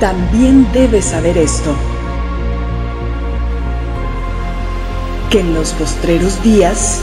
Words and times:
también 0.00 0.70
debes 0.72 1.06
saber 1.06 1.36
esto, 1.36 1.74
que 5.30 5.40
en 5.40 5.54
los 5.54 5.72
postreros 5.72 6.40
días 6.42 7.00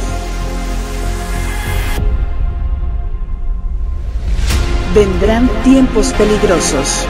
vendrán 4.94 5.49
tiempos 5.63 6.13
peligrosos. 6.13 7.06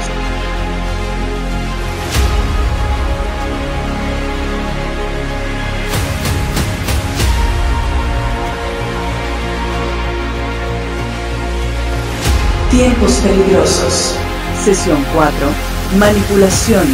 Tiempos 12.71 13.14
peligrosos. 13.24 14.15
Sesión 14.64 15.06
4. 15.14 15.75
Manipulación. 15.94 16.86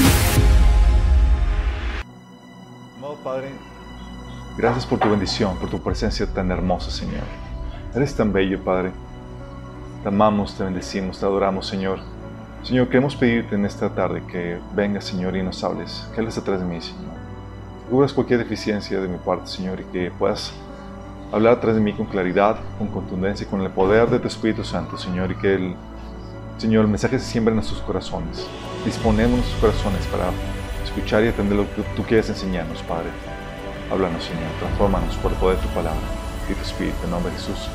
Padre, 3.24 3.52
gracias 4.58 4.86
por 4.86 5.00
tu 5.00 5.10
bendición, 5.10 5.58
por 5.58 5.70
tu 5.70 5.80
presencia 5.80 6.26
tan 6.26 6.52
hermosa, 6.52 6.92
Señor. 6.92 7.24
Eres 7.96 8.16
tan 8.16 8.34
bello, 8.34 8.64
Padre. 8.64 8.92
Te 10.02 10.10
amamos, 10.10 10.56
te 10.56 10.64
bendecimos, 10.64 11.20
te 11.20 11.26
adoramos, 11.26 11.68
Señor. 11.68 12.00
Señor, 12.64 12.88
queremos 12.90 13.16
pedirte 13.16 13.56
en 13.56 13.66
esta 13.66 13.90
tarde 13.94 14.24
que 14.28 14.60
vengas, 14.76 15.06
Señor, 15.06 15.36
y 15.36 15.44
nos 15.44 15.64
hables, 15.64 16.08
que 16.14 16.20
hables 16.20 16.36
detrás 16.36 16.60
de 16.60 16.66
mí, 16.66 16.82
Señor. 16.82 17.12
Cubras 17.90 18.14
cualquier 18.14 18.40
deficiencia 18.40 19.00
de 19.00 19.08
mi 19.08 19.18
parte, 19.18 19.48
Señor, 19.48 19.80
y 19.80 19.84
que 19.86 20.12
puedas 20.12 20.52
hablar 21.32 21.54
atrás 21.54 21.76
de 21.76 21.82
mí 21.82 21.94
con 21.94 22.08
claridad, 22.08 22.58
con 22.78 22.88
contundencia, 22.88 23.48
con 23.48 23.62
el 23.62 23.70
poder 23.70 24.10
de 24.10 24.20
tu 24.20 24.28
Espíritu 24.28 24.64
Santo, 24.64 24.98
Señor, 24.98 25.32
y 25.32 25.36
que 25.36 25.56
el 25.56 25.76
Señor, 26.62 26.86
el 26.86 26.92
mensaje 26.92 27.18
se 27.18 27.26
siembra 27.26 27.54
en 27.54 27.56
nuestros 27.56 27.82
corazones. 27.82 28.46
Disponemos 28.86 29.40
nuestros 29.40 29.60
corazones 29.60 30.06
para 30.12 30.30
escuchar 30.84 31.24
y 31.24 31.28
atender 31.30 31.58
lo 31.58 31.64
que 31.64 31.82
tú 31.96 32.04
quieres 32.04 32.30
enseñarnos, 32.30 32.84
Padre. 32.84 33.08
Háblanos, 33.92 34.24
Señor, 34.24 34.44
transfórmanos 34.60 35.16
por 35.16 35.32
el 35.32 35.40
poder 35.40 35.58
de 35.58 35.64
tu 35.64 35.70
palabra 35.70 36.00
y 36.48 36.54
tu 36.54 36.62
Espíritu, 36.62 36.98
en 37.04 37.10
nombre 37.10 37.32
de 37.32 37.40
Jesús. 37.40 37.68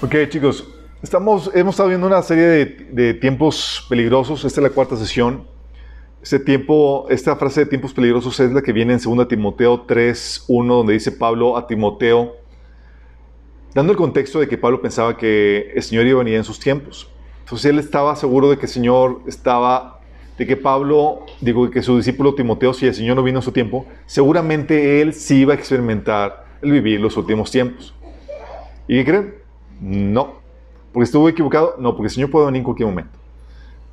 Ok, 0.00 0.14
chicos, 0.30 0.66
estamos, 1.02 1.50
hemos 1.52 1.74
estado 1.74 1.90
viendo 1.90 2.06
una 2.06 2.22
serie 2.22 2.44
de, 2.44 2.64
de 2.92 3.12
tiempos 3.12 3.84
peligrosos. 3.90 4.46
Esta 4.46 4.60
es 4.60 4.62
la 4.62 4.70
cuarta 4.70 4.96
sesión. 4.96 5.46
Este 6.22 6.38
tiempo, 6.38 7.06
esta 7.10 7.36
frase 7.36 7.60
de 7.60 7.66
tiempos 7.66 7.92
peligrosos 7.92 8.40
es 8.40 8.52
la 8.52 8.62
que 8.62 8.72
viene 8.72 8.94
en 8.94 9.00
2 9.00 9.28
Timoteo 9.28 9.82
3, 9.82 10.46
1, 10.48 10.74
donde 10.74 10.94
dice 10.94 11.12
Pablo 11.12 11.58
a 11.58 11.66
Timoteo, 11.66 12.36
dando 13.74 13.92
el 13.92 13.98
contexto 13.98 14.40
de 14.40 14.48
que 14.48 14.56
Pablo 14.56 14.80
pensaba 14.80 15.14
que 15.18 15.72
el 15.74 15.82
Señor 15.82 16.06
iba 16.06 16.18
a 16.18 16.24
venir 16.24 16.38
en 16.38 16.44
sus 16.44 16.58
tiempos. 16.58 17.10
Entonces 17.46 17.70
él 17.70 17.78
estaba 17.78 18.16
seguro 18.16 18.50
de 18.50 18.58
que 18.58 18.66
el 18.66 18.72
Señor 18.72 19.20
estaba, 19.24 20.00
de 20.36 20.48
que 20.48 20.56
Pablo, 20.56 21.20
digo, 21.40 21.70
que 21.70 21.80
su 21.80 21.96
discípulo 21.96 22.34
Timoteo, 22.34 22.74
si 22.74 22.88
el 22.88 22.94
Señor 22.94 23.14
no 23.14 23.22
vino 23.22 23.38
en 23.38 23.42
su 23.44 23.52
tiempo, 23.52 23.86
seguramente 24.04 25.00
él 25.00 25.14
sí 25.14 25.42
iba 25.42 25.52
a 25.54 25.56
experimentar 25.56 26.44
el 26.60 26.72
vivir 26.72 27.00
los 27.00 27.16
últimos 27.16 27.52
tiempos. 27.52 27.94
¿Y 28.88 28.96
qué 28.96 29.04
creen? 29.04 29.34
No. 29.80 30.40
¿Porque 30.92 31.04
estuvo 31.04 31.28
equivocado? 31.28 31.76
No, 31.78 31.92
porque 31.94 32.08
el 32.08 32.14
Señor 32.14 32.32
puede 32.32 32.46
venir 32.46 32.58
en 32.58 32.64
cualquier 32.64 32.88
momento. 32.88 33.16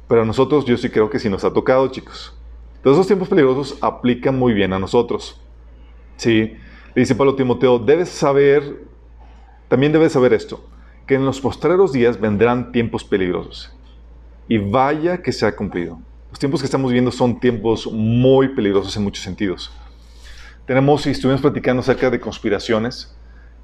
Pero 0.08 0.24
a 0.24 0.26
nosotros 0.26 0.66
yo 0.66 0.76
sí 0.76 0.90
creo 0.90 1.08
que 1.12 1.20
sí 1.20 1.30
nos 1.30 1.44
ha 1.44 1.54
tocado, 1.54 1.88
chicos. 1.90 2.36
Entonces 2.78 2.98
esos 2.98 3.06
tiempos 3.06 3.30
peligrosos 3.30 3.78
aplican 3.82 4.36
muy 4.36 4.54
bien 4.54 4.74
a 4.74 4.80
nosotros. 4.80 5.40
Sí, 6.18 6.56
le 6.96 7.00
dice 7.00 7.14
Pablo 7.14 7.34
a 7.34 7.36
Timoteo, 7.36 7.78
debes 7.78 8.10
saber, 8.10 8.84
también 9.68 9.92
debes 9.92 10.12
saber 10.12 10.34
esto, 10.34 10.66
que 11.08 11.16
en 11.16 11.26
los 11.26 11.42
postreros 11.42 11.92
días 11.92 12.20
vendrán 12.20 12.72
tiempos 12.72 13.04
peligrosos. 13.04 13.74
Y 14.48 14.58
vaya 14.58 15.22
que 15.22 15.32
se 15.32 15.46
ha 15.46 15.56
cumplido. 15.56 16.00
Los 16.30 16.40
tiempos 16.40 16.62
que 16.62 16.66
estamos 16.66 16.92
viendo 16.92 17.12
son 17.12 17.40
tiempos 17.40 17.88
muy 17.92 18.50
peligrosos 18.50 18.96
en 18.98 19.04
muchos 19.04 19.24
sentidos. 19.24 19.72
Tenemos, 20.66 21.06
y 21.06 21.12
estuvimos 21.12 21.42
platicando 21.42 21.82
acerca 21.82 22.10
de 22.10 22.20
conspiraciones, 22.20 23.16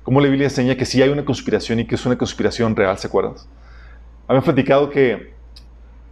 cómo 0.04 0.22
la 0.22 0.28
Biblia 0.28 0.48
enseña 0.48 0.76
que 0.76 0.86
sí 0.86 1.02
hay 1.02 1.10
una 1.10 1.26
conspiración 1.26 1.80
y 1.80 1.86
que 1.86 1.96
es 1.96 2.06
una 2.06 2.18
conspiración 2.18 2.76
real, 2.76 2.98
¿se 2.98 3.08
acuerdan? 3.08 3.36
Habíamos 4.28 4.46
platicado 4.46 4.90
que 4.90 5.34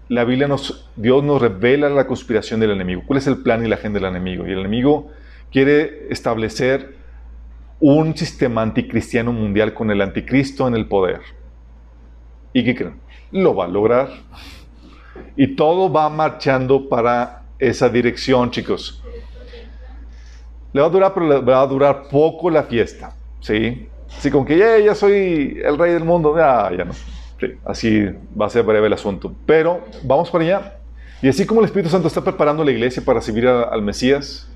la 0.09 0.23
Biblia 0.23 0.47
nos, 0.47 0.89
Dios 0.95 1.23
nos 1.23 1.41
revela 1.41 1.89
la 1.89 2.07
conspiración 2.07 2.59
del 2.59 2.71
enemigo. 2.71 3.03
¿Cuál 3.05 3.19
es 3.19 3.27
el 3.27 3.37
plan 3.37 3.63
y 3.65 3.67
la 3.67 3.75
agenda 3.75 3.99
del 3.99 4.09
enemigo? 4.09 4.47
Y 4.47 4.51
el 4.51 4.59
enemigo 4.59 5.11
quiere 5.51 6.07
establecer 6.09 6.96
un 7.79 8.15
sistema 8.15 8.61
anticristiano 8.61 9.31
mundial 9.31 9.73
con 9.73 9.91
el 9.91 10.01
anticristo 10.01 10.67
en 10.67 10.75
el 10.75 10.87
poder. 10.87 11.21
¿Y 12.53 12.63
qué 12.63 12.75
creen? 12.75 12.95
Lo 13.31 13.55
va 13.55 13.65
a 13.65 13.67
lograr. 13.67 14.09
Y 15.35 15.55
todo 15.55 15.91
va 15.91 16.09
marchando 16.09 16.89
para 16.89 17.43
esa 17.59 17.89
dirección, 17.89 18.51
chicos. 18.51 19.03
Le 20.73 20.81
va 20.81 20.87
a 20.87 20.89
durar, 20.89 21.13
pero 21.13 21.27
le 21.27 21.39
va 21.39 21.61
a 21.61 21.67
durar 21.67 22.07
poco 22.09 22.49
la 22.49 22.63
fiesta. 22.63 23.15
¿Sí? 23.41 23.87
Así 24.09 24.31
como 24.31 24.45
que 24.45 24.57
ya, 24.57 24.79
ya 24.79 24.95
soy 24.95 25.59
el 25.63 25.77
rey 25.77 25.93
del 25.93 26.03
mundo. 26.03 26.35
Ya, 26.35 26.71
ya 26.75 26.85
no. 26.85 26.93
Sí, 26.93 27.53
así 27.65 28.05
va 28.39 28.47
a 28.47 28.49
ser 28.49 28.63
breve 28.63 28.87
el 28.87 28.93
asunto. 28.93 29.33
Pero 29.45 29.81
vamos 30.03 30.29
para 30.31 30.43
allá. 30.43 30.77
Y 31.21 31.27
así 31.27 31.45
como 31.45 31.61
el 31.61 31.65
Espíritu 31.65 31.89
Santo 31.89 32.07
está 32.07 32.21
preparando 32.21 32.63
la 32.63 32.71
iglesia 32.71 33.03
para 33.03 33.19
recibir 33.19 33.47
al 33.47 33.81
Mesías, 33.81 34.47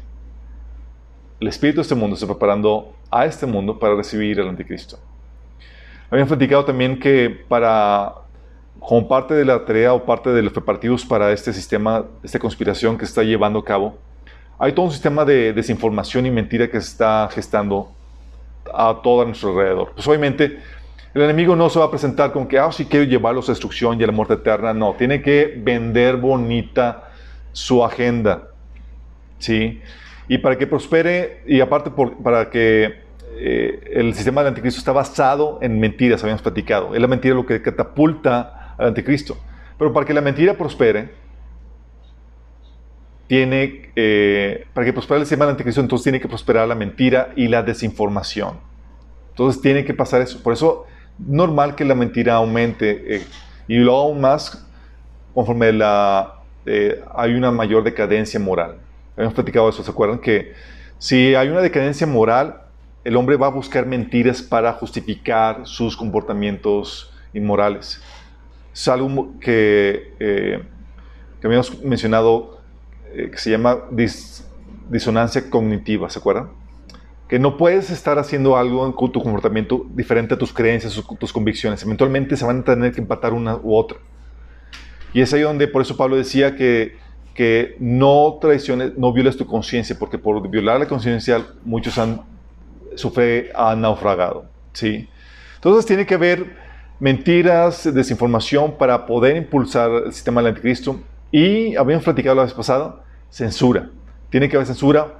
el 1.41 1.47
Espíritu 1.47 1.78
de 1.78 1.81
este 1.81 1.96
mundo 1.96 2.13
está 2.13 2.28
preparando 2.28 2.94
a 3.09 3.25
este 3.25 3.47
mundo 3.47 3.78
para 3.79 3.96
recibir 3.96 4.40
al 4.40 4.47
Anticristo. 4.47 5.00
Habían 6.12 6.28
platicado 6.28 6.63
también 6.63 7.00
que 7.00 7.29
para, 7.47 8.13
como 8.79 9.07
parte 9.07 9.34
de 9.34 9.44
la 9.44 9.66
tarea 9.66 9.91
o 9.94 10.06
parte 10.06 10.29
de 10.29 10.44
los 10.44 10.53
preparativos 10.53 11.03
para 11.03 11.31
este 11.31 11.52
sistema, 11.52 12.06
esta 12.22 12.38
conspiración 12.38 12.96
que 12.96 13.07
se 13.07 13.09
está 13.09 13.24
llevando 13.24 13.57
a 13.57 13.66
cabo, 13.66 13.97
hay 14.59 14.74
todo 14.74 14.85
un 14.85 14.91
sistema 14.91 15.25
de 15.25 15.52
desinformación 15.52 16.28
y 16.28 16.31
mentira 16.31 16.69
que 16.69 16.79
se 16.79 16.90
está 16.90 17.28
gestando 17.34 17.91
a 18.72 19.00
todo 19.02 19.23
a 19.23 19.25
nuestro 19.25 19.50
alrededor. 19.50 19.94
Pues 19.96 20.08
obviamente 20.08 20.59
el 21.16 21.23
enemigo 21.23 21.56
no 21.56 21.72
se 21.72 21.79
va 21.79 21.85
a 21.85 21.90
presentar 21.90 22.31
con 22.31 22.47
que, 22.47 22.59
ah, 22.59 22.72
sí 22.72 22.85
quiero 22.85 23.06
llevarlos 23.06 23.50
a 23.50 23.53
destrucción 23.53 24.00
y 24.00 24.03
a 24.03 24.06
la 24.06 24.13
muerte 24.13 24.35
eterna. 24.35 24.75
No, 24.75 24.94
tiene 24.94 25.23
que 25.23 25.56
vender 25.58 26.18
bonita 26.18 27.09
su 27.52 27.84
agenda. 27.84 28.50
¿Sí? 29.40 29.81
Y 30.31 30.38
para 30.38 30.58
que 30.58 30.66
prospere, 30.66 31.42
y 31.46 31.59
aparte 31.59 31.92
por- 31.92 32.16
para 32.24 32.50
que 32.50 33.02
eh, 33.38 33.92
el 33.96 34.14
sistema 34.14 34.40
del 34.42 34.47
anticristo 34.50 34.80
está 34.80 34.94
basado 34.94 35.59
en 35.62 35.78
mentiras, 35.78 36.24
habíamos 36.24 36.42
platicado. 36.42 36.96
Es 36.96 37.02
la 37.02 37.08
mentira 37.08 37.36
lo 37.36 37.46
que 37.46 37.62
catapulta 37.62 38.75
al 38.78 38.88
anticristo. 38.88 39.38
Pero 39.78 39.91
para 39.91 40.06
que 40.06 40.14
la 40.14 40.22
mentira 40.22 40.53
prospere, 40.53 41.09
tiene, 43.28 43.91
eh, 43.97 44.68
para 44.74 44.86
que 44.86 44.94
prospere 44.94 45.20
el 45.20 45.25
sistema 45.25 45.44
del 45.44 45.52
anticristo, 45.52 45.81
entonces 45.81 46.03
tiene 46.03 46.22
que 46.22 46.30
prosperar 46.30 46.66
la 46.66 46.75
mentira 46.75 47.34
y 47.36 47.50
la 47.50 47.62
desinformación. 47.62 48.56
Entonces 49.31 49.62
tiene 49.62 49.84
que 49.84 49.94
pasar 49.94 50.22
eso. 50.22 50.41
Por 50.41 50.53
eso, 50.53 50.86
normal 51.20 51.75
que 51.75 51.84
la 51.84 51.96
mentira 51.96 52.36
aumente 52.36 53.16
eh, 53.18 53.24
y 53.68 53.75
luego 53.80 54.00
aún 54.00 54.22
más 54.22 54.66
conforme 55.34 55.74
la, 55.74 56.36
eh, 56.66 57.02
hay 57.16 57.34
una 57.34 57.52
mayor 57.52 57.84
decadencia 57.84 58.40
moral. 58.40 58.78
Habíamos 59.22 59.36
platicado 59.36 59.70
eso, 59.70 59.84
¿se 59.84 59.92
acuerdan? 59.92 60.18
Que 60.18 60.54
si 60.98 61.36
hay 61.36 61.50
una 61.50 61.62
decadencia 61.62 62.08
moral, 62.08 62.64
el 63.04 63.16
hombre 63.16 63.36
va 63.38 63.48
a 63.48 63.52
buscar 63.52 63.86
mentiras 63.86 64.42
para 64.42 64.74
justificar 64.74 65.68
sus 65.68 65.96
comportamientos 65.96 67.14
inmorales. 67.34 68.02
Es 68.74 68.88
algo 68.88 69.36
que, 69.40 70.14
eh, 70.20 70.64
que 71.40 71.48
habíamos 71.48 71.84
mencionado 71.84 72.62
eh, 73.14 73.30
que 73.32 73.38
se 73.38 73.52
llama 73.52 73.78
dis- 73.92 74.44
disonancia 74.90 75.50
cognitiva, 75.52 76.09
¿se 76.09 76.18
acuerdan? 76.18 76.50
Que 77.28 77.38
no 77.38 77.58
puedes 77.58 77.92
estar 77.92 78.18
haciendo 78.18 78.58
algo 78.58 78.86
en 78.88 79.12
tu 79.12 79.22
comportamiento 79.22 79.85
diferente 79.94 80.34
a 80.34 80.38
tus 80.38 80.52
creencias 80.52 81.00
tus 81.20 81.32
convicciones. 81.32 81.84
Eventualmente 81.84 82.35
se 82.35 82.46
van 82.46 82.62
a 82.62 82.64
tener 82.64 82.91
que 82.91 83.02
empatar 83.02 83.34
una 83.34 83.56
u 83.56 83.76
otra. 83.76 84.00
Y 85.14 85.22
es 85.22 85.32
ahí 85.34 85.41
donde 85.41 85.68
por 85.68 85.82
eso 85.82 85.96
Pablo 85.96 86.16
decía 86.16 86.56
que, 86.56 86.97
que 87.34 87.76
no 87.80 88.38
traiciones, 88.42 88.98
no 88.98 89.14
violes 89.14 89.38
tu 89.38 89.46
conciencia, 89.46 89.96
porque 89.98 90.18
por 90.18 90.48
violar 90.50 90.80
la 90.80 90.88
conciencia 90.88 91.46
muchos 91.64 91.98
han, 91.98 92.22
su 92.96 93.10
fe 93.12 93.52
ha 93.56 93.76
naufragado. 93.76 94.46
¿sí? 94.74 95.08
Entonces 95.56 95.86
tiene 95.86 96.06
que 96.06 96.16
haber 96.16 96.56
mentiras, 97.00 97.92
desinformación 97.94 98.78
para 98.78 99.06
poder 99.06 99.36
impulsar 99.38 99.92
el 100.06 100.14
sistema 100.14 100.42
del 100.42 100.50
anticristo. 100.50 101.00
Y 101.32 101.76
habíamos 101.78 102.04
platicado 102.04 102.36
la 102.36 102.44
vez 102.44 102.54
pasada, 102.54 103.04
censura. 103.30 103.90
Tiene 104.30 104.50
que 104.50 104.58
haber 104.58 104.68
censura, 104.68 105.14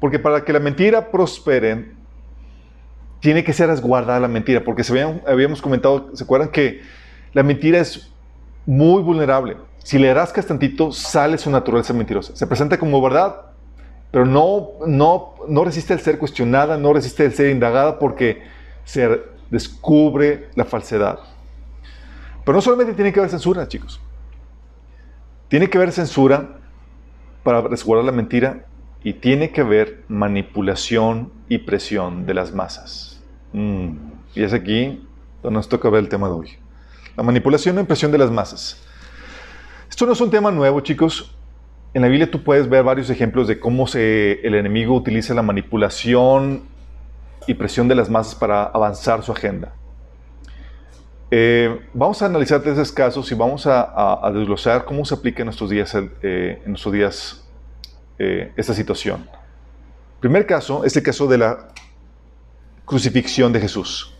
porque 0.00 0.18
para 0.18 0.42
que 0.44 0.52
la 0.52 0.60
mentira 0.60 1.10
prospere, 1.10 1.92
tiene 3.20 3.44
que 3.44 3.52
ser 3.52 3.68
resguardada 3.68 4.20
la 4.20 4.28
mentira, 4.28 4.62
porque 4.64 4.84
se 4.84 4.92
habían- 4.92 5.22
habíamos 5.26 5.60
comentado, 5.60 6.10
¿se 6.14 6.24
acuerdan 6.24 6.48
que 6.50 6.80
la 7.34 7.42
mentira 7.42 7.80
es 7.80 8.10
muy 8.64 9.02
vulnerable? 9.02 9.56
Si 9.82 9.98
le 9.98 10.12
rascas 10.12 10.46
tantito, 10.46 10.92
sale 10.92 11.38
su 11.38 11.50
naturaleza 11.50 11.92
mentirosa. 11.92 12.36
Se 12.36 12.46
presenta 12.46 12.78
como 12.78 13.00
verdad, 13.00 13.36
pero 14.10 14.26
no, 14.26 14.70
no, 14.86 15.34
no 15.48 15.64
resiste 15.64 15.94
el 15.94 16.00
ser 16.00 16.18
cuestionada, 16.18 16.76
no 16.76 16.92
resiste 16.92 17.24
el 17.24 17.32
ser 17.32 17.50
indagada 17.50 17.98
porque 17.98 18.42
se 18.84 19.22
descubre 19.50 20.48
la 20.54 20.64
falsedad. 20.64 21.18
Pero 22.44 22.56
no 22.56 22.62
solamente 22.62 22.94
tiene 22.94 23.12
que 23.12 23.20
haber 23.20 23.30
censura, 23.30 23.68
chicos. 23.68 24.00
Tiene 25.48 25.68
que 25.68 25.78
haber 25.78 25.92
censura 25.92 26.58
para 27.42 27.62
resguardar 27.62 28.04
la 28.04 28.12
mentira 28.12 28.66
y 29.02 29.14
tiene 29.14 29.50
que 29.50 29.60
haber 29.60 30.04
manipulación 30.08 31.32
y 31.48 31.58
presión 31.58 32.26
de 32.26 32.34
las 32.34 32.52
masas. 32.52 33.22
Mm, 33.52 33.96
y 34.34 34.42
es 34.42 34.52
aquí 34.52 35.06
donde 35.42 35.58
nos 35.58 35.68
toca 35.68 35.88
ver 35.88 36.00
el 36.00 36.08
tema 36.08 36.28
de 36.28 36.34
hoy. 36.34 36.50
La 37.16 37.22
manipulación 37.22 37.78
y 37.78 37.84
presión 37.84 38.12
de 38.12 38.18
las 38.18 38.30
masas. 38.30 38.82
Esto 39.88 40.06
no 40.06 40.12
es 40.12 40.20
un 40.20 40.30
tema 40.30 40.50
nuevo, 40.50 40.80
chicos. 40.80 41.34
En 41.94 42.02
la 42.02 42.08
Biblia 42.08 42.30
tú 42.30 42.44
puedes 42.44 42.68
ver 42.68 42.84
varios 42.84 43.08
ejemplos 43.10 43.48
de 43.48 43.58
cómo 43.58 43.86
se, 43.86 44.40
el 44.46 44.54
enemigo 44.54 44.94
utiliza 44.94 45.32
la 45.34 45.42
manipulación 45.42 46.64
y 47.46 47.54
presión 47.54 47.88
de 47.88 47.94
las 47.94 48.10
masas 48.10 48.34
para 48.34 48.64
avanzar 48.64 49.22
su 49.22 49.32
agenda. 49.32 49.72
Eh, 51.30 51.80
vamos 51.92 52.22
a 52.22 52.26
analizar 52.26 52.62
tres 52.62 52.92
casos 52.92 53.30
y 53.32 53.34
vamos 53.34 53.66
a, 53.66 54.30
desglosar 54.32 54.84
cómo 54.84 55.04
se 55.04 55.14
aplica 55.14 55.40
en 55.40 55.46
nuestros 55.46 55.70
días, 55.70 55.94
eh, 55.94 56.62
en 56.64 56.70
nuestros 56.70 56.92
días 56.92 57.48
eh, 58.18 58.52
esta 58.56 58.74
situación. 58.74 59.26
El 60.14 60.20
primer 60.20 60.46
caso 60.46 60.84
es 60.84 60.96
el 60.96 61.02
caso 61.02 61.26
de 61.26 61.38
la 61.38 61.68
crucifixión 62.84 63.52
de 63.52 63.60
Jesús. 63.60 64.14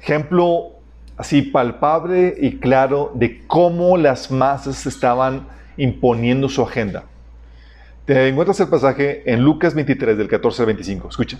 Ejemplo 0.00 0.79
así 1.20 1.42
palpable 1.42 2.34
y 2.40 2.56
claro 2.56 3.12
de 3.14 3.46
cómo 3.46 3.98
las 3.98 4.30
masas 4.30 4.86
estaban 4.86 5.46
imponiendo 5.76 6.48
su 6.48 6.62
agenda. 6.62 7.04
Te 8.06 8.26
encuentras 8.26 8.58
el 8.60 8.68
pasaje 8.68 9.30
en 9.30 9.44
Lucas 9.44 9.74
23, 9.74 10.16
del 10.16 10.28
14 10.28 10.62
al 10.62 10.66
25. 10.66 11.10
Escucha. 11.10 11.38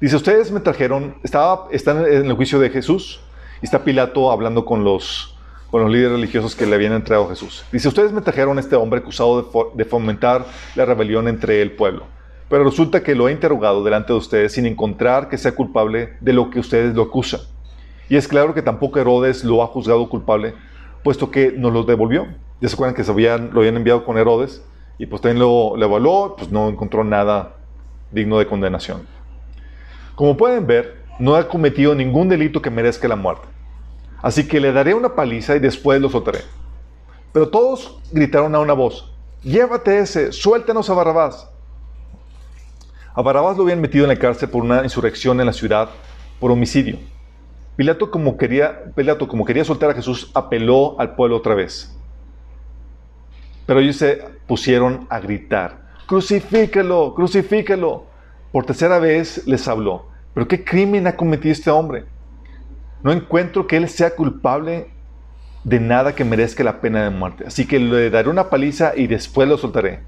Dice, 0.00 0.16
ustedes 0.16 0.50
me 0.50 0.58
trajeron, 0.58 1.14
estaba, 1.22 1.68
están 1.70 2.04
en 2.04 2.26
el 2.26 2.32
juicio 2.32 2.58
de 2.58 2.68
Jesús 2.68 3.20
y 3.62 3.66
está 3.66 3.84
Pilato 3.84 4.32
hablando 4.32 4.64
con 4.64 4.82
los, 4.82 5.36
con 5.70 5.82
los 5.82 5.90
líderes 5.92 6.10
religiosos 6.10 6.56
que 6.56 6.66
le 6.66 6.74
habían 6.74 6.94
entregado 6.94 7.26
a 7.26 7.28
Jesús. 7.28 7.64
Dice, 7.70 7.86
ustedes 7.86 8.10
me 8.10 8.22
trajeron 8.22 8.56
a 8.58 8.60
este 8.60 8.74
hombre 8.74 8.98
acusado 8.98 9.72
de, 9.72 9.84
fomentar 9.84 10.46
la 10.74 10.84
rebelión 10.84 11.28
entre 11.28 11.62
el 11.62 11.70
pueblo. 11.70 12.06
Pero 12.48 12.64
resulta 12.64 13.04
que 13.04 13.14
lo 13.14 13.28
he 13.28 13.32
interrogado 13.32 13.84
delante 13.84 14.12
de 14.12 14.18
ustedes 14.18 14.52
sin 14.52 14.66
encontrar 14.66 15.28
que 15.28 15.38
sea 15.38 15.54
culpable 15.54 16.14
de 16.20 16.32
lo 16.32 16.50
que 16.50 16.58
ustedes 16.58 16.92
lo 16.96 17.04
acusan. 17.04 17.40
Y 18.08 18.16
es 18.16 18.28
claro 18.28 18.54
que 18.54 18.62
tampoco 18.62 18.98
Herodes 18.98 19.44
lo 19.44 19.62
ha 19.62 19.66
juzgado 19.66 20.08
culpable, 20.08 20.54
puesto 21.02 21.30
que 21.30 21.52
nos 21.52 21.72
lo 21.72 21.84
devolvió. 21.84 22.26
Ya 22.60 22.68
se 22.68 22.74
acuerdan 22.74 22.94
que 22.94 23.04
se 23.04 23.12
lo 23.12 23.60
habían 23.60 23.76
enviado 23.76 24.04
con 24.04 24.18
Herodes 24.18 24.62
y 24.98 25.06
pues 25.06 25.22
también 25.22 25.40
lo, 25.40 25.76
lo 25.76 25.86
evaluó, 25.86 26.36
pues 26.36 26.50
no 26.50 26.68
encontró 26.68 27.04
nada 27.04 27.56
digno 28.10 28.38
de 28.38 28.46
condenación. 28.46 29.06
Como 30.14 30.36
pueden 30.36 30.66
ver, 30.66 31.02
no 31.18 31.34
ha 31.34 31.48
cometido 31.48 31.94
ningún 31.94 32.28
delito 32.28 32.62
que 32.62 32.70
merezca 32.70 33.08
la 33.08 33.16
muerte. 33.16 33.46
Así 34.22 34.46
que 34.46 34.60
le 34.60 34.72
daré 34.72 34.94
una 34.94 35.14
paliza 35.14 35.56
y 35.56 35.58
después 35.58 36.00
lo 36.00 36.08
soltaré. 36.08 36.40
Pero 37.32 37.48
todos 37.48 38.00
gritaron 38.12 38.54
a 38.54 38.60
una 38.60 38.72
voz, 38.72 39.12
llévate 39.42 39.98
ese, 39.98 40.32
suéltanos 40.32 40.88
a 40.88 40.94
Barrabás. 40.94 41.50
A 43.12 43.22
Barrabás 43.22 43.56
lo 43.56 43.64
habían 43.64 43.80
metido 43.80 44.04
en 44.04 44.10
la 44.10 44.18
cárcel 44.18 44.48
por 44.48 44.62
una 44.62 44.82
insurrección 44.82 45.40
en 45.40 45.46
la 45.46 45.52
ciudad 45.52 45.90
por 46.38 46.50
homicidio. 46.50 46.98
Pilato 47.76 48.10
como 48.10 48.36
quería, 48.36 48.84
Pilato, 48.94 49.26
como 49.26 49.44
quería 49.44 49.64
soltar 49.64 49.90
a 49.90 49.94
Jesús, 49.94 50.30
apeló 50.34 50.98
al 51.00 51.16
pueblo 51.16 51.36
otra 51.36 51.54
vez. 51.54 51.96
Pero 53.66 53.80
ellos 53.80 53.96
se 53.96 54.22
pusieron 54.46 55.06
a 55.10 55.18
gritar, 55.18 55.88
crucifíquelo, 56.06 57.14
crucifíquelo. 57.14 58.04
Por 58.52 58.66
tercera 58.66 59.00
vez 59.00 59.46
les 59.46 59.66
habló, 59.66 60.06
pero 60.32 60.46
¿qué 60.46 60.64
crimen 60.64 61.08
ha 61.08 61.16
cometido 61.16 61.50
este 61.52 61.70
hombre? 61.70 62.04
No 63.02 63.10
encuentro 63.10 63.66
que 63.66 63.76
él 63.76 63.88
sea 63.88 64.14
culpable 64.14 64.88
de 65.64 65.80
nada 65.80 66.14
que 66.14 66.24
merezca 66.24 66.62
la 66.62 66.80
pena 66.80 67.02
de 67.02 67.10
muerte. 67.10 67.44
Así 67.46 67.66
que 67.66 67.80
le 67.80 68.10
daré 68.10 68.28
una 68.28 68.50
paliza 68.50 68.92
y 68.94 69.08
después 69.08 69.48
lo 69.48 69.58
soltaré. 69.58 70.00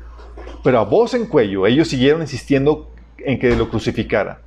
Pero 0.63 0.79
a 0.79 0.85
voz 0.85 1.15
en 1.15 1.27
cuello, 1.27 1.67
ellos 1.67 1.89
siguieron 1.89 2.21
insistiendo 2.21 2.91
en 3.19 3.39
que 3.39 3.57
lo 3.57 3.69
crucificara 3.69 4.43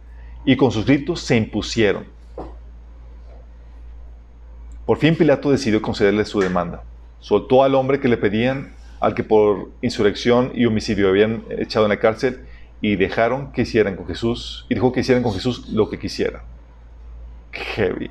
y 0.46 0.56
con 0.56 0.72
sus 0.72 0.86
gritos 0.86 1.20
se 1.20 1.36
impusieron. 1.36 2.19
Por 4.90 4.98
fin 4.98 5.16
Pilato 5.16 5.52
decidió 5.52 5.84
concederle 5.84 6.26
su 6.26 6.40
demanda. 6.40 6.82
Soltó 7.20 7.64
al 7.64 7.76
hombre 7.76 8.00
que 8.00 8.08
le 8.08 8.18
pedían, 8.18 8.74
al 9.00 9.14
que 9.14 9.24
por 9.24 9.70
insurrección 9.84 10.52
y 10.56 10.66
homicidio 10.66 11.10
habían 11.10 11.44
echado 11.48 11.86
en 11.86 11.90
la 11.90 12.00
cárcel, 12.00 12.48
y 12.82 12.96
dejaron 12.96 13.52
que 13.52 13.62
hicieran 13.62 13.96
con 13.96 14.08
Jesús, 14.08 14.66
y 14.68 14.74
dejó 14.74 14.92
que 14.92 15.02
hicieran 15.02 15.22
con 15.22 15.32
Jesús 15.32 15.70
lo 15.70 15.92
que 15.92 16.00
quisiera. 16.00 16.42
Qué 17.52 17.60
heavy. 17.60 18.10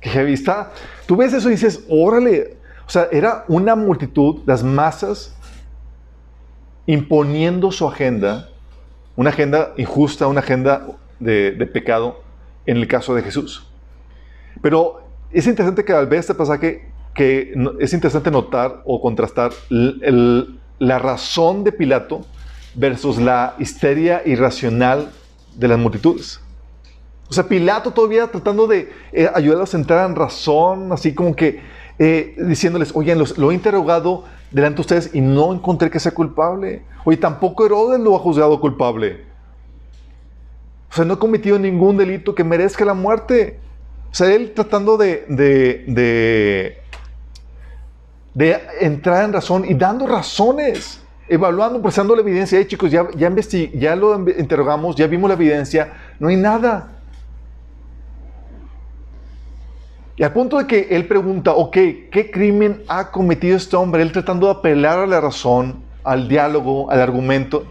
Qué 0.00 0.08
heavy 0.10 0.32
está. 0.32 0.72
Tú 1.06 1.14
ves 1.14 1.32
eso 1.32 1.46
y 1.46 1.52
dices, 1.52 1.84
órale. 1.88 2.56
O 2.84 2.90
sea, 2.90 3.06
era 3.12 3.44
una 3.46 3.76
multitud, 3.76 4.40
las 4.46 4.64
masas, 4.64 5.36
imponiendo 6.86 7.70
su 7.70 7.86
agenda, 7.86 8.48
una 9.14 9.30
agenda 9.30 9.74
injusta, 9.76 10.26
una 10.26 10.40
agenda 10.40 10.88
de, 11.20 11.52
pecado, 11.72 12.20
en 12.66 12.78
el 12.78 12.88
caso 12.88 13.14
de 13.14 13.22
Jesús. 13.22 13.64
Pero 14.60 15.07
es 15.32 15.46
interesante 15.46 15.84
que 15.84 15.92
al 15.92 16.06
ver 16.06 16.20
este 16.20 16.34
pasaje, 16.34 16.90
que 17.14 17.54
es 17.80 17.92
interesante 17.92 18.30
notar 18.30 18.82
o 18.84 19.00
contrastar 19.00 19.52
la 19.70 20.98
razón 20.98 21.64
de 21.64 21.72
Pilato 21.72 22.24
versus 22.74 23.18
la 23.18 23.54
histeria 23.58 24.22
irracional 24.24 25.10
de 25.56 25.68
las 25.68 25.78
multitudes. 25.78 26.40
O 27.28 27.32
sea, 27.32 27.44
Pilato 27.44 27.90
todavía 27.90 28.26
tratando 28.28 28.66
de 28.66 28.90
eh, 29.12 29.28
ayudarlos 29.34 29.74
a 29.74 29.76
entrar 29.76 30.08
en 30.08 30.16
razón, 30.16 30.92
así 30.92 31.14
como 31.14 31.36
que 31.36 31.60
eh, 31.98 32.36
diciéndoles, 32.38 32.92
oye, 32.94 33.14
lo 33.14 33.50
he 33.50 33.54
interrogado 33.54 34.24
delante 34.50 34.76
de 34.76 34.80
ustedes 34.80 35.14
y 35.14 35.20
no 35.20 35.52
encontré 35.52 35.90
que 35.90 36.00
sea 36.00 36.12
culpable. 36.12 36.82
Oye, 37.04 37.16
tampoco 37.16 37.66
Herodes 37.66 38.00
lo 38.00 38.16
ha 38.16 38.18
juzgado 38.18 38.60
culpable. 38.60 39.24
O 40.90 40.94
sea, 40.94 41.04
no 41.04 41.14
ha 41.14 41.18
cometido 41.18 41.58
ningún 41.58 41.96
delito 41.96 42.34
que 42.34 42.44
merezca 42.44 42.84
la 42.84 42.94
muerte. 42.94 43.58
O 44.10 44.14
sea, 44.14 44.34
él 44.34 44.52
tratando 44.54 44.96
de, 44.96 45.24
de, 45.28 46.82
de, 48.34 48.60
entrar 48.80 49.24
en 49.24 49.32
razón 49.32 49.64
y 49.68 49.74
dando 49.74 50.06
razones, 50.06 51.00
evaluando, 51.28 51.82
presentando 51.82 52.16
la 52.16 52.22
evidencia. 52.22 52.58
Hey, 52.58 52.66
chicos, 52.66 52.90
ya, 52.90 53.06
ya, 53.14 53.30
ya 53.74 53.96
lo 53.96 54.28
interrogamos, 54.30 54.96
ya 54.96 55.06
vimos 55.06 55.28
la 55.28 55.34
evidencia, 55.34 55.92
no 56.18 56.28
hay 56.28 56.36
nada. 56.36 56.98
Y 60.18 60.24
al 60.24 60.32
punto 60.32 60.58
de 60.58 60.66
que 60.66 60.88
él 60.90 61.06
pregunta, 61.06 61.52
ok, 61.52 61.76
¿qué 62.10 62.30
crimen 62.32 62.82
ha 62.88 63.12
cometido 63.12 63.56
este 63.56 63.76
hombre? 63.76 64.02
Él 64.02 64.10
tratando 64.10 64.46
de 64.46 64.52
apelar 64.54 64.98
a 64.98 65.06
la 65.06 65.20
razón, 65.20 65.76
al 66.02 66.26
diálogo, 66.26 66.90
al 66.90 67.00
argumento. 67.00 67.70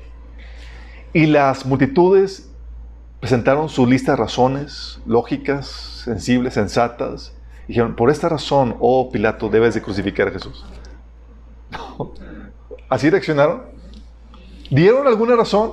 Y 1.12 1.25
las 1.25 1.65
multitudes 1.65 2.50
presentaron 3.19 3.69
su 3.69 3.86
lista 3.88 4.12
de 4.12 4.17
razones 4.17 5.01
lógicas, 5.05 5.67
sensibles, 6.03 6.53
sensatas. 6.53 7.33
dijeron, 7.67 7.95
por 7.95 8.09
esta 8.09 8.29
razón, 8.29 8.75
oh 8.79 9.09
Pilato, 9.12 9.50
debes 9.50 9.74
de 9.74 9.81
crucificar 9.81 10.27
a 10.27 10.31
Jesús. 10.31 10.65
¿Así 12.89 13.09
reaccionaron? 13.09 13.63
¿Dieron 14.69 15.07
alguna 15.07 15.36
razón? 15.36 15.71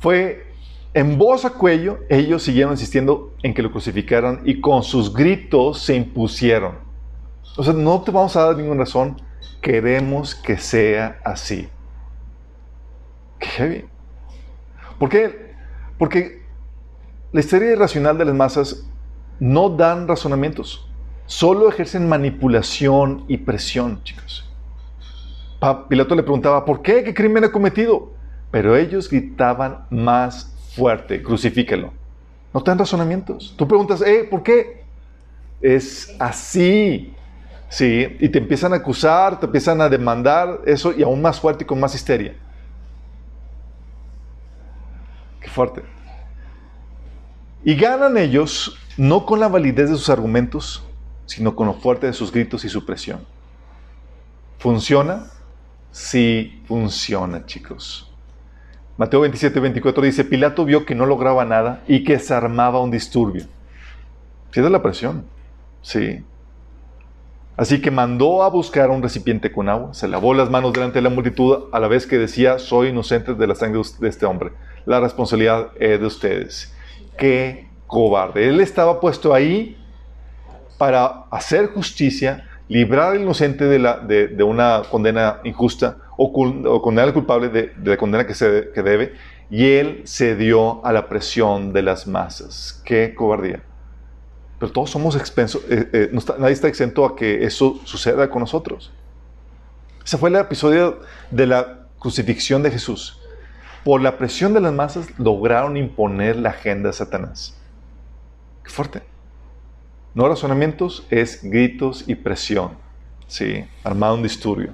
Fue 0.00 0.46
en 0.94 1.18
voz 1.18 1.44
a 1.44 1.50
cuello, 1.50 1.98
ellos 2.08 2.42
siguieron 2.44 2.72
insistiendo 2.72 3.34
en 3.42 3.52
que 3.52 3.62
lo 3.62 3.72
crucificaran 3.72 4.42
y 4.44 4.60
con 4.60 4.82
sus 4.82 5.12
gritos 5.12 5.80
se 5.80 5.96
impusieron. 5.96 6.76
O 7.56 7.64
sea, 7.64 7.72
no 7.72 8.00
te 8.02 8.10
vamos 8.10 8.36
a 8.36 8.44
dar 8.44 8.56
ninguna 8.56 8.80
razón. 8.80 9.20
Queremos 9.60 10.34
que 10.34 10.56
sea 10.56 11.20
así. 11.24 11.68
Qué 13.38 13.46
heavy. 13.46 13.84
¿Por 14.98 15.08
qué? 15.08 15.54
Porque 15.98 16.43
la 17.34 17.40
historia 17.40 17.72
irracional 17.72 18.16
de 18.16 18.24
las 18.26 18.34
masas 18.36 18.86
no 19.40 19.68
dan 19.68 20.06
razonamientos, 20.06 20.88
solo 21.26 21.68
ejercen 21.68 22.08
manipulación 22.08 23.24
y 23.26 23.38
presión, 23.38 24.00
chicos. 24.04 24.48
Pilato 25.88 26.14
le 26.14 26.22
preguntaba, 26.22 26.64
¿por 26.64 26.80
qué? 26.80 27.02
¿Qué 27.02 27.12
crimen 27.12 27.42
ha 27.42 27.50
cometido? 27.50 28.12
Pero 28.52 28.76
ellos 28.76 29.10
gritaban 29.10 29.84
más 29.90 30.54
fuerte, 30.76 31.24
crucifíquelo. 31.24 31.92
No 32.52 32.62
te 32.62 32.70
dan 32.70 32.78
razonamientos. 32.78 33.52
Tú 33.58 33.66
preguntas, 33.66 34.00
eh, 34.02 34.28
¿por 34.30 34.44
qué? 34.44 34.84
Es 35.60 36.14
así. 36.20 37.12
Sí, 37.68 38.16
y 38.20 38.28
te 38.28 38.38
empiezan 38.38 38.74
a 38.74 38.76
acusar, 38.76 39.40
te 39.40 39.46
empiezan 39.46 39.80
a 39.80 39.88
demandar 39.88 40.60
eso 40.66 40.92
y 40.92 41.02
aún 41.02 41.20
más 41.20 41.40
fuerte 41.40 41.64
y 41.64 41.66
con 41.66 41.80
más 41.80 41.96
histeria. 41.96 42.36
Qué 45.40 45.48
fuerte. 45.48 45.93
Y 47.64 47.76
ganan 47.76 48.16
ellos 48.18 48.78
no 48.96 49.24
con 49.24 49.40
la 49.40 49.48
validez 49.48 49.90
de 49.90 49.96
sus 49.96 50.10
argumentos, 50.10 50.84
sino 51.26 51.56
con 51.56 51.66
lo 51.66 51.74
fuerte 51.74 52.06
de 52.06 52.12
sus 52.12 52.30
gritos 52.30 52.64
y 52.64 52.68
su 52.68 52.84
presión. 52.84 53.20
¿Funciona? 54.58 55.26
Sí, 55.90 56.62
funciona, 56.66 57.46
chicos. 57.46 58.10
Mateo 58.96 59.20
27, 59.20 59.58
24 59.58 60.04
dice, 60.04 60.24
Pilato 60.24 60.64
vio 60.64 60.84
que 60.84 60.94
no 60.94 61.06
lograba 61.06 61.44
nada 61.44 61.82
y 61.88 62.04
que 62.04 62.18
se 62.18 62.34
armaba 62.34 62.80
un 62.80 62.90
disturbio. 62.90 63.46
¿Sí 64.52 64.60
la 64.60 64.82
presión? 64.82 65.24
Sí. 65.82 66.24
Así 67.56 67.80
que 67.80 67.90
mandó 67.90 68.42
a 68.42 68.50
buscar 68.50 68.90
un 68.90 69.02
recipiente 69.02 69.52
con 69.52 69.68
agua, 69.68 69.94
se 69.94 70.08
lavó 70.08 70.34
las 70.34 70.50
manos 70.50 70.72
delante 70.72 70.98
de 70.98 71.02
la 71.02 71.10
multitud 71.10 71.64
a 71.72 71.80
la 71.80 71.88
vez 71.88 72.06
que 72.06 72.18
decía, 72.18 72.58
soy 72.58 72.88
inocente 72.88 73.34
de 73.34 73.46
la 73.46 73.54
sangre 73.54 73.80
de 74.00 74.08
este 74.08 74.26
hombre. 74.26 74.52
La 74.86 75.00
responsabilidad 75.00 75.68
es 75.78 76.00
de 76.00 76.06
ustedes. 76.06 76.73
Qué 77.16 77.68
cobarde. 77.86 78.48
Él 78.48 78.60
estaba 78.60 79.00
puesto 79.00 79.34
ahí 79.34 79.76
para 80.78 81.24
hacer 81.30 81.68
justicia, 81.68 82.48
librar 82.68 83.12
al 83.12 83.20
inocente 83.20 83.64
de, 83.66 84.42
una 84.44 84.82
condena 84.90 85.40
injusta 85.44 85.98
o, 86.16 86.32
condenar 86.82 87.08
al 87.08 87.14
culpable 87.14 87.48
de, 87.48 87.72
la 87.84 87.96
condena 87.96 88.26
que, 88.26 88.34
se, 88.34 88.70
que 88.74 88.82
debe, 88.82 89.14
y 89.50 89.72
él 89.72 90.02
cedió 90.06 90.84
a 90.84 90.92
la 90.92 91.08
presión 91.08 91.72
de 91.72 91.82
las 91.82 92.06
masas. 92.06 92.82
Qué 92.84 93.14
cobardía. 93.14 93.62
Pero 94.58 94.72
todos 94.72 94.90
somos 94.90 95.16
expensos, 95.16 95.62
eh, 95.68 95.88
eh, 95.92 96.10
nadie 96.38 96.52
está 96.52 96.68
exento 96.68 97.04
a 97.04 97.14
que 97.16 97.44
eso 97.44 97.80
suceda 97.84 98.30
con 98.30 98.40
nosotros. 98.40 98.92
Ese 100.04 100.18
fue 100.18 100.28
el 100.28 100.36
episodio 100.36 101.00
de 101.30 101.46
la 101.46 101.86
crucifixión 101.98 102.62
de 102.62 102.70
Jesús. 102.70 103.20
Por 103.84 104.00
la 104.00 104.16
presión 104.16 104.54
de 104.54 104.62
las 104.62 104.72
masas 104.72 105.06
lograron 105.18 105.76
imponer 105.76 106.36
la 106.36 106.50
agenda 106.50 106.88
de 106.88 106.94
Satanás. 106.94 107.54
Qué 108.62 108.70
fuerte. 108.70 109.02
No 110.14 110.26
razonamientos, 110.26 111.06
es 111.10 111.42
gritos 111.42 112.04
y 112.06 112.14
presión. 112.14 112.78
Sí, 113.26 113.64
armado 113.82 114.14
un 114.14 114.22
disturbio. 114.22 114.72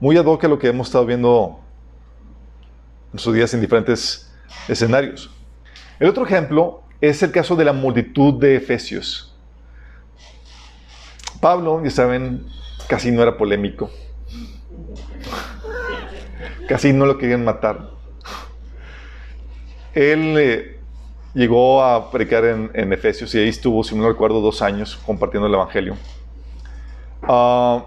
Muy 0.00 0.16
ad 0.16 0.24
hoc 0.24 0.44
a 0.44 0.48
lo 0.48 0.58
que 0.58 0.68
hemos 0.68 0.86
estado 0.88 1.04
viendo 1.04 1.60
en 3.12 3.18
sus 3.18 3.34
días 3.34 3.52
en 3.52 3.60
diferentes 3.60 4.32
escenarios. 4.66 5.30
El 6.00 6.08
otro 6.08 6.24
ejemplo 6.24 6.82
es 7.02 7.22
el 7.22 7.32
caso 7.32 7.54
de 7.54 7.64
la 7.66 7.74
multitud 7.74 8.34
de 8.34 8.56
Efesios. 8.56 9.36
Pablo, 11.40 11.82
ya 11.84 11.90
saben, 11.90 12.46
casi 12.88 13.10
no 13.10 13.22
era 13.22 13.36
polémico. 13.36 13.90
Casi 16.68 16.92
no 16.92 17.06
lo 17.06 17.16
querían 17.16 17.44
matar. 17.44 17.95
Él 19.96 20.36
eh, 20.38 20.78
llegó 21.32 21.82
a 21.82 22.10
predicar 22.10 22.44
en, 22.44 22.92
Efesios 22.92 23.34
y 23.34 23.38
ahí 23.38 23.48
estuvo, 23.48 23.82
si 23.82 23.96
no 23.96 24.06
recuerdo, 24.06 24.42
dos 24.42 24.60
años 24.60 25.00
compartiendo 25.06 25.46
el 25.46 25.54
Evangelio. 25.54 25.96
Ah, 27.22 27.82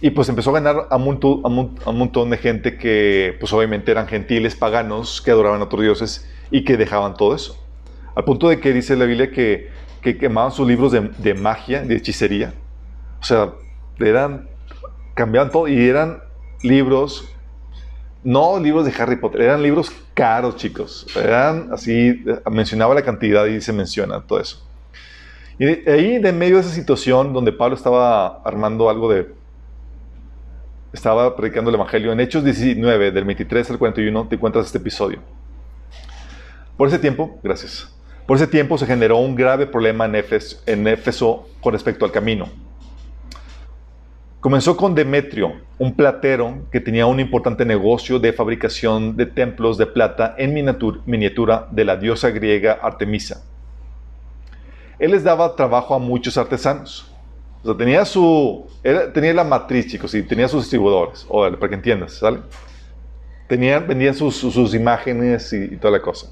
y 0.00 0.08
pues 0.08 0.30
empezó 0.30 0.50
a 0.50 0.54
ganar 0.54 0.88
a 0.90 0.94
a, 0.94 0.96
un, 0.96 1.76
montón 1.98 2.30
de 2.30 2.38
gente 2.38 2.78
que 2.78 3.36
pues 3.38 3.52
obviamente 3.52 3.90
eran 3.90 4.06
gentiles, 4.06 4.56
paganos, 4.56 5.20
que 5.20 5.32
adoraban 5.32 5.60
a 5.60 5.64
otros 5.64 5.82
dioses 5.82 6.26
y 6.50 6.64
que 6.64 6.78
dejaban 6.78 7.12
todo 7.12 7.34
eso. 7.34 7.62
Al 8.16 8.24
punto 8.24 8.48
de 8.48 8.58
que 8.58 8.72
dice 8.72 8.96
la 8.96 9.04
Biblia 9.04 9.30
que, 9.30 9.68
quemaban 10.02 10.50
sus 10.50 10.66
libros 10.66 10.92
de, 10.92 11.34
magia, 11.34 11.82
de 11.82 11.96
hechicería. 11.96 12.54
O 13.20 13.24
sea, 13.24 13.52
eran, 13.98 14.48
cambiaban 15.12 15.50
todo 15.50 15.68
y 15.68 15.78
eran 15.78 16.22
libros, 16.62 17.33
no 18.24 18.58
libros 18.58 18.86
de 18.86 18.92
Harry 19.00 19.16
Potter, 19.16 19.42
eran 19.42 19.62
libros 19.62 19.92
caros, 20.14 20.56
chicos. 20.56 21.06
Eran 21.14 21.68
así, 21.72 22.24
mencionaba 22.50 22.94
la 22.94 23.02
cantidad 23.02 23.44
y 23.46 23.60
se 23.60 23.72
menciona 23.72 24.22
todo 24.22 24.40
eso. 24.40 24.66
Y 25.58 25.66
ahí, 25.88 26.18
de 26.18 26.32
medio 26.32 26.56
de 26.56 26.62
esa 26.62 26.70
situación 26.70 27.32
donde 27.32 27.52
Pablo 27.52 27.76
estaba 27.76 28.42
armando 28.42 28.90
algo 28.90 29.12
de. 29.12 29.32
Estaba 30.92 31.36
predicando 31.36 31.70
el 31.70 31.76
Evangelio, 31.76 32.12
en 32.12 32.20
Hechos 32.20 32.44
19, 32.44 33.10
del 33.12 33.24
23 33.24 33.70
al 33.70 33.78
41, 33.78 34.28
te 34.28 34.36
encuentras 34.36 34.66
este 34.66 34.78
episodio. 34.78 35.20
Por 36.76 36.88
ese 36.88 36.98
tiempo, 36.98 37.38
gracias. 37.42 37.92
Por 38.26 38.36
ese 38.36 38.46
tiempo 38.46 38.78
se 38.78 38.86
generó 38.86 39.18
un 39.18 39.34
grave 39.34 39.66
problema 39.66 40.06
en 40.06 40.14
Éfeso, 40.86 41.48
con 41.60 41.72
respecto 41.72 42.04
al 42.04 42.12
camino. 42.12 42.48
Comenzó 44.44 44.76
con 44.76 44.94
Demetrio, 44.94 45.54
un 45.78 45.96
platero 45.96 46.66
que 46.70 46.78
tenía 46.78 47.06
un 47.06 47.18
importante 47.18 47.64
negocio 47.64 48.18
de 48.18 48.30
fabricación 48.30 49.16
de 49.16 49.24
templos 49.24 49.78
de 49.78 49.86
plata 49.86 50.34
en 50.36 50.52
miniatura 51.06 51.66
de 51.70 51.84
la 51.86 51.96
diosa 51.96 52.28
griega 52.28 52.78
Artemisa. 52.82 53.42
Él 54.98 55.12
les 55.12 55.24
daba 55.24 55.56
trabajo 55.56 55.94
a 55.94 55.98
muchos 55.98 56.36
artesanos. 56.36 57.10
O 57.62 57.68
sea, 57.68 57.74
tenía 57.78 58.04
su. 58.04 58.66
tenía 59.14 59.32
la 59.32 59.44
matriz, 59.44 59.86
chicos, 59.86 60.14
y 60.14 60.22
tenía 60.22 60.46
sus 60.46 60.64
distribuidores. 60.64 61.24
O 61.30 61.50
para 61.52 61.68
que 61.70 61.76
entiendas, 61.76 62.12
¿sale? 62.12 62.40
Tenían, 63.48 63.88
vendían 63.88 64.14
sus, 64.14 64.74
imágenes 64.74 65.54
y 65.54 65.78
toda 65.78 65.92
la 65.92 66.02
cosa. 66.02 66.26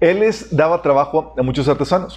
Él 0.00 0.20
les 0.20 0.56
daba 0.56 0.80
trabajo 0.80 1.34
a 1.36 1.42
muchos 1.42 1.68
artesanos. 1.68 2.16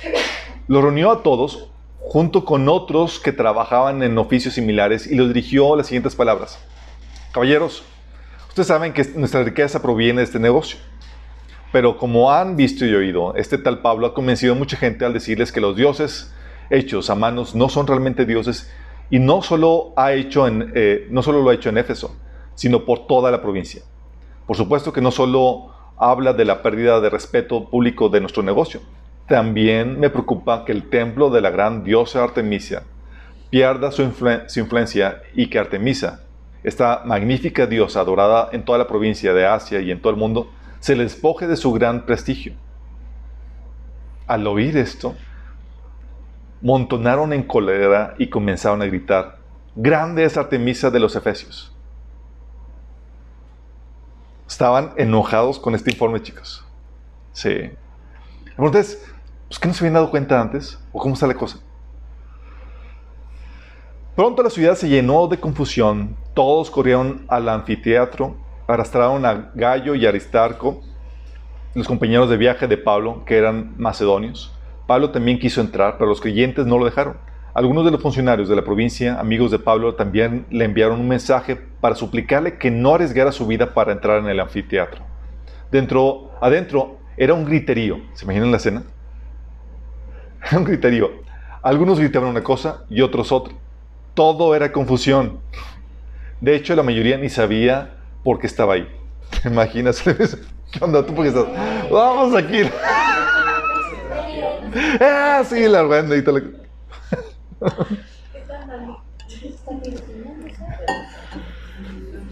Los 0.70 0.82
reunió 0.82 1.12
a 1.12 1.22
todos 1.22 1.75
junto 2.08 2.46
con 2.46 2.70
otros 2.70 3.20
que 3.20 3.32
trabajaban 3.32 4.04
en 4.04 4.18
oficios 4.18 4.54
similares 4.54 5.08
y 5.08 5.16
los 5.16 5.28
dirigió 5.28 5.76
las 5.76 5.88
siguientes 5.88 6.16
palabras. 6.16 6.60
Caballeros, 7.34 7.84
ustedes 8.48 8.68
saben 8.68 8.94
que 8.94 9.04
nuestra 9.16 9.44
riqueza 9.44 9.82
proviene 9.82 10.20
de 10.20 10.26
este 10.26 10.40
negocio. 10.40 10.78
Pero 11.72 11.98
como 11.98 12.32
han 12.32 12.56
visto 12.56 12.86
y 12.86 12.94
oído, 12.94 13.36
este 13.36 13.58
tal 13.58 13.80
Pablo 13.80 14.08
ha 14.08 14.14
convencido 14.14 14.54
a 14.54 14.58
mucha 14.58 14.78
gente 14.78 15.04
al 15.04 15.14
decirles 15.14 15.52
que 15.52 15.60
los 15.60 15.76
dioses 15.76 16.32
hechos 16.70 17.10
a 17.10 17.16
manos 17.16 17.56
no 17.56 17.70
son 17.70 17.88
realmente 17.88 18.26
dioses 18.26 18.72
y 19.10 19.20
no 19.20 19.42
solo, 19.42 19.94
ha 19.98 20.14
hecho 20.14 20.48
en, 20.48 20.72
eh, 20.76 21.08
no 21.10 21.22
solo 21.22 21.42
lo 21.42 21.50
ha 21.50 21.56
hecho 21.56 21.70
en 21.70 21.78
Éfeso, 21.78 22.16
sino 22.54 22.86
por 22.86 23.08
toda 23.08 23.32
la 23.32 23.42
provincia. 23.42 23.82
Por 24.46 24.56
supuesto 24.56 24.94
que 24.94 25.02
no 25.02 25.12
solo 25.12 25.74
habla 25.98 26.34
de 26.34 26.46
la 26.46 26.62
pérdida 26.62 27.02
de 27.02 27.10
respeto 27.10 27.70
público 27.70 28.10
de 28.10 28.22
nuestro 28.22 28.44
negocio. 28.44 28.82
También 29.28 30.00
me 30.00 30.10
preocupa 30.10 30.66
que 30.66 30.72
el 30.72 30.90
templo 30.90 31.30
de 31.30 31.42
la 31.42 31.50
gran 31.50 31.84
diosa 31.84 32.24
Artemisia 32.24 32.84
pierda 33.50 33.92
su, 33.92 34.04
influencia 34.04 35.22
y 35.34 35.48
que 35.48 35.60
Artemisa, 35.60 36.24
esta 36.64 37.04
magnífica 37.06 37.66
diosa 37.66 38.02
adorada 38.02 38.50
en 38.52 38.64
toda 38.64 38.78
la 38.78 38.88
provincia 38.88 39.34
de 39.34 39.46
Asia 39.46 39.80
y 39.82 39.92
en 39.92 40.02
todo 40.02 40.12
el 40.12 40.20
mundo, 40.20 40.52
se 40.80 40.96
le 40.96 41.04
despoje 41.04 41.48
de 41.48 41.56
su 41.56 41.72
gran 41.72 42.06
prestigio. 42.06 42.54
Al 44.28 44.46
oír 44.48 44.78
esto, 44.78 45.16
montonaron 46.62 47.34
en 47.34 47.44
cólera 47.44 48.16
y 48.18 48.30
comenzaron 48.30 48.82
a 48.82 48.86
gritar, 48.86 49.40
Grande 49.76 50.24
es 50.24 50.38
Artemisa 50.38 50.90
de 50.90 51.00
los 51.00 51.16
Efesios 51.16 51.76
estaban 54.48 54.94
enojados 54.98 55.60
con 55.60 55.76
este 55.76 55.92
informe, 55.92 56.22
chicos. 56.22 56.64
Sí. 57.34 57.72
Entonces, 58.58 59.04
pues, 59.56 59.60
¿qué 59.62 59.68
no 59.70 59.74
se 59.74 59.86
habían 59.86 59.94
dado 59.94 60.12
cuenta 60.12 60.42
antes? 60.42 60.80
¿O 60.92 61.00
cómo 61.00 61.14
está 61.14 61.28
la 61.28 61.34
cosa? 61.34 61.60
Pronto 64.16 64.44
la 64.44 64.50
ciudad 64.50 64.76
se 64.76 64.90
llenó 64.90 65.28
de 65.28 65.40
confusión. 65.40 66.18
Todos 66.34 66.70
corrieron 66.70 67.26
al 67.30 67.48
anfiteatro, 67.48 68.36
arrastraron 68.68 69.26
a 69.26 69.52
Gallo 69.56 69.96
y 69.96 70.06
Aristarco, 70.06 70.82
los 71.74 71.88
compañeros 71.88 72.30
de 72.30 72.36
viaje 72.36 72.68
de 72.68 72.78
Pablo, 72.78 73.24
que 73.26 73.38
eran 73.38 73.76
macedonios. 73.78 74.54
Pablo 74.88 75.12
también 75.12 75.40
quiso 75.40 75.62
entrar, 75.62 75.98
pero 75.98 76.10
los 76.10 76.20
creyentes 76.20 76.66
no 76.66 76.78
lo 76.78 76.84
dejaron. 76.84 77.18
Algunos 77.54 77.86
de 77.86 77.92
los 77.92 78.02
funcionarios 78.02 78.50
de 78.50 78.58
la 78.58 78.64
provincia, 78.66 79.18
amigos 79.20 79.52
de 79.52 79.60
Pablo, 79.60 79.96
también 79.96 80.46
le 80.50 80.66
enviaron 80.66 81.00
un 81.00 81.08
mensaje 81.08 81.56
para 81.56 81.96
suplicarle 81.96 82.58
que 82.58 82.72
no 82.72 82.96
arriesgara 82.96 83.32
su 83.32 83.48
vida 83.48 83.74
para 83.74 83.94
entrar 83.94 84.20
en 84.20 84.28
el 84.28 84.42
anfiteatro. 84.42 85.06
Dentro, 85.72 86.32
adentro 86.42 86.98
era 87.16 87.34
un 87.34 87.46
griterío. 87.46 88.02
¿Se 88.14 88.26
imaginan 88.26 88.52
la 88.52 88.58
escena? 88.58 88.84
Un 90.52 90.64
griterío. 90.64 91.12
Algunos 91.62 92.00
gritaban 92.00 92.30
una 92.30 92.44
cosa 92.44 92.84
y 92.90 93.02
otros 93.02 93.32
otra. 93.32 93.54
Todo 94.14 94.56
era 94.56 94.72
confusión. 94.72 95.40
De 96.40 96.56
hecho, 96.56 96.76
la 96.76 96.84
mayoría 96.84 97.18
ni 97.18 97.30
sabía 97.30 97.96
por 98.24 98.40
qué 98.40 98.48
estaba 98.48 98.76
ahí. 98.76 98.88
¿Te 99.42 99.50
imaginas? 99.50 100.02
¿Qué 100.72 100.84
onda? 100.84 101.06
¿Tú 101.06 101.14
por 101.14 101.24
qué 101.24 101.30
estás? 101.30 101.46
Vamos 101.90 102.36
aquí. 102.36 102.62
ah, 105.02 105.44
sí, 105.48 105.68
la 105.68 105.84
verdad. 105.84 106.22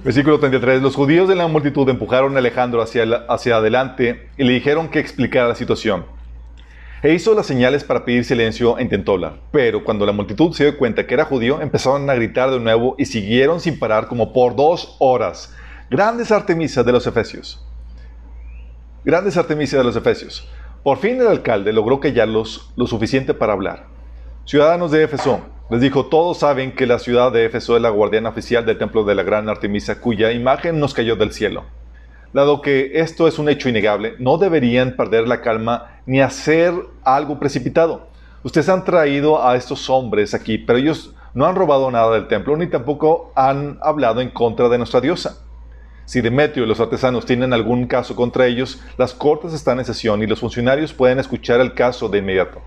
Versículo 0.03 0.39
33. 0.39 0.81
Los 0.81 0.95
judíos 0.95 1.29
de 1.29 1.35
la 1.35 1.47
multitud 1.47 1.87
empujaron 1.89 2.35
a 2.35 2.39
Alejandro 2.39 2.81
hacia, 2.81 3.03
hacia 3.29 3.55
adelante 3.55 4.29
y 4.37 4.43
le 4.43 4.53
dijeron 4.53 4.89
que 4.89 4.99
explicara 4.99 5.47
la 5.47 5.55
situación. 5.55 6.05
E 7.03 7.13
hizo 7.13 7.35
las 7.35 7.45
señales 7.45 7.83
para 7.83 8.05
pedir 8.05 8.23
silencio 8.23 8.77
e 8.77 8.81
intentó. 8.81 9.19
Pero 9.51 9.83
cuando 9.83 10.05
la 10.05 10.13
multitud 10.13 10.53
se 10.53 10.63
dio 10.63 10.77
cuenta 10.77 11.05
que 11.05 11.13
era 11.13 11.25
judío, 11.25 11.59
empezaron 11.59 12.09
a 12.09 12.15
gritar 12.15 12.49
de 12.49 12.61
nuevo 12.61 12.95
y 12.97 13.03
siguieron 13.03 13.59
sin 13.59 13.77
parar 13.77 14.07
como 14.07 14.31
por 14.31 14.55
dos 14.55 14.95
horas. 14.99 15.53
Grandes 15.91 16.31
Artemisas 16.31 16.85
de 16.85 16.93
los 16.93 17.05
Efesios. 17.05 17.61
Grandes 19.03 19.35
Artemisas 19.35 19.79
de 19.79 19.83
los 19.83 19.97
Efesios. 19.97 20.49
Por 20.81 20.97
fin 20.97 21.19
el 21.19 21.27
alcalde 21.27 21.73
logró 21.73 21.99
callarlos 21.99 22.71
lo 22.77 22.87
suficiente 22.87 23.33
para 23.33 23.51
hablar. 23.51 23.87
Ciudadanos 24.45 24.89
de 24.91 25.03
Éfeso, 25.03 25.41
les 25.69 25.81
dijo, 25.81 26.05
todos 26.05 26.39
saben 26.39 26.71
que 26.71 26.87
la 26.87 26.99
ciudad 26.99 27.33
de 27.33 27.43
Éfeso 27.43 27.75
es 27.75 27.81
la 27.81 27.89
guardiana 27.89 28.29
oficial 28.29 28.65
del 28.65 28.77
templo 28.77 29.03
de 29.03 29.15
la 29.15 29.23
gran 29.23 29.49
Artemisa, 29.49 29.99
cuya 29.99 30.31
imagen 30.31 30.79
nos 30.79 30.93
cayó 30.93 31.17
del 31.17 31.33
cielo. 31.33 31.65
Dado 32.31 32.61
que 32.61 32.91
esto 32.93 33.27
es 33.27 33.39
un 33.39 33.49
hecho 33.49 33.67
innegable, 33.67 34.15
no 34.19 34.37
deberían 34.37 34.95
perder 34.95 35.27
la 35.27 35.41
calma 35.41 35.92
ni 36.05 36.21
hacer 36.21 36.73
algo 37.03 37.39
precipitado. 37.39 38.07
ustedes 38.43 38.67
han 38.67 38.83
traído 38.83 39.45
a 39.45 39.55
estos 39.55 39.89
hombres 39.89 40.33
aquí, 40.33 40.57
pero 40.57 40.77
ellos 40.77 41.13
no 41.33 41.45
han 41.45 41.55
robado 41.55 41.89
nada 41.89 42.11
del 42.11 42.27
templo, 42.27 42.57
ni 42.57 42.67
tampoco 42.67 43.31
han 43.35 43.79
hablado 43.81 44.21
en 44.21 44.29
contra 44.29 44.69
de 44.69 44.77
nuestra 44.77 45.01
diosa. 45.01 45.37
Si 46.05 46.19
Demetrio 46.19 46.65
y 46.65 46.67
los 46.67 46.81
artesanos 46.81 47.25
tienen 47.25 47.53
algún 47.53 47.87
caso 47.87 48.15
contra 48.15 48.45
ellos, 48.45 48.81
las 48.97 49.13
cortes 49.13 49.53
están 49.53 49.79
en 49.79 49.85
sesión 49.85 50.21
y 50.21 50.27
los 50.27 50.41
funcionarios 50.41 50.93
pueden 50.93 51.19
escuchar 51.19 51.61
el 51.61 51.73
caso 51.73 52.09
de 52.09 52.17
inmediato. 52.17 52.61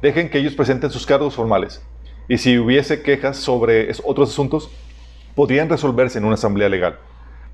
Dejen 0.00 0.30
que 0.30 0.38
ellos 0.38 0.54
presenten 0.54 0.90
sus 0.90 1.04
cargos 1.04 1.34
formales. 1.34 1.82
Y 2.28 2.38
si 2.38 2.58
hubiese 2.58 3.02
quejas 3.02 3.36
sobre 3.36 3.90
otros 4.04 4.30
asuntos, 4.30 4.70
podrían 5.34 5.68
resolverse 5.68 6.18
en 6.18 6.24
una 6.24 6.34
asamblea 6.34 6.68
legal. 6.68 6.98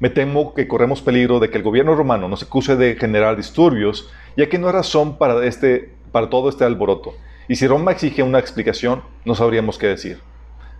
Me 0.00 0.10
temo 0.10 0.54
que 0.54 0.68
corremos 0.68 1.02
peligro 1.02 1.40
de 1.40 1.50
que 1.50 1.58
el 1.58 1.64
gobierno 1.64 1.94
romano 1.94 2.28
nos 2.28 2.42
acuse 2.42 2.76
de 2.76 2.96
generar 2.96 3.36
disturbios, 3.36 4.10
ya 4.36 4.48
que 4.48 4.58
no 4.58 4.66
hay 4.66 4.72
razón 4.72 5.18
para, 5.18 5.44
este, 5.44 5.94
para 6.12 6.28
todo 6.30 6.48
este 6.48 6.64
alboroto. 6.64 7.14
Y 7.48 7.56
si 7.56 7.66
Roma 7.66 7.92
exige 7.92 8.22
una 8.22 8.38
explicación, 8.38 9.02
no 9.24 9.34
sabríamos 9.34 9.78
qué 9.78 9.86
decir. 9.86 10.20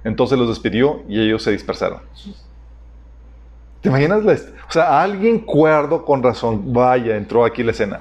Entonces 0.02 0.38
los 0.38 0.48
despidió 0.48 1.02
y 1.08 1.20
ellos 1.20 1.42
se 1.42 1.50
dispersaron. 1.50 2.00
¿Te 3.80 3.88
imaginas? 3.88 4.24
O 4.68 4.72
sea, 4.72 5.02
alguien 5.02 5.40
cuerdo 5.40 6.04
con 6.04 6.22
razón, 6.22 6.72
vaya, 6.72 7.16
entró 7.16 7.44
aquí 7.44 7.62
la 7.62 7.72
escena. 7.72 8.00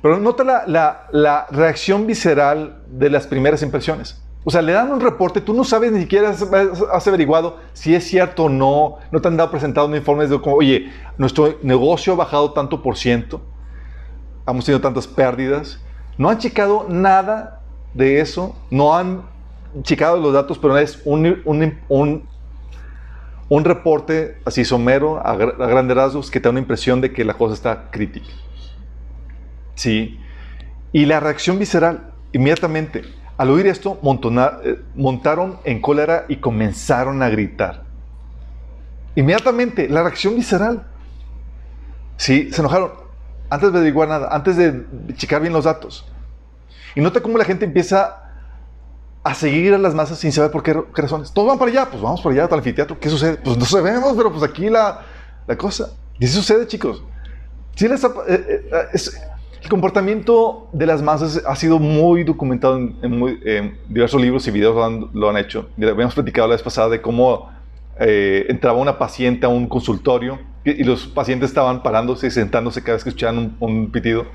Pero 0.00 0.18
nota 0.20 0.44
la, 0.44 1.08
la, 1.10 1.46
reacción 1.50 2.06
visceral 2.06 2.82
de 2.86 3.10
las 3.10 3.26
primeras 3.26 3.62
impresiones. 3.62 4.22
O 4.48 4.50
sea, 4.52 4.62
le 4.62 4.70
dan 4.70 4.92
un 4.92 5.00
reporte, 5.00 5.40
tú 5.40 5.52
no 5.52 5.64
sabes 5.64 5.90
ni 5.90 5.98
siquiera 5.98 6.30
has, 6.30 7.08
averiguado 7.08 7.58
si 7.72 7.96
es 7.96 8.04
cierto 8.04 8.44
o 8.44 8.48
no, 8.48 8.98
no 9.10 9.20
te 9.20 9.26
han 9.26 9.36
dado 9.36 9.50
presentado 9.50 9.88
un 9.88 9.96
informe 9.96 10.28
de 10.28 10.40
como, 10.40 10.54
oye, 10.54 10.92
nuestro 11.18 11.58
negocio 11.62 12.12
ha 12.12 12.16
bajado 12.16 12.52
tanto 12.52 12.80
por 12.80 12.96
ciento, 12.96 13.40
hemos 14.46 14.64
tenido 14.64 14.80
tantas 14.80 15.08
pérdidas, 15.08 15.82
no 16.16 16.30
han 16.30 16.38
checado 16.38 16.86
nada 16.88 17.60
de 17.92 18.20
eso, 18.20 18.54
no 18.70 18.96
han 18.96 19.22
checado 19.82 20.16
los 20.16 20.32
datos, 20.32 20.58
pero 20.60 20.78
es 20.78 21.02
un, 21.04 21.42
un, 21.44 22.28
un, 23.48 23.64
reporte 23.64 24.38
así 24.44 24.64
somero, 24.64 25.18
a, 25.18 25.32
a 25.32 25.34
grandes 25.34 25.96
rasgos, 25.96 26.30
que 26.30 26.38
te 26.38 26.44
da 26.44 26.50
una 26.50 26.60
impresión 26.60 27.00
de 27.00 27.12
que 27.12 27.24
la 27.24 27.34
cosa 27.34 27.54
está 27.54 27.90
crítica. 27.90 28.28
Sí. 29.74 30.20
Y 30.92 31.06
la 31.06 31.18
reacción 31.18 31.58
visceral, 31.58 32.12
inmediatamente, 32.32 33.02
al 33.38 33.50
oír 33.50 33.66
esto, 33.66 33.98
eh, 34.02 34.80
montaron 34.94 35.58
en 35.64 35.80
cólera 35.80 36.24
y 36.28 36.36
comenzaron 36.36 37.22
a 37.22 37.28
gritar. 37.28 37.82
Inmediatamente, 39.14 39.88
la 39.88 40.02
reacción 40.02 40.36
visceral. 40.36 40.86
Sí, 42.16 42.50
se 42.52 42.60
enojaron. 42.60 42.92
Antes 43.50 43.72
de 43.72 43.78
averiguar 43.78 44.08
nada, 44.08 44.28
antes 44.34 44.56
de 44.56 44.84
checar 45.14 45.40
bien 45.40 45.52
los 45.52 45.64
datos. 45.64 46.06
Y 46.94 47.00
nota 47.00 47.20
cómo 47.20 47.36
la 47.36 47.44
gente 47.44 47.64
empieza 47.64 48.22
a 49.22 49.34
seguir 49.34 49.74
a 49.74 49.78
las 49.78 49.94
masas 49.94 50.18
sin 50.18 50.32
saber 50.32 50.50
por 50.50 50.62
qué, 50.62 50.72
razones. 50.94 51.32
Todos 51.32 51.48
van 51.48 51.58
para 51.58 51.70
allá, 51.70 51.90
pues 51.90 52.00
vamos 52.00 52.20
para 52.22 52.34
allá, 52.34 52.44
al 52.44 52.54
anfiteatro. 52.54 52.98
¿Qué 52.98 53.10
sucede? 53.10 53.36
Pues 53.36 53.56
no 53.58 53.64
sabemos, 53.66 54.14
pero 54.16 54.30
pues 54.30 54.42
aquí 54.42 54.70
la, 54.70 55.02
cosa. 55.58 55.90
Y 56.18 56.26
sucede, 56.26 56.66
chicos. 56.66 57.02
Sí 57.74 57.86
les, 57.88 58.02
eh, 58.02 58.08
eh, 58.28 59.18
el 59.66 59.70
comportamiento 59.70 60.68
de 60.72 60.86
las 60.86 61.02
masas 61.02 61.42
ha 61.44 61.56
sido 61.56 61.80
muy 61.80 62.22
documentado 62.22 62.76
en, 62.78 63.76
diversos 63.88 64.20
libros 64.20 64.46
y 64.46 64.52
videos 64.52 65.10
lo 65.12 65.28
han, 65.28 65.36
hecho. 65.36 65.68
Habíamos 65.76 66.14
platicado 66.14 66.46
la 66.46 66.54
vez 66.54 66.62
pasada 66.62 66.88
de 66.88 67.02
cómo 67.02 67.50
eh, 67.98 68.46
entraba 68.48 68.78
una 68.78 68.96
paciente 68.96 69.44
a 69.44 69.48
un 69.48 69.66
consultorio 69.66 70.38
y, 70.64 70.84
los 70.84 71.08
pacientes 71.08 71.50
estaban 71.50 71.82
parándose 71.82 72.28
y 72.28 72.30
sentándose 72.30 72.80
cada 72.80 72.94
vez 72.94 73.02
que 73.02 73.08
escuchaban 73.08 73.56
un, 73.58 73.90
pitido. 73.90 74.26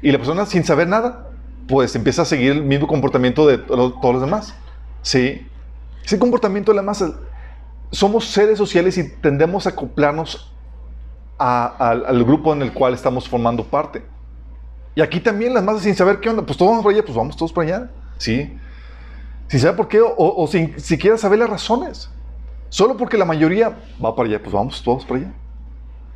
Y 0.00 0.10
la 0.12 0.16
persona, 0.16 0.46
sin 0.46 0.64
saber 0.64 0.88
nada, 0.88 1.28
pues 1.68 1.94
empieza 1.94 2.22
a 2.22 2.24
seguir 2.24 2.52
el 2.52 2.62
mismo 2.62 2.86
comportamiento 2.86 3.46
de 3.46 3.58
todos 3.58 4.14
los 4.14 4.22
demás. 4.22 4.54
Sí. 5.02 5.46
Ese 6.02 6.18
comportamiento 6.18 6.72
de 6.72 6.76
las 6.76 6.86
masas. 6.86 7.12
Somos 7.90 8.24
seres 8.24 8.56
sociales 8.56 8.96
y 8.96 9.10
tendemos 9.20 9.66
a 9.66 9.70
acoplarnos 9.70 10.50
al 11.36 12.24
grupo 12.24 12.54
en 12.54 12.62
el 12.62 12.72
cual 12.72 12.94
estamos 12.94 13.28
formando 13.28 13.62
parte. 13.64 14.14
Y 14.94 15.00
aquí 15.00 15.20
también 15.20 15.54
las 15.54 15.64
masas 15.64 15.82
sin 15.82 15.94
saber 15.94 16.20
qué 16.20 16.28
onda, 16.28 16.44
pues 16.44 16.56
todos 16.56 16.70
vamos 16.70 16.84
para 16.84 16.96
allá, 16.96 17.04
pues 17.04 17.16
vamos 17.16 17.36
todos 17.36 17.52
para 17.52 17.68
allá. 17.68 17.90
Sí. 18.18 18.56
Sin 19.48 19.60
saber 19.60 19.76
por 19.76 19.88
qué 19.88 20.00
o, 20.02 20.46
sin 20.46 20.78
siquiera 20.78 21.18
saber 21.18 21.38
las 21.38 21.50
razones. 21.50 22.10
Solo 22.68 22.96
porque 22.96 23.18
la 23.18 23.24
mayoría 23.24 23.76
va 24.04 24.14
para 24.14 24.28
allá, 24.28 24.40
pues 24.40 24.52
vamos 24.52 24.82
todos 24.82 25.04
para 25.04 25.20
allá. 25.20 25.32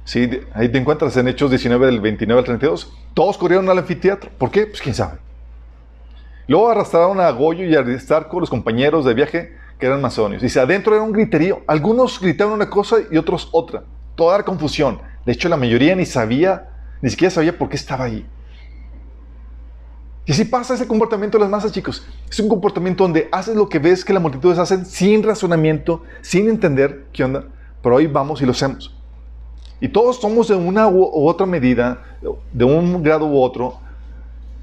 Sí, 0.05 0.31
ahí 0.55 0.71
te 0.71 0.79
encuentras 0.79 1.17
en 1.17 1.29
Hechos 1.29 1.51
19 1.51 1.87
del 1.87 2.01
29 2.01 2.38
al 2.38 2.45
32. 2.45 2.93
Todos 3.14 3.37
corrieron 3.37 3.69
al 3.69 3.79
anfiteatro. 3.79 4.31
¿Por 4.38 4.51
qué? 4.51 4.67
Pues 4.67 4.81
quién 4.81 4.95
sabe. 4.95 5.19
Luego 6.47 6.71
arrastraron 6.71 7.21
a 7.21 7.31
Goyo 7.31 7.64
y 7.64 7.75
a 7.75 7.81
Aristarco, 7.81 8.41
los 8.41 8.49
compañeros 8.49 9.05
de 9.05 9.12
viaje 9.12 9.53
que 9.79 9.87
eran 9.87 10.01
macedonios. 10.01 10.41
Dice, 10.41 10.61
adentro 10.61 10.95
era 10.95 11.05
un 11.05 11.12
griterío. 11.12 11.62
Algunos 11.67 12.19
gritaban 12.21 12.55
una 12.55 12.71
cosa 12.71 12.97
y 13.11 13.19
otros 13.19 13.51
otra. 13.53 13.85
Toda 14.14 14.37
era 14.37 14.45
confusión. 14.45 15.01
De 15.27 15.33
hecho, 15.33 15.49
la 15.49 15.59
mayoría 15.59 15.95
ni 15.95 16.07
sabía, 16.07 16.71
ni 17.03 17.11
siquiera 17.11 17.31
sabía 17.31 17.57
por 17.57 17.69
qué 17.69 17.77
estaba 17.77 18.05
ahí. 18.05 18.27
Y 20.29 20.33
así 20.33 20.45
pasa 20.45 20.75
ese 20.75 20.87
comportamiento 20.87 21.38
de 21.38 21.45
las 21.45 21.51
masas, 21.51 21.73
chicos. 21.73 22.07
Es 22.31 22.38
un 22.38 22.51
comportamiento 22.51 23.03
donde 23.03 23.31
haces 23.33 23.57
lo 23.57 23.67
que 23.67 23.79
ves 23.79 24.05
que 24.05 24.12
las 24.12 24.21
multitudes 24.21 24.59
hacen 24.59 24.85
sin 24.85 25.23
razonamiento, 25.23 26.03
sin 26.21 26.51
entender 26.51 27.07
qué 27.14 27.25
onda, 27.25 27.47
pero 27.83 27.95
hoy 27.95 28.09
vamos 28.09 28.43
y 28.43 28.45
lo 28.45 28.53
hacemos. 28.53 28.95
Y 29.81 29.88
todos 29.88 30.21
somos 30.21 30.49
de 30.49 30.55
una 30.55 30.87
u 30.87 31.27
otra 31.27 31.47
medida, 31.47 32.03
de 32.53 32.64
un 32.64 33.03
grado 33.03 33.27
u 33.27 33.41
otro, 33.41 33.79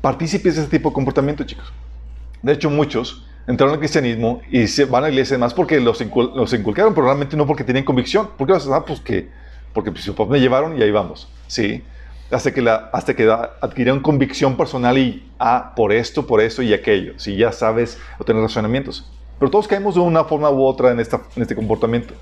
partícipes 0.02 0.56
de 0.56 0.62
ese 0.62 0.70
tipo 0.70 0.90
de 0.90 0.94
comportamiento, 0.94 1.44
chicos. 1.46 1.74
De 2.44 2.54
hecho, 2.54 2.70
muchos 2.70 3.26
entraron 3.48 3.74
al 3.74 3.80
cristianismo 3.80 4.42
y 4.52 4.68
se 4.68 4.86
van 4.86 5.04
a 5.04 5.08
la 5.08 5.14
iglesia 5.14 5.36
más 5.40 5.56
porque 5.56 5.80
los, 5.80 6.00
los 6.00 6.54
inculcaron, 6.54 6.94
pero 6.94 7.08
realmente 7.08 7.36
no 7.36 7.48
porque 7.48 7.64
tenían 7.64 7.86
convicción. 7.86 8.30
¿Por 8.38 8.46
qué? 8.46 8.54
Ah, 8.72 8.86
pues 8.86 9.00
que, 9.00 9.32
porque 9.74 9.92
pues, 9.92 10.08
papá 10.12 10.32
me 10.32 10.40
llevaron 10.40 10.78
y 10.78 10.84
ahí 10.84 10.92
vamos. 10.92 11.28
Sí 11.48 11.82
hasta 12.32 12.54
que, 12.54 12.62
la, 12.62 12.90
hasta 12.92 13.16
que 13.16 13.30
adquirieron 13.62 14.02
convicción 14.02 14.58
personal 14.58 14.98
y, 14.98 15.30
ah, 15.40 15.74
por 15.76 15.92
esto, 15.92 16.26
por 16.26 16.42
eso 16.42 16.62
y 16.62 16.74
aquello. 16.74 17.14
Si 17.18 17.36
ya 17.36 17.52
sabes 17.52 18.00
o 18.18 18.24
tienes 18.24 18.44
razonamientos. 18.44 19.12
Pero 19.40 19.52
todos 19.52 19.68
caemos 19.68 19.96
de 19.96 20.02
una 20.02 20.24
forma 20.24 20.50
u 20.50 20.64
otra 20.64 20.92
en 20.92 21.00
este 21.00 21.56
comportamiento. 21.56 22.14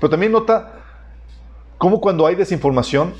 Pero 0.00 0.10
también 0.10 0.32
nota 0.32 0.72
cómo 1.78 2.00
cuando 2.00 2.26
hay 2.26 2.34
desinformación, 2.34 3.14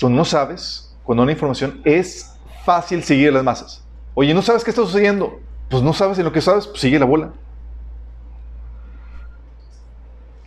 cuando 0.00 0.16
no 0.16 0.24
sabes, 0.24 0.94
cuando 1.04 1.24
no 1.24 1.28
hay 1.28 1.34
información, 1.34 1.80
es 1.84 2.34
fácil 2.64 3.02
seguir 3.02 3.32
las 3.32 3.44
masas. 3.44 3.84
Oye, 4.14 4.34
¿no 4.34 4.42
sabes 4.42 4.64
qué 4.64 4.70
está 4.70 4.82
sucediendo? 4.82 5.40
Pues 5.68 5.82
no 5.82 5.92
sabes 5.92 6.18
en 6.18 6.24
lo 6.24 6.32
que 6.32 6.40
sabes, 6.40 6.66
pues 6.66 6.80
sigue 6.80 6.98
la 6.98 7.06
bola. 7.06 7.32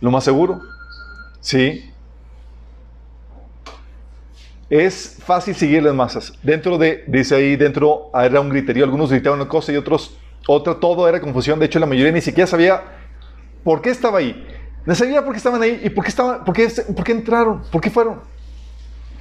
Lo 0.00 0.10
más 0.10 0.24
seguro. 0.24 0.60
Sí, 1.40 1.92
es 4.82 5.18
fácil 5.24 5.54
seguir 5.54 5.84
las 5.84 5.94
masas. 5.94 6.32
Dentro 6.42 6.78
de, 6.78 7.04
dice 7.06 7.36
ahí, 7.36 7.54
dentro 7.54 8.10
era 8.12 8.40
un 8.40 8.48
griterío, 8.48 8.82
algunos 8.82 9.08
gritaban 9.08 9.40
una 9.40 9.48
cosa 9.48 9.72
y 9.72 9.76
otros 9.76 10.16
otra, 10.48 10.74
todo 10.74 11.08
era 11.08 11.20
confusión. 11.20 11.60
De 11.60 11.66
hecho, 11.66 11.78
la 11.78 11.86
mayoría 11.86 12.10
ni 12.10 12.20
siquiera 12.20 12.48
sabía 12.48 12.82
por 13.62 13.80
qué 13.80 13.90
estaba 13.90 14.18
ahí. 14.18 14.46
No 14.84 14.94
sabía 14.96 15.22
por 15.22 15.32
qué 15.32 15.38
estaban 15.38 15.62
ahí 15.62 15.80
y 15.84 15.90
por 15.90 16.02
qué, 16.02 16.10
estaban, 16.10 16.44
por 16.44 16.54
qué, 16.54 16.68
por 16.94 17.04
qué 17.04 17.12
entraron, 17.12 17.62
por 17.70 17.80
qué 17.80 17.88
fueron. 17.88 18.20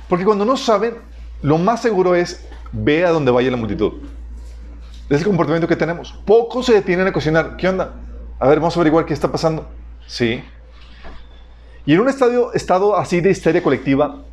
Porque 0.10 0.26
cuando 0.26 0.44
no 0.44 0.58
saben, 0.58 0.96
lo 1.44 1.60
más 1.60 1.84
seguro 1.84 2.16
es 2.16 2.44
ve 2.72 3.06
a 3.06 3.12
donde 3.12 3.30
vaya 3.30 3.52
la 3.52 3.58
multitud. 3.58 3.94
Es 5.08 5.20
el 5.20 5.28
comportamiento 5.28 5.68
que 5.68 5.76
tenemos. 5.76 6.14
Pocos 6.26 6.66
se 6.66 6.74
detienen 6.74 7.06
a 7.06 7.14
cuestionar, 7.14 7.58
¿qué 7.58 7.70
onda? 7.70 7.94
A 8.40 8.48
ver, 8.48 8.60
vamos 8.60 8.76
a 8.76 8.80
averiguar 8.80 9.06
qué 9.06 9.14
está 9.14 9.32
pasando. 9.32 9.68
Sí. 10.08 10.44
Y 11.86 11.94
en 11.94 12.00
un 12.00 12.10
estadio, 12.10 12.52
estado 12.54 12.98
así 12.98 13.22
de 13.22 13.30
histeria 13.30 13.62
colectiva, 13.62 14.24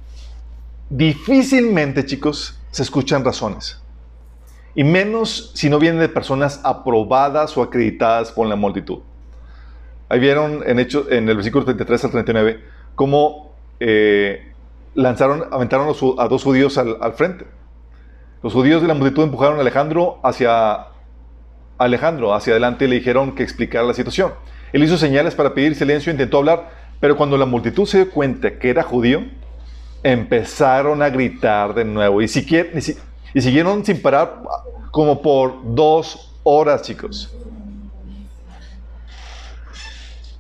difícilmente, 0.90 2.04
chicos, 2.04 2.60
se 2.70 2.82
escuchan 2.82 3.24
razones. 3.24 3.80
Y 4.74 4.84
menos 4.84 5.52
si 5.54 5.70
no 5.70 5.78
vienen 5.78 6.00
de 6.00 6.08
personas 6.08 6.60
aprobadas 6.62 7.56
o 7.56 7.62
acreditadas 7.62 8.30
por 8.30 8.46
la 8.46 8.56
multitud. 8.56 8.98
Ahí 10.08 10.20
vieron 10.20 10.62
en, 10.66 10.78
hecho, 10.78 11.06
en 11.10 11.28
el 11.28 11.36
versículo 11.36 11.64
33 11.64 12.04
al 12.04 12.10
39 12.10 12.60
cómo 12.94 13.54
eh, 13.78 14.52
lanzaron, 14.94 15.44
aventaron 15.50 15.88
a 16.18 16.28
dos 16.28 16.42
judíos 16.42 16.76
al, 16.78 17.12
frente. 17.14 17.46
Los 18.42 18.52
judíos 18.52 18.82
de 18.82 18.88
la 18.88 18.94
multitud 18.94 19.22
empujaron 19.22 19.58
a 19.58 19.60
Alejandro 19.60 20.18
hacia 20.22 20.86
Alejandro 21.78 22.34
hacia 22.34 22.52
adelante 22.52 22.84
y 22.84 22.88
le 22.88 22.96
dijeron 22.96 23.34
que 23.34 23.42
explicara 23.42 23.86
la 23.86 23.94
situación. 23.94 24.32
Él 24.72 24.82
hizo 24.82 24.98
señales 24.98 25.34
para 25.34 25.54
pedir 25.54 25.74
silencio, 25.74 26.12
intentó 26.12 26.38
hablar, 26.38 26.70
pero 27.00 27.16
cuando 27.16 27.36
la 27.38 27.46
multitud 27.46 27.86
se 27.86 28.04
dio 28.04 28.10
cuenta 28.10 28.58
que 28.58 28.70
era 28.70 28.82
judío, 28.82 29.24
empezaron 30.02 31.02
a 31.02 31.10
gritar 31.10 31.74
de 31.74 31.84
nuevo 31.84 32.22
y, 32.22 32.28
siguieron 32.28 33.84
sin 33.84 34.00
parar 34.00 34.42
como 34.90 35.20
por 35.22 35.74
dos 35.74 36.34
horas, 36.42 36.82
chicos. 36.82 37.34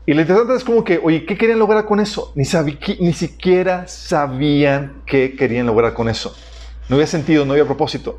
Y 0.06 0.14
lo 0.14 0.22
interesante 0.22 0.56
es 0.56 0.64
como 0.64 0.82
que, 0.82 0.98
oye, 1.02 1.24
¿qué 1.24 1.36
querían 1.36 1.58
lograr 1.58 1.84
con 1.84 2.00
eso? 2.00 2.32
Ni, 2.34 2.44
ni 2.98 3.12
siquiera 3.12 3.86
sabían 3.86 5.02
qué 5.06 5.36
querían 5.36 5.66
lograr 5.66 5.94
con 5.94 6.08
eso. 6.08 6.34
No 6.88 6.96
había 6.96 7.06
sentido, 7.06 7.44
no 7.44 7.52
había 7.52 7.64
propósito. 7.64 8.18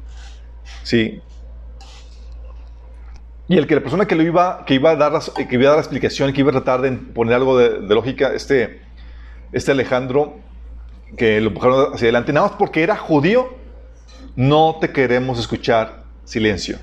Sí. 0.84 1.21
Y 3.49 3.58
el 3.58 3.67
que 3.67 3.75
la 3.75 3.82
persona 3.82 4.06
que, 4.06 4.15
lo 4.15 4.23
iba, 4.23 4.63
que, 4.65 4.75
iba 4.75 4.91
a 4.91 4.95
dar, 4.95 5.12
que 5.36 5.56
iba 5.56 5.63
a 5.63 5.67
dar 5.67 5.75
la 5.75 5.82
explicación, 5.82 6.32
que 6.32 6.39
iba 6.39 6.51
a 6.51 6.54
tratar 6.54 6.80
de 6.80 6.93
poner 6.93 7.34
algo 7.34 7.58
de, 7.58 7.82
lógica, 7.93 8.32
este, 8.34 8.80
este 9.51 9.71
Alejandro, 9.71 10.39
que 11.17 11.39
lo 11.41 11.50
empujaron 11.50 11.93
hacia 11.93 12.06
adelante, 12.06 12.34
nada 12.34 12.47
más 12.47 12.56
porque 12.58 12.84
era 12.84 12.95
judío, 12.95 13.50
no 14.36 14.78
te 14.80 14.91
queremos 14.91 15.39
escuchar 15.39 16.04
silencio. 16.24 16.80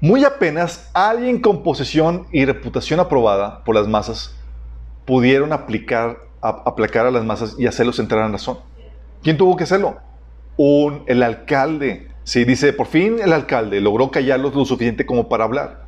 Muy 0.00 0.24
apenas 0.24 0.90
alguien 0.92 1.40
con 1.40 1.62
posesión 1.62 2.26
y 2.30 2.44
reputación 2.44 3.00
aprobada 3.00 3.64
por 3.64 3.74
las 3.74 3.88
masas 3.88 4.36
pudieron 5.04 5.52
aplacar 5.52 6.18
a 6.42 7.10
las 7.10 7.24
masas 7.24 7.56
y 7.58 7.66
hacerlos 7.66 7.98
entrar 7.98 8.26
en 8.26 8.32
razón. 8.32 8.58
¿Quién 9.22 9.36
tuvo 9.36 9.56
que 9.56 9.64
hacerlo? 9.64 9.98
Un, 10.56 11.02
el 11.06 11.22
alcalde 11.22 12.08
Sí, 12.26 12.44
dice, 12.44 12.72
por 12.72 12.88
fin 12.88 13.20
el 13.22 13.32
alcalde 13.32 13.80
logró 13.80 14.10
callarlos 14.10 14.52
lo 14.52 14.64
suficiente 14.64 15.06
como 15.06 15.28
para 15.28 15.44
hablar. 15.44 15.84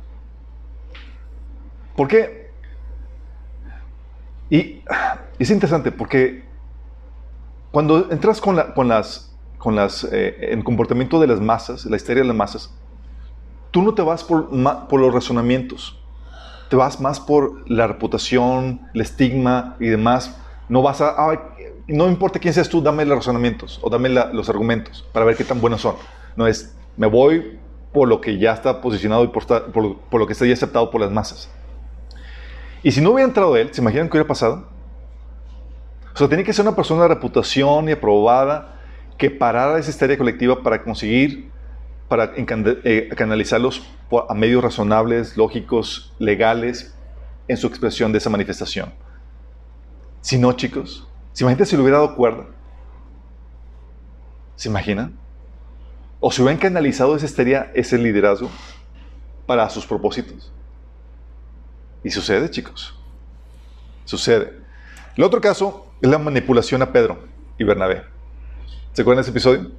¿Por 1.97 2.07
qué? 2.07 2.49
Y 4.49 4.81
es 5.37 5.51
interesante 5.51 5.91
porque 5.91 6.45
cuando 7.71 8.11
entras 8.11 8.41
con, 8.41 8.55
las, 8.55 9.31
con 9.57 9.75
las, 9.75 10.03
eh, 10.11 10.51
en 10.51 10.61
comportamiento 10.63 11.19
de 11.19 11.27
las 11.27 11.39
masas, 11.39 11.85
la 11.85 11.95
histeria 11.95 12.23
de 12.23 12.27
las 12.27 12.35
masas, 12.35 12.73
tú 13.71 13.81
no 13.81 13.93
te 13.93 14.01
vas 14.01 14.23
por, 14.23 14.49
por 14.87 14.99
los 14.99 15.13
razonamientos, 15.13 15.99
te 16.69 16.75
vas 16.75 16.99
más 16.99 17.19
por 17.19 17.69
la 17.69 17.87
reputación, 17.87 18.81
el 18.93 19.01
estigma 19.01 19.75
y 19.79 19.87
demás. 19.87 20.37
No 20.67 20.81
vas 20.83 21.01
a, 21.01 21.15
no 21.87 22.07
importa 22.07 22.39
quién 22.39 22.53
seas 22.53 22.69
tú, 22.69 22.81
dame 22.81 23.05
los 23.05 23.17
razonamientos 23.17 23.79
o 23.81 23.89
dame 23.89 24.09
los 24.09 24.49
argumentos 24.49 25.05
para 25.11 25.25
ver 25.25 25.35
qué 25.35 25.43
tan 25.43 25.59
buenos 25.59 25.81
son. 25.81 25.95
No 26.35 26.45
es, 26.47 26.75
me 26.95 27.07
voy 27.07 27.59
por 27.91 28.07
lo 28.07 28.21
que 28.21 28.37
ya 28.37 28.53
está 28.53 28.81
posicionado 28.81 29.23
y 29.23 29.27
por, 29.29 29.45
por, 29.45 30.19
lo 30.19 30.27
que 30.27 30.33
está 30.33 30.45
ya 30.45 30.53
aceptado 30.53 30.91
por 30.91 31.01
las 31.01 31.11
masas. 31.11 31.49
Y 32.83 32.91
si 32.91 33.01
no 33.01 33.11
hubiera 33.11 33.27
entrado 33.27 33.57
él, 33.57 33.73
¿se 33.73 33.81
imaginan 33.81 34.07
qué 34.07 34.17
hubiera 34.17 34.27
pasado? 34.27 34.67
O 36.13 36.17
sea, 36.17 36.27
tenía 36.27 36.45
que 36.45 36.53
ser 36.53 36.65
una 36.65 36.75
persona 36.75 37.03
de 37.03 37.09
reputación 37.09 37.89
y 37.89 37.91
aprobada 37.91 38.79
que 39.17 39.29
parara 39.29 39.77
esa 39.77 39.89
histeria 39.89 40.17
colectiva 40.17 40.63
para 40.63 40.83
conseguir, 40.83 41.51
para 42.07 42.31
eh, 42.35 43.09
canalizarlos 43.15 43.85
a 44.27 44.33
medios 44.33 44.63
razonables, 44.63 45.37
lógicos, 45.37 46.13
legales, 46.19 46.95
en 47.47 47.57
su 47.57 47.67
expresión 47.67 48.11
de 48.11 48.17
esa 48.17 48.29
manifestación. 48.29 48.93
Si 50.21 50.37
no, 50.37 50.53
chicos, 50.53 51.07
¿se 51.33 51.43
imaginan 51.43 51.65
si 51.65 51.75
le 51.75 51.81
hubiera 51.81 51.99
dado 51.99 52.15
cuerda? 52.15 52.45
¿Se 54.55 54.69
imaginan? 54.69 55.17
o 56.19 56.31
si 56.31 56.41
hubieran 56.41 56.59
canalizado 56.59 57.15
ese, 57.15 57.25
estaría, 57.25 57.71
ese 57.73 57.97
liderazgo 57.97 58.49
para 59.45 59.69
sus 59.69 59.85
propósitos. 59.85 60.51
Y 62.03 62.09
sucede, 62.11 62.49
chicos. 62.49 62.95
Sucede. 64.05 64.53
El 65.15 65.23
otro 65.23 65.39
caso 65.41 65.88
es 66.01 66.09
la 66.09 66.17
manipulación 66.17 66.81
a 66.81 66.91
Pedro 66.91 67.19
y 67.57 67.63
Bernabé. 67.63 68.03
¿Se 68.93 69.01
acuerdan 69.01 69.17
de 69.17 69.21
ese 69.23 69.31
episodio? 69.31 69.71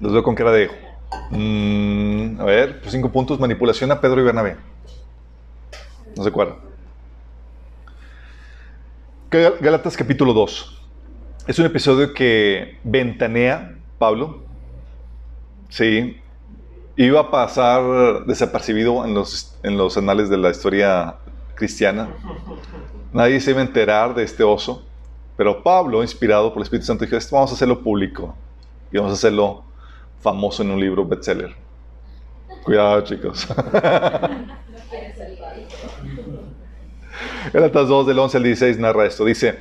Los 0.00 0.12
veo 0.12 0.22
con 0.22 0.34
cara 0.34 0.52
de... 0.52 0.70
Mm, 1.30 2.40
a 2.40 2.44
ver, 2.44 2.80
pues 2.80 2.92
cinco 2.92 3.10
puntos. 3.10 3.38
Manipulación 3.38 3.90
a 3.92 4.00
Pedro 4.00 4.20
y 4.20 4.24
Bernabé. 4.24 4.56
No 6.16 6.22
se 6.22 6.28
acuerdan. 6.28 6.56
Galatas 9.30 9.96
capítulo 9.96 10.34
2. 10.34 10.82
Es 11.46 11.58
un 11.58 11.66
episodio 11.66 12.12
que 12.12 12.78
ventanea 12.84 13.76
Pablo. 13.98 14.42
Sí. 15.70 16.20
Iba 16.96 17.20
a 17.20 17.30
pasar 17.30 18.26
desapercibido 18.26 19.06
en 19.06 19.14
los, 19.14 19.58
en 19.62 19.78
los 19.78 19.96
anales 19.96 20.28
de 20.28 20.36
la 20.36 20.50
historia 20.50 21.16
cristiana. 21.54 22.08
Nadie 23.12 23.40
se 23.40 23.50
iba 23.50 23.60
a 23.60 23.64
enterar 23.64 24.14
de 24.14 24.22
este 24.22 24.42
oso. 24.42 24.84
Pero 25.36 25.62
Pablo, 25.62 26.02
inspirado 26.02 26.50
por 26.50 26.58
el 26.60 26.64
Espíritu 26.64 26.86
Santo, 26.86 27.04
dijo, 27.04 27.16
vamos 27.30 27.50
a 27.50 27.54
hacerlo 27.54 27.82
público. 27.82 28.34
Y 28.92 28.96
vamos 28.96 29.12
a 29.12 29.14
hacerlo 29.14 29.64
famoso 30.20 30.62
en 30.62 30.70
un 30.70 30.80
libro 30.80 31.04
bestseller. 31.04 31.54
Cuidado, 32.64 33.00
chicos. 33.02 33.48
Galatas 37.52 37.88
2, 37.88 38.06
del 38.06 38.18
11 38.18 38.36
al 38.36 38.42
16 38.44 38.78
narra 38.78 39.06
esto. 39.06 39.24
Dice, 39.24 39.58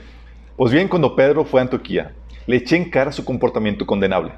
pues 0.55 0.71
bien, 0.71 0.87
cuando 0.87 1.15
Pedro 1.15 1.43
fue 1.45 1.61
a 1.61 1.63
Antioquía, 1.63 2.13
le 2.45 2.57
eché 2.57 2.75
en 2.75 2.89
cara 2.89 3.11
su 3.11 3.25
comportamiento 3.25 3.85
condenable. 3.85 4.33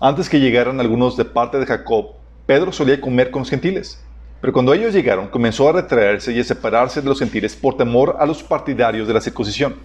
Antes 0.00 0.28
que 0.28 0.40
llegaran 0.40 0.80
algunos 0.80 1.16
de 1.16 1.24
parte 1.24 1.58
de 1.58 1.66
Jacob, 1.66 2.12
Pedro 2.44 2.72
solía 2.72 3.00
comer 3.00 3.30
con 3.30 3.40
los 3.40 3.50
gentiles. 3.50 4.04
Pero 4.42 4.52
cuando 4.52 4.74
ellos 4.74 4.92
llegaron, 4.92 5.28
comenzó 5.28 5.70
a 5.70 5.72
retraerse 5.72 6.32
y 6.32 6.40
a 6.40 6.44
separarse 6.44 7.00
de 7.00 7.08
los 7.08 7.18
gentiles 7.18 7.56
por 7.56 7.78
temor 7.78 8.18
a 8.20 8.26
los 8.26 8.42
partidarios 8.42 9.08
de 9.08 9.14
la 9.14 9.22
circuncisión. 9.22 9.76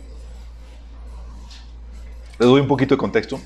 Les 2.37 2.49
doy 2.49 2.59
un 2.59 2.67
poquito 2.67 2.95
de 2.95 2.99
contexto. 2.99 3.39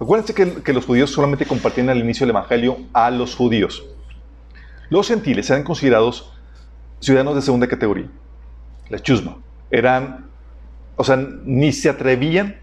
Acuérdense 0.00 0.34
que, 0.34 0.62
que 0.62 0.72
los 0.72 0.84
judíos 0.84 1.10
solamente 1.10 1.46
compartían 1.46 1.90
al 1.90 1.98
inicio 1.98 2.26
del 2.26 2.34
Evangelio 2.34 2.78
a 2.92 3.12
los 3.12 3.36
judíos. 3.36 3.84
Los 4.88 5.06
gentiles 5.06 5.48
eran 5.50 5.62
considerados 5.62 6.32
ciudadanos 6.98 7.36
de 7.36 7.42
segunda 7.42 7.68
categoría, 7.68 8.10
la 8.88 8.98
chusma. 8.98 9.36
Eran 9.70 10.30
o 11.00 11.04
sea, 11.04 11.16
ni 11.16 11.72
se 11.72 11.88
atrevían 11.88 12.60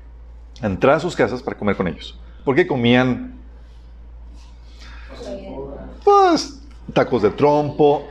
a 0.62 0.68
entrar 0.68 0.98
a 0.98 1.00
sus 1.00 1.16
casas 1.16 1.42
para 1.42 1.58
comer 1.58 1.76
con 1.76 1.88
ellos. 1.88 2.20
Porque 2.46 2.68
comían, 2.68 3.34
pues, 6.04 6.62
tacos 6.94 7.22
de 7.22 7.30
trompo, 7.32 8.08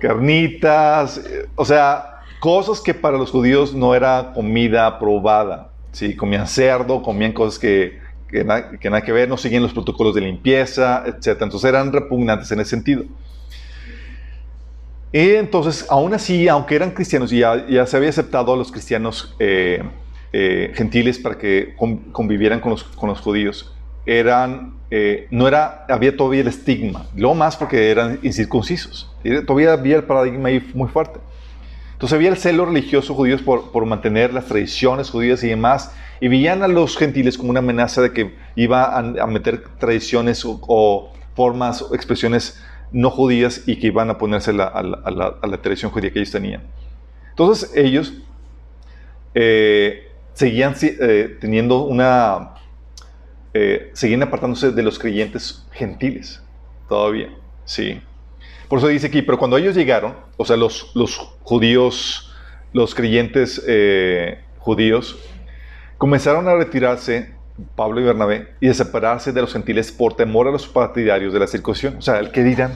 carnitas, 0.00 1.20
o 1.54 1.64
sea, 1.64 2.20
cosas 2.40 2.80
que 2.80 2.94
para 2.94 3.16
los 3.18 3.30
judíos 3.30 3.74
no 3.74 3.94
era 3.94 4.32
comida 4.34 4.98
probada. 4.98 5.70
Sí, 5.92 6.16
comían 6.16 6.46
cerdo, 6.46 7.02
comían 7.02 7.32
cosas 7.32 7.58
que, 7.58 8.00
que, 8.28 8.44
que 8.80 8.90
nada 8.90 9.02
que 9.02 9.12
ver, 9.12 9.28
no 9.28 9.36
seguían 9.36 9.62
los 9.62 9.72
protocolos 9.72 10.14
de 10.14 10.22
limpieza, 10.22 11.04
etc. 11.06 11.42
Entonces 11.42 11.64
eran 11.64 11.92
repugnantes 11.92 12.50
en 12.50 12.60
ese 12.60 12.70
sentido. 12.70 13.04
Y 15.12 15.34
entonces, 15.34 15.86
aún 15.90 16.14
así, 16.14 16.48
aunque 16.48 16.74
eran 16.74 16.92
cristianos 16.92 17.30
y 17.32 17.40
ya, 17.40 17.86
se 17.86 17.96
había 17.96 18.08
aceptado 18.08 18.54
a 18.54 18.56
los 18.56 18.72
cristianos 18.72 19.36
eh, 19.38 19.82
eh, 20.32 20.72
gentiles 20.74 21.18
para 21.18 21.38
que 21.38 21.74
convivieran 22.12 22.60
con 22.60 22.70
los, 22.70 22.84
con 22.84 23.08
los 23.08 23.20
judíos, 23.20 23.74
eran, 24.06 24.74
eh, 24.90 25.26
no 25.30 25.46
era, 25.46 25.86
había 25.88 26.16
todavía 26.16 26.40
el 26.40 26.48
estigma, 26.48 27.06
lo 27.16 27.34
más 27.34 27.56
porque 27.56 27.90
eran 27.90 28.18
incircuncisos. 28.22 29.14
Todavía 29.46 29.72
había 29.72 29.96
el 29.96 30.04
paradigma 30.04 30.48
ahí 30.48 30.70
muy 30.74 30.88
fuerte. 30.88 31.20
Entonces 31.92 32.16
había 32.16 32.30
el 32.30 32.36
celo 32.36 32.66
religioso 32.66 33.14
judío 33.14 33.38
por, 33.44 33.70
por, 33.70 33.86
mantener 33.86 34.34
las 34.34 34.46
tradiciones 34.46 35.10
judías 35.10 35.44
y 35.44 35.48
demás, 35.48 35.94
y 36.20 36.28
veían 36.28 36.62
a 36.62 36.68
los 36.68 36.96
gentiles 36.96 37.38
como 37.38 37.50
una 37.50 37.60
amenaza 37.60 38.02
de 38.02 38.12
que 38.12 38.34
iba 38.56 38.98
a, 38.98 39.26
meter 39.26 39.62
tradiciones 39.78 40.44
o, 40.44 40.60
o 40.66 41.12
formas 41.34 41.82
o 41.82 41.94
expresiones 41.94 42.60
no 42.92 43.10
judías 43.10 43.62
y 43.66 43.76
que 43.76 43.88
iban 43.88 44.10
a 44.10 44.18
ponerse 44.18 44.50
a, 44.50 44.54
la, 44.82 45.62
tradición 45.62 45.90
judía 45.90 46.12
que 46.12 46.20
ellos 46.20 46.30
tenían. 46.30 46.62
Entonces 47.30 47.72
ellos 47.74 48.12
eh, 49.34 50.11
seguían 50.34 50.74
eh, 50.82 51.36
teniendo 51.40 51.84
una... 51.84 52.54
Eh, 53.54 53.90
seguían 53.92 54.22
apartándose 54.22 54.70
de 54.70 54.82
los 54.82 54.98
creyentes 54.98 55.66
gentiles 55.72 56.42
todavía, 56.88 57.28
sí. 57.64 58.00
Por 58.68 58.78
eso 58.78 58.88
dice 58.88 59.08
aquí, 59.08 59.20
pero 59.20 59.38
cuando 59.38 59.58
ellos 59.58 59.74
llegaron, 59.74 60.14
o 60.38 60.44
sea, 60.44 60.56
los, 60.56 60.90
los 60.94 61.16
judíos, 61.42 62.32
los 62.72 62.94
creyentes 62.94 63.62
judíos, 64.58 65.18
comenzaron 65.98 66.48
a 66.48 66.54
retirarse 66.54 67.34
Pablo 67.76 68.00
y 68.00 68.04
Bernabé, 68.04 68.54
y 68.60 68.68
de 68.68 68.74
separarse 68.74 69.32
de 69.32 69.40
los 69.40 69.52
gentiles 69.52 69.92
por 69.92 70.14
temor 70.14 70.48
a 70.48 70.50
los 70.50 70.66
partidarios 70.66 71.32
de 71.32 71.40
la 71.40 71.46
circuncisión. 71.46 71.96
O 71.96 72.02
sea, 72.02 72.18
el 72.18 72.30
que 72.30 72.42
dirán. 72.42 72.72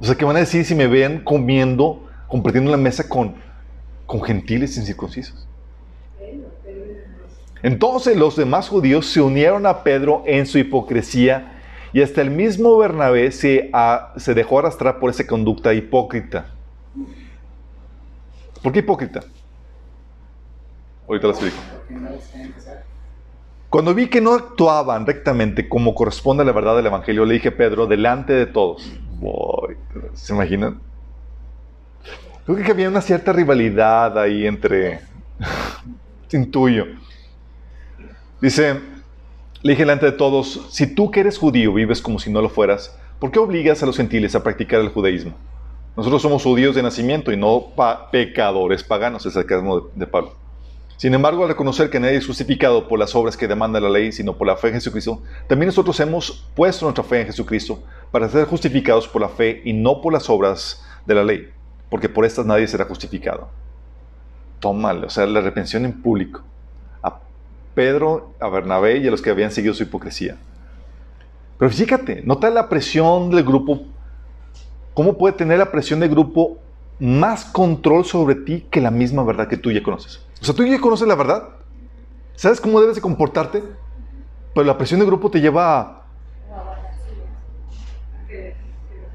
O 0.00 0.04
sea, 0.04 0.14
¿qué 0.14 0.24
van 0.24 0.36
a 0.36 0.40
decir 0.40 0.64
si 0.64 0.74
me 0.74 0.86
ven 0.86 1.22
comiendo, 1.22 2.08
compartiendo 2.28 2.70
la 2.70 2.76
mesa 2.76 3.08
con, 3.08 3.36
con 4.06 4.22
gentiles 4.22 4.76
incircuncisos? 4.76 5.46
Entonces 7.62 8.16
los 8.16 8.36
demás 8.36 8.68
judíos 8.68 9.06
se 9.06 9.20
unieron 9.20 9.66
a 9.66 9.82
Pedro 9.82 10.22
en 10.26 10.46
su 10.46 10.58
hipocresía 10.58 11.60
y 11.92 12.02
hasta 12.02 12.20
el 12.20 12.30
mismo 12.30 12.76
Bernabé 12.78 13.30
se, 13.30 13.70
se 14.16 14.34
dejó 14.34 14.58
arrastrar 14.58 14.98
por 14.98 15.10
esa 15.10 15.26
conducta 15.26 15.72
hipócrita. 15.74 16.46
¿Por 18.62 18.72
qué 18.72 18.80
hipócrita? 18.80 19.20
Ahorita 21.06 21.26
lo 21.26 21.32
explico. 21.32 21.56
Cuando 23.68 23.94
vi 23.94 24.08
que 24.08 24.20
no 24.20 24.34
actuaban 24.34 25.06
rectamente 25.06 25.68
como 25.68 25.94
corresponde 25.94 26.42
a 26.42 26.46
la 26.46 26.52
verdad 26.52 26.76
del 26.76 26.86
Evangelio, 26.86 27.24
le 27.24 27.34
dije 27.34 27.48
a 27.48 27.56
Pedro, 27.56 27.86
delante 27.86 28.32
de 28.32 28.46
todos, 28.46 28.92
¿se 30.14 30.34
imaginan? 30.34 30.80
Creo 32.44 32.56
que 32.58 32.70
había 32.70 32.88
una 32.88 33.00
cierta 33.00 33.32
rivalidad 33.32 34.18
ahí 34.18 34.46
entre, 34.46 35.00
intuyo. 36.32 36.86
Dice, 38.42 38.80
le 39.62 39.70
dije 39.70 39.82
delante 39.82 40.06
de 40.06 40.10
todos, 40.10 40.66
si 40.68 40.92
tú 40.92 41.12
que 41.12 41.20
eres 41.20 41.38
judío 41.38 41.72
vives 41.72 42.02
como 42.02 42.18
si 42.18 42.28
no 42.28 42.42
lo 42.42 42.48
fueras, 42.48 42.98
¿por 43.20 43.30
qué 43.30 43.38
obligas 43.38 43.80
a 43.84 43.86
los 43.86 43.96
gentiles 43.96 44.34
a 44.34 44.42
practicar 44.42 44.80
el 44.80 44.88
judaísmo? 44.88 45.34
Nosotros 45.96 46.22
somos 46.22 46.42
judíos 46.42 46.74
de 46.74 46.82
nacimiento 46.82 47.30
y 47.30 47.36
no 47.36 47.68
pecadores 48.10 48.82
paganos, 48.82 49.24
es 49.26 49.36
el 49.36 49.46
caso 49.46 49.92
de, 49.94 50.08
Pablo. 50.08 50.34
Sin 50.96 51.14
embargo, 51.14 51.44
al 51.44 51.50
reconocer 51.50 51.88
que 51.88 52.00
nadie 52.00 52.16
es 52.16 52.26
justificado 52.26 52.88
por 52.88 52.98
las 52.98 53.14
obras 53.14 53.36
que 53.36 53.46
demanda 53.46 53.78
la 53.78 53.88
ley, 53.88 54.10
sino 54.10 54.36
por 54.36 54.48
la 54.48 54.56
fe 54.56 54.68
en 54.68 54.74
Jesucristo, 54.74 55.22
también 55.46 55.68
nosotros 55.68 56.00
hemos 56.00 56.44
puesto 56.56 56.84
nuestra 56.84 57.04
fe 57.04 57.20
en 57.20 57.26
Jesucristo 57.28 57.80
para 58.10 58.28
ser 58.28 58.46
justificados 58.46 59.06
por 59.06 59.22
la 59.22 59.28
fe 59.28 59.62
y 59.64 59.72
no 59.72 60.00
por 60.00 60.12
las 60.12 60.28
obras 60.28 60.84
de 61.06 61.14
la 61.14 61.22
ley, 61.22 61.48
porque 61.88 62.08
por 62.08 62.24
estas 62.24 62.44
nadie 62.44 62.66
será 62.66 62.86
justificado. 62.86 63.50
Tómale, 64.58 65.06
o 65.06 65.10
sea, 65.10 65.26
la 65.26 65.40
repensión 65.42 65.84
en 65.84 66.02
público. 66.02 66.42
Pedro, 67.74 68.34
a 68.40 68.48
Bernabé 68.48 68.98
y 68.98 69.08
a 69.08 69.10
los 69.10 69.22
que 69.22 69.30
habían 69.30 69.50
seguido 69.50 69.74
su 69.74 69.82
hipocresía. 69.82 70.36
Pero 71.58 71.70
fíjate, 71.70 72.22
nota 72.24 72.50
la 72.50 72.68
presión 72.68 73.30
del 73.30 73.44
grupo. 73.44 73.82
¿Cómo 74.94 75.16
puede 75.16 75.34
tener 75.34 75.58
la 75.58 75.70
presión 75.70 76.00
del 76.00 76.10
grupo 76.10 76.58
más 76.98 77.44
control 77.44 78.04
sobre 78.04 78.34
ti 78.34 78.66
que 78.70 78.80
la 78.80 78.90
misma 78.90 79.22
verdad 79.24 79.48
que 79.48 79.56
tú 79.56 79.70
ya 79.70 79.82
conoces? 79.82 80.20
O 80.40 80.44
sea, 80.44 80.54
tú 80.54 80.64
ya 80.64 80.80
conoces 80.80 81.06
la 81.06 81.14
verdad. 81.14 81.48
¿Sabes 82.34 82.60
cómo 82.60 82.80
debes 82.80 82.96
de 82.96 83.02
comportarte? 83.02 83.62
Pero 84.54 84.66
la 84.66 84.76
presión 84.76 85.00
del 85.00 85.06
grupo 85.06 85.30
te 85.30 85.40
lleva 85.40 85.80
a, 85.80 86.02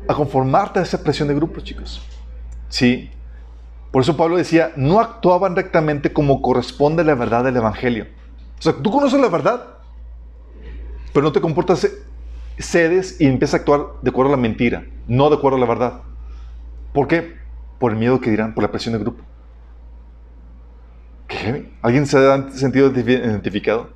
a 0.08 0.14
conformarte 0.14 0.80
a 0.80 0.84
esa 0.84 1.04
presión 1.04 1.28
de 1.28 1.36
grupo, 1.36 1.60
chicos. 1.60 2.02
Sí. 2.70 3.12
Por 3.92 4.02
eso 4.02 4.18
Pablo 4.18 4.38
decía, 4.38 4.72
no 4.76 5.00
actuaban 5.00 5.56
rectamente 5.56 6.14
como 6.14 6.42
corresponde 6.42 7.04
la 7.04 7.16
verdad 7.16 7.44
del 7.44 7.58
Evangelio. 7.58 8.08
O 8.60 8.62
sea, 8.62 8.74
tú 8.74 8.92
conoces 8.92 9.20
la 9.20 9.30
verdad, 9.30 9.78
pero 11.14 11.24
no 11.24 11.32
te 11.32 11.42
comportas, 11.42 11.88
cedes 12.58 13.22
y 13.22 13.28
empiezas 13.28 13.56
a 13.56 13.58
actuar 13.58 13.88
de 14.02 14.10
acuerdo 14.10 14.34
a 14.34 14.36
la 14.36 14.42
mentira, 14.42 14.86
no 15.08 15.30
de 15.30 15.36
acuerdo 15.36 15.58
a 15.58 15.60
la 15.60 15.68
verdad. 15.68 16.02
¿Por 16.94 17.08
qué? 17.08 17.36
Por 17.80 17.92
el 17.92 17.98
miedo 17.98 18.20
que 18.20 18.32
dirán, 18.32 18.54
por 18.54 18.64
la 18.64 18.72
presión 18.72 18.94
del 18.94 19.04
grupo. 19.04 19.24
¿Alguien 21.82 22.06
se 22.06 22.18
ha 22.18 22.50
sentido 22.52 22.90
identificado? 22.90 23.92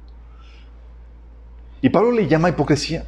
Y 1.82 1.90
Pablo 1.90 2.12
le 2.12 2.28
llama 2.28 2.50
hipocresía. 2.50 3.06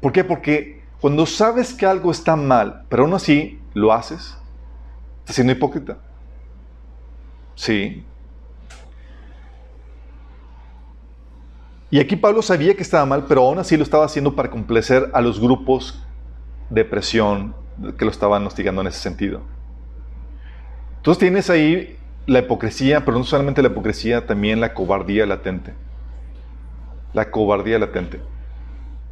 ¿Por 0.00 0.12
qué? 0.12 0.24
Porque 0.24 0.82
cuando 1.00 1.26
sabes 1.26 1.72
que 1.72 1.86
algo 1.86 2.10
está 2.10 2.36
mal, 2.36 2.84
pero 2.88 3.04
aún 3.04 3.14
así 3.14 3.60
lo 3.74 3.92
haces, 3.92 4.36
estás 5.20 5.34
siendo 5.36 5.52
hipócrita. 5.52 5.98
Sí. 7.54 8.04
Y 11.92 12.00
aquí 12.00 12.16
Pablo 12.16 12.40
sabía 12.40 12.74
que 12.74 12.82
estaba 12.82 13.04
mal, 13.04 13.26
pero 13.28 13.42
aún 13.42 13.58
así 13.58 13.76
lo 13.76 13.82
estaba 13.82 14.06
haciendo 14.06 14.34
para 14.34 14.48
complacer 14.48 15.10
a 15.12 15.20
los 15.20 15.38
grupos 15.38 16.02
de 16.70 16.86
presión 16.86 17.54
que 17.98 18.06
lo 18.06 18.10
estaban 18.10 18.46
hostigando 18.46 18.80
en 18.80 18.86
ese 18.86 18.98
sentido. 18.98 19.42
Entonces 20.96 21.18
tienes 21.18 21.50
ahí 21.50 21.98
la 22.24 22.38
hipocresía, 22.38 23.04
pero 23.04 23.18
no 23.18 23.24
solamente 23.24 23.60
la 23.60 23.68
hipocresía, 23.68 24.26
también 24.26 24.58
la 24.58 24.72
cobardía 24.72 25.26
latente. 25.26 25.74
La 27.12 27.30
cobardía 27.30 27.78
latente. 27.78 28.22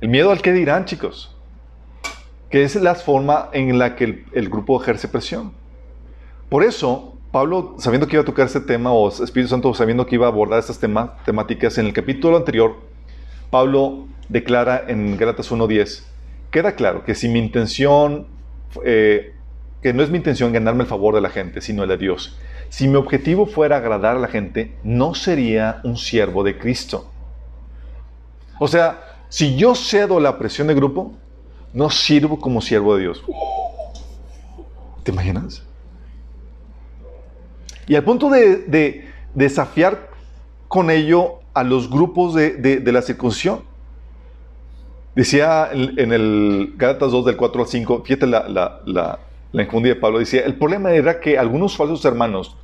El 0.01 0.09
miedo 0.09 0.31
al 0.31 0.41
que 0.41 0.55
dirán, 0.55 0.87
chicos. 0.87 1.37
Que 2.49 2.63
es 2.63 2.77
la 2.77 2.95
forma 2.95 3.51
en 3.53 3.79
la 3.79 3.95
que 3.95 4.25
el, 4.33 4.49
grupo 4.49 4.81
ejerce 4.81 5.07
presión. 5.07 5.53
Por 6.49 6.65
eso, 6.65 7.19
Pablo, 7.33 7.77
sabiendo 7.79 8.09
que 8.09 8.17
iba 8.17 8.23
a 8.23 8.27
tocar 8.27 8.47
este 8.47 8.61
tema, 8.61 8.93
o 8.93 9.09
Espíritu 9.09 9.49
Santo 9.49 9.73
sabiendo 9.73 10.05
que 10.07 10.17
iba 10.17 10.27
a 10.27 10.31
abordar 10.31 10.59
estas 10.59 10.81
temáticas, 10.81 11.79
en 11.79 11.87
el 11.87 11.93
capítulo 11.93 12.37
anterior, 12.37 12.77
Pablo 13.51 14.07
declara 14.29 14.85
en 14.89 15.17
Gálatas 15.17 15.53
1.10, 15.53 16.03
queda 16.51 16.73
claro 16.73 17.05
que 17.05 17.15
si 17.15 17.29
mi 17.29 17.39
intención, 17.39 18.27
eh, 18.85 19.35
que 19.81 19.93
no 19.93 20.03
es 20.03 20.11
mi 20.11 20.17
intención 20.17 20.53
ganarme 20.53 20.83
el 20.83 20.89
favor 20.89 21.15
de 21.15 21.21
la 21.21 21.31
gente, 21.31 21.61
sino 21.61 21.85
el 21.85 21.89
de 21.89 21.99
Dios, 21.99 22.37
si 22.69 22.89
mi 22.89 22.97
objetivo 22.97 23.47
fuera 23.47 23.77
agradar 23.77 24.17
a 24.17 24.21
la 24.21 24.29
gente, 24.29 24.77
no 24.83 25.15
sería 25.15 25.81
un 25.85 25.97
siervo 25.97 26.43
de 26.43 26.59
Cristo. 26.59 27.11
O 28.59 28.67
sea, 28.67 29.05
si 29.29 29.57
yo 29.57 29.77
cedo 29.77 30.19
la 30.19 30.37
presión 30.37 30.67
de 30.67 30.75
grupo, 30.75 31.13
no 31.73 31.91
sirvo 31.91 32.41
como 32.41 32.61
siervo 32.61 32.97
de 32.97 33.03
Dios. 33.03 33.23
¿Te 35.05 35.13
imaginas? 35.13 35.63
Y 37.87 37.95
al 37.97 38.05
punto 38.05 38.31
de, 38.31 39.09
desafiar 39.35 40.11
con 40.69 40.91
ello 40.91 41.41
a 41.55 41.65
los 41.65 41.91
grupos 41.91 42.35
de, 42.35 42.83
la 42.85 43.03
circuncisión. 43.03 43.63
Decía 45.15 45.69
en, 45.73 46.13
el 46.13 46.75
Gálatas 46.77 47.11
2 47.11 47.27
del 47.27 47.37
4 47.37 47.63
al 47.63 47.69
5, 47.69 48.03
fíjate 48.05 48.27
la 48.27 49.19
la 49.53 49.83
de 49.83 49.97
Pablo, 49.97 50.19
decía, 50.19 50.43
el 50.45 50.55
problema 50.55 50.93
era 50.93 51.21
que 51.21 51.39
algunos 51.39 51.77
falsos 51.77 52.05
hermanos 52.05 52.57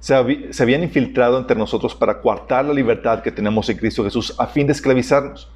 se, 0.00 0.14
habían 0.14 0.82
infiltrado 0.82 1.38
entre 1.38 1.56
nosotros 1.56 1.94
para 1.94 2.20
coartar 2.20 2.64
la 2.64 2.74
libertad 2.74 3.22
que 3.22 3.30
tenemos 3.30 3.68
en 3.68 3.78
Cristo 3.78 4.02
Jesús 4.02 4.34
a 4.38 4.46
fin 4.46 4.66
de 4.66 4.72
esclavizarnos. 4.72 5.50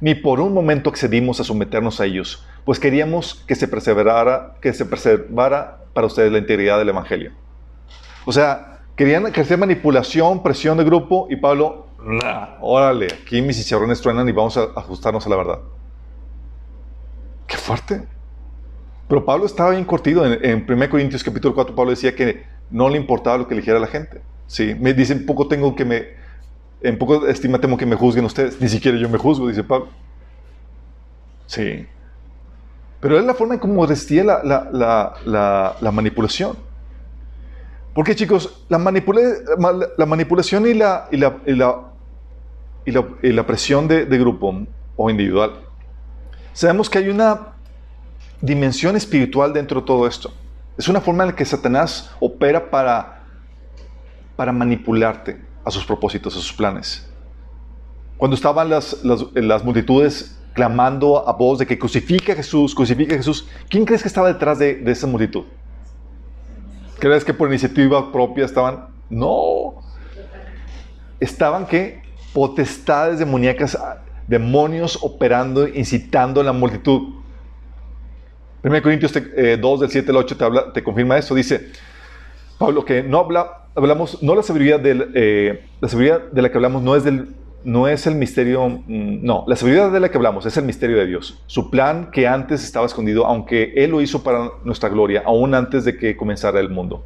Ni 0.00 0.16
por 0.16 0.40
un 0.40 0.52
momento 0.52 0.90
accedimos 0.90 1.38
a 1.38 1.44
someternos 1.44 2.00
a 2.00 2.06
ellos, 2.06 2.44
pues 2.64 2.80
queríamos 2.80 3.44
que 3.46 3.54
se 3.54 3.68
preservara, 3.68 4.56
que 4.60 4.72
se 4.72 4.84
preservara 4.84 5.84
para 5.94 6.08
ustedes 6.08 6.32
la 6.32 6.38
integridad 6.38 6.78
del 6.78 6.88
Evangelio. 6.88 7.30
O 8.24 8.32
sea, 8.32 8.80
querían 8.96 9.26
ejercer 9.26 9.58
manipulación, 9.58 10.42
presión 10.42 10.78
de 10.78 10.84
grupo 10.84 11.26
y 11.30 11.36
Pablo, 11.36 11.86
órale, 12.60 13.08
aquí 13.22 13.42
mis 13.42 13.56
chicharrones 13.58 14.00
truenan 14.00 14.28
y 14.28 14.32
vamos 14.32 14.56
a 14.56 14.64
ajustarnos 14.76 15.26
a 15.26 15.30
la 15.30 15.36
verdad. 15.36 15.58
Qué 17.46 17.56
fuerte. 17.56 18.02
Pero 19.08 19.24
Pablo 19.24 19.46
estaba 19.46 19.70
bien 19.70 19.84
cortido. 19.84 20.24
En, 20.24 20.64
1 20.68 20.90
Corintios 20.90 21.22
capítulo 21.22 21.54
4, 21.54 21.74
Pablo 21.74 21.90
decía 21.90 22.14
que 22.14 22.44
no 22.70 22.88
le 22.88 22.96
importaba 22.96 23.38
lo 23.38 23.46
que 23.46 23.54
eligiera 23.54 23.78
la 23.78 23.86
gente. 23.86 24.22
¿sí? 24.46 24.74
Me 24.78 24.94
dicen, 24.94 25.26
poco 25.26 25.46
tengo 25.46 25.74
que 25.74 25.84
me, 25.84 26.04
en 26.84 26.98
poco 26.98 27.26
estima 27.26 27.58
temo 27.58 27.76
que 27.76 27.86
me 27.86 27.96
juzguen 27.96 28.24
ustedes. 28.24 28.60
Ni 28.60 28.68
siquiera 28.68 28.96
yo 28.98 29.08
me 29.08 29.18
juzgo, 29.18 29.48
dice 29.48 29.64
Pablo. 29.64 29.88
Sí. 31.46 31.86
Pero 33.00 33.18
es 33.18 33.24
la 33.24 33.34
forma 33.34 33.54
en 33.54 33.60
cómo 33.60 33.84
resistía 33.86 34.24
la, 34.24 34.42
la, 34.42 35.76
la, 35.80 35.90
manipulación. 35.90 36.56
Porque 37.94 38.16
chicos, 38.16 38.64
la, 38.68 38.78
la 38.78 40.06
manipulación 40.06 40.66
y 40.66 40.74
la, 40.74 41.08
presión 43.46 43.86
de, 43.88 44.18
grupo 44.18 44.66
o 44.96 45.10
individual, 45.10 45.52
sabemos 46.52 46.90
que 46.90 46.98
hay 46.98 47.08
una 47.08 47.54
dimensión 48.40 48.96
espiritual 48.96 49.52
dentro 49.52 49.80
de 49.80 49.86
todo 49.86 50.08
esto. 50.08 50.34
Es 50.76 50.88
una 50.88 51.00
forma 51.00 51.22
en 51.22 51.30
la 51.30 51.36
que 51.36 51.44
Satanás 51.44 52.10
opera 52.18 52.68
para, 52.68 53.22
manipularte 54.52 55.40
a 55.64 55.70
sus 55.70 55.84
propósitos, 55.84 56.36
a 56.36 56.40
sus 56.40 56.52
planes. 56.52 57.08
Cuando 58.16 58.34
estaban 58.34 58.70
las, 58.70 59.04
multitudes 59.64 60.36
clamando 60.52 61.28
a 61.28 61.32
voz 61.32 61.60
de 61.60 61.66
que 61.66 61.78
crucifica 61.78 62.32
a 62.32 62.36
Jesús, 62.36 62.74
crucifica 62.74 63.14
a 63.14 63.18
Jesús, 63.18 63.46
¿quién 63.68 63.84
crees 63.84 64.02
que 64.02 64.08
estaba 64.08 64.32
detrás 64.32 64.58
de, 64.58 64.74
de 64.74 64.90
esa 64.90 65.06
multitud? 65.06 65.44
¿Crees 66.98 67.24
que 67.24 67.34
por 67.34 67.48
iniciativa 67.48 68.12
propia 68.12 68.44
estaban? 68.44 68.86
No. 69.10 69.74
Estaban 71.20 71.66
que 71.66 72.02
potestades 72.32 73.18
demoníacas, 73.18 73.78
demonios 74.26 74.98
operando, 75.02 75.68
incitando 75.68 76.40
a 76.40 76.44
la 76.44 76.52
multitud. 76.52 77.14
1 78.62 78.82
Corintios 78.82 79.12
2 79.12 79.22
eh, 79.36 79.58
del 79.58 79.90
7 79.90 80.10
al 80.10 80.16
8 80.16 80.36
te, 80.36 80.44
habla, 80.44 80.72
te 80.72 80.82
confirma 80.82 81.18
esto. 81.18 81.34
Dice 81.34 81.70
Pablo 82.58 82.84
que 82.84 83.02
no 83.02 83.18
habla, 83.18 83.66
hablamos, 83.74 84.22
no 84.22 84.34
la 84.34 84.42
sabiduría, 84.42 84.78
del, 84.78 85.12
eh, 85.14 85.66
la 85.80 85.88
sabiduría 85.88 86.18
de 86.32 86.42
la 86.42 86.50
que 86.50 86.56
hablamos 86.56 86.82
no 86.82 86.96
es, 86.96 87.04
del, 87.04 87.34
no 87.64 87.88
es 87.88 88.06
el 88.06 88.14
misterio, 88.14 88.68
mm, 88.68 89.24
no, 89.24 89.44
la 89.48 89.56
sabiduría 89.56 89.88
de 89.88 90.00
la 90.00 90.10
que 90.10 90.18
hablamos 90.18 90.46
es 90.46 90.56
el 90.56 90.64
misterio 90.64 90.98
de 90.98 91.06
Dios. 91.06 91.42
Su 91.46 91.70
plan 91.70 92.10
que 92.12 92.28
antes 92.28 92.62
estaba 92.62 92.86
escondido, 92.86 93.26
aunque 93.26 93.72
Él 93.76 93.90
lo 93.90 94.00
hizo 94.00 94.22
para 94.22 94.50
nuestra 94.64 94.90
gloria, 94.90 95.22
aún 95.24 95.54
antes 95.54 95.84
de 95.84 95.96
que 95.96 96.16
comenzara 96.16 96.60
el 96.60 96.68
mundo. 96.68 97.04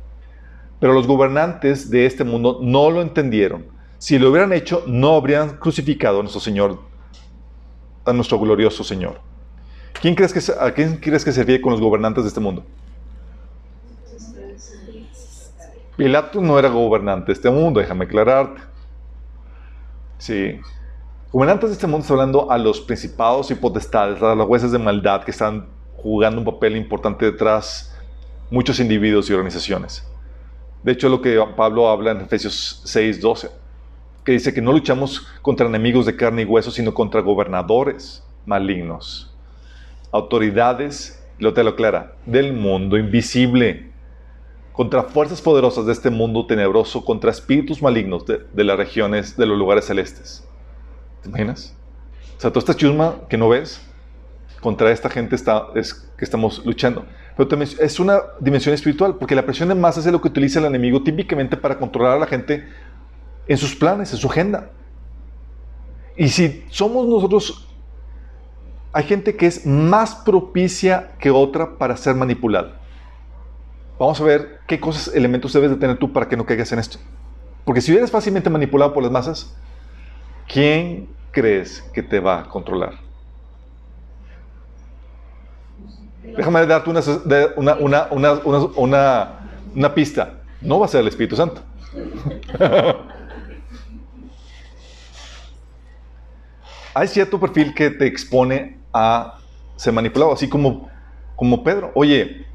Pero 0.81 0.93
los 0.93 1.07
gobernantes 1.07 1.91
de 1.91 2.07
este 2.07 2.25
mundo 2.25 2.59
no 2.61 2.91
lo 2.91 3.03
entendieron. 3.03 3.67
Si 3.99 4.19
lo 4.19 4.31
hubieran 4.31 4.53
hecho, 4.53 4.85
no 4.87 5.15
habrían 5.15 5.57
crucificado 5.59 6.19
a 6.19 6.23
nuestro 6.23 6.41
Señor, 6.41 6.81
a 8.05 8.13
nuestro 8.13 8.39
glorioso 8.39 8.85
Señor. 8.85 9.21
¿Quién 10.01 10.15
crees 10.15 10.33
que, 10.33 10.41
¿A 10.61 10.73
quién 10.73 10.97
crees 10.97 11.25
que 11.25 11.33
se 11.33 11.61
con 11.61 11.73
los 11.73 11.81
gobernantes 11.81 12.25
de 12.25 12.29
este 12.29 12.41
mundo? 12.41 12.65
Pilato 15.97 16.41
no 16.41 16.59
era 16.59 16.69
gobernante 16.69 17.27
de 17.27 17.33
este 17.33 17.51
mundo, 17.51 17.81
déjame 17.81 18.05
aclararte. 18.05 18.61
Sí. 20.19 20.61
Gobernantes 21.33 21.71
de 21.71 21.75
este 21.75 21.87
mundo 21.87 22.03
está 22.03 22.15
hablando 22.15 22.51
a 22.51 22.59
los 22.59 22.81
principados 22.81 23.51
y 23.51 23.55
potestades, 23.55 24.23
a 24.23 24.35
las 24.35 24.47
jueces 24.47 24.73
de 24.73 24.79
maldad 24.79 25.25
que 25.25 25.31
están 25.31 25.67
jugando 25.97 26.41
un 26.41 26.45
papel 26.45 26.77
importante 26.77 27.25
detrás 27.25 27.95
muchos 28.51 28.81
individuos 28.81 29.29
y 29.29 29.33
organizaciones. 29.33 30.07
De 30.83 30.93
hecho, 30.93 31.09
lo 31.09 31.21
que 31.21 31.39
Pablo 31.57 31.89
habla 31.89 32.13
en 32.13 32.21
Efesios 32.21 32.81
6, 32.85 33.21
12, 33.21 33.51
que 34.25 34.33
dice 34.33 34.55
que 34.55 34.63
no 34.63 34.73
luchamos 34.73 35.27
contra 35.43 35.67
enemigos 35.67 36.07
de 36.07 36.17
carne 36.17 36.43
y 36.43 36.45
hueso, 36.45 36.71
sino 36.71 36.95
contra 36.95 37.21
gobernadores 37.21 38.25
malignos, 38.47 39.35
autoridades, 40.13 41.23
lo 41.39 41.53
te 41.53 41.63
lo 41.63 41.71
aclara, 41.71 42.15
del 42.25 42.55
mundo 42.55 42.97
invisible, 42.97 43.88
contra 44.79 45.03
fuerzas 45.03 45.43
poderosas 45.43 45.87
de 45.87 45.93
este 45.93 46.09
mundo 46.09 46.47
tenebroso, 46.47 47.05
contra 47.05 47.33
espíritus 47.33 47.83
malignos 47.83 48.25
de, 48.25 48.63
las 48.63 48.77
regiones, 48.77 49.37
de 49.37 49.45
los 49.45 49.59
lugares 49.59 49.87
celestes. 49.87 50.47
¿Te 51.21 51.29
imaginas? 51.29 51.75
O 52.37 52.41
sea, 52.41 52.53
toda 52.53 52.61
esta 52.61 52.77
chusma 52.77 53.23
que 53.29 53.37
no 53.37 53.49
ves, 53.49 53.81
contra 54.61 54.93
esta 54.93 55.11
gente 55.11 55.35
está, 55.35 55.67
es 55.75 55.95
que 56.17 56.25
estamos 56.25 56.65
luchando. 56.65 57.05
Pero 57.37 57.49
también 57.49 57.73
es 57.81 57.99
una 57.99 58.21
dimensión 58.39 58.73
espiritual, 58.73 59.17
porque 59.17 59.35
la 59.35 59.45
presión 59.45 59.69
de 59.69 59.75
masas 59.75 60.07
es 60.07 60.13
lo 60.13 60.21
que 60.21 60.29
utiliza 60.29 60.61
el 60.61 60.67
enemigo 60.67 61.03
típicamente 61.03 61.57
para 61.57 61.77
controlar 61.77 62.13
a 62.13 62.21
la 62.21 62.27
gente 62.27 62.65
en 63.49 63.59
sus 63.59 63.75
planes, 63.75 64.13
en 64.13 64.19
su 64.19 64.29
agenda. 64.29 64.71
Y 66.17 66.29
si 66.29 66.65
somos 66.71 67.05
nosotros, 67.09 67.67
hay 68.93 69.03
gente 69.03 69.35
que 69.35 69.47
es 69.47 69.67
más 69.67 70.15
propicia 70.15 71.15
que 71.19 71.33
otra 71.33 71.79
para 71.79 71.97
ser 71.97 72.15
manipulada. 72.15 72.79
Vamos 73.99 74.21
a 74.21 74.25
ver 74.25 74.61
qué 74.67 74.79
cosas, 74.79 75.15
elementos 75.15 75.53
debes 75.53 75.71
de 75.71 75.77
tener 75.77 75.99
tú 75.99 76.13
para 76.13 76.29
que 76.29 76.37
no 76.37 76.47
caigas 76.47 76.71
en 76.73 76.79
esto. 76.79 76.99
Porque 77.65 77.81
si 77.81 77.95
eres 77.95 78.11
fácilmente 78.11 78.49
manipulado 78.49 78.95
por 78.95 79.03
las 79.03 79.11
masas, 79.11 79.55
¿quién 80.47 81.09
crees 81.33 81.83
que 81.93 82.03
te 82.03 82.21
va 82.21 82.41
a 82.41 82.49
controlar? 82.49 82.95
Déjame 86.37 86.65
darte 86.67 86.91
una, 86.91 87.01
una, 87.77 88.09
una, 89.75 89.95
pista. 89.95 90.35
No 90.61 90.79
va 90.79 90.87
a 90.87 90.89
ser 90.89 91.01
el 91.01 91.09
Espíritu 91.09 91.35
Santo. 91.37 91.63
Hay 96.95 97.09
cierto 97.09 97.39
perfil 97.41 97.75
que 97.75 97.91
te 97.91 98.07
expone 98.07 98.79
a 98.93 99.39
ser 99.77 99.93
manipulado, 99.93 100.33
así 100.33 100.49
como, 100.49 100.89
como 101.37 101.63
Pedro. 101.63 101.93
Oye, 101.95 102.48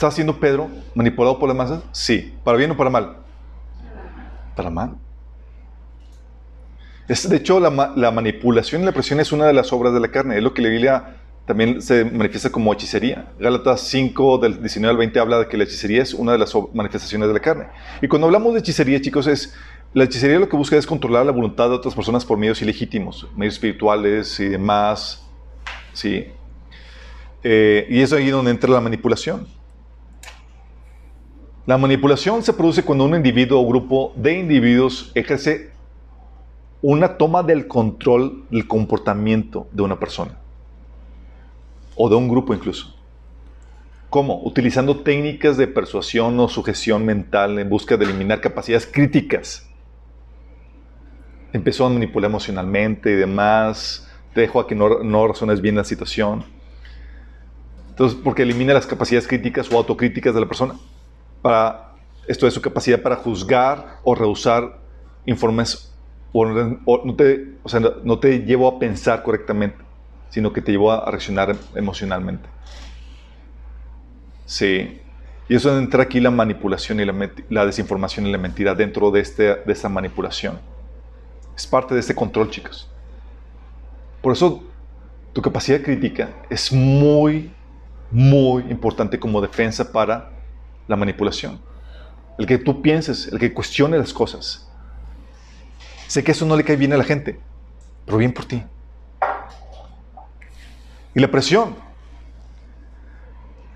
¿estás 0.00 0.14
siendo 0.14 0.40
Pedro 0.40 0.70
manipulado 0.94 1.38
por 1.38 1.46
las 1.46 1.58
masas? 1.58 1.82
Sí. 1.92 2.32
¿Para 2.42 2.56
bien 2.56 2.70
o 2.70 2.76
para 2.78 2.88
mal? 2.88 3.18
Para 4.56 4.70
mal. 4.70 4.96
De 7.06 7.36
hecho, 7.36 7.60
la, 7.60 7.92
la, 7.94 8.10
manipulación 8.10 8.80
y 8.80 8.86
la 8.86 8.92
presión 8.92 9.20
es 9.20 9.30
una 9.30 9.44
de 9.44 9.52
las 9.52 9.74
obras 9.74 9.92
de 9.92 10.00
la 10.00 10.08
carne. 10.08 10.38
Es 10.38 10.42
lo 10.42 10.54
que 10.54 10.62
la 10.62 10.70
Biblia 10.70 11.16
también 11.44 11.82
se 11.82 12.06
manifiesta 12.06 12.50
como 12.50 12.72
hechicería. 12.72 13.30
Gálatas 13.38 13.82
5, 13.82 14.38
del 14.38 14.62
19 14.62 14.90
al 14.90 14.96
20, 14.96 15.20
habla 15.20 15.38
de 15.40 15.48
que 15.48 15.58
la 15.58 15.64
hechicería 15.64 16.00
es 16.00 16.14
una 16.14 16.32
de 16.32 16.38
las 16.38 16.54
manifestaciones 16.72 17.28
de 17.28 17.34
la 17.34 17.40
carne. 17.40 17.66
Y 18.00 18.08
cuando 18.08 18.26
hablamos 18.26 18.54
de 18.54 18.60
hechicería, 18.60 19.02
chicos, 19.02 19.26
es 19.26 19.54
la 19.92 20.04
hechicería 20.04 20.38
lo 20.38 20.48
que 20.48 20.56
busca 20.56 20.76
es 20.76 20.86
controlar 20.86 21.26
la 21.26 21.32
voluntad 21.32 21.68
de 21.68 21.74
otras 21.74 21.94
personas 21.94 22.24
por 22.24 22.38
medios 22.38 22.62
ilegítimos, 22.62 23.28
medios 23.36 23.52
espirituales 23.52 24.40
y 24.40 24.48
demás. 24.48 25.28
¿sí? 25.92 26.28
Eh, 27.42 27.86
y 27.90 28.00
es 28.00 28.14
ahí 28.14 28.30
donde 28.30 28.50
entra 28.50 28.70
la 28.70 28.80
manipulación. 28.80 29.59
La 31.66 31.76
manipulación 31.76 32.42
se 32.42 32.54
produce 32.54 32.82
cuando 32.82 33.04
un 33.04 33.14
individuo 33.14 33.60
o 33.60 33.68
grupo 33.68 34.12
de 34.16 34.38
individuos 34.38 35.12
ejerce 35.14 35.70
una 36.82 37.18
toma 37.18 37.42
del 37.42 37.66
control 37.68 38.44
del 38.50 38.66
comportamiento 38.66 39.68
de 39.72 39.82
una 39.82 39.98
persona 39.98 40.38
o 41.94 42.08
de 42.08 42.16
un 42.16 42.28
grupo 42.28 42.54
incluso. 42.54 42.96
¿Cómo? 44.08 44.42
Utilizando 44.42 45.00
técnicas 45.00 45.58
de 45.58 45.68
persuasión 45.68 46.40
o 46.40 46.48
sujeción 46.48 47.04
mental 47.04 47.58
en 47.58 47.68
busca 47.68 47.96
de 47.96 48.06
eliminar 48.06 48.40
capacidades 48.40 48.86
críticas. 48.86 49.68
Empezó 51.52 51.84
a 51.84 51.90
manipular 51.90 52.30
emocionalmente 52.30 53.12
y 53.12 53.16
demás, 53.16 54.08
te 54.32 54.40
dejó 54.40 54.60
a 54.60 54.66
que 54.66 54.74
no, 54.74 55.02
no 55.04 55.28
razones 55.28 55.60
bien 55.60 55.76
la 55.76 55.84
situación. 55.84 56.44
Entonces, 57.90 58.18
porque 58.24 58.42
elimina 58.42 58.72
las 58.72 58.86
capacidades 58.86 59.28
críticas 59.28 59.70
o 59.70 59.76
autocríticas 59.76 60.34
de 60.34 60.40
la 60.40 60.46
persona. 60.46 60.74
Para, 61.42 61.94
esto 62.26 62.46
es 62.46 62.54
su 62.54 62.60
capacidad 62.60 63.00
para 63.00 63.16
juzgar 63.16 63.98
o 64.04 64.14
rehusar 64.14 64.78
informes 65.26 65.92
o, 66.32 66.44
no, 66.46 67.14
te, 67.16 67.56
o 67.62 67.68
sea, 67.68 67.80
no 67.80 68.18
te 68.18 68.40
llevo 68.40 68.68
a 68.68 68.78
pensar 68.78 69.22
correctamente 69.22 69.90
sino 70.30 70.52
que 70.52 70.62
te 70.62 70.72
llevó 70.72 70.92
a 70.92 71.10
reaccionar 71.10 71.54
emocionalmente. 71.74 72.48
Sí. 74.46 75.00
Y 75.48 75.54
eso 75.56 75.76
entra 75.76 76.04
aquí 76.04 76.20
la 76.20 76.30
manipulación 76.30 77.00
y 77.00 77.04
la, 77.48 77.66
desinformación 77.66 78.26
y 78.26 78.32
la 78.32 78.38
mentira 78.38 78.74
dentro 78.74 79.10
de, 79.10 79.20
este, 79.20 79.56
de 79.56 79.72
esta 79.72 79.88
manipulación. 79.88 80.60
Es 81.56 81.66
parte 81.66 81.94
de 81.94 82.00
este 82.00 82.14
control, 82.14 82.50
chicos. 82.50 82.88
Por 84.22 84.32
eso 84.32 84.62
tu 85.32 85.42
capacidad 85.42 85.82
crítica 85.82 86.30
es 86.48 86.72
muy, 86.72 87.50
muy 88.12 88.62
importante 88.70 89.18
como 89.18 89.40
defensa 89.40 89.90
para 89.90 90.30
la 90.90 90.96
manipulación. 90.96 91.60
El 92.36 92.46
que 92.46 92.58
tú 92.58 92.82
pienses, 92.82 93.28
el 93.28 93.38
que 93.38 93.54
cuestione 93.54 93.96
las 93.96 94.12
cosas. 94.12 94.68
Sé 96.08 96.24
que 96.24 96.32
eso 96.32 96.44
no 96.44 96.56
le 96.56 96.64
cae 96.64 96.74
bien 96.74 96.92
a 96.92 96.96
la 96.96 97.04
gente, 97.04 97.38
pero 98.04 98.18
bien 98.18 98.34
por 98.34 98.44
ti. 98.44 98.64
Y 101.14 101.20
la 101.20 101.30
presión. 101.30 101.76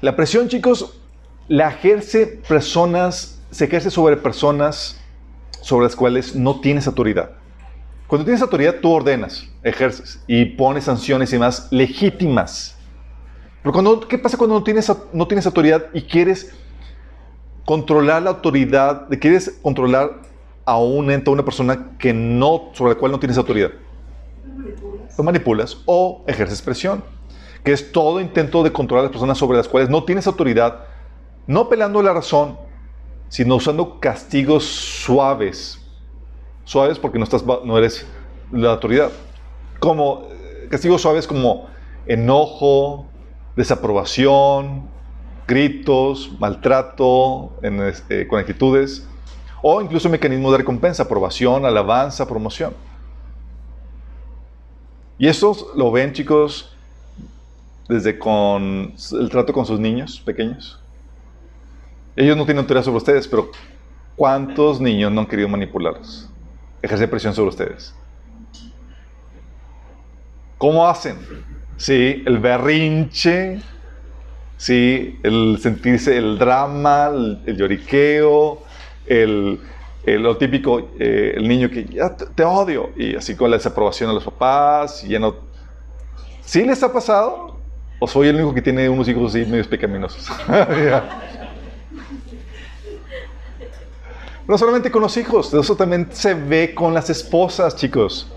La 0.00 0.16
presión, 0.16 0.48
chicos, 0.48 0.98
la 1.46 1.68
ejerce 1.68 2.26
personas, 2.26 3.40
se 3.52 3.66
ejerce 3.66 3.90
sobre 3.90 4.16
personas 4.16 5.00
sobre 5.60 5.84
las 5.84 5.94
cuales 5.94 6.34
no 6.34 6.60
tienes 6.60 6.88
autoridad. 6.88 7.30
Cuando 8.08 8.24
tienes 8.24 8.42
autoridad, 8.42 8.80
tú 8.82 8.90
ordenas, 8.90 9.48
ejerces 9.62 10.20
y 10.26 10.44
pones 10.44 10.84
sanciones 10.84 11.32
y 11.32 11.38
más 11.38 11.68
legítimas. 11.70 12.76
Pero 13.62 13.72
cuando, 13.72 14.00
¿qué 14.00 14.18
pasa 14.18 14.36
cuando 14.36 14.58
no 14.58 14.64
tienes, 14.64 14.92
no 15.12 15.28
tienes 15.28 15.46
autoridad 15.46 15.86
y 15.94 16.02
quieres 16.02 16.52
controlar 17.64 18.22
la 18.22 18.30
autoridad, 18.30 19.08
quieres 19.20 19.58
controlar 19.62 20.22
a 20.64 20.78
un 20.78 21.10
ente, 21.10 21.30
a 21.30 21.32
una 21.32 21.44
persona 21.44 21.96
que 21.98 22.12
no, 22.12 22.70
sobre 22.72 22.94
la 22.94 22.98
cual 22.98 23.12
no 23.12 23.18
tienes 23.18 23.38
autoridad? 23.38 23.70
Lo 25.16 25.24
manipulas 25.24 25.78
o 25.86 26.24
ejerces 26.26 26.60
presión 26.62 27.02
que 27.64 27.72
es 27.72 27.92
todo 27.92 28.20
intento 28.20 28.62
de 28.62 28.70
controlar 28.70 29.00
a 29.00 29.04
las 29.04 29.12
personas 29.12 29.38
sobre 29.38 29.56
las 29.56 29.66
cuales 29.66 29.88
no 29.88 30.04
tienes 30.04 30.26
autoridad, 30.26 30.84
no 31.46 31.68
pelando 31.70 32.02
la 32.02 32.12
razón, 32.12 32.58
sino 33.28 33.56
usando 33.56 33.98
castigos 34.00 34.64
suaves. 34.64 35.80
Suaves 36.64 36.98
porque 36.98 37.18
no, 37.18 37.24
estás, 37.24 37.42
no 37.64 37.78
eres 37.78 38.06
la 38.52 38.72
autoridad. 38.72 39.10
Como 39.80 40.28
eh, 40.30 40.68
castigos 40.70 41.00
suaves 41.00 41.26
como 41.26 41.66
enojo, 42.06 43.06
desaprobación, 43.56 44.90
gritos, 45.46 46.30
maltrato 46.38 47.52
este, 47.62 48.26
con 48.26 48.38
actitudes, 48.38 49.06
o 49.62 49.80
incluso 49.80 50.08
mecanismos 50.08 50.52
de 50.52 50.58
recompensa, 50.58 51.04
aprobación, 51.04 51.64
alabanza, 51.64 52.26
promoción. 52.26 52.74
Y 55.18 55.28
eso 55.28 55.72
lo 55.76 55.90
ven, 55.90 56.12
chicos, 56.12 56.74
desde 57.88 58.18
con 58.18 58.94
el 59.12 59.30
trato 59.30 59.52
con 59.52 59.66
sus 59.66 59.78
niños 59.78 60.20
pequeños. 60.20 60.80
Ellos 62.16 62.36
no 62.36 62.44
tienen 62.44 62.60
autoridad 62.62 62.84
sobre 62.84 62.98
ustedes, 62.98 63.28
pero 63.28 63.50
¿cuántos 64.16 64.80
niños 64.80 65.10
no 65.12 65.22
han 65.22 65.26
querido 65.26 65.48
manipularlos? 65.48 66.28
Ejercer 66.82 67.10
presión 67.10 67.34
sobre 67.34 67.50
ustedes. 67.50 67.94
¿Cómo 70.58 70.86
hacen? 70.86 71.18
Sí, 71.76 72.22
el 72.24 72.38
berrinche, 72.38 73.60
sí, 74.64 75.20
el 75.22 75.58
sentirse 75.60 76.16
el 76.16 76.38
drama, 76.38 77.10
el, 77.44 77.54
lloriqueo, 77.54 78.62
el, 79.04 79.60
lo 80.06 80.38
típico, 80.38 80.88
eh, 80.98 81.34
el 81.36 81.46
niño 81.46 81.68
que 81.68 81.84
ya 81.84 82.16
te, 82.16 82.24
te, 82.26 82.44
odio, 82.44 82.88
y 82.96 83.14
así 83.14 83.36
con 83.36 83.50
la 83.50 83.58
desaprobación 83.58 84.08
a 84.08 84.14
los 84.14 84.24
papás, 84.24 85.04
y 85.04 85.08
ya 85.08 85.18
no. 85.18 85.34
¿Sí 86.46 86.64
les 86.64 86.82
ha 86.82 86.90
pasado? 86.90 87.58
¿O 87.98 88.06
soy 88.06 88.28
el 88.28 88.36
único 88.36 88.54
que 88.54 88.62
tiene 88.62 88.88
unos 88.88 89.06
hijos 89.06 89.34
así 89.34 89.44
medios 89.50 89.66
pecaminosos? 89.68 90.26
no 94.48 94.56
solamente 94.56 94.90
con 94.90 95.02
los 95.02 95.14
hijos, 95.18 95.52
eso 95.52 95.76
también 95.76 96.08
se 96.10 96.32
ve 96.32 96.74
con 96.74 96.94
las 96.94 97.10
esposas, 97.10 97.76
chicos. 97.76 98.32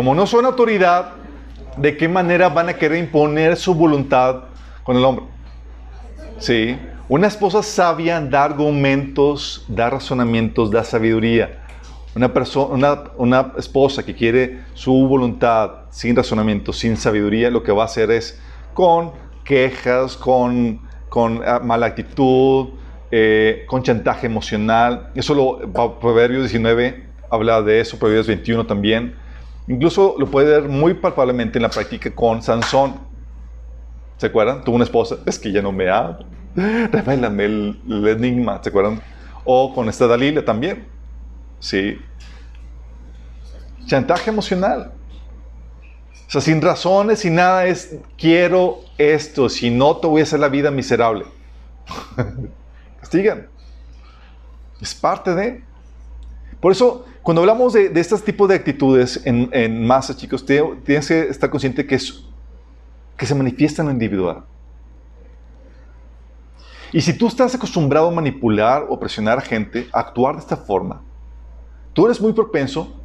Como 0.00 0.14
no 0.14 0.26
son 0.26 0.46
autoridad, 0.46 1.10
¿de 1.76 1.94
qué 1.98 2.08
manera 2.08 2.48
van 2.48 2.70
a 2.70 2.72
querer 2.72 2.96
imponer 2.96 3.58
su 3.58 3.74
voluntad 3.74 4.44
con 4.82 4.96
el 4.96 5.04
hombre? 5.04 5.26
Sí. 6.38 6.78
Una 7.06 7.26
esposa 7.26 7.62
sabia 7.62 8.18
da 8.18 8.44
argumentos, 8.44 9.62
da 9.68 9.90
razonamientos, 9.90 10.70
da 10.70 10.84
sabiduría. 10.84 11.64
Una, 12.16 12.32
persona, 12.32 13.02
una, 13.18 13.52
esposa 13.58 14.02
que 14.02 14.14
quiere 14.14 14.62
su 14.72 15.06
voluntad 15.06 15.82
sin 15.90 16.16
razonamiento, 16.16 16.72
sin 16.72 16.96
sabiduría, 16.96 17.50
lo 17.50 17.62
que 17.62 17.70
va 17.70 17.82
a 17.82 17.84
hacer 17.84 18.10
es 18.10 18.40
con 18.72 19.12
quejas, 19.44 20.16
con, 20.16 20.80
con 21.10 21.42
ah, 21.44 21.60
mala 21.62 21.84
actitud, 21.84 22.68
eh, 23.10 23.66
con 23.66 23.82
chantaje 23.82 24.28
emocional. 24.28 25.10
Eso 25.14 25.34
lo, 25.34 25.98
Proverbios 26.00 26.44
19 26.44 27.06
habla 27.30 27.60
de 27.60 27.80
eso, 27.80 27.98
Proverbios 27.98 28.28
21 28.28 28.64
también. 28.64 29.28
Incluso 29.68 30.16
lo 30.18 30.26
puede 30.26 30.60
ver 30.60 30.68
muy 30.68 30.94
palpablemente 30.94 31.58
en 31.58 31.62
la 31.62 31.70
práctica 31.70 32.10
con 32.14 32.42
Sansón. 32.42 32.94
¿Se 34.16 34.26
acuerdan? 34.26 34.64
Tuvo 34.64 34.76
una 34.76 34.84
esposa, 34.84 35.16
es 35.26 35.38
que 35.38 35.52
ya 35.52 35.62
no 35.62 35.72
me 35.72 35.88
habla. 35.88 36.26
Revélame 36.54 37.44
el, 37.44 37.80
el, 37.88 38.08
enigma, 38.08 38.60
¿se 38.62 38.68
acuerdan? 38.68 39.00
O 39.44 39.72
con 39.74 39.88
esta 39.88 40.06
Dalila 40.06 40.44
también. 40.44 40.86
Sí. 41.58 41.98
Chantaje 43.86 44.30
emocional. 44.30 44.92
O 46.30 46.32
sea, 46.32 46.40
sin 46.40 46.62
razones, 46.62 47.20
sin 47.20 47.34
nada, 47.34 47.66
es 47.66 47.96
quiero 48.16 48.80
esto, 48.98 49.48
si 49.48 49.68
no 49.70 49.96
te 49.96 50.06
voy 50.06 50.20
a 50.20 50.24
hacer 50.24 50.38
la 50.38 50.48
vida 50.48 50.70
miserable. 50.70 51.24
Castigan. 53.00 53.48
Es 54.80 54.94
parte 54.94 55.34
de. 55.34 55.64
Por 56.60 56.72
eso, 56.72 57.04
cuando 57.22 57.42
hablamos 57.42 57.72
de, 57.72 57.90
de 57.90 58.00
estos 58.00 58.24
tipos 58.24 58.48
de 58.48 58.54
actitudes 58.54 59.20
en, 59.24 59.48
en 59.52 59.86
masa, 59.86 60.16
chicos, 60.16 60.44
tienes 60.44 61.06
que 61.06 61.28
estar 61.28 61.50
consciente 61.50 61.86
que, 61.86 61.96
es, 61.96 62.24
que 63.16 63.26
se 63.26 63.34
manifiestan 63.34 63.84
en 63.84 63.88
lo 63.88 63.92
individual. 63.92 64.44
Y 66.92 67.00
si 67.00 67.12
tú 67.12 67.28
estás 67.28 67.54
acostumbrado 67.54 68.08
a 68.08 68.10
manipular 68.10 68.86
o 68.88 68.98
presionar 68.98 69.38
a 69.38 69.42
gente, 69.42 69.88
a 69.92 70.00
actuar 70.00 70.34
de 70.34 70.40
esta 70.40 70.56
forma, 70.56 71.02
tú 71.92 72.06
eres 72.06 72.20
muy 72.20 72.32
propenso 72.32 72.96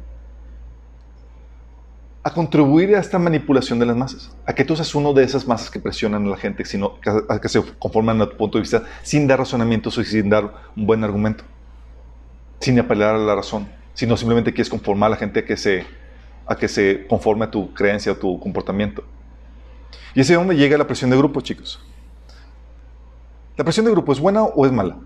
a 2.22 2.30
contribuir 2.32 2.96
a 2.96 2.98
esta 2.98 3.20
manipulación 3.20 3.78
de 3.78 3.86
las 3.86 3.96
masas, 3.96 4.34
a 4.44 4.52
que 4.52 4.64
tú 4.64 4.74
seas 4.74 4.92
uno 4.96 5.12
de 5.12 5.22
esas 5.22 5.46
masas 5.46 5.70
que 5.70 5.78
presionan 5.78 6.26
a 6.26 6.30
la 6.30 6.36
gente, 6.36 6.64
sino 6.64 6.94
a 7.28 7.38
que 7.38 7.48
se 7.48 7.62
conforman 7.78 8.20
a 8.20 8.28
tu 8.28 8.36
punto 8.36 8.58
de 8.58 8.62
vista 8.62 8.82
sin 9.02 9.28
dar 9.28 9.38
razonamientos 9.38 9.96
o 9.96 10.02
sin 10.02 10.28
dar 10.28 10.52
un 10.74 10.86
buen 10.86 11.04
argumento, 11.04 11.44
sin 12.58 12.80
apelar 12.80 13.14
a 13.14 13.18
la 13.18 13.36
razón, 13.36 13.68
sino 13.96 14.14
simplemente 14.16 14.52
quieres 14.52 14.68
conformar 14.68 15.06
a 15.08 15.10
la 15.10 15.16
gente 15.16 15.40
a 15.40 15.44
que 15.44 15.56
se, 15.56 15.86
a 16.46 16.54
que 16.54 16.68
se 16.68 17.06
conforme 17.08 17.46
a 17.46 17.50
tu 17.50 17.72
creencia 17.72 18.12
o 18.12 18.14
tu 18.14 18.38
comportamiento. 18.38 19.02
Y 20.14 20.20
ese 20.20 20.34
es 20.34 20.38
donde 20.38 20.54
llega 20.54 20.76
la 20.76 20.86
presión 20.86 21.10
de 21.10 21.16
grupo, 21.16 21.40
chicos. 21.40 21.82
¿La 23.56 23.64
presión 23.64 23.86
de 23.86 23.92
grupo 23.92 24.12
es 24.12 24.20
buena 24.20 24.44
o 24.44 24.66
es 24.66 24.72
mala? 24.72 24.98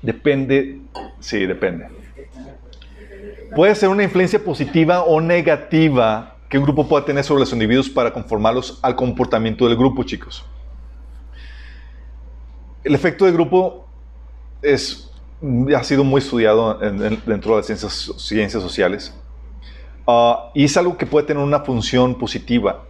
Depende, 0.00 0.80
sí, 1.20 1.44
depende. 1.44 1.88
Puede 3.54 3.74
ser 3.74 3.90
una 3.90 4.02
influencia 4.02 4.42
positiva 4.42 5.02
o 5.02 5.20
negativa 5.20 6.36
que 6.48 6.56
un 6.56 6.64
grupo 6.64 6.88
pueda 6.88 7.04
tener 7.04 7.22
sobre 7.22 7.40
los 7.40 7.52
individuos 7.52 7.90
para 7.90 8.14
conformarlos 8.14 8.78
al 8.80 8.96
comportamiento 8.96 9.68
del 9.68 9.76
grupo, 9.76 10.04
chicos. 10.04 10.46
El 12.84 12.94
efecto 12.94 13.24
de 13.24 13.32
grupo 13.32 13.86
es, 14.62 15.10
ha 15.76 15.84
sido 15.84 16.04
muy 16.04 16.20
estudiado 16.20 16.74
dentro 16.78 17.52
de 17.52 17.56
las 17.58 17.66
ciencias, 17.66 18.12
ciencias 18.18 18.62
sociales 18.62 19.14
uh, 20.06 20.50
y 20.54 20.64
es 20.64 20.76
algo 20.76 20.96
que 20.96 21.06
puede 21.06 21.26
tener 21.26 21.42
una 21.42 21.60
función 21.60 22.16
positiva. 22.16 22.84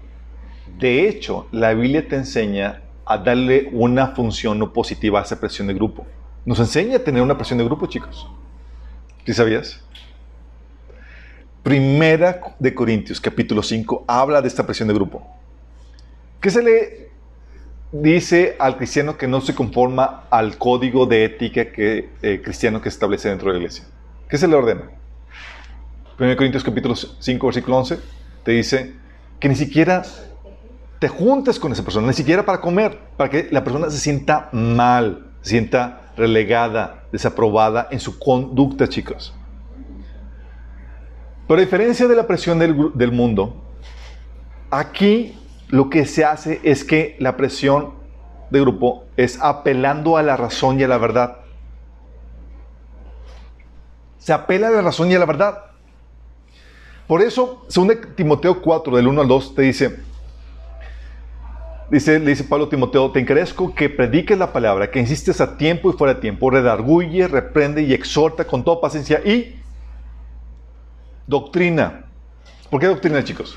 De 0.78 1.09
hecho, 1.09 1.47
la 1.51 1.72
Biblia 1.74 2.07
te 2.07 2.16
enseña 2.16 2.82
a 3.05 3.18
darle 3.18 3.70
una 3.72 4.09
función 4.09 4.59
no 4.59 4.72
positiva 4.72 5.20
a 5.20 5.22
esa 5.22 5.41
presión 5.41 5.66
de 5.66 5.74
grupo. 5.74 6.07
Nos 6.45 6.61
enseña 6.61 6.97
a 6.97 6.99
tener 7.01 7.22
una 7.22 7.36
presión 7.36 7.59
de 7.59 7.64
grupo, 7.64 7.86
chicos. 7.86 8.28
¿Sí 9.24 9.32
sabías? 9.32 9.82
Primera 11.62 12.41
de 12.59 12.74
Corintios, 12.74 13.20
capítulo 13.20 13.62
5, 13.62 14.05
habla 14.07 14.41
de 14.41 14.49
esta 14.49 14.64
presión 14.64 14.89
de 14.89 14.95
grupo. 14.95 15.26
¿Qué 16.41 16.51
se 16.51 16.62
le 16.62 17.08
dice 17.93 18.57
al 18.59 18.76
cristiano 18.76 19.16
que 19.16 19.26
no 19.26 19.41
se 19.41 19.55
conforma 19.55 20.24
al 20.30 20.59
código 20.59 21.07
de 21.07 21.24
ética 21.24 21.72
que, 21.72 22.11
eh, 22.22 22.41
cristiano 22.43 22.80
que 22.80 22.89
establece 22.89 23.28
dentro 23.28 23.49
de 23.49 23.55
la 23.55 23.59
iglesia? 23.59 23.84
¿Qué 24.28 24.36
se 24.36 24.47
le 24.47 24.55
ordena? 24.55 24.91
1 26.18 26.36
Corintios 26.36 26.64
capítulo 26.64 26.95
5, 26.97 27.47
versículo 27.47 27.78
11, 27.78 27.99
te 28.43 28.53
dice 28.53 28.95
que 29.39 29.49
ni 29.49 29.55
siquiera 29.55 30.03
te 30.99 31.09
juntes 31.09 31.59
con 31.61 31.70
esa 31.72 31.84
persona, 31.84 32.09
ni 32.09 32.12
siquiera 32.12 32.45
para 32.45 32.61
comer, 32.61 32.99
para 33.16 33.30
que 33.30 33.49
la 33.51 33.62
persona 33.62 33.89
se 33.89 33.99
sienta 33.99 34.49
mal, 34.53 35.30
se 35.43 35.51
sienta 35.51 36.12
relegada, 36.16 37.05
desaprobada 37.12 37.86
en 37.91 38.01
su 38.01 38.18
conducta, 38.18 38.89
chicos. 38.89 39.32
Pero 41.47 41.59
a 41.59 41.62
diferencia 41.62 42.09
de 42.09 42.16
la 42.16 42.26
presión 42.26 42.59
del, 42.59 42.91
del 42.95 43.12
mundo, 43.12 43.62
aquí 44.70 45.39
lo 45.69 45.91
que 45.91 46.07
se 46.07 46.25
hace 46.25 46.61
es 46.62 46.85
que 46.85 47.16
la 47.19 47.37
presión 47.37 47.95
de 48.51 48.61
grupo 48.61 49.05
es 49.16 49.39
apelando 49.41 50.16
a 50.16 50.23
la 50.23 50.37
razón 50.37 50.81
y 50.81 50.85
a 50.85 50.89
la 50.89 50.99
verdad. 50.99 51.39
Se 54.19 54.33
apela 54.33 54.69
a 54.69 54.71
la 54.71 54.83
razón 54.83 55.11
y 55.11 55.14
a 55.14 55.19
la 55.19 55.27
verdad. 55.27 55.64
Por 57.07 57.23
eso, 57.23 57.64
según 57.69 57.99
Timoteo 58.14 58.61
4, 58.61 58.97
del 58.97 59.09
1 59.09 59.21
al 59.23 59.29
2, 59.29 59.55
te 59.55 59.62
dice, 59.62 60.01
Dice, 61.91 62.19
le 62.19 62.27
dice 62.27 62.45
Pablo 62.45 62.66
a 62.66 62.69
Timoteo, 62.69 63.11
te 63.12 63.19
encarezco 63.19 63.75
que 63.75 63.89
prediques 63.89 64.37
la 64.37 64.53
palabra, 64.53 64.91
que 64.91 64.99
insistes 64.99 65.41
a 65.41 65.57
tiempo 65.57 65.89
y 65.89 65.95
fuera 65.95 66.14
de 66.14 66.21
tiempo, 66.21 66.51
redarguye, 66.51 67.27
reprende 67.29 67.83
y 67.83 67.95
exhorta 67.95 68.45
con 68.45 68.62
toda 68.62 68.79
paciencia 68.83 69.23
y 69.25 69.59
doctrina. 71.27 72.05
¿Por 72.69 72.79
qué 72.79 72.89
doctrina, 72.89 73.25
chicos? 73.25 73.57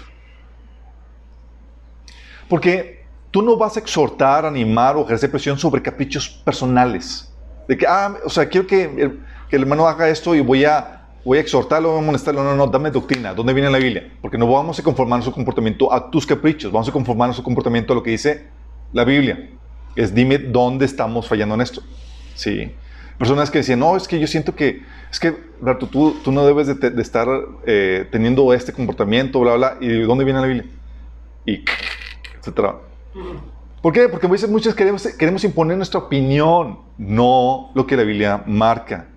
Porque 2.51 3.05
tú 3.31 3.41
no 3.41 3.55
vas 3.55 3.77
a 3.77 3.79
exhortar, 3.79 4.45
animar 4.45 4.97
o 4.97 5.05
ejercer 5.05 5.31
presión 5.31 5.57
sobre 5.57 5.81
caprichos 5.81 6.27
personales. 6.27 7.33
De 7.65 7.77
que, 7.77 7.87
ah, 7.87 8.13
o 8.25 8.29
sea, 8.29 8.49
quiero 8.49 8.67
que 8.67 9.11
que 9.51 9.57
el 9.57 9.63
hermano 9.63 9.85
haga 9.85 10.07
esto 10.07 10.33
y 10.33 10.39
voy 10.39 10.63
a 10.63 10.97
voy 11.25 11.37
a 11.37 11.41
exhortarlo, 11.41 11.91
voy 11.91 11.99
a 11.99 12.05
molestarlo. 12.05 12.41
No, 12.41 12.55
no, 12.55 12.67
dame 12.67 12.89
doctrina. 12.89 13.33
¿Dónde 13.33 13.53
viene 13.53 13.69
la 13.69 13.77
Biblia? 13.77 14.09
Porque 14.21 14.37
no 14.37 14.47
vamos 14.47 14.79
a 14.79 14.83
conformar 14.83 15.17
nuestro 15.19 15.33
comportamiento 15.33 15.93
a 15.93 16.09
tus 16.09 16.25
caprichos. 16.25 16.71
Vamos 16.71 16.87
a 16.87 16.91
conformar 16.93 17.27
nuestro 17.27 17.43
comportamiento 17.43 17.91
a 17.91 17.97
lo 17.97 18.01
que 18.01 18.11
dice 18.11 18.47
la 18.93 19.03
Biblia. 19.03 19.49
Es 19.95 20.15
dime 20.15 20.37
dónde 20.37 20.85
estamos 20.85 21.27
fallando 21.27 21.55
en 21.55 21.61
esto. 21.61 21.83
Sí. 22.33 22.71
Personas 23.17 23.51
que 23.51 23.57
decían, 23.57 23.79
no, 23.79 23.97
es 23.97 24.07
que 24.07 24.19
yo 24.19 24.25
siento 24.25 24.55
que, 24.55 24.81
es 25.11 25.19
que, 25.19 25.35
Berto, 25.59 25.85
tú, 25.85 26.15
tú 26.23 26.31
no 26.31 26.45
debes 26.45 26.67
de, 26.79 27.01
estar 27.01 27.27
eh, 27.67 28.07
teniendo 28.09 28.53
este 28.53 28.71
comportamiento, 28.71 29.41
bla, 29.41 29.55
bla, 29.55 29.77
¿Y 29.81 29.89
de 29.89 30.03
dónde 30.05 30.23
viene 30.23 30.39
la 30.39 30.47
Biblia? 30.47 30.65
Y 31.45 31.63
traba. 32.49 32.81
¿Por 33.81 33.93
qué? 33.93 34.07
Porque 34.09 34.27
muchas 34.27 34.75
queremos, 34.75 35.05
queremos 35.17 35.43
imponer 35.43 35.75
nuestra 35.75 35.99
opinión, 35.99 36.79
no 36.97 37.71
lo 37.73 37.85
que 37.85 37.97
la 37.97 38.03
Biblia 38.03 38.43
marca. 38.45 39.07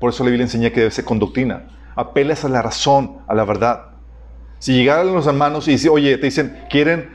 Por 0.00 0.10
eso 0.10 0.22
la 0.24 0.30
Biblia 0.30 0.44
enseña 0.44 0.70
que 0.70 0.80
debe 0.80 0.90
ser 0.90 1.04
con 1.04 1.18
doctrina. 1.18 1.68
Apelas 1.96 2.44
a 2.44 2.48
la 2.48 2.62
razón, 2.62 3.18
a 3.26 3.34
la 3.34 3.44
verdad. 3.44 3.86
Si 4.58 4.74
llegaran 4.74 5.12
los 5.12 5.26
hermanos 5.26 5.68
y 5.68 5.72
dicen, 5.72 5.90
oye, 5.92 6.18
te 6.18 6.26
dicen, 6.26 6.64
quieren 6.68 7.10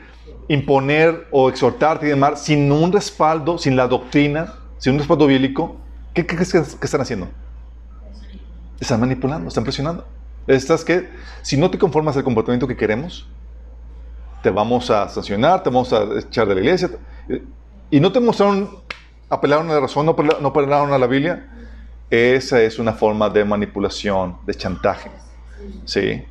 imponer 0.48 1.26
o 1.30 1.48
exhortarte 1.48 2.06
y 2.06 2.10
demás, 2.10 2.42
sin 2.42 2.70
un 2.70 2.92
respaldo, 2.92 3.58
sin 3.58 3.76
la 3.76 3.86
doctrina, 3.86 4.54
sin 4.78 4.94
un 4.94 4.98
respaldo 4.98 5.26
bíblico, 5.26 5.76
¿qué 6.12 6.26
crees 6.26 6.52
que, 6.52 6.58
están 6.58 7.00
haciendo? 7.00 7.28
Están 8.80 9.00
manipulando, 9.00 9.48
están 9.48 9.64
presionando. 9.64 10.06
Estás 10.46 10.84
que, 10.84 11.08
si 11.42 11.56
no 11.56 11.70
te 11.70 11.78
conformas 11.78 12.16
al 12.16 12.24
comportamiento 12.24 12.66
que 12.66 12.76
queremos, 12.76 13.28
te 14.44 14.50
vamos 14.50 14.90
a 14.90 15.08
sancionar, 15.08 15.62
te 15.62 15.70
vamos 15.70 15.90
a 15.94 16.04
echar 16.18 16.46
de 16.46 16.54
la 16.54 16.60
iglesia. 16.60 16.90
Y 17.90 17.98
no 17.98 18.12
te 18.12 18.20
mostraron, 18.20 18.78
apelaron 19.30 19.70
a 19.70 19.72
la 19.72 19.80
razón, 19.80 20.04
no 20.04 20.12
apelaron 20.48 20.92
a 20.92 20.98
la 20.98 21.06
Biblia, 21.06 21.48
esa 22.10 22.60
es 22.60 22.78
una 22.78 22.92
forma 22.92 23.30
de 23.30 23.42
manipulación, 23.42 24.36
de 24.44 24.54
chantaje. 24.54 25.10
¿Sí? 25.86 26.22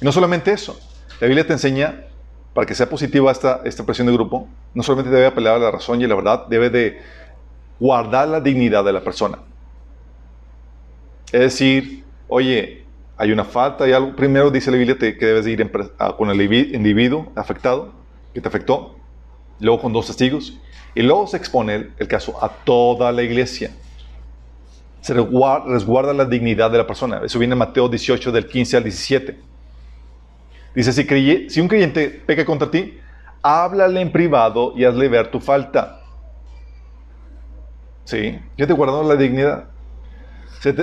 Y 0.00 0.04
no 0.04 0.12
solamente 0.12 0.50
eso. 0.50 0.80
La 1.20 1.26
Biblia 1.26 1.46
te 1.46 1.52
enseña, 1.52 2.06
para 2.54 2.66
que 2.66 2.74
sea 2.74 2.88
positiva 2.88 3.30
esta, 3.30 3.62
presión 3.84 4.06
de 4.06 4.14
grupo, 4.14 4.48
no 4.72 4.82
solamente 4.82 5.14
debe 5.14 5.26
apelar 5.26 5.56
a 5.56 5.58
la 5.58 5.70
razón 5.70 6.00
y 6.00 6.06
la 6.06 6.14
verdad, 6.14 6.46
debe 6.46 6.70
de 6.70 7.02
guardar 7.78 8.28
la 8.28 8.40
dignidad 8.40 8.82
de 8.82 8.94
la 8.94 9.04
persona. 9.04 9.40
Es 11.26 11.40
decir, 11.40 12.02
oye, 12.28 12.83
hay 13.16 13.32
una 13.32 13.44
falta, 13.44 13.84
hay 13.84 13.92
algo. 13.92 14.14
Primero 14.16 14.50
dice 14.50 14.70
la 14.70 14.76
Biblia 14.76 14.96
que 14.98 15.14
debes 15.14 15.44
de 15.44 15.52
ir 15.52 15.72
con 16.16 16.30
el 16.30 16.40
individuo 16.74 17.32
afectado, 17.36 17.92
que 18.32 18.40
te 18.40 18.48
afectó, 18.48 18.96
luego 19.60 19.82
con 19.82 19.92
dos 19.92 20.06
testigos, 20.06 20.58
y 20.94 21.02
luego 21.02 21.26
se 21.26 21.36
expone 21.36 21.90
el 21.98 22.08
caso 22.08 22.42
a 22.42 22.48
toda 22.48 23.12
la 23.12 23.22
iglesia 23.22 23.70
se 25.04 25.12
resguarda 25.12 26.14
la 26.14 26.24
dignidad 26.24 26.70
de 26.70 26.78
la 26.78 26.86
persona. 26.86 27.20
Eso 27.22 27.38
viene 27.38 27.52
en 27.52 27.58
Mateo 27.58 27.90
18, 27.90 28.32
del 28.32 28.46
15 28.46 28.78
al 28.78 28.84
17. 28.84 29.38
Dice, 30.74 30.92
si, 30.94 31.50
si 31.50 31.60
un 31.60 31.68
creyente 31.68 32.08
peca 32.08 32.42
contra 32.46 32.70
ti, 32.70 32.98
háblale 33.42 34.00
en 34.00 34.10
privado 34.10 34.72
y 34.74 34.86
hazle 34.86 35.10
ver 35.10 35.30
tu 35.30 35.40
falta. 35.40 36.00
¿Sí? 38.04 38.40
Yo 38.56 38.66
te 38.66 38.72
guardando 38.72 39.06
la 39.06 39.16
dignidad. 39.16 39.64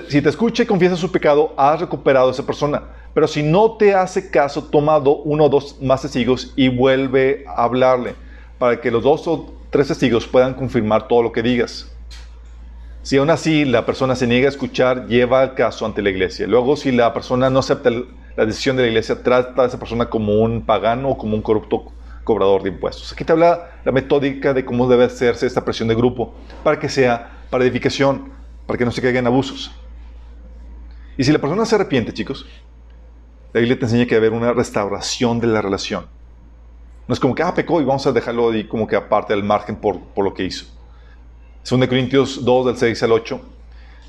Si 0.09 0.21
te, 0.21 0.29
escucha 0.29 0.61
y 0.61 0.67
confiesa 0.67 0.95
su 0.95 1.11
pecado, 1.11 1.55
has 1.57 1.79
recuperado 1.79 2.27
a 2.27 2.31
esa 2.31 2.45
persona. 2.45 2.83
Pero 3.15 3.27
si 3.27 3.41
no 3.41 3.77
te 3.77 3.95
hace 3.95 4.29
caso, 4.29 4.65
toma 4.65 4.99
uno 4.99 5.45
o 5.45 5.49
dos 5.49 5.81
más 5.81 6.03
testigos 6.03 6.53
y 6.55 6.67
vuelve 6.67 7.45
a 7.47 7.63
hablarle, 7.63 8.13
para 8.59 8.79
que 8.79 8.91
los 8.91 9.01
dos 9.01 9.27
o 9.27 9.51
tres 9.71 9.87
testigos 9.87 10.27
puedan 10.27 10.53
confirmar 10.53 11.07
todo 11.07 11.23
lo 11.23 11.31
que 11.31 11.41
digas. 11.41 11.91
Si 13.01 13.17
aún 13.17 13.31
así 13.31 13.65
la 13.65 13.83
persona 13.83 14.15
se 14.15 14.27
niega 14.27 14.45
a 14.45 14.51
escuchar, 14.51 15.07
lleva 15.07 15.41
el 15.41 15.55
caso 15.55 15.83
ante 15.83 16.03
la 16.03 16.11
iglesia. 16.11 16.45
Luego, 16.45 16.75
si 16.75 16.91
la 16.91 17.11
persona 17.11 17.49
no 17.49 17.57
acepta 17.57 17.89
la 17.89 18.45
decisión 18.45 18.75
de 18.75 18.83
la 18.83 18.89
iglesia, 18.89 19.23
trata 19.23 19.63
a 19.63 19.65
esa 19.65 19.79
persona 19.79 20.05
como 20.05 20.43
un 20.43 20.61
pagano 20.61 21.09
o 21.09 21.17
como 21.17 21.35
un 21.35 21.41
corrupto 21.41 21.85
cobrador 22.23 22.61
de 22.61 22.69
impuestos. 22.69 23.11
Aquí 23.13 23.23
te 23.23 23.31
habla 23.31 23.71
la 23.83 23.91
metódica 23.91 24.53
de 24.53 24.63
cómo 24.63 24.87
debe 24.87 25.05
hacerse 25.05 25.47
esta 25.47 25.65
presión 25.65 25.87
de 25.87 25.95
grupo 25.95 26.35
para 26.63 26.77
que 26.77 26.87
sea 26.87 27.39
para 27.49 27.63
edificación, 27.63 28.40
para 28.65 28.77
que 28.77 28.85
no 28.85 28.91
se 28.91 29.01
caigan 29.01 29.27
abusos. 29.27 29.71
Y 31.17 31.23
si 31.23 31.31
la 31.31 31.39
persona 31.39 31.65
se 31.65 31.75
arrepiente, 31.75 32.13
chicos, 32.13 32.45
la 33.53 33.59
Biblia 33.59 33.77
te 33.77 33.85
enseña 33.85 34.05
que 34.05 34.15
debe 34.15 34.27
haber 34.27 34.39
una 34.39 34.53
restauración 34.53 35.39
de 35.39 35.47
la 35.47 35.61
relación. 35.61 36.05
No 37.07 37.13
es 37.13 37.19
como 37.19 37.35
que, 37.35 37.43
ah, 37.43 37.53
pecó 37.53 37.81
y 37.81 37.83
vamos 37.83 38.07
a 38.07 38.11
dejarlo 38.11 38.51
ahí 38.51 38.67
como 38.67 38.87
que 38.87 38.95
aparte 38.95 39.33
del 39.33 39.43
margen 39.43 39.75
por, 39.75 39.99
por 39.99 40.23
lo 40.23 40.33
que 40.33 40.43
hizo. 40.43 40.65
Según 41.63 41.81
de 41.81 41.89
Corintios 41.89 42.43
2, 42.43 42.65
del 42.65 42.77
6 42.77 43.03
al 43.03 43.11
8, 43.11 43.41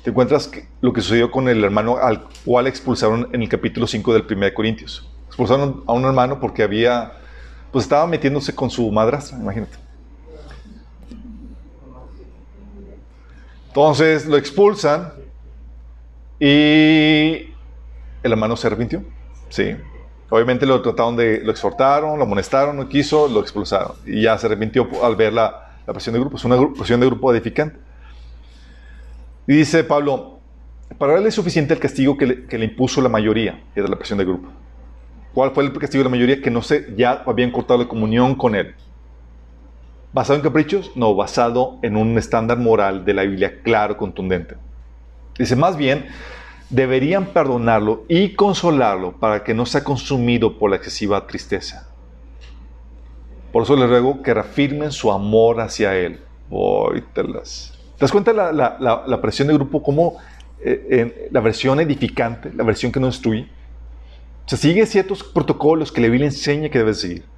te 0.03 0.09
encuentras 0.09 0.49
lo 0.81 0.91
que 0.91 1.01
sucedió 1.01 1.29
con 1.29 1.47
el 1.49 1.63
hermano 1.63 1.97
al 1.97 2.27
cual 2.45 2.67
expulsaron 2.67 3.29
en 3.31 3.41
el 3.41 3.49
capítulo 3.49 3.87
5 3.87 4.13
del 4.13 4.25
1 4.29 4.45
de 4.45 4.53
Corintios. 4.53 5.09
Expulsaron 5.27 5.83
a 5.87 5.93
un 5.93 6.05
hermano 6.05 6.39
porque 6.39 6.63
había, 6.63 7.13
pues 7.71 7.85
estaba 7.85 8.07
metiéndose 8.07 8.55
con 8.55 8.69
su 8.69 8.89
madrastra, 8.91 9.37
imagínate. 9.37 9.82
Entonces 13.73 14.27
lo 14.27 14.37
expulsan 14.37 15.13
y 16.39 16.45
el 18.21 18.31
hermano 18.31 18.55
se 18.55 18.67
arrepintió. 18.67 19.03
Sí. 19.49 19.75
Obviamente 20.29 20.67
lo 20.67 20.79
trataron 20.83 21.15
de, 21.15 21.41
lo 21.43 21.49
exhortaron, 21.49 22.19
lo 22.19 22.23
amonestaron, 22.23 22.77
no 22.77 22.87
quiso, 22.87 23.27
lo 23.27 23.39
expulsaron. 23.39 23.93
Y 24.05 24.21
ya 24.21 24.37
se 24.37 24.45
arrepintió 24.45 24.87
al 25.03 25.15
ver 25.15 25.33
la, 25.33 25.79
presión 25.87 26.13
de 26.13 26.19
grupo. 26.19 26.37
Es 26.37 26.45
una 26.45 26.55
presión 26.75 26.99
de 26.99 27.07
grupo 27.07 27.33
edificante. 27.33 27.79
Y 29.47 29.55
dice 29.55 29.83
Pablo, 29.83 30.37
para 30.99 31.17
él 31.17 31.25
es 31.25 31.33
suficiente 31.33 31.73
el 31.73 31.79
castigo 31.79 32.15
que 32.15 32.27
le, 32.27 32.65
impuso 32.65 33.01
la 33.01 33.09
mayoría, 33.09 33.59
que 33.73 33.79
era 33.79 33.89
la 33.89 33.95
presión 33.95 34.19
de 34.19 34.25
grupo. 34.25 34.49
¿Cuál 35.33 35.49
fue 35.49 35.63
el 35.63 35.73
castigo 35.73 36.03
de 36.03 36.11
la 36.11 36.11
mayoría? 36.11 36.39
Que 36.43 36.51
no 36.51 36.61
se, 36.61 36.93
ya 36.95 37.23
habían 37.25 37.49
cortado 37.49 37.79
la 37.79 37.87
comunión 37.87 38.35
con 38.35 38.53
él. 38.53 38.75
¿Basado 40.13 40.35
en 40.35 40.43
caprichos? 40.43 40.91
No, 40.95 41.15
basado 41.15 41.79
en 41.81 41.97
un 41.97 42.17
estándar 42.19 42.59
moral 42.59 43.03
de 43.03 43.15
la 43.15 43.23
Biblia 43.23 43.61
claro, 43.63 43.97
contundente. 43.97 44.55
Dice, 45.37 45.55
más 45.55 45.75
bien, 45.75 46.05
deberían 46.69 47.25
perdonarlo 47.25 48.03
y 48.07 48.33
consolarlo 48.35 49.13
para 49.19 49.43
que 49.43 49.55
no 49.55 49.65
sea 49.65 49.83
consumido 49.83 50.59
por 50.59 50.69
la 50.69 50.75
excesiva 50.75 51.25
tristeza. 51.25 51.89
Por 53.51 53.63
eso 53.63 53.75
les 53.75 53.89
ruego 53.89 54.21
que 54.21 54.33
reafirmen 54.33 54.91
su 54.91 55.11
amor 55.11 55.61
hacia 55.61 55.95
Él. 55.95 56.19
¿Te 57.13 57.23
das 57.99 58.11
cuenta 58.11 58.33
la, 58.33 59.21
presión 59.21 59.47
de 59.47 59.55
grupo 59.55 59.81
como 59.81 60.17
eh, 60.63 61.29
la 61.31 61.39
versión 61.39 61.79
edificante, 61.79 62.51
la 62.53 62.63
versión 62.63 62.91
que 62.91 62.99
no 62.99 63.07
destruye? 63.07 63.47
Se 64.45 64.57
sigue 64.57 64.85
ciertos 64.85 65.23
protocolos 65.23 65.91
que 65.91 66.01
la 66.01 66.07
Biblia 66.07 66.27
enseña 66.27 66.69
que 66.69 66.77
debes 66.77 67.01
seguir. 67.01 67.32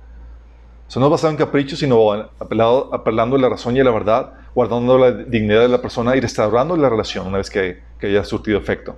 Eso 0.87 0.99
no 0.99 1.07
es 1.07 1.11
basado 1.11 1.31
en 1.31 1.37
caprichos, 1.37 1.79
sino 1.79 2.11
apelando 2.39 3.35
a 3.35 3.39
la 3.39 3.49
razón 3.49 3.75
y 3.75 3.79
a 3.79 3.83
la 3.83 3.91
verdad, 3.91 4.33
guardando 4.53 4.97
la 4.97 5.11
dignidad 5.11 5.61
de 5.61 5.67
la 5.67 5.81
persona 5.81 6.15
y 6.15 6.19
restaurando 6.19 6.77
la 6.77 6.89
relación 6.89 7.27
una 7.27 7.37
vez 7.37 7.49
que, 7.49 7.81
que 7.99 8.07
haya 8.07 8.23
surtido 8.23 8.57
efecto. 8.57 8.95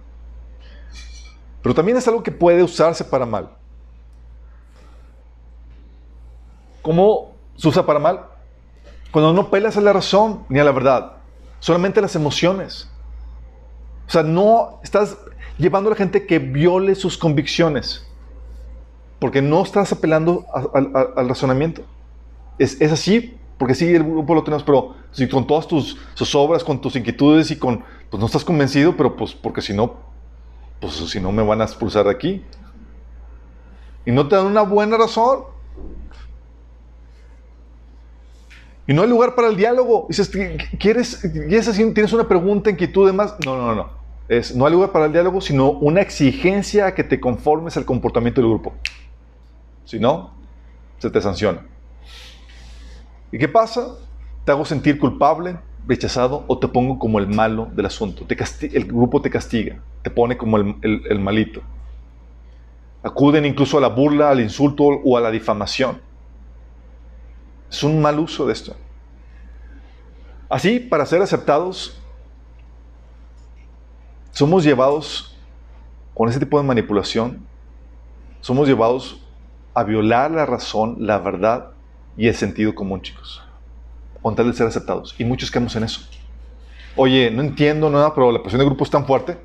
Pero 1.62 1.74
también 1.74 1.98
es 1.98 2.08
algo 2.08 2.24
que 2.24 2.32
puede 2.32 2.62
usarse 2.62 3.04
para 3.04 3.26
mal. 3.26 3.50
¿Cómo 6.82 7.36
se 7.56 7.68
usa 7.68 7.86
para 7.86 8.00
mal? 8.00 8.26
Cuando 9.12 9.34
no 9.34 9.50
pelas 9.50 9.76
a 9.78 9.82
la 9.82 9.94
razón 9.94 10.46
ni 10.50 10.60
a 10.60 10.64
la 10.64 10.72
verdad, 10.72 11.14
solamente 11.60 12.00
a 12.00 12.02
las 12.02 12.16
emociones. 12.16 12.90
O 14.08 14.10
sea, 14.10 14.24
no 14.24 14.80
estás 14.84 15.18
llevando 15.58 15.90
a 15.90 15.92
la 15.92 15.98
gente 15.98 16.26
que 16.26 16.40
viole 16.40 16.96
sus 16.96 17.18
convicciones. 17.18 18.07
Porque 19.20 19.42
no 19.42 19.64
estás 19.64 19.92
apelando 19.92 20.46
al 20.54 21.28
razonamiento. 21.28 21.84
Es, 22.60 22.82
así, 22.92 23.38
porque 23.58 23.76
sí, 23.76 23.94
el 23.94 24.04
grupo 24.04 24.34
lo 24.34 24.44
tenemos, 24.44 24.64
pero 24.64 24.96
si 25.12 25.28
con 25.28 25.46
todas 25.46 25.68
tus, 25.68 25.98
obras, 26.36 26.64
con 26.64 26.82
tus 26.82 26.96
inquietudes 26.96 27.52
y 27.52 27.58
con, 27.58 27.84
pues 28.10 28.20
no 28.20 28.26
estás 28.26 28.44
convencido, 28.44 28.96
pero 28.98 29.16
pues 29.16 29.34
porque 29.34 29.62
si 29.62 29.74
no, 29.74 29.96
pues 30.80 30.94
si 30.94 31.20
no 31.20 31.32
me 31.32 31.44
van 31.44 31.62
a 31.62 31.66
expulsar 31.66 32.06
de 32.06 32.12
aquí. 32.12 32.44
Y 34.06 34.12
no 34.12 34.28
te 34.28 34.36
dan 34.36 34.46
una 34.46 34.62
buena 34.62 34.98
razón. 34.98 35.42
Y 38.88 38.94
no 38.94 39.02
hay 39.02 39.10
lugar 39.10 39.36
para 39.36 39.50
el 39.50 39.58
diálogo. 39.58 40.06
Dices, 40.08 40.32
¿quieres, 40.80 41.18
quieres 41.18 41.72
tienes 41.76 42.14
una 42.14 42.28
pregunta, 42.28 42.70
inquietud, 42.70 43.06
demás? 43.06 43.36
No, 43.46 43.58
no, 43.58 43.76
no. 43.76 43.90
Es, 44.30 44.56
no 44.56 44.66
hay 44.66 44.72
lugar 44.72 44.92
para 44.92 45.06
el 45.06 45.12
diálogo, 45.12 45.42
sino 45.42 45.72
una 45.72 46.02
exigencia 46.02 46.88
a 46.88 46.96
que 46.96 47.04
te 47.04 47.20
conformes 47.20 47.76
al 47.78 47.86
comportamiento 47.86 48.42
del 48.42 48.50
grupo. 48.50 48.74
Si 49.88 50.02
no, 50.02 50.32
se 50.98 51.10
te 51.10 51.22
sanciona. 51.22 51.66
¿Y 53.32 53.38
qué 53.38 53.48
pasa? 53.48 53.96
Te 54.44 54.52
hago 54.52 54.66
sentir 54.66 55.00
culpable, 55.00 55.60
rechazado 55.88 56.44
o 56.48 56.60
te 56.60 56.68
pongo 56.68 57.00
como 57.00 57.20
el 57.20 57.28
malo 57.30 57.70
del 57.72 57.86
asunto. 57.86 58.26
El 58.28 58.86
grupo 58.86 59.22
te 59.22 59.30
castiga, 59.30 59.82
te 60.02 60.10
pone 60.10 60.36
como 60.38 60.58
el, 60.58 60.76
el 60.82 61.20
malito. 61.20 61.62
Acuden 63.02 63.46
incluso 63.46 63.78
a 63.78 63.82
la 63.82 63.88
burla, 63.88 64.30
al 64.30 64.42
insulto 64.42 64.84
o 64.84 65.18
a 65.18 65.22
la 65.22 65.32
difamación. 65.32 66.02
Es 67.72 67.82
un 67.82 68.02
mal 68.02 68.20
uso 68.20 68.46
de 68.46 68.52
esto. 68.52 68.76
Así, 70.50 70.82
para 70.82 71.06
ser 71.06 71.22
aceptados, 71.22 71.98
somos 74.32 74.66
llevados 74.66 75.38
con 76.14 76.28
ese 76.28 76.40
tipo 76.40 76.58
de 76.60 76.68
manipulación, 76.68 77.46
somos 78.42 78.68
llevados 78.68 79.22
a 79.78 79.84
violar 79.84 80.32
la 80.32 80.48
razón, 80.48 80.96
la 81.02 81.20
verdad 81.20 81.68
y 82.18 82.28
el 82.28 82.34
sentido 82.34 82.74
común, 82.74 83.00
chicos, 83.04 83.44
con 84.24 84.36
tal 84.36 84.48
de 84.48 84.54
ser 84.54 84.66
aceptados. 84.66 85.14
Y 85.20 85.24
muchos 85.24 85.52
quedamos 85.52 85.76
en 85.76 85.84
eso. 85.84 86.02
Oye, 86.96 87.30
no 87.30 87.44
entiendo 87.44 87.88
nada, 87.92 88.16
pero 88.16 88.32
la 88.32 88.42
presión 88.42 88.58
de 88.58 88.66
grupo 88.66 88.84
es 88.84 88.90
tan 88.90 89.06
fuerte 89.06 89.38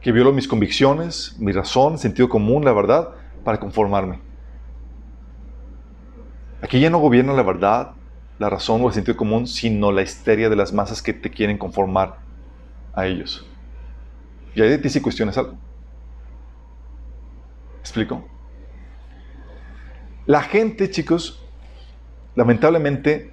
que 0.00 0.10
violo 0.10 0.32
mis 0.32 0.48
convicciones, 0.48 1.36
mi 1.38 1.52
razón, 1.52 1.98
sentido 1.98 2.28
común, 2.28 2.64
la 2.64 2.72
verdad, 2.72 3.10
para 3.44 3.60
conformarme. 3.60 4.18
Aquí 6.62 6.80
ya 6.80 6.90
no 6.90 6.98
gobierna 6.98 7.32
la 7.32 7.44
verdad, 7.44 7.92
la 8.40 8.50
razón 8.50 8.82
o 8.82 8.88
el 8.88 8.92
sentido 8.92 9.16
común, 9.16 9.46
sino 9.46 9.92
la 9.92 10.02
histeria 10.02 10.50
de 10.50 10.56
las 10.56 10.72
masas 10.72 11.00
que 11.00 11.12
te 11.12 11.30
quieren 11.30 11.58
conformar 11.58 12.16
a 12.92 13.06
ellos. 13.06 13.46
Y 14.52 14.62
ahí 14.62 14.68
de 14.68 14.78
ti 14.78 14.88
si 14.88 15.00
cuestiones 15.00 15.38
algo. 15.38 15.56
¿Explico? 17.78 18.39
La 20.30 20.42
gente, 20.42 20.88
chicos, 20.88 21.42
lamentablemente, 22.36 23.32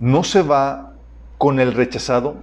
no 0.00 0.24
se 0.24 0.40
va 0.40 0.94
con 1.36 1.60
el 1.60 1.74
rechazado 1.74 2.36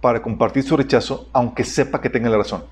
para 0.00 0.20
compartir 0.20 0.64
su 0.64 0.76
rechazo, 0.76 1.28
aunque 1.32 1.62
sepa 1.62 2.00
que 2.00 2.10
tenga 2.10 2.28
la 2.28 2.38
razón. 2.38 2.64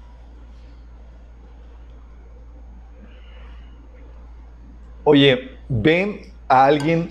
Oye, 5.05 5.59
ven 5.69 6.23
a 6.49 6.65
alguien 6.65 7.11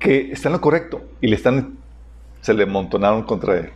que 0.00 0.32
está 0.32 0.48
en 0.48 0.54
lo 0.54 0.60
correcto 0.60 1.00
y 1.20 1.28
le 1.28 1.36
están, 1.36 1.78
se 2.40 2.54
le 2.54 2.66
montonaron 2.66 3.22
contra 3.22 3.56
él. 3.56 3.70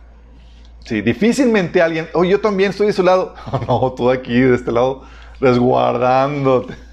Sí, 0.83 0.99
difícilmente 0.99 1.81
alguien, 1.81 2.09
oye, 2.13 2.31
yo 2.31 2.41
también 2.41 2.71
estoy 2.71 2.87
de 2.87 2.93
su 2.93 3.03
lado. 3.03 3.33
no, 3.65 3.93
tú 3.93 4.11
aquí, 4.11 4.41
de 4.41 4.55
este 4.55 4.73
lado, 4.73 5.03
resguardándote. 5.39 6.86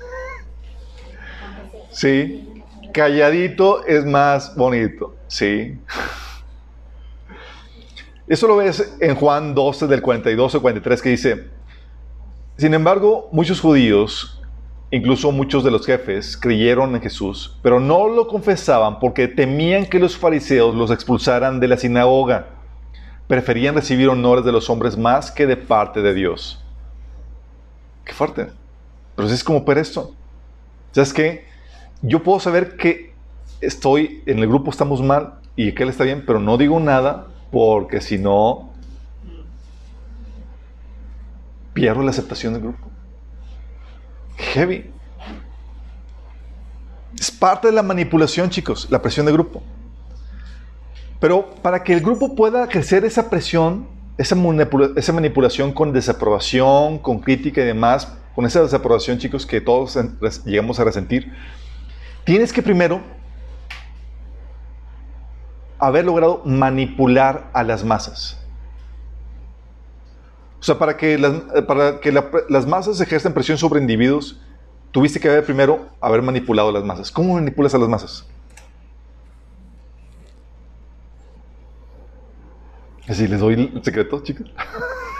Sí, 1.94 2.62
calladito 2.92 3.86
es 3.86 4.04
más 4.04 4.56
bonito. 4.56 5.14
Sí. 5.28 5.78
Eso 8.26 8.48
lo 8.48 8.56
ves 8.56 8.96
en 9.00 9.14
Juan 9.14 9.54
12 9.54 9.86
del 9.86 10.02
42 10.02 10.56
al 10.56 10.60
43 10.60 11.02
que 11.02 11.08
dice, 11.10 11.48
sin 12.56 12.74
embargo, 12.74 13.28
muchos 13.30 13.60
judíos, 13.60 14.42
incluso 14.90 15.30
muchos 15.30 15.62
de 15.62 15.70
los 15.70 15.86
jefes, 15.86 16.36
creyeron 16.36 16.96
en 16.96 17.00
Jesús, 17.00 17.56
pero 17.62 17.78
no 17.78 18.08
lo 18.08 18.26
confesaban 18.26 18.98
porque 18.98 19.28
temían 19.28 19.86
que 19.86 20.00
los 20.00 20.16
fariseos 20.16 20.74
los 20.74 20.90
expulsaran 20.90 21.60
de 21.60 21.68
la 21.68 21.76
sinagoga. 21.76 22.48
Preferían 23.28 23.76
recibir 23.76 24.08
honores 24.08 24.44
de 24.44 24.52
los 24.52 24.68
hombres 24.68 24.98
más 24.98 25.30
que 25.30 25.46
de 25.46 25.56
parte 25.56 26.02
de 26.02 26.12
Dios. 26.12 26.60
Qué 28.04 28.12
fuerte. 28.12 28.48
Pero 29.14 29.28
es 29.28 29.44
como 29.44 29.64
per 29.64 29.78
esto. 29.78 30.12
¿Sabes 30.90 31.12
qué? 31.12 31.53
Yo 32.06 32.22
puedo 32.22 32.38
saber 32.38 32.76
que 32.76 33.14
estoy, 33.60 34.22
en 34.26 34.38
el 34.38 34.46
grupo 34.46 34.70
estamos 34.70 35.02
mal 35.02 35.34
y 35.56 35.72
que 35.72 35.84
él 35.84 35.88
está 35.88 36.04
bien, 36.04 36.24
pero 36.26 36.38
no 36.38 36.58
digo 36.58 36.78
nada 36.78 37.28
porque 37.50 38.00
si 38.00 38.18
no, 38.18 38.70
pierdo 41.72 42.02
la 42.02 42.10
aceptación 42.10 42.52
del 42.52 42.62
grupo. 42.62 42.90
Heavy. 44.36 44.90
Es 47.18 47.30
parte 47.30 47.68
de 47.68 47.72
la 47.72 47.82
manipulación, 47.82 48.50
chicos, 48.50 48.88
la 48.90 49.00
presión 49.00 49.24
de 49.24 49.32
grupo. 49.32 49.62
Pero 51.20 51.54
para 51.62 51.82
que 51.82 51.94
el 51.94 52.00
grupo 52.00 52.34
pueda 52.34 52.66
crecer 52.68 53.04
esa 53.04 53.30
presión, 53.30 53.86
esa, 54.18 54.36
esa 54.96 55.12
manipulación 55.12 55.72
con 55.72 55.92
desaprobación, 55.92 56.98
con 56.98 57.20
crítica 57.20 57.62
y 57.62 57.64
demás, 57.64 58.12
con 58.34 58.44
esa 58.44 58.62
desaprobación, 58.62 59.18
chicos, 59.18 59.46
que 59.46 59.60
todos 59.60 59.96
llegamos 60.44 60.80
a 60.80 60.84
resentir, 60.84 61.32
tienes 62.24 62.52
que 62.52 62.62
primero 62.62 63.00
haber 65.78 66.04
logrado 66.04 66.42
manipular 66.44 67.50
a 67.52 67.62
las 67.62 67.84
masas. 67.84 68.40
O 70.60 70.62
sea, 70.62 70.78
para 70.78 70.96
que 70.96 71.18
las, 71.18 71.32
para 71.66 72.00
que 72.00 72.10
las 72.10 72.66
masas 72.66 73.00
ejerzan 73.00 73.34
presión 73.34 73.58
sobre 73.58 73.80
individuos, 73.80 74.40
tuviste 74.92 75.20
que 75.20 75.28
haber 75.28 75.44
primero 75.44 75.90
haber 76.00 76.22
manipulado 76.22 76.70
a 76.70 76.72
las 76.72 76.84
masas. 76.84 77.10
¿Cómo 77.10 77.34
manipulas 77.34 77.74
a 77.74 77.78
las 77.78 77.88
masas? 77.88 78.26
Así 83.06 83.28
les 83.28 83.40
doy 83.40 83.70
el 83.74 83.84
secreto, 83.84 84.22
chicos. 84.22 84.50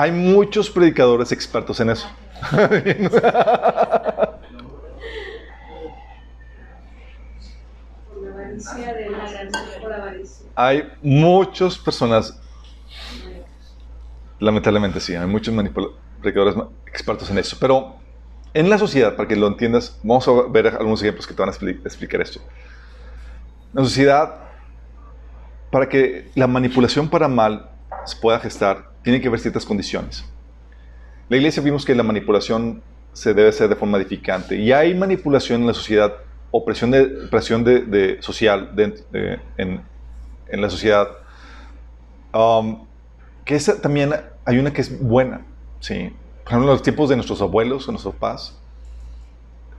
Hay 0.00 0.12
muchos 0.12 0.70
predicadores 0.70 1.30
expertos 1.30 1.78
en 1.78 1.90
eso. 1.90 2.08
Hay 10.54 10.90
muchas 11.02 11.76
personas, 11.76 12.40
lamentablemente 14.38 15.00
sí, 15.00 15.14
hay 15.14 15.26
muchos 15.26 15.54
predicadores 16.22 16.54
expertos 16.86 17.30
en 17.30 17.36
eso, 17.36 17.58
pero 17.60 17.96
en 18.54 18.70
la 18.70 18.78
sociedad, 18.78 19.16
para 19.16 19.28
que 19.28 19.36
lo 19.36 19.48
entiendas, 19.48 20.00
vamos 20.02 20.26
a 20.26 20.32
ver 20.48 20.68
algunos 20.68 21.02
ejemplos 21.02 21.26
que 21.26 21.34
te 21.34 21.42
van 21.42 21.50
a 21.50 21.52
explicar 21.52 22.22
esto. 22.22 22.40
En 23.74 23.74
la 23.74 23.84
sociedad, 23.84 24.34
para 25.70 25.90
que 25.90 26.30
la 26.34 26.46
manipulación 26.46 27.10
para 27.10 27.28
mal 27.28 27.68
se 28.06 28.16
pueda 28.16 28.40
gestar, 28.40 28.89
tiene 29.02 29.20
que 29.20 29.28
haber 29.28 29.40
ciertas 29.40 29.64
condiciones. 29.64 30.24
La 31.28 31.36
iglesia 31.36 31.62
vimos 31.62 31.84
que 31.84 31.94
la 31.94 32.02
manipulación 32.02 32.82
se 33.12 33.34
debe 33.34 33.48
hacer 33.48 33.68
de 33.68 33.76
forma 33.76 33.98
edificante 33.98 34.56
y 34.56 34.72
hay 34.72 34.94
manipulación 34.94 35.62
en 35.62 35.66
la 35.68 35.74
sociedad 35.74 36.14
o 36.50 36.64
presión, 36.64 36.90
de, 36.90 37.06
presión 37.30 37.64
de, 37.64 38.18
social 38.20 38.72
en, 38.76 39.82
en, 40.48 40.60
la 40.60 40.68
sociedad, 40.68 41.08
um, 42.34 42.86
que 43.44 43.54
esa 43.54 43.80
también 43.80 44.12
hay 44.44 44.58
una 44.58 44.72
que 44.72 44.80
es 44.80 45.00
buena. 45.00 45.46
¿sí? 45.78 46.12
Por 46.42 46.48
ejemplo, 46.48 46.68
en 46.68 46.74
los 46.74 46.82
tiempos 46.82 47.08
de 47.08 47.16
nuestros 47.16 47.40
abuelos 47.40 47.86
o 47.86 47.92
nuestros 47.92 48.14
papás, 48.14 48.58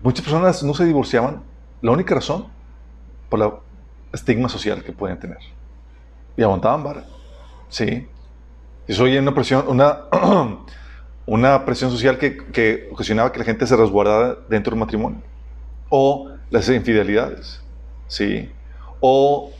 muchas 0.02 0.24
personas 0.24 0.64
no 0.64 0.74
se 0.74 0.86
divorciaban. 0.86 1.44
La 1.82 1.92
única 1.92 2.16
razón 2.16 2.48
por 3.30 3.40
la 3.40 3.54
estigma 4.14 4.48
social 4.48 4.84
que 4.84 4.94
pueden 4.94 5.20
tener. 5.20 5.40
Y 6.38 6.44
aguantaban 6.44 6.84
vara. 6.84 7.06
Sí. 7.70 8.08
Eso 8.88 9.04
una 9.04 9.34
presión, 9.34 9.66
una, 9.68 10.02
una 11.26 11.66
presión 11.66 11.92
social 11.92 12.18
que, 12.18 12.38
que, 12.38 12.90
ocasionaba 12.92 13.32
que 13.32 13.40
la 13.40 13.46
gente 13.46 13.66
se 13.68 13.76
resguardara 13.76 14.38
dentro 14.50 14.72
del 14.72 14.80
matrimonio. 14.80 15.22
O 15.90 16.30
las 16.50 16.68
infidelidades. 16.70 17.62
Sí. 18.08 18.50
O 19.00 19.52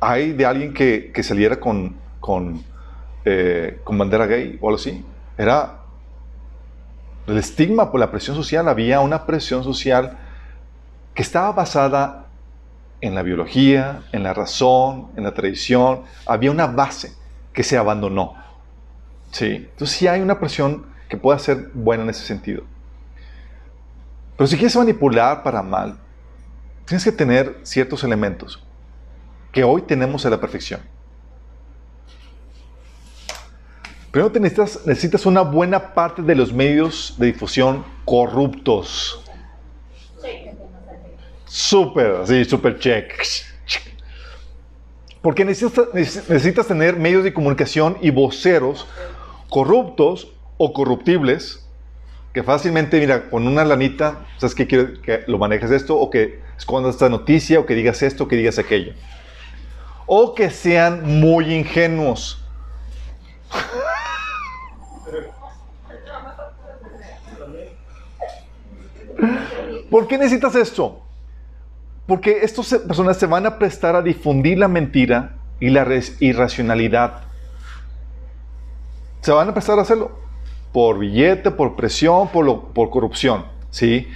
hay 0.00 0.32
de 0.32 0.46
alguien 0.46 0.74
que, 0.74 1.10
que 1.12 1.22
saliera 1.22 1.58
con, 1.58 1.96
con, 2.20 2.62
eh, 3.24 3.80
con 3.84 3.96
bandera 3.98 4.26
gay 4.26 4.58
o 4.60 4.68
algo 4.68 4.78
así. 4.78 5.04
Era 5.38 5.80
el 7.26 7.38
estigma 7.38 7.90
por 7.90 8.00
la 8.00 8.10
presión 8.10 8.36
social. 8.36 8.68
Había 8.68 9.00
una 9.00 9.26
presión 9.26 9.64
social 9.64 10.18
que 11.14 11.22
estaba 11.22 11.52
basada 11.52 12.26
en 13.00 13.14
la 13.14 13.22
biología, 13.22 14.02
en 14.12 14.22
la 14.22 14.34
razón, 14.34 15.08
en 15.16 15.24
la 15.24 15.34
tradición, 15.34 16.02
había 16.26 16.50
una 16.50 16.66
base 16.66 17.12
que 17.52 17.62
se 17.62 17.76
abandonó. 17.76 18.34
¿Sí? 19.36 19.68
Entonces 19.70 19.98
sí 19.98 20.08
hay 20.08 20.22
una 20.22 20.40
presión 20.40 20.86
que 21.10 21.18
puede 21.18 21.38
ser 21.38 21.68
buena 21.74 22.04
en 22.04 22.08
ese 22.08 22.24
sentido. 22.24 22.62
Pero 24.34 24.46
si 24.46 24.56
quieres 24.56 24.74
manipular 24.74 25.42
para 25.42 25.62
mal, 25.62 25.98
tienes 26.86 27.04
que 27.04 27.12
tener 27.12 27.60
ciertos 27.62 28.02
elementos 28.02 28.64
que 29.52 29.62
hoy 29.62 29.82
tenemos 29.82 30.24
a 30.24 30.30
la 30.30 30.40
perfección. 30.40 30.80
Primero 34.10 34.32
necesitas, 34.40 34.86
necesitas 34.86 35.26
una 35.26 35.42
buena 35.42 35.92
parte 35.92 36.22
de 36.22 36.34
los 36.34 36.50
medios 36.50 37.14
de 37.18 37.26
difusión 37.26 37.84
corruptos. 38.06 39.22
Súper, 41.44 42.26
sí, 42.26 42.42
súper 42.46 42.78
check. 42.78 43.12
Porque 45.20 45.44
necesitas, 45.44 45.92
necesitas 45.92 46.66
tener 46.66 46.96
medios 46.96 47.22
de 47.22 47.34
comunicación 47.34 47.98
y 48.00 48.08
voceros 48.08 48.86
corruptos 49.48 50.32
o 50.58 50.72
corruptibles 50.72 51.66
que 52.36 52.42
fácilmente, 52.42 53.00
mira, 53.00 53.30
con 53.30 53.46
una 53.46 53.64
lanita, 53.64 54.26
¿sabes 54.36 54.54
qué 54.54 54.66
quiero 54.66 55.00
que 55.00 55.24
lo 55.26 55.38
manejes 55.38 55.70
esto? 55.70 55.98
O 55.98 56.10
que 56.10 56.42
escondas 56.58 56.96
esta 56.96 57.08
noticia, 57.08 57.58
o 57.58 57.64
que 57.64 57.74
digas 57.74 58.02
esto, 58.02 58.24
o 58.24 58.28
que 58.28 58.36
digas 58.36 58.58
aquello. 58.58 58.92
O 60.04 60.34
que 60.34 60.50
sean 60.50 61.18
muy 61.18 61.54
ingenuos. 61.54 62.44
¿Por 69.90 70.06
qué 70.06 70.18
necesitas 70.18 70.54
esto? 70.56 71.00
Porque 72.06 72.40
estas 72.42 72.68
personas 72.80 73.16
se 73.16 73.24
van 73.24 73.46
a 73.46 73.58
prestar 73.58 73.96
a 73.96 74.02
difundir 74.02 74.58
la 74.58 74.68
mentira 74.68 75.36
y 75.58 75.70
la 75.70 75.88
irracionalidad. 76.20 77.22
Se 79.26 79.32
van 79.32 79.48
a 79.48 79.52
prestar 79.52 79.76
a 79.76 79.82
hacerlo 79.82 80.12
por 80.72 81.00
billete, 81.00 81.50
por 81.50 81.74
presión, 81.74 82.28
por, 82.28 82.72
por 82.72 82.90
corrupción. 82.90 83.44
¿sí? 83.70 84.06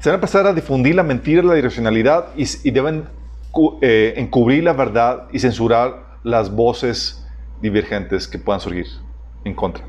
Se 0.00 0.10
van 0.10 0.18
a 0.18 0.20
prestar 0.20 0.44
a 0.44 0.52
difundir 0.52 0.96
la 0.96 1.04
mentira 1.04 1.40
y 1.40 1.46
la 1.46 1.56
irracionalidad 1.56 2.30
y, 2.34 2.72
deben 2.72 3.04
eh, 3.80 4.14
encubrir 4.16 4.64
la 4.64 4.72
verdad 4.72 5.28
y 5.30 5.38
censurar 5.38 6.18
las 6.24 6.50
voces 6.50 7.24
divergentes 7.62 8.26
que 8.26 8.40
puedan 8.40 8.58
surgir 8.60 8.86
en 9.44 9.54
contra. 9.54 9.84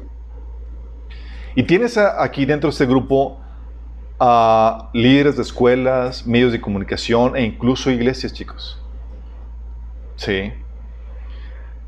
Y 1.56 1.64
tienes 1.64 1.98
aquí 1.98 2.46
dentro 2.46 2.70
de 2.70 2.74
este 2.74 2.86
grupo 2.86 3.40
a 4.20 4.92
líderes 4.94 5.38
de 5.38 5.42
escuelas, 5.42 6.28
medios 6.28 6.52
de 6.52 6.62
comunicación 6.62 7.36
e 7.36 7.42
incluso 7.42 7.90
iglesias, 7.90 8.32
chicos. 8.32 8.80
Sí. 10.18 10.54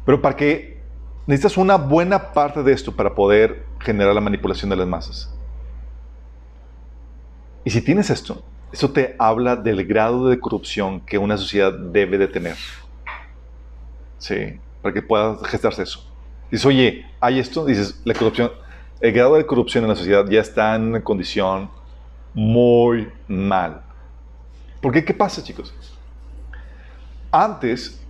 Pero 0.07 0.23
para 0.23 0.35
que 0.35 0.78
necesitas 1.30 1.57
una 1.57 1.75
buena 1.75 2.32
parte 2.34 2.63
de 2.63 2.73
esto 2.73 2.95
para 2.95 3.13
poder 3.13 3.63
generar 3.82 4.15
la 4.15 4.19
manipulación 4.19 4.71
de 4.71 4.75
las 4.75 4.88
masas. 4.88 5.32
Y 7.63 7.69
si 7.69 7.84
tienes 7.84 8.09
esto, 8.09 8.43
eso 8.71 8.89
te 8.89 9.15
habla 9.19 9.55
del 9.55 9.86
grado 9.86 10.27
de 10.27 10.39
corrupción 10.39 11.01
que 11.01 11.19
una 11.19 11.38
sociedad 11.38 11.71
debe 11.71 12.17
de 12.17 12.30
tener. 12.30 12.55
Sí, 14.17 14.59
para 14.82 14.91
que 14.91 15.03
pueda 15.03 15.38
gestarse 15.45 15.84
eso. 15.84 16.03
Dices, 16.49 16.65
oye, 16.65 17.05
hay 17.19 17.38
esto, 17.38 17.63
dices, 17.63 18.01
la 18.05 18.15
corrupción, 18.15 18.49
el 18.99 19.11
grado 19.13 19.36
de 19.36 19.45
corrupción 19.45 19.84
en 19.84 19.91
la 19.91 19.95
sociedad 19.95 20.27
ya 20.27 20.41
está 20.41 20.73
en 20.73 20.99
condición 21.03 21.69
muy 22.34 23.07
mal. 23.27 23.84
Porque, 24.82 25.05
¿qué 25.05 25.13
pasa, 25.13 25.43
chicos? 25.43 25.75
Antes, 27.30 28.01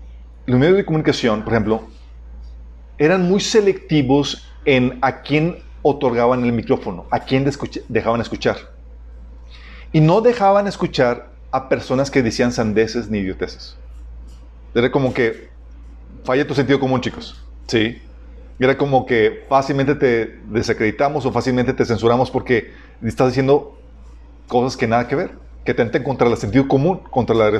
los 0.45 0.57
medios 0.57 0.77
de 0.77 0.85
comunicación, 0.85 1.43
por 1.43 1.51
ejemplo, 1.51 1.98
eran 2.99 3.27
muy 3.27 3.39
selectivos 3.39 4.45
en 4.65 4.99
a 5.01 5.21
quién 5.21 5.63
otorgaban 5.81 6.43
el 6.43 6.51
micrófono, 6.51 7.05
a 7.09 7.21
quién 7.21 7.49
dejaban 7.87 8.21
escuchar. 8.21 8.57
Y 9.91 10.01
no 10.01 10.21
dejaban 10.21 10.67
escuchar 10.67 11.31
a 11.51 11.69
personas 11.69 12.11
que 12.11 12.21
decían 12.21 12.51
sandeces 12.51 13.09
ni 13.09 13.19
idioteces. 13.19 13.75
Era 14.75 14.91
como 14.91 15.13
que 15.13 15.49
falla 16.23 16.45
tu 16.45 16.53
sentido 16.53 16.79
común, 16.79 17.01
chicos. 17.01 17.41
Sí. 17.67 18.01
Era 18.59 18.77
como 18.77 19.05
que 19.05 19.45
fácilmente 19.47 19.95
te 19.95 20.37
desacreditamos 20.49 21.25
o 21.25 21.31
fácilmente 21.31 21.73
te 21.73 21.85
censuramos 21.85 22.29
porque 22.29 22.73
estás 23.01 23.29
diciendo 23.29 23.79
cosas 24.47 24.75
que 24.75 24.85
nada 24.85 25.07
que 25.07 25.15
ver, 25.15 25.31
que 25.63 25.73
tenten 25.73 26.03
contra 26.03 26.27
el 26.27 26.35
sentido 26.35 26.67
común, 26.67 26.99
contra 27.09 27.35
la, 27.35 27.51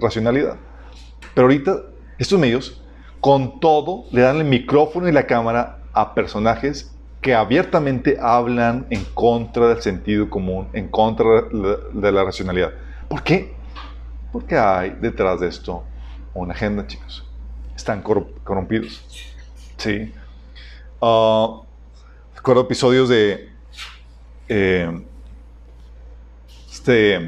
racionalidad. 0.00 0.56
Pero 1.34 1.46
ahorita 1.46 1.82
estos 2.18 2.38
medios, 2.38 2.82
con 3.20 3.60
todo, 3.60 4.04
le 4.12 4.22
dan 4.22 4.36
el 4.36 4.44
micrófono 4.44 5.08
y 5.08 5.12
la 5.12 5.26
cámara 5.26 5.78
a 5.92 6.14
personajes 6.14 6.94
que 7.20 7.34
abiertamente 7.34 8.16
hablan 8.20 8.86
en 8.90 9.04
contra 9.14 9.68
del 9.68 9.82
sentido 9.82 10.30
común, 10.30 10.68
en 10.72 10.88
contra 10.88 11.42
de 11.42 12.12
la 12.12 12.24
racionalidad. 12.24 12.72
¿Por 13.08 13.22
qué? 13.22 13.54
Porque 14.32 14.56
hay 14.56 14.90
detrás 15.00 15.40
de 15.40 15.48
esto 15.48 15.82
una 16.34 16.54
agenda, 16.54 16.86
chicos. 16.86 17.24
están 17.74 18.02
corrompidos. 18.02 19.04
Sí. 19.76 20.12
Uh, 21.00 21.62
recuerdo 22.34 22.62
episodios 22.62 23.08
de. 23.08 23.48
Eh, 24.48 25.04
este. 26.70 27.18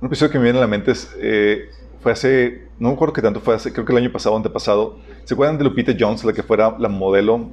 Un 0.00 0.06
episodio 0.06 0.32
que 0.32 0.38
me 0.38 0.44
viene 0.44 0.58
a 0.58 0.62
la 0.62 0.66
mente 0.66 0.92
es. 0.92 1.14
Eh, 1.18 1.70
fue 2.04 2.12
hace. 2.12 2.68
No 2.78 2.88
me 2.88 2.94
acuerdo 2.94 3.14
qué 3.14 3.22
tanto 3.22 3.40
fue 3.40 3.54
hace. 3.54 3.72
Creo 3.72 3.84
que 3.84 3.92
el 3.92 3.98
año 3.98 4.12
pasado 4.12 4.34
o 4.34 4.36
antepasado. 4.36 4.98
¿Se 5.24 5.34
acuerdan 5.34 5.58
de 5.58 5.64
Lupita 5.64 5.92
Jones, 5.98 6.22
la 6.22 6.32
que 6.32 6.42
fuera 6.42 6.76
la 6.78 6.88
modelo? 6.88 7.48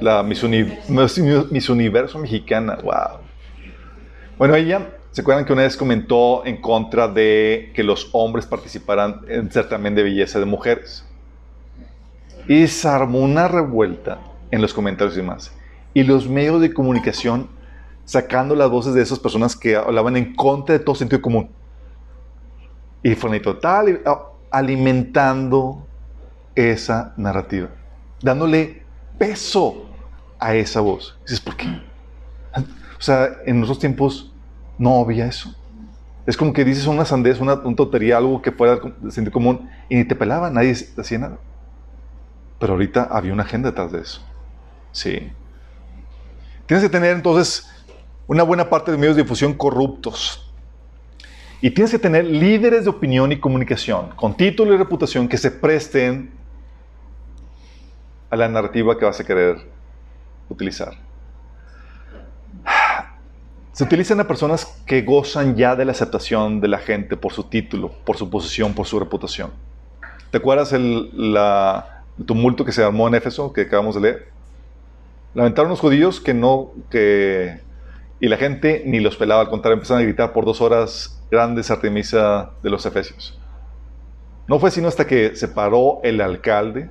La 0.00 0.22
Miss, 0.22 0.42
Universo 0.42 2.18
mexicana. 2.18 2.78
¡Wow! 2.82 3.20
Bueno, 4.36 4.54
ella 4.56 4.88
¿Se 5.12 5.20
acuerdan 5.20 5.44
que 5.44 5.52
una 5.52 5.62
vez 5.62 5.76
comentó 5.76 6.44
en 6.46 6.56
contra 6.62 7.06
de 7.06 7.70
que 7.74 7.82
los 7.82 8.08
hombres 8.12 8.46
participaran 8.46 9.20
en 9.28 9.52
certamen 9.52 9.94
de 9.94 10.02
belleza 10.02 10.38
de 10.38 10.46
mujeres? 10.46 11.04
Y 12.48 12.66
se 12.66 12.88
armó 12.88 13.18
una 13.18 13.46
revuelta 13.46 14.20
en 14.50 14.62
los 14.62 14.72
comentarios 14.72 15.14
y 15.14 15.18
demás. 15.18 15.52
Y 15.92 16.04
los 16.04 16.26
medios 16.26 16.62
de 16.62 16.72
comunicación 16.72 17.50
sacando 18.06 18.56
las 18.56 18.70
voces 18.70 18.94
de 18.94 19.02
esas 19.02 19.18
personas 19.18 19.54
que 19.54 19.76
hablaban 19.76 20.16
en 20.16 20.34
contra 20.34 20.78
de 20.78 20.82
todo 20.82 20.94
sentido 20.94 21.20
común. 21.20 21.50
Y 23.02 23.14
fue 23.14 23.40
total 23.40 24.02
alimentando 24.50 25.86
esa 26.54 27.14
narrativa, 27.16 27.68
dándole 28.20 28.82
peso 29.18 29.86
a 30.38 30.54
esa 30.54 30.80
voz. 30.80 31.18
dices, 31.22 31.40
¿por 31.40 31.56
qué? 31.56 31.66
O 32.98 33.04
sea, 33.04 33.28
en 33.46 33.56
nuestros 33.56 33.78
tiempos 33.78 34.32
no 34.78 35.00
había 35.00 35.26
eso. 35.26 35.54
Es 36.26 36.36
como 36.36 36.52
que 36.52 36.64
dices 36.64 36.86
una 36.86 37.04
sandez, 37.04 37.40
una, 37.40 37.60
tontería, 37.62 38.16
algo 38.16 38.40
que 38.40 38.52
fuera 38.52 38.76
de 38.76 39.10
sentido 39.10 39.32
común 39.32 39.68
y 39.88 39.96
ni 39.96 40.04
te 40.04 40.14
pelaba, 40.14 40.50
nadie 40.50 40.76
hacía 40.96 41.18
nada. 41.18 41.38
Pero 42.60 42.74
ahorita 42.74 43.08
había 43.10 43.32
una 43.32 43.42
agenda 43.42 43.70
detrás 43.70 43.90
de 43.90 44.00
eso. 44.00 44.24
Sí. 44.92 45.32
Tienes 46.66 46.84
que 46.84 46.90
tener 46.90 47.16
entonces 47.16 47.68
una 48.28 48.44
buena 48.44 48.70
parte 48.70 48.92
de 48.92 48.98
medios 48.98 49.16
de 49.16 49.22
difusión 49.22 49.52
corruptos. 49.54 50.41
Y 51.64 51.70
tienes 51.70 51.92
que 51.92 51.98
tener 52.00 52.24
líderes 52.24 52.82
de 52.82 52.90
opinión 52.90 53.30
y 53.30 53.38
comunicación 53.38 54.10
con 54.16 54.36
título 54.36 54.74
y 54.74 54.76
reputación 54.76 55.28
que 55.28 55.38
se 55.38 55.52
presten 55.52 56.32
a 58.28 58.34
la 58.34 58.48
narrativa 58.48 58.98
que 58.98 59.04
vas 59.04 59.20
a 59.20 59.24
querer 59.24 59.58
utilizar. 60.48 60.94
Se 63.70 63.84
utilizan 63.84 64.18
a 64.18 64.26
personas 64.26 64.82
que 64.86 65.02
gozan 65.02 65.54
ya 65.54 65.76
de 65.76 65.84
la 65.84 65.92
aceptación 65.92 66.60
de 66.60 66.66
la 66.66 66.78
gente 66.78 67.16
por 67.16 67.32
su 67.32 67.44
título, 67.44 67.92
por 68.04 68.16
su 68.16 68.28
posición, 68.28 68.74
por 68.74 68.86
su 68.88 68.98
reputación. 68.98 69.52
¿Te 70.32 70.38
acuerdas 70.38 70.72
el, 70.72 71.12
tumulto 72.26 72.64
que 72.64 72.72
se 72.72 72.82
armó 72.82 73.06
en 73.06 73.14
Éfeso, 73.14 73.52
que 73.52 73.62
acabamos 73.62 73.94
de 73.94 74.00
leer? 74.00 74.28
Lamentaron 75.32 75.70
los 75.70 75.78
judíos 75.78 76.20
que 76.20 76.34
no, 76.34 76.72
que... 76.90 77.60
Y 78.18 78.26
la 78.26 78.36
gente 78.36 78.82
ni 78.84 78.98
los 78.98 79.16
pelaba, 79.16 79.42
al 79.42 79.48
contrario, 79.48 79.74
empezaron 79.74 80.02
a 80.02 80.04
gritar 80.04 80.32
por 80.32 80.44
dos 80.44 80.60
horas 80.60 81.21
grandes 81.32 81.70
Artemisa 81.70 82.50
de 82.62 82.68
los 82.68 82.84
Efesios. 82.84 83.38
No 84.46 84.60
fue 84.60 84.70
sino 84.70 84.86
hasta 84.86 85.06
que 85.06 85.34
se 85.34 85.48
paró 85.48 86.00
el 86.02 86.20
alcalde, 86.20 86.90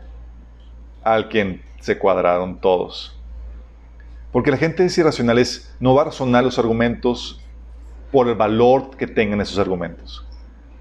al 1.03 1.29
quien 1.29 1.61
se 1.79 1.99
cuadraron 1.99 2.59
todos. 2.59 3.15
Porque 4.31 4.49
la 4.49 4.57
gente 4.57 4.83
es 4.83 4.97
irracional, 4.97 5.45
no 5.79 5.93
va 5.93 6.01
a 6.01 6.05
razonar 6.05 6.43
los 6.43 6.57
argumentos 6.57 7.39
por 8.11 8.27
el 8.29 8.33
valor 8.33 8.97
que 8.97 9.05
tengan 9.05 9.41
esos 9.41 9.59
argumentos. 9.59 10.25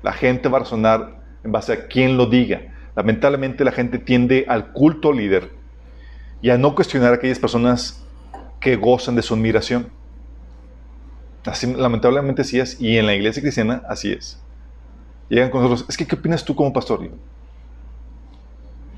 La 0.02 0.14
gente 0.14 0.48
va 0.48 0.56
a 0.56 0.60
razonar 0.60 1.20
en 1.44 1.52
base 1.52 1.74
a 1.74 1.86
quién 1.86 2.16
lo 2.16 2.24
diga. 2.24 2.62
Lamentablemente 2.96 3.62
la 3.62 3.72
gente 3.72 3.98
tiende 3.98 4.46
al 4.48 4.72
culto 4.72 5.12
líder 5.12 5.50
y 6.40 6.48
a 6.48 6.56
no 6.56 6.74
cuestionar 6.74 7.12
a 7.12 7.16
aquellas 7.16 7.38
personas 7.38 8.02
que 8.58 8.76
gozan 8.76 9.16
de 9.16 9.22
su 9.22 9.34
admiración. 9.34 9.99
Así, 11.44 11.72
lamentablemente 11.74 12.42
así 12.42 12.60
es, 12.60 12.80
y 12.80 12.98
en 12.98 13.06
la 13.06 13.14
iglesia 13.14 13.42
cristiana 13.42 13.82
así 13.88 14.12
es. 14.12 14.40
Llegan 15.28 15.50
con 15.50 15.62
nosotros, 15.62 15.88
es 15.88 15.96
que 15.96 16.06
¿qué 16.06 16.16
opinas 16.16 16.44
tú 16.44 16.54
como 16.54 16.72
pastor? 16.72 17.08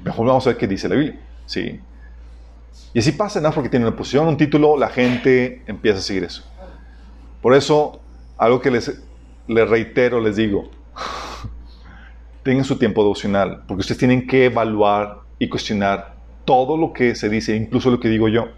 Mejor 0.02 0.26
vamos 0.26 0.46
a 0.46 0.50
ver 0.50 0.56
qué 0.56 0.66
dice 0.66 0.88
la 0.88 0.96
Biblia. 0.96 1.20
Sí. 1.46 1.80
Y 2.94 2.98
así 2.98 3.12
pasa, 3.12 3.40
¿no? 3.40 3.52
Porque 3.52 3.68
tiene 3.68 3.86
una 3.86 3.96
posición, 3.96 4.26
un 4.26 4.36
título, 4.36 4.76
la 4.76 4.88
gente 4.88 5.62
empieza 5.66 5.98
a 5.98 6.02
seguir 6.02 6.24
eso. 6.24 6.42
Por 7.40 7.54
eso, 7.54 8.00
algo 8.38 8.60
que 8.60 8.70
les, 8.70 9.00
les 9.46 9.68
reitero, 9.68 10.20
les 10.20 10.36
digo, 10.36 10.70
tengan 12.42 12.64
su 12.64 12.76
tiempo 12.78 13.02
devocional, 13.02 13.62
porque 13.68 13.80
ustedes 13.80 13.98
tienen 13.98 14.26
que 14.26 14.46
evaluar 14.46 15.20
y 15.38 15.48
cuestionar 15.48 16.14
todo 16.44 16.76
lo 16.76 16.92
que 16.92 17.14
se 17.14 17.28
dice, 17.28 17.56
incluso 17.56 17.90
lo 17.90 18.00
que 18.00 18.08
digo 18.08 18.28
yo. 18.28 18.48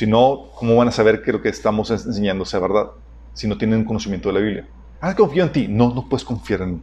Si 0.00 0.06
no, 0.06 0.48
¿cómo 0.54 0.76
van 0.76 0.88
a 0.88 0.92
saber 0.92 1.20
que 1.20 1.30
lo 1.30 1.42
que 1.42 1.50
estamos 1.50 1.90
enseñando 1.90 2.46
sea 2.46 2.58
verdad? 2.58 2.92
Si 3.34 3.46
no 3.46 3.58
tienen 3.58 3.84
conocimiento 3.84 4.30
de 4.30 4.32
la 4.32 4.40
Biblia. 4.40 4.66
Ah, 4.98 5.14
confío 5.14 5.42
en 5.42 5.52
ti. 5.52 5.68
No, 5.68 5.92
no 5.92 6.08
puedes 6.08 6.24
confiar 6.24 6.62
en 6.62 6.72
mí. 6.76 6.82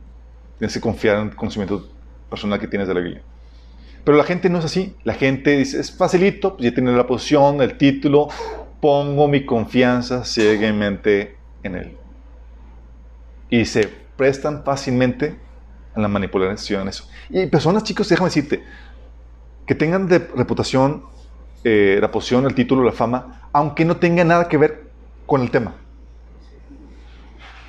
Tienes 0.59 0.75
que 0.75 0.79
confiar 0.79 1.17
en 1.17 1.29
el 1.29 1.35
conocimiento 1.35 1.89
personal 2.29 2.59
que 2.59 2.67
tienes 2.67 2.87
de 2.87 2.93
la 2.93 2.99
Biblia. 2.99 3.23
Pero 4.03 4.19
la 4.19 4.23
gente 4.23 4.51
no 4.51 4.59
es 4.59 4.65
así. 4.65 4.95
La 5.03 5.15
gente 5.15 5.57
dice, 5.57 5.79
es 5.79 5.91
facilito, 5.91 6.57
pues 6.57 6.69
ya 6.69 6.75
tiene 6.75 6.95
la 6.95 7.07
posición, 7.07 7.59
el 7.59 7.75
título, 7.79 8.27
pongo 8.81 9.27
mi 9.27 9.47
confianza 9.47 10.23
ciegamente 10.23 11.37
en 11.63 11.73
él. 11.73 11.97
Y 13.49 13.65
se 13.65 13.89
prestan 14.15 14.63
fácilmente 14.63 15.39
a 15.95 15.99
la 15.99 16.07
manipulación 16.07 16.87
eso. 16.87 17.09
Y 17.31 17.47
personas, 17.47 17.81
chicos, 17.81 18.09
déjame 18.09 18.27
decirte, 18.27 18.63
que 19.65 19.73
tengan 19.73 20.07
de 20.07 20.19
reputación 20.19 21.16
eh, 21.69 21.97
la 21.99 22.09
posición, 22.09 22.45
el 22.45 22.55
título, 22.55 22.81
la 22.81 22.93
fama, 22.93 23.49
aunque 23.51 23.83
no 23.83 23.97
tenga 23.97 24.23
nada 24.23 24.47
que 24.47 24.55
ver 24.55 24.85
con 25.25 25.41
el 25.41 25.51
tema. 25.51 25.75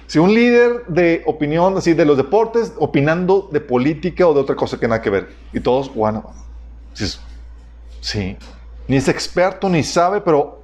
Si 0.06 0.20
un 0.20 0.32
líder 0.32 0.86
de 0.86 1.24
opinión, 1.26 1.76
así 1.76 1.94
de 1.94 2.04
los 2.04 2.16
deportes, 2.16 2.74
opinando 2.78 3.48
de 3.50 3.60
política 3.60 4.28
o 4.28 4.34
de 4.34 4.40
otra 4.40 4.54
cosa 4.54 4.78
que 4.78 4.86
nada 4.86 5.02
que 5.02 5.10
ver. 5.10 5.30
Y 5.52 5.58
todos, 5.58 5.92
bueno, 5.92 6.30
sí, 8.00 8.36
ni 8.86 8.96
es 8.98 9.08
experto 9.08 9.68
ni 9.68 9.82
sabe, 9.82 10.20
pero 10.20 10.62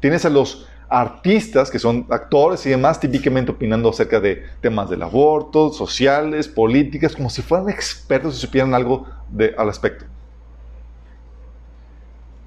tienes 0.00 0.24
a 0.24 0.30
los 0.30 0.66
artistas 0.88 1.70
que 1.70 1.78
son 1.78 2.06
actores 2.08 2.64
y 2.64 2.70
demás 2.70 2.98
típicamente 2.98 3.52
opinando 3.52 3.90
acerca 3.90 4.18
de 4.18 4.46
temas 4.62 4.88
del 4.88 5.02
aborto, 5.02 5.70
sociales, 5.74 6.48
políticas, 6.48 7.14
como 7.14 7.28
si 7.28 7.42
fueran 7.42 7.68
expertos 7.68 8.34
y 8.38 8.40
supieran 8.40 8.72
algo 8.72 9.06
de, 9.28 9.54
al 9.58 9.66
respecto. 9.66 10.06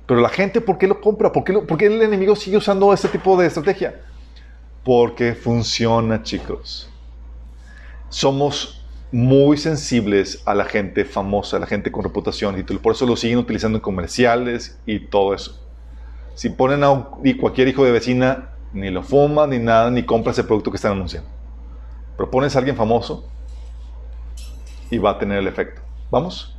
Pero 0.06 0.22
la 0.22 0.30
gente, 0.30 0.62
¿por 0.62 0.78
qué 0.78 0.88
lo 0.88 1.02
compra? 1.02 1.32
¿Por 1.32 1.44
qué, 1.44 1.54
¿Por 1.54 1.78
qué 1.78 1.88
el 1.88 2.02
enemigo 2.02 2.36
sigue 2.36 2.58
usando 2.58 2.94
este 2.94 3.08
tipo 3.08 3.38
de 3.38 3.48
estrategia? 3.48 4.02
Porque 4.84 5.34
funciona, 5.34 6.22
chicos. 6.22 6.90
Somos 8.10 8.86
muy 9.12 9.58
sensibles 9.58 10.44
a 10.46 10.54
la 10.54 10.66
gente 10.66 11.06
famosa, 11.06 11.58
a 11.58 11.60
la 11.60 11.68
gente 11.68 11.92
con 11.92 12.04
reputación, 12.04 12.60
y 12.60 12.64
por 12.64 12.94
eso 12.94 13.06
lo 13.06 13.16
siguen 13.16 13.38
utilizando 13.40 13.78
en 13.78 13.82
comerciales 13.82 14.78
y 14.86 15.00
todo 15.00 15.34
eso. 15.34 15.60
Si 16.36 16.50
ponen 16.50 16.84
a 16.84 17.10
cualquier 17.40 17.70
hijo 17.70 17.86
de 17.86 17.92
vecina, 17.92 18.50
ni 18.74 18.90
lo 18.90 19.04
fuma, 19.04 19.48
ni 19.48 19.58
nada, 19.58 19.90
ni 19.90 20.04
compra 20.04 20.34
ese 20.34 20.44
producto 20.44 20.70
que 20.70 20.76
están 20.76 20.92
anunciando. 20.92 21.30
Pero 22.18 22.30
pones 22.30 22.56
a 22.56 22.60
alguien 22.60 22.76
famoso 22.76 23.28
y 24.92 24.98
va 24.98 25.12
a 25.12 25.18
tener 25.18 25.40
el 25.40 25.48
efecto. 25.48 25.82
¿Vamos? 26.12 26.55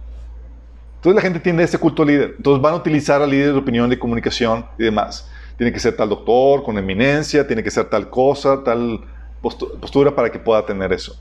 Entonces 1.06 1.14
la 1.14 1.22
gente 1.22 1.40
tiene 1.40 1.62
ese 1.62 1.78
culto 1.78 2.04
líder. 2.04 2.34
Entonces 2.36 2.60
van 2.60 2.74
a 2.74 2.76
utilizar 2.76 3.22
al 3.22 3.30
líder 3.30 3.52
de 3.52 3.58
opinión, 3.58 3.88
de 3.88 3.98
comunicación 3.98 4.66
y 4.78 4.84
demás 4.84 5.28
tiene 5.56 5.72
que 5.72 5.80
ser 5.80 5.96
tal 5.96 6.08
doctor 6.08 6.62
con 6.62 6.76
eminencia, 6.76 7.46
tiene 7.46 7.62
que 7.62 7.70
ser 7.70 7.88
tal 7.88 8.10
cosa, 8.10 8.62
tal 8.62 9.00
postura 9.40 10.14
para 10.14 10.30
que 10.30 10.38
pueda 10.38 10.64
tener 10.64 10.92
eso. 10.92 11.18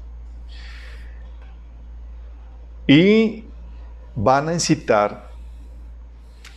Y 2.88 3.46
van 4.14 4.50
a 4.50 4.54
incitar 4.54 5.32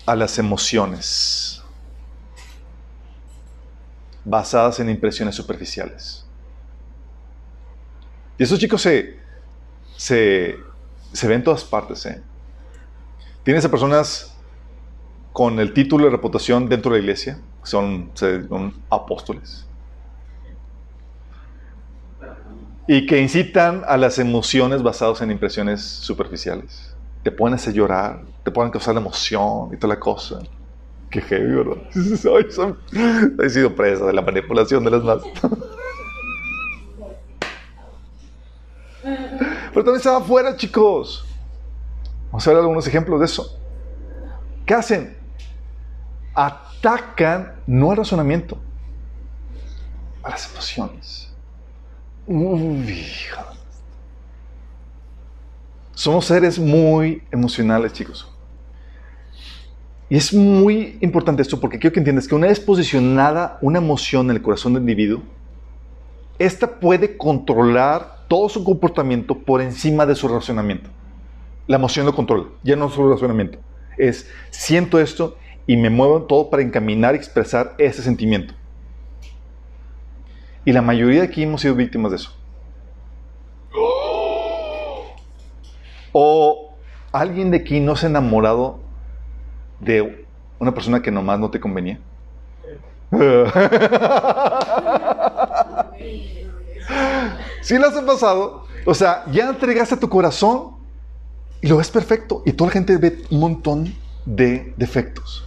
a 0.05 0.17
las 0.17 0.39
emociones 0.39 1.63
basadas 4.25 4.81
en 4.81 4.91
impresiones 4.91 5.35
superficiales. 5.35 6.25
Y 8.39 8.43
esos 8.43 8.59
chicos 8.59 8.83
se, 8.83 9.19
se, 9.97 10.57
ven 11.23 11.33
en 11.33 11.45
todas 11.45 11.65
partes. 11.65 12.05
¿eh? 12.07 12.23
Tienes 13.45 13.65
a 13.65 13.71
personas 13.71 14.35
con 15.33 15.59
el 15.61 15.73
título 15.73 16.07
de 16.07 16.11
reputación 16.11 16.69
dentro 16.69 16.93
de 16.93 16.99
la 16.99 17.03
iglesia, 17.03 17.41
son, 17.63 18.11
son 18.15 18.75
apóstoles. 18.91 19.67
Y 22.87 23.07
que 23.07 23.21
incitan 23.21 23.85
a 23.87 23.97
las 23.97 24.19
emociones 24.19 24.83
basadas 24.83 25.21
en 25.21 25.31
impresiones 25.31 25.83
superficiales. 25.83 26.97
Te 27.23 27.31
pueden 27.31 27.55
hacer 27.55 27.75
llorar, 27.75 28.23
te 28.43 28.51
pueden 28.51 28.73
causar 28.73 28.97
emoción 28.97 29.71
y 29.73 29.77
toda 29.77 29.95
la 29.95 30.01
cosa. 30.01 30.41
Qué 31.11 31.21
heavy, 31.21 31.55
¿verdad? 31.55 31.77
he 33.43 33.51
sido 33.51 33.75
presa 33.75 34.07
de 34.07 34.13
la 34.13 34.23
manipulación 34.23 34.83
de 34.85 34.91
las 34.91 35.05
masas. 35.05 35.29
Pero 39.03 39.85
también 39.85 39.97
estaba 39.97 40.19
afuera, 40.19 40.57
chicos. 40.57 41.28
Vamos 42.31 42.47
a 42.47 42.51
ver 42.51 42.61
algunos 42.61 42.87
ejemplos 42.87 43.21
de 43.21 43.27
eso. 43.27 43.59
¿Qué 44.67 44.75
hacen? 44.75 45.17
Atacan 46.35 47.55
no 47.67 47.91
al 47.91 47.97
razonamiento, 47.97 48.59
a 50.23 50.31
las 50.31 50.51
emociones. 50.53 51.33
Uy, 52.27 53.07
Somos 55.95 56.27
seres 56.27 56.59
muy 56.59 57.23
emocionales, 57.31 57.93
chicos. 57.93 58.31
Y 60.11 60.17
es 60.17 60.33
muy 60.33 60.99
importante 61.01 61.43
esto 61.43 61.59
porque 61.61 61.79
quiero 61.79 61.93
que 61.93 62.01
entiendas 62.01 62.29
que 62.29 62.35
una 62.35 62.47
vez 62.47 62.61
posicionada 62.61 63.59
una 63.63 63.79
emoción 63.79 64.31
en 64.31 64.37
el 64.37 64.43
corazón 64.43 64.75
del 64.75 64.83
individuo, 64.83 65.23
esta 66.39 66.79
puede 66.79 67.17
controlar 67.17 68.25
todo 68.29 68.49
su 68.49 68.63
comportamiento 68.63 69.39
por 69.39 69.61
encima 69.61 70.07
de 70.07 70.15
su 70.15 70.29
razonamiento. 70.29 70.89
La 71.69 71.77
emoción 71.77 72.07
lo 72.07 72.15
controla, 72.15 72.47
ya 72.63 72.75
no 72.77 72.89
su 72.89 73.09
razonamiento. 73.09 73.59
Es, 73.99 74.29
siento 74.51 74.99
esto 74.99 75.37
y 75.67 75.77
me 75.77 75.91
muevo 75.91 76.23
todo 76.23 76.49
para 76.49 76.63
encaminar 76.63 77.15
y 77.15 77.19
expresar 77.19 77.75
ese 77.77 78.03
sentimiento. 78.03 78.55
Y 80.65 80.73
la 80.73 80.81
mayoría 80.81 81.21
de 81.21 81.27
aquí 81.27 81.43
hemos 81.43 81.61
sido 81.61 81.75
víctimas 81.75 82.11
de 82.11 82.17
eso. 82.17 82.35
O 86.13 86.75
alguien 87.13 87.51
de 87.51 87.59
aquí 87.59 87.81
no 87.81 87.97
se 87.97 88.07
ha 88.07 88.09
enamorado 88.09 88.81
de 89.79 90.27
una 90.59 90.73
persona 90.73 91.03
que 91.03 91.11
nomás 91.11 91.39
no 91.39 91.51
te 91.51 91.61
convenía. 91.61 92.01
¿Sí 97.61 97.79
las 97.79 97.95
ha 97.95 98.07
pasado? 98.07 98.65
O 98.87 98.95
sea, 98.95 99.25
ya 99.31 99.51
entregaste 99.51 99.99
tu 99.99 100.09
corazón 100.09 100.78
y 101.61 101.67
lo 101.67 101.79
ves 101.79 101.91
perfecto 101.91 102.43
y 102.47 102.53
toda 102.53 102.69
la 102.69 102.73
gente 102.73 102.97
ve 102.97 103.23
un 103.31 103.41
montón 103.41 103.95
de 104.25 104.75
defectos. 104.77 105.45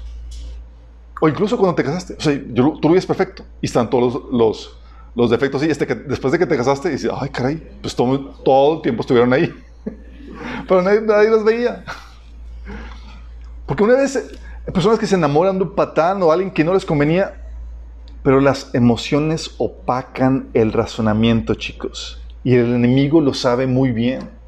O 1.19 1.29
incluso 1.29 1.57
cuando 1.57 1.75
te 1.75 1.83
casaste, 1.83 2.15
o 2.17 2.21
sea, 2.21 2.39
tú 2.53 2.79
lo 2.81 2.93
ves 2.93 3.05
perfecto 3.05 3.43
y 3.61 3.67
están 3.67 3.89
todos 3.89 4.23
los, 4.31 4.75
los, 5.15 5.29
defectos 5.29 5.63
y 5.63 5.69
este 5.69 5.85
que 5.85 5.93
después 5.93 6.31
de 6.31 6.39
que 6.39 6.47
te 6.47 6.57
casaste 6.57 6.89
dices, 6.89 7.11
ay 7.13 7.29
caray, 7.29 7.61
pues 7.81 7.95
todo, 7.95 8.75
el 8.75 8.81
tiempo 8.81 9.01
estuvieron 9.01 9.31
ahí. 9.31 9.53
Pero 10.67 10.81
nadie, 10.81 11.01
nadie 11.01 11.29
los 11.29 11.43
veía. 11.43 11.83
Porque 13.67 13.83
una 13.83 13.95
vez, 13.95 14.31
personas 14.73 14.97
que 14.97 15.05
se 15.05 15.15
enamoran 15.15 15.57
de 15.57 15.63
un 15.63 15.75
patán 15.75 16.21
o 16.23 16.31
alguien 16.31 16.51
que 16.51 16.63
no 16.63 16.73
les 16.73 16.85
convenía, 16.85 17.41
pero 18.23 18.39
las 18.39 18.73
emociones 18.73 19.51
opacan 19.57 20.49
el 20.53 20.73
razonamiento, 20.73 21.55
chicos. 21.55 22.21
Y 22.43 22.55
el 22.55 22.73
enemigo 22.73 23.21
lo 23.21 23.33
sabe 23.33 23.67
muy 23.67 23.91
bien. 23.91 24.40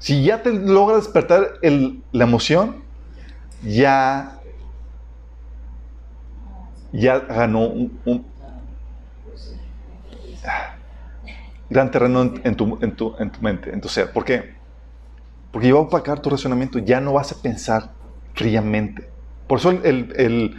Si 0.00 0.24
ya 0.24 0.42
te 0.42 0.52
logra 0.52 0.96
despertar 0.96 1.60
la 1.62 2.24
emoción, 2.24 2.82
ya, 3.62 4.40
ya 6.92 7.20
ganó 7.20 7.68
un, 7.68 8.24
gran 11.68 11.90
terreno 11.90 12.22
en, 12.42 12.54
tu, 12.56 12.78
en, 12.82 12.96
tu, 12.96 13.14
en 13.18 13.30
tu 13.30 13.40
mente, 13.40 13.72
en 13.72 13.80
tu 13.80 13.88
ser. 13.88 14.12
¿Por 14.12 14.24
qué? 14.24 14.54
Porque 15.52 15.68
ya 15.68 15.74
va 15.74 15.80
a 15.80 15.82
opacar 15.82 16.20
tu 16.20 16.30
razonamiento, 16.30 16.78
ya 16.78 17.00
no 17.00 17.12
vas 17.12 17.32
a 17.32 17.40
pensar 17.40 17.92
fríamente. 18.34 19.08
Por 19.46 19.58
eso 19.58 19.70
el, 19.70 20.56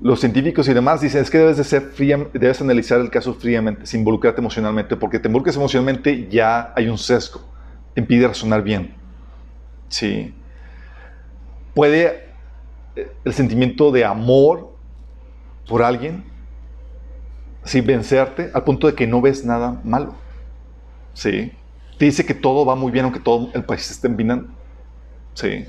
los 0.00 0.20
científicos 0.20 0.66
y 0.68 0.74
demás 0.74 1.00
dicen 1.00 1.22
es 1.22 1.30
que 1.30 1.38
debes 1.38 1.58
de 1.58 1.64
ser 1.64 1.82
fría, 1.82 2.26
debes 2.32 2.60
analizar 2.60 3.00
el 3.00 3.10
caso 3.10 3.34
fríamente, 3.34 3.86
sin 3.86 4.00
involucrarte 4.00 4.40
emocionalmente, 4.40 4.96
porque 4.96 5.18
te 5.18 5.28
involucras 5.28 5.56
emocionalmente 5.56 6.28
ya 6.28 6.72
hay 6.74 6.88
un 6.88 6.98
sesgo, 6.98 7.42
impide 8.00 8.26
razonar 8.26 8.62
bien. 8.62 8.94
Sí. 9.88 10.34
Puede 11.74 12.28
eh, 12.96 13.12
el 13.24 13.32
sentimiento 13.32 13.92
de 13.92 14.04
amor 14.04 14.72
por 15.68 15.82
alguien, 15.82 16.24
sí, 17.64 17.80
vencerte 17.80 18.50
al 18.52 18.64
punto 18.64 18.86
de 18.86 18.94
que 18.94 19.06
no 19.06 19.20
ves 19.20 19.44
nada 19.44 19.80
malo. 19.84 20.14
Sí. 21.14 21.52
Te 21.98 22.06
dice 22.06 22.24
que 22.24 22.34
todo 22.34 22.64
va 22.64 22.74
muy 22.74 22.90
bien 22.90 23.04
aunque 23.04 23.20
todo 23.20 23.50
el 23.54 23.64
país 23.64 23.90
esté 23.90 24.08
empinando. 24.08 24.48
Sí. 25.34 25.64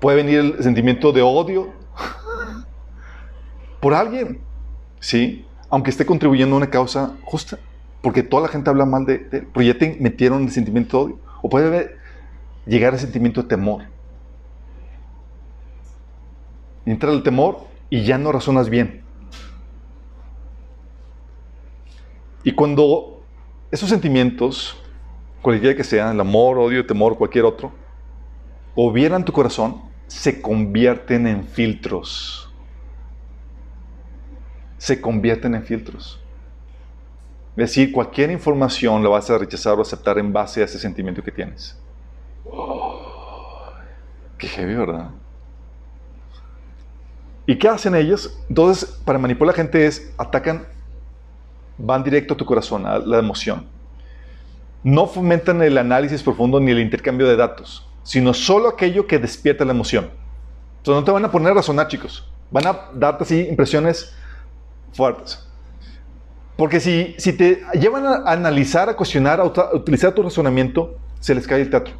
Puede 0.00 0.16
venir 0.16 0.38
el 0.40 0.62
sentimiento 0.62 1.12
de 1.12 1.22
odio 1.22 1.72
por 3.80 3.94
alguien. 3.94 4.40
Sí. 5.00 5.44
Aunque 5.70 5.90
esté 5.90 6.06
contribuyendo 6.06 6.54
a 6.54 6.58
una 6.58 6.70
causa 6.70 7.16
justa. 7.22 7.58
Porque 8.02 8.22
toda 8.22 8.42
la 8.42 8.48
gente 8.48 8.70
habla 8.70 8.84
mal 8.84 9.04
de, 9.04 9.28
él. 9.32 9.48
Pero 9.52 9.62
ya 9.62 9.76
metieron 10.00 10.42
el 10.42 10.50
sentimiento 10.50 10.98
de 10.98 11.04
odio. 11.04 11.20
O 11.42 11.48
puede 11.48 11.96
llegar 12.66 12.94
el 12.94 13.00
sentimiento 13.00 13.42
de 13.42 13.48
temor. 13.48 13.82
Entra 16.86 17.12
el 17.12 17.22
temor 17.22 17.66
y 17.90 18.04
ya 18.04 18.18
no 18.18 18.32
razonas 18.32 18.68
bien. 18.68 19.02
Y 22.44 22.52
cuando 22.52 23.22
esos 23.70 23.90
sentimientos 23.90 24.76
cualquiera 25.42 25.76
que 25.76 25.84
sea, 25.84 26.10
el 26.10 26.20
amor, 26.20 26.58
odio, 26.58 26.86
temor, 26.86 27.16
cualquier 27.16 27.44
otro, 27.44 27.72
o 28.74 28.92
vieran 28.92 29.24
tu 29.24 29.32
corazón, 29.32 29.82
se 30.06 30.40
convierten 30.40 31.26
en 31.26 31.44
filtros. 31.44 32.52
Se 34.78 35.00
convierten 35.00 35.54
en 35.54 35.64
filtros. 35.64 36.20
Es 37.58 37.70
decir, 37.70 37.92
cualquier 37.92 38.30
información 38.30 39.02
la 39.02 39.08
vas 39.08 39.28
a 39.30 39.38
rechazar 39.38 39.78
o 39.78 39.82
aceptar 39.82 40.18
en 40.18 40.32
base 40.32 40.62
a 40.62 40.64
ese 40.64 40.78
sentimiento 40.78 41.22
que 41.22 41.32
tienes. 41.32 41.76
qué 44.38 44.46
heavy, 44.46 44.74
¿verdad? 44.74 45.10
¿Y 47.46 47.56
qué 47.56 47.68
hacen 47.68 47.94
ellos? 47.94 48.38
Entonces, 48.48 48.84
para 49.04 49.18
manipular 49.18 49.54
a 49.54 49.56
la 49.56 49.62
gente 49.62 49.86
es, 49.86 50.14
atacan, 50.16 50.66
van 51.76 52.04
directo 52.04 52.34
a 52.34 52.36
tu 52.36 52.44
corazón, 52.44 52.86
a 52.86 52.98
la 52.98 53.18
emoción 53.18 53.66
no 54.82 55.06
fomentan 55.06 55.62
el 55.62 55.76
análisis 55.78 56.22
profundo 56.22 56.60
ni 56.60 56.70
el 56.70 56.78
intercambio 56.78 57.26
de 57.26 57.36
datos, 57.36 57.86
sino 58.02 58.32
solo 58.32 58.68
aquello 58.68 59.06
que 59.06 59.18
despierta 59.18 59.64
la 59.64 59.72
emoción. 59.72 60.10
Entonces 60.78 61.00
no 61.00 61.04
te 61.04 61.10
van 61.10 61.24
a 61.24 61.30
poner 61.30 61.52
a 61.52 61.54
razonar, 61.56 61.88
chicos. 61.88 62.30
Van 62.50 62.66
a 62.66 62.90
darte 62.94 63.24
así 63.24 63.46
impresiones 63.48 64.14
fuertes. 64.92 65.47
Porque 66.58 66.80
si, 66.80 67.14
si 67.18 67.34
te 67.34 67.62
llevan 67.74 68.04
a 68.04 68.32
analizar, 68.32 68.88
a 68.88 68.96
cuestionar, 68.96 69.38
a, 69.38 69.44
utilizar 69.44 70.12
tu 70.12 70.24
razonamiento, 70.24 70.96
se 71.20 71.32
les 71.32 71.46
cae 71.46 71.60
el 71.60 71.70
teatro. 71.70 71.94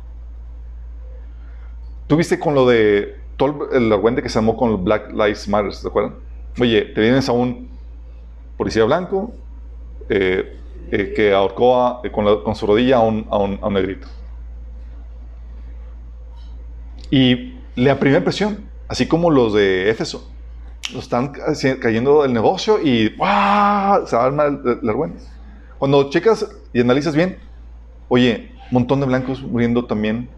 Tú 2.09 2.17
viste 2.17 2.41
con 2.41 2.57
lo 2.57 2.67
de 2.67 3.21
todo 3.37 3.71
el 3.71 3.93
argüente 3.93 4.21
que 4.21 4.29
se 4.29 4.37
armó 4.37 4.57
con 4.57 4.83
Black 4.83 5.13
Lives 5.13 5.47
Matter, 5.47 5.73
¿te 5.81 5.87
acuerdan? 5.87 6.17
Oye, 6.59 6.83
te 6.87 7.01
vienes 7.01 7.29
a 7.29 7.33
un 7.33 7.69
policía 8.57 8.83
blanco, 8.83 9.33
eh, 10.09 10.59
eh, 10.91 11.13
que 11.15 11.33
ahorcó 11.33 12.01
eh, 12.03 12.11
con, 12.11 12.57
su 12.57 12.67
rodilla 12.67 12.97
a 12.97 13.01
un, 13.03 13.61
a, 13.63 13.71
negrito. 13.71 14.09
Y 17.13 17.61
la 17.77 18.01
primera 18.01 18.19
impresión, 18.19 18.69
así 18.89 19.07
como 19.07 19.31
los 19.31 19.55
de 19.55 19.89
Éfeso, 19.89 20.29
están 20.97 21.33
cayendo 21.81 22.23
del 22.23 22.33
negocio 22.33 22.81
y 22.83 23.09
¡wow! 23.17 24.07
se 24.07 24.17
arma 24.17 24.45
el, 24.45 24.61
el, 24.83 25.13
Cuando 25.79 26.11
checas 26.11 26.49
y 26.73 26.81
analizas 26.81 27.15
bien, 27.15 27.39
oye, 28.09 28.53
montón 28.71 29.01
de 29.01 29.07
blancos 29.07 29.43
muriendo 29.43 29.85
también 29.85 30.29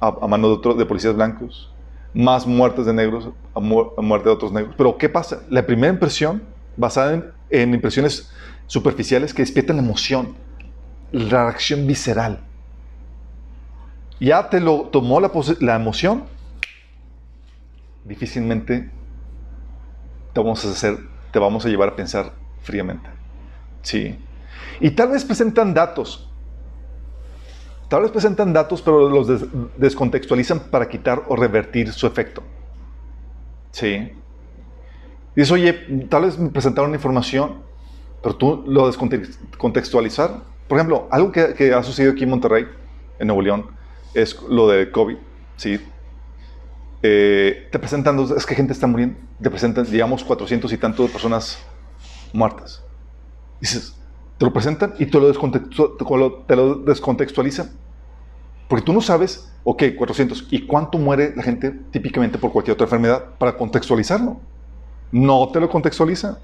a, 0.00 0.26
mano 0.26 0.48
de, 0.48 0.54
otro, 0.54 0.74
de 0.74 0.84
policías 0.84 1.14
blancos, 1.14 1.70
más 2.12 2.46
muertes 2.46 2.86
de 2.86 2.92
negros 2.92 3.28
a, 3.54 3.60
muerte 3.60 4.28
de 4.28 4.34
otros 4.34 4.52
negros. 4.52 4.74
Pero 4.76 4.98
¿qué 4.98 5.08
pasa? 5.08 5.42
La 5.48 5.64
primera 5.64 5.92
impresión, 5.92 6.42
basada 6.76 7.14
en, 7.14 7.24
en 7.50 7.74
impresiones 7.74 8.32
superficiales 8.66 9.32
que 9.32 9.42
despiertan 9.42 9.76
la 9.76 9.82
emoción, 9.82 10.34
la 11.12 11.44
reacción 11.44 11.86
visceral. 11.86 12.40
Ya 14.18 14.48
te 14.48 14.60
lo 14.60 14.82
tomó 14.82 15.20
la, 15.20 15.30
la 15.60 15.76
emoción, 15.76 16.24
difícilmente 18.04 18.90
te 20.32 20.40
vamos 20.40 20.64
a 20.64 20.70
hacer, 20.70 20.98
te 21.32 21.38
vamos 21.38 21.64
a 21.66 21.68
llevar 21.68 21.90
a 21.90 21.96
pensar 21.96 22.32
fríamente. 22.62 23.08
Sí. 23.82 24.18
Y 24.80 24.90
tal 24.90 25.10
vez 25.10 25.24
presentan 25.24 25.74
datos. 25.74 26.28
Tal 27.88 28.02
vez 28.02 28.10
presentan 28.10 28.52
datos, 28.52 28.80
pero 28.80 29.08
los 29.08 29.28
descontextualizan 29.76 30.60
para 30.70 30.88
quitar 30.88 31.24
o 31.28 31.36
revertir 31.36 31.92
su 31.92 32.06
efecto. 32.06 32.42
Sí. 33.70 34.12
Dice, 35.36 35.52
oye, 35.52 35.72
tal 36.08 36.24
vez 36.24 36.38
me 36.38 36.48
presentaron 36.50 36.94
información 36.94 37.72
pero 38.22 38.36
tú 38.36 38.64
lo 38.66 38.86
descontextualizar. 38.86 40.42
Por 40.68 40.78
ejemplo, 40.78 41.08
algo 41.10 41.32
que, 41.32 41.74
ha 41.74 41.82
sucedido 41.82 42.12
aquí 42.12 42.22
en 42.22 42.30
Monterrey, 42.30 42.66
en 43.18 43.26
Nuevo 43.26 43.42
León, 43.42 43.66
es 44.14 44.40
lo 44.48 44.68
de 44.68 44.90
COVID. 44.90 45.16
¿sí? 45.56 45.80
Eh, 47.02 47.68
te 47.72 47.78
presentan, 47.78 48.18
es 48.36 48.46
que 48.46 48.54
gente 48.54 48.72
está 48.72 48.86
muriendo. 48.86 49.18
Te 49.40 49.50
presentan, 49.50 49.90
digamos, 49.90 50.22
400 50.22 50.72
y 50.72 50.78
tantos 50.78 51.10
personas 51.10 51.58
muertas. 52.32 52.82
Dices, 53.60 53.96
te 54.38 54.44
lo 54.44 54.52
presentan 54.52 54.94
y 54.98 55.06
te 55.06 55.18
lo, 55.18 56.32
te 56.46 56.56
lo 56.56 56.74
descontextualizan. 56.76 57.70
Porque 58.68 58.84
tú 58.84 58.92
no 58.92 59.00
sabes, 59.00 59.52
ok, 59.64 59.82
400, 59.98 60.48
¿y 60.50 60.66
cuánto 60.66 60.96
muere 60.98 61.34
la 61.36 61.42
gente 61.42 61.70
típicamente 61.90 62.38
por 62.38 62.52
cualquier 62.52 62.74
otra 62.74 62.86
enfermedad? 62.86 63.24
Para 63.38 63.56
contextualizarlo. 63.56 64.40
No 65.10 65.48
te 65.52 65.60
lo 65.60 65.68
contextualiza. 65.68 66.38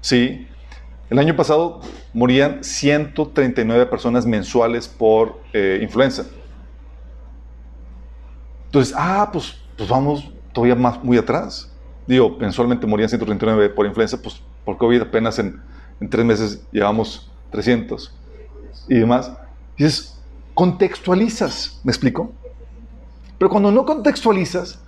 Sí. 0.00 0.46
El 1.08 1.18
año 1.18 1.34
pasado 1.34 1.80
morían 2.14 2.62
139 2.62 3.86
personas 3.86 4.26
mensuales 4.26 4.86
por 4.86 5.40
eh, 5.52 5.80
influenza. 5.82 6.26
Entonces, 8.66 8.94
ah, 8.96 9.28
pues, 9.32 9.59
pues 9.80 9.88
vamos 9.88 10.30
todavía 10.52 10.74
más 10.74 11.02
muy 11.02 11.16
atrás. 11.16 11.72
Digo, 12.06 12.36
mensualmente 12.38 12.86
morían 12.86 13.08
139 13.08 13.70
por 13.70 13.86
influenza, 13.86 14.20
pues 14.20 14.42
por 14.62 14.76
COVID 14.76 15.00
apenas 15.00 15.38
en, 15.38 15.58
en 16.02 16.10
tres 16.10 16.22
meses 16.26 16.62
llevamos 16.70 17.32
300 17.50 18.14
y 18.88 18.96
demás. 18.96 19.32
Y 19.78 19.84
dices, 19.84 20.20
contextualizas, 20.52 21.80
¿me 21.82 21.92
explico? 21.92 22.30
Pero 23.38 23.48
cuando 23.48 23.72
no 23.72 23.86
contextualizas, 23.86 24.78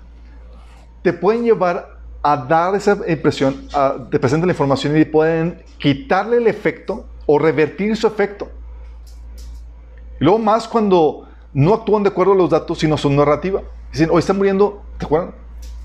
te 1.00 1.14
pueden 1.14 1.44
llevar 1.44 1.96
a 2.22 2.36
dar 2.36 2.74
esa 2.74 2.98
impresión, 3.08 3.66
a, 3.72 3.96
te 4.10 4.18
presentan 4.18 4.46
la 4.46 4.52
información 4.52 4.94
y 4.98 5.06
pueden 5.06 5.62
quitarle 5.78 6.36
el 6.36 6.48
efecto 6.48 7.06
o 7.24 7.38
revertir 7.38 7.96
su 7.96 8.06
efecto. 8.06 8.50
Y 10.20 10.24
luego 10.24 10.38
más 10.38 10.68
cuando 10.68 11.28
no 11.54 11.72
actúan 11.72 12.02
de 12.02 12.10
acuerdo 12.10 12.34
a 12.34 12.36
los 12.36 12.50
datos, 12.50 12.78
sino 12.78 12.98
son 12.98 13.16
narrativa. 13.16 13.62
Dicen, 13.92 14.08
hoy 14.10 14.20
están 14.20 14.38
muriendo, 14.38 14.82
¿te 14.98 15.04
acuerdan? 15.04 15.34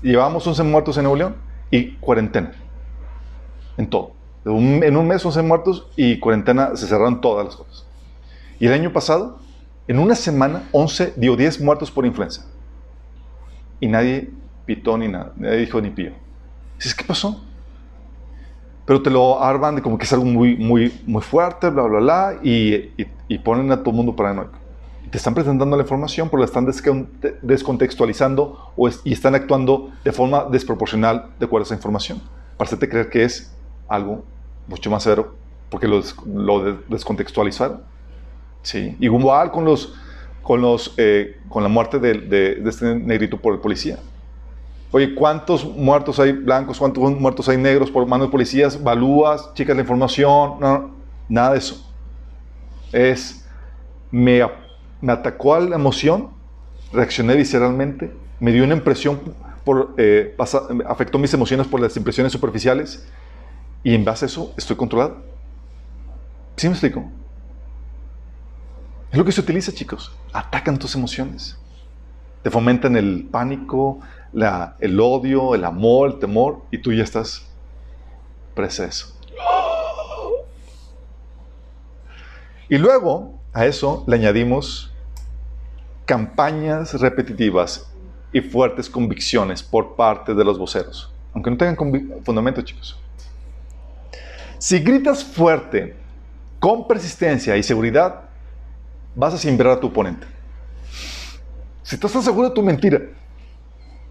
Llevábamos 0.02 0.46
11 0.46 0.62
muertos 0.62 0.96
en 0.96 1.04
Nuevo 1.04 1.16
León 1.16 1.36
y 1.70 1.92
cuarentena. 1.96 2.52
En 3.76 3.90
todo. 3.90 4.12
En 4.44 4.96
un 4.96 5.06
mes 5.06 5.24
11 5.24 5.42
muertos 5.42 5.86
y 5.94 6.18
cuarentena 6.18 6.74
se 6.74 6.86
cerraron 6.86 7.20
todas 7.20 7.44
las 7.44 7.56
cosas. 7.56 7.86
Y 8.58 8.66
el 8.66 8.72
año 8.72 8.92
pasado, 8.92 9.38
en 9.86 9.98
una 9.98 10.14
semana, 10.14 10.68
11, 10.72 11.14
dio 11.16 11.36
10 11.36 11.60
muertos 11.60 11.90
por 11.90 12.06
influenza. 12.06 12.46
Y 13.78 13.88
nadie 13.88 14.30
pitó 14.64 14.96
ni 14.96 15.08
nada, 15.08 15.32
nadie 15.36 15.58
dijo 15.58 15.80
ni 15.80 15.90
pío. 15.90 16.12
Dices, 16.76 16.94
¿qué 16.94 17.04
pasó? 17.04 17.44
Pero 18.86 19.02
te 19.02 19.10
lo 19.10 19.42
arman 19.42 19.76
de 19.76 19.82
como 19.82 19.98
que 19.98 20.04
es 20.04 20.12
algo 20.12 20.24
muy, 20.24 20.56
muy, 20.56 20.98
muy 21.06 21.20
fuerte, 21.20 21.68
bla, 21.68 21.82
bla, 21.82 21.98
bla, 21.98 22.40
y, 22.42 22.90
y, 23.28 23.38
ponen 23.38 23.70
a 23.70 23.78
todo 23.78 23.90
el 23.90 23.96
mundo 23.96 24.16
paranoico. 24.16 24.57
Te 25.10 25.16
están 25.18 25.34
presentando 25.34 25.76
la 25.76 25.82
información, 25.82 26.28
pero 26.28 26.40
la 26.40 26.46
están 26.46 26.66
descontextualizando 27.42 28.72
o 28.76 28.88
y 29.04 29.12
están 29.12 29.34
actuando 29.34 29.90
de 30.04 30.12
forma 30.12 30.44
desproporcional 30.50 31.30
de 31.38 31.46
acuerdo 31.46 31.64
a 31.64 31.66
esa 31.66 31.74
información, 31.74 32.20
para 32.56 32.68
hacerte 32.68 32.88
creer 32.88 33.08
que 33.08 33.24
es 33.24 33.54
algo 33.88 34.24
mucho 34.66 34.90
más 34.90 35.02
severo, 35.02 35.34
porque 35.70 35.88
lo, 35.88 36.02
lo 36.26 36.74
descontextualizaron. 36.88 37.82
Sí. 38.62 38.96
Igual 39.00 39.50
con 39.50 39.64
los, 39.64 39.94
con 40.42 40.60
los, 40.60 40.94
eh, 40.96 41.40
con 41.48 41.62
la 41.62 41.68
muerte 41.68 41.98
de, 41.98 42.14
de, 42.14 42.68
este 42.68 42.94
negrito 42.94 43.38
por 43.38 43.54
el 43.54 43.60
policía. 43.60 43.98
Oye, 44.90 45.14
¿cuántos 45.14 45.64
muertos 45.64 46.18
hay 46.18 46.32
blancos? 46.32 46.78
¿Cuántos 46.78 47.12
muertos 47.18 47.48
hay 47.48 47.58
negros 47.58 47.90
por 47.90 48.06
manos 48.06 48.28
de 48.28 48.30
policías? 48.32 48.82
¿Valúas? 48.82 49.52
¿Chicas 49.54 49.76
la 49.76 49.82
información? 49.82 50.54
No, 50.60 50.90
nada 51.28 51.52
de 51.52 51.58
eso. 51.58 51.92
Es, 52.92 53.46
me, 54.10 54.42
me 55.00 55.12
atacó 55.12 55.54
a 55.54 55.60
la 55.60 55.76
emoción, 55.76 56.30
reaccioné 56.92 57.36
visceralmente, 57.36 58.12
me 58.40 58.52
dio 58.52 58.64
una 58.64 58.74
impresión, 58.74 59.20
eh, 59.98 60.34
afectó 60.86 61.18
mis 61.18 61.32
emociones 61.34 61.66
por 61.66 61.80
las 61.80 61.96
impresiones 61.96 62.32
superficiales 62.32 63.06
y 63.82 63.94
en 63.94 64.04
base 64.04 64.24
a 64.24 64.28
eso 64.28 64.54
estoy 64.56 64.76
controlado. 64.76 65.22
¿Sí 66.56 66.66
me 66.66 66.72
explico? 66.72 67.04
Es 69.10 69.18
lo 69.18 69.24
que 69.24 69.32
se 69.32 69.40
utiliza, 69.40 69.72
chicos. 69.72 70.12
Atacan 70.32 70.78
tus 70.78 70.94
emociones. 70.94 71.56
Te 72.42 72.50
fomentan 72.50 72.96
el 72.96 73.28
pánico, 73.30 74.00
el 74.32 75.00
odio, 75.00 75.54
el 75.54 75.64
amor, 75.64 76.10
el 76.10 76.18
temor, 76.18 76.62
y 76.70 76.78
tú 76.78 76.92
ya 76.92 77.04
estás 77.04 77.46
preso. 78.54 79.14
Y 82.68 82.76
luego 82.76 83.37
a 83.58 83.66
eso 83.66 84.04
le 84.06 84.14
añadimos 84.14 84.92
campañas 86.04 86.94
repetitivas 87.00 87.90
y 88.32 88.40
fuertes 88.40 88.88
convicciones 88.88 89.64
por 89.64 89.96
parte 89.96 90.32
de 90.32 90.44
los 90.44 90.56
voceros. 90.58 91.12
Aunque 91.34 91.50
no 91.50 91.56
tengan 91.56 91.76
fundamento, 92.24 92.62
chicos. 92.62 92.96
Si 94.58 94.78
gritas 94.78 95.24
fuerte, 95.24 95.96
con 96.60 96.86
persistencia 96.86 97.56
y 97.56 97.64
seguridad, 97.64 98.28
vas 99.16 99.34
a 99.34 99.38
simbrar 99.38 99.72
a 99.72 99.80
tu 99.80 99.88
oponente. 99.88 100.26
Si 101.82 101.96
estás 101.96 102.12
seguro 102.12 102.50
de 102.50 102.54
tu 102.54 102.62
mentira, 102.62 103.00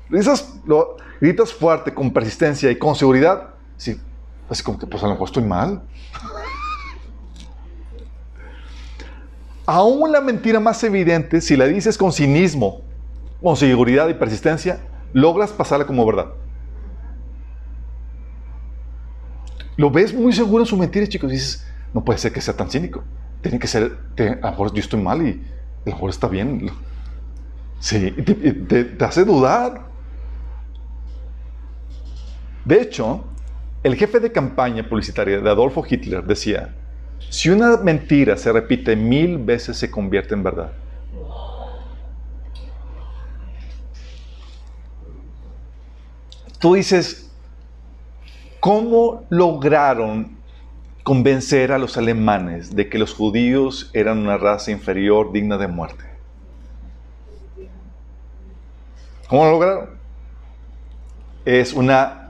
gritas, 0.10 0.54
gritas 1.22 1.54
fuerte, 1.54 1.94
con 1.94 2.12
persistencia 2.12 2.70
y 2.70 2.78
con 2.78 2.96
seguridad, 2.96 3.52
sí, 3.78 3.98
así 4.50 4.62
como 4.62 4.78
que 4.78 4.88
pues 4.88 5.02
a 5.04 5.06
lo 5.08 5.14
mejor 5.14 5.30
estoy 5.30 5.44
mal. 5.44 5.82
Aún 9.70 10.14
la 10.14 10.22
mentira 10.22 10.62
más 10.62 10.82
evidente, 10.86 11.42
si 11.42 11.58
la 11.58 11.66
dices 11.66 11.98
con 11.98 12.14
cinismo, 12.14 12.84
con 13.44 13.58
seguridad 13.58 14.08
y 14.08 14.14
persistencia, 14.14 14.80
logras 15.12 15.52
pasarla 15.52 15.86
como 15.86 16.06
verdad. 16.06 16.28
Lo 19.76 19.92
ves 19.92 20.14
muy 20.14 20.32
seguro 20.32 20.64
en 20.64 20.68
su 20.68 20.78
mentira, 20.78 21.06
chicos. 21.06 21.30
dices, 21.30 21.68
no 21.94 22.04
puede 22.06 22.18
ser 22.18 22.32
que 22.32 22.40
sea 22.40 22.56
tan 22.56 22.70
cínico. 22.70 23.04
Tiene 23.42 23.60
que 23.60 23.68
ser, 23.68 23.98
a 24.18 24.46
lo 24.46 24.52
mejor 24.52 24.74
yo 24.74 24.80
estoy 24.80 25.02
mal 25.02 25.22
y 25.22 25.32
a 25.32 25.90
lo 25.90 25.92
mejor 25.92 26.12
está 26.12 26.30
bien. 26.30 26.72
Sí, 27.82 28.12
te, 28.12 28.86
te 28.86 29.06
hace 29.06 29.26
dudar. 29.26 29.86
De 32.64 32.82
hecho, 32.82 33.26
el 33.84 33.96
jefe 33.96 34.22
de 34.22 34.32
campaña 34.32 34.88
publicitaria 34.88 35.42
de 35.42 35.50
Adolfo 35.50 35.84
Hitler 35.88 36.24
decía, 36.24 36.74
si 37.30 37.50
una 37.50 37.78
mentira 37.78 38.38
se 38.38 38.52
repite 38.52 38.96
mil 38.96 39.38
veces 39.38 39.78
se 39.78 39.92
convierte 39.92 40.34
en 40.34 40.44
verdad. 40.44 40.72
Tú 46.60 46.74
dices, 46.74 47.28
¿Cómo 48.68 49.26
lograron 49.30 50.38
convencer 51.04 51.72
a 51.72 51.78
los 51.78 51.96
alemanes 51.96 52.76
de 52.76 52.90
que 52.90 52.98
los 52.98 53.14
judíos 53.14 53.90
eran 53.94 54.18
una 54.18 54.38
raza 54.38 54.72
inferior 54.72 55.32
digna 55.32 55.58
de 55.58 55.68
muerte? 55.68 56.04
¿Cómo 59.30 59.46
lo 59.46 59.52
lograron? 59.52 59.90
Es 61.46 61.72
una 61.72 62.27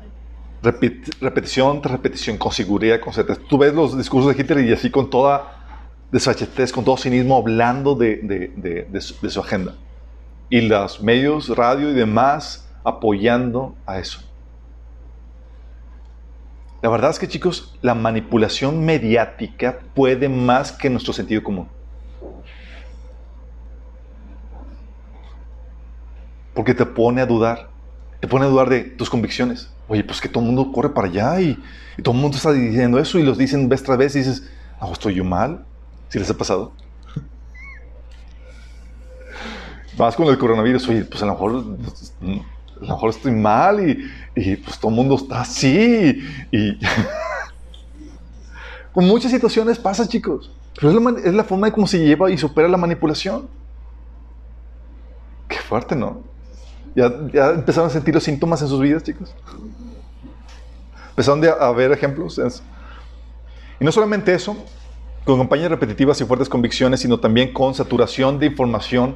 repetición 0.71 1.81
tras 1.81 1.93
repetición, 1.93 2.37
con 2.37 2.51
seguridad, 2.51 2.99
con 2.99 3.13
certeza. 3.13 3.39
Tú 3.47 3.57
ves 3.57 3.73
los 3.73 3.97
discursos 3.97 4.35
de 4.35 4.41
Hitler 4.41 4.65
y 4.65 4.73
así 4.73 4.89
con 4.89 5.09
toda 5.09 5.53
desfachetez, 6.11 6.71
con 6.71 6.83
todo 6.83 6.97
cinismo, 6.97 7.37
hablando 7.37 7.95
de, 7.95 8.89
su, 8.99 9.29
su 9.29 9.39
agenda. 9.39 9.75
Y 10.49 10.61
los 10.61 11.01
medios, 11.01 11.49
radio 11.55 11.89
y 11.89 11.93
demás 11.93 12.69
apoyando 12.83 13.75
a 13.85 13.99
eso. 13.99 14.21
La 16.81 16.89
verdad 16.89 17.09
es 17.09 17.19
que 17.19 17.27
chicos, 17.27 17.77
la 17.81 17.95
manipulación 17.95 18.85
mediática 18.85 19.79
puede 19.95 20.29
más 20.29 20.71
que 20.71 20.89
nuestro 20.89 21.11
sentido 21.11 21.43
común. 21.43 21.67
Porque 26.53 26.73
te 26.73 26.85
pone 26.85 27.21
a 27.21 27.25
dudar, 27.25 27.69
te 28.19 28.27
pone 28.27 28.45
a 28.45 28.49
dudar 28.49 28.69
de 28.69 28.81
tus 28.81 29.09
convicciones. 29.09 29.69
Oye, 29.87 30.03
pues 30.03 30.19
que 30.19 30.29
todo 30.29 30.41
el 30.41 30.47
mundo 30.47 30.71
corre 30.71 30.89
para 30.89 31.07
allá 31.07 31.39
y, 31.39 31.57
todo 32.03 32.13
el 32.13 32.21
mundo 32.21 32.37
está 32.37 32.51
diciendo 32.51 32.99
eso 32.99 33.17
y 33.17 33.23
los 33.23 33.39
dicen 33.39 33.69
vez 33.69 33.81
tras 33.81 33.97
vez 33.97 34.15
y 34.15 34.19
dices, 34.19 34.43
ah, 34.79 34.87
estoy 34.91 35.15
yo 35.15 35.23
mal. 35.23 35.65
Si 36.09 36.19
les 36.19 36.29
ha 36.29 36.37
pasado. 36.37 36.73
Vas 39.97 40.15
con 40.15 40.27
el 40.27 40.37
coronavirus, 40.37 40.87
oye, 40.89 41.05
pues 41.05 41.23
a 41.23 41.25
lo 41.25 41.33
mejor 41.33 41.63
a 42.81 42.85
lo 42.85 42.93
mejor 42.93 43.09
estoy 43.09 43.31
mal 43.31 43.97
y, 44.35 44.55
pues 44.57 44.79
todo 44.79 44.91
el 44.91 44.95
mundo 44.95 45.15
está 45.15 45.41
así. 45.41 46.21
Y 46.51 46.79
con 48.93 49.05
muchas 49.05 49.31
situaciones 49.31 49.79
pasa, 49.79 50.07
chicos. 50.07 50.51
Pero 50.79 50.91
es 51.17 51.33
la, 51.33 51.43
forma 51.43 51.67
de 51.67 51.73
cómo 51.73 51.87
se 51.87 51.99
lleva 51.99 52.29
y 52.29 52.37
supera 52.37 52.67
la 52.67 52.77
manipulación. 52.77 53.47
Qué 55.47 55.57
fuerte, 55.57 55.95
¿no? 55.95 56.21
¿Ya, 56.97 57.13
ya 57.31 57.51
empezaron 57.51 57.91
a 57.91 57.93
sentir 57.93 58.11
los 58.15 58.23
síntomas 58.23 58.59
en 58.63 58.69
sus 58.69 58.81
vidas, 58.81 59.03
chicos. 59.03 59.31
Empezaron 61.11 61.45
a 61.45 61.71
ver 61.71 61.91
ejemplos. 61.91 62.41
Y 63.79 63.85
no 63.85 63.91
solamente 63.91 64.33
eso, 64.33 64.57
con 65.23 65.37
campañas 65.37 65.69
repetitivas 65.69 66.19
y 66.21 66.25
fuertes 66.25 66.49
convicciones, 66.49 67.01
sino 67.01 67.19
también 67.19 67.53
con 67.53 67.75
saturación 67.75 68.39
de 68.39 68.47
información 68.47 69.15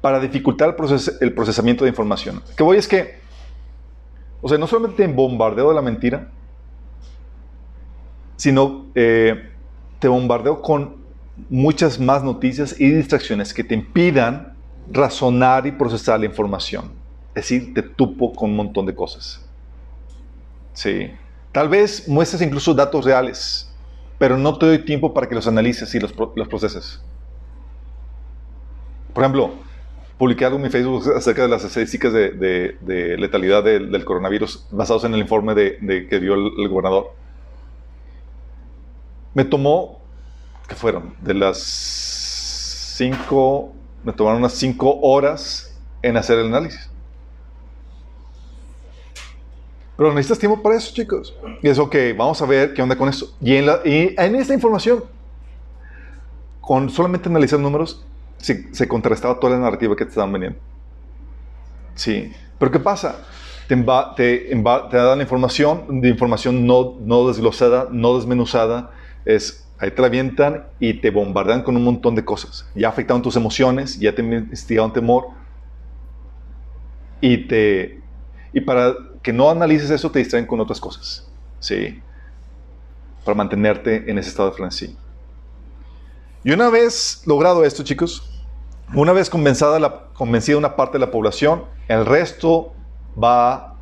para 0.00 0.18
dificultar 0.18 0.74
el, 1.20 1.32
procesamiento 1.32 1.84
de 1.84 1.90
información. 1.90 2.42
que 2.56 2.64
voy 2.64 2.78
es 2.78 2.88
que, 2.88 3.20
o 4.40 4.48
sea, 4.48 4.58
no 4.58 4.66
solamente 4.66 5.04
en 5.04 5.14
bombardeo 5.14 5.68
de 5.68 5.74
la 5.76 5.82
mentira, 5.82 6.30
sino 8.34 8.86
eh, 8.96 9.52
te 10.00 10.08
bombardeo 10.08 10.60
con 10.60 10.96
muchas 11.48 12.00
más 12.00 12.24
noticias 12.24 12.74
y 12.80 12.90
distracciones 12.90 13.54
que 13.54 13.62
te 13.62 13.74
impidan 13.74 14.51
razonar 14.90 15.66
y 15.66 15.72
procesar 15.72 16.20
la 16.20 16.26
información. 16.26 16.92
Es 17.34 17.44
decir, 17.44 17.74
te 17.74 17.82
tupo 17.82 18.32
con 18.32 18.50
un 18.50 18.56
montón 18.56 18.86
de 18.86 18.94
cosas. 18.94 19.44
Sí. 20.74 21.10
Tal 21.52 21.68
vez 21.68 22.08
muestres 22.08 22.42
incluso 22.42 22.74
datos 22.74 23.04
reales, 23.04 23.70
pero 24.18 24.38
no 24.38 24.56
te 24.58 24.66
doy 24.66 24.84
tiempo 24.84 25.12
para 25.12 25.28
que 25.28 25.34
los 25.34 25.46
analices 25.46 25.94
y 25.94 26.00
los, 26.00 26.14
los 26.34 26.48
proceses. 26.48 27.00
Por 29.12 29.22
ejemplo, 29.22 29.52
publiqué 30.18 30.44
algo 30.44 30.56
en 30.56 30.62
mi 30.62 30.70
Facebook 30.70 31.12
acerca 31.16 31.42
de 31.42 31.48
las 31.48 31.64
estadísticas 31.64 32.12
de, 32.12 32.76
letalidad 33.18 33.64
del, 33.64 34.04
coronavirus 34.04 34.66
basados 34.70 35.04
en 35.04 35.14
el 35.14 35.20
informe 35.20 35.54
de, 35.54 36.06
que 36.08 36.20
dio 36.20 36.34
el, 36.34 36.68
gobernador. 36.68 37.12
Me 39.34 39.44
tomó, 39.44 40.00
¿qué 40.68 40.74
fueron? 40.74 41.14
De 41.22 41.34
las 41.34 41.58
cinco, 42.96 43.74
me 44.04 44.12
tomaron 44.12 44.38
unas 44.40 44.54
cinco 44.54 45.00
horas 45.00 45.76
en 46.02 46.16
hacer 46.16 46.38
el 46.38 46.46
análisis. 46.46 46.88
Pero 49.96 50.12
necesitas 50.14 50.38
tiempo 50.38 50.62
para 50.62 50.76
eso, 50.76 50.92
chicos. 50.92 51.34
Y 51.62 51.68
es 51.68 51.78
ok, 51.78 51.94
vamos 52.16 52.40
a 52.42 52.46
ver 52.46 52.74
qué 52.74 52.82
onda 52.82 52.96
con 52.96 53.08
eso. 53.08 53.36
Y 53.40 53.56
en, 53.56 53.66
y 53.84 54.14
en 54.16 54.34
esta 54.36 54.54
información, 54.54 55.04
con 56.60 56.90
solamente 56.90 57.28
analizar 57.28 57.60
números, 57.60 58.04
se, 58.38 58.88
contrastaba 58.88 59.38
toda 59.38 59.52
la 59.54 59.60
narrativa 59.60 59.94
que 59.94 60.04
te 60.04 60.10
estaban 60.10 60.32
vendiendo. 60.32 60.58
Sí. 61.94 62.32
Pero 62.58 62.70
¿qué 62.72 62.80
pasa? 62.80 63.24
Te, 63.68 63.76
te, 64.16 64.62
te 64.90 64.96
dan 64.96 65.20
información, 65.20 66.00
de 66.00 66.08
información 66.08 66.66
no, 66.66 66.96
no 67.00 67.28
desglosada, 67.28 67.88
no 67.90 68.16
desmenuzada, 68.16 68.90
es, 69.24 69.61
ahí 69.82 69.90
te 69.90 70.00
la 70.00 70.06
avientan 70.06 70.68
y 70.78 70.94
te 70.94 71.10
bombardean 71.10 71.62
con 71.62 71.76
un 71.76 71.82
montón 71.82 72.14
de 72.14 72.24
cosas. 72.24 72.64
Ya 72.72 72.88
afectaron 72.88 73.20
tus 73.20 73.34
emociones, 73.34 73.98
ya 73.98 74.14
te 74.14 74.22
instigaron 74.22 74.92
temor. 74.92 75.26
Y, 77.20 77.48
te, 77.48 78.00
y 78.52 78.60
para 78.60 78.94
que 79.22 79.32
no 79.32 79.50
analices 79.50 79.90
eso, 79.90 80.08
te 80.08 80.20
distraen 80.20 80.46
con 80.46 80.60
otras 80.60 80.80
cosas. 80.80 81.28
Sí. 81.58 82.00
Para 83.24 83.34
mantenerte 83.34 84.08
en 84.08 84.18
ese 84.18 84.28
estado 84.28 84.50
de 84.50 84.54
frenesí. 84.54 84.96
Y 86.44 86.52
una 86.52 86.70
vez 86.70 87.24
logrado 87.26 87.64
esto, 87.64 87.82
chicos, 87.82 88.44
una 88.94 89.12
vez 89.12 89.28
convencida, 89.28 90.10
convencida 90.12 90.58
una 90.58 90.76
parte 90.76 90.92
de 90.92 91.00
la 91.00 91.10
población, 91.10 91.64
el 91.88 92.06
resto 92.06 92.72
va 93.20 93.74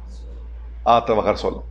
a 0.82 1.05
trabajar 1.05 1.36
solo. 1.36 1.64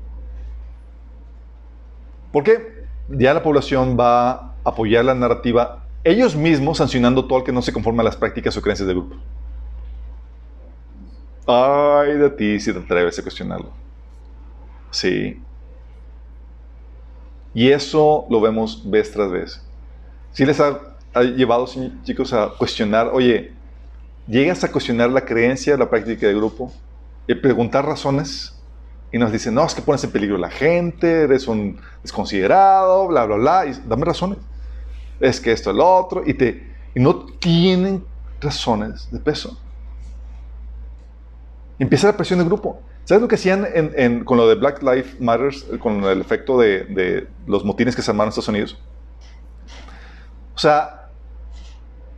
¿Por 2.32 2.44
qué? 2.44 2.79
Ya 3.12 3.34
la 3.34 3.44
población 3.44 3.98
va 4.00 4.32
a 4.32 4.54
apoyar 4.64 5.06
la 5.06 5.16
narrativa, 5.16 5.86
ellos 6.04 6.36
mismos 6.36 6.78
sancionando 6.78 7.26
todo 7.26 7.40
el 7.40 7.46
que 7.46 7.52
no 7.52 7.62
se 7.62 7.74
conforme 7.74 8.02
a 8.02 8.04
las 8.04 8.16
prácticas 8.16 8.56
o 8.56 8.62
creencias 8.62 8.88
del 8.88 8.98
grupo. 8.98 9.16
Ay 11.48 12.14
de 12.14 12.30
ti 12.30 12.60
si 12.60 12.72
te 12.72 12.80
atreves 12.80 13.18
a 13.18 13.24
cuestionarlo. 13.24 13.72
Sí. 14.92 15.42
Y 17.54 17.70
eso 17.70 18.28
lo 18.30 18.40
vemos 18.40 18.90
vez 18.90 19.12
tras 19.12 19.32
vez. 19.32 19.66
Si 20.32 20.46
les 20.46 20.60
ha 20.60 20.90
ha 21.14 21.24
llevado, 21.24 21.68
chicos, 22.04 22.34
a 22.34 22.50
cuestionar, 22.58 23.10
oye, 23.14 23.52
llegas 24.28 24.64
a 24.64 24.72
cuestionar 24.72 25.10
la 25.10 25.22
creencia, 25.22 25.78
la 25.78 25.90
práctica 25.90 26.28
de 26.28 26.34
grupo, 26.34 26.72
y 27.28 27.36
preguntar 27.36 27.86
razones, 27.86 28.59
y 29.12 29.18
nos 29.18 29.32
dicen, 29.32 29.54
no, 29.54 29.66
es 29.66 29.74
que 29.74 29.82
pones 29.82 30.04
en 30.04 30.12
peligro 30.12 30.36
a 30.36 30.40
la 30.40 30.50
gente, 30.50 31.24
eres 31.24 31.48
un 31.48 31.80
desconsiderado, 32.04 33.08
bla, 33.08 33.26
bla, 33.26 33.36
bla, 33.38 33.66
y 33.66 33.74
dame 33.88 34.06
razones. 34.06 34.38
Es 35.20 35.40
que 35.40 35.52
esto, 35.52 35.72
el 35.72 35.80
otro, 35.80 36.24
y, 36.26 36.34
te, 36.34 36.72
y 36.96 37.00
no 37.00 37.26
tienen 37.26 38.04
razones 38.40 39.10
de 39.12 39.20
peso. 39.20 39.60
Empieza 41.80 42.08
la 42.08 42.18
presión 42.18 42.40
de 42.40 42.46
grupo. 42.46 42.82
¿Sabes 43.06 43.22
lo 43.22 43.28
que 43.28 43.36
hacían 43.36 43.66
con 44.24 44.38
lo 44.38 44.48
de 44.48 44.56
Black 44.56 44.84
Lives 44.84 45.20
Matter, 45.20 45.80
con 45.80 46.04
el 46.04 46.22
efecto 46.22 46.60
de, 46.60 46.84
de 46.84 47.28
los 47.48 47.66
motines 47.66 47.96
que 47.96 48.04
se 48.04 48.12
armaron 48.12 48.28
en 48.28 48.30
Estados 48.30 48.50
Unidos? 48.50 48.78
O 50.54 50.60
sea, 50.60 51.08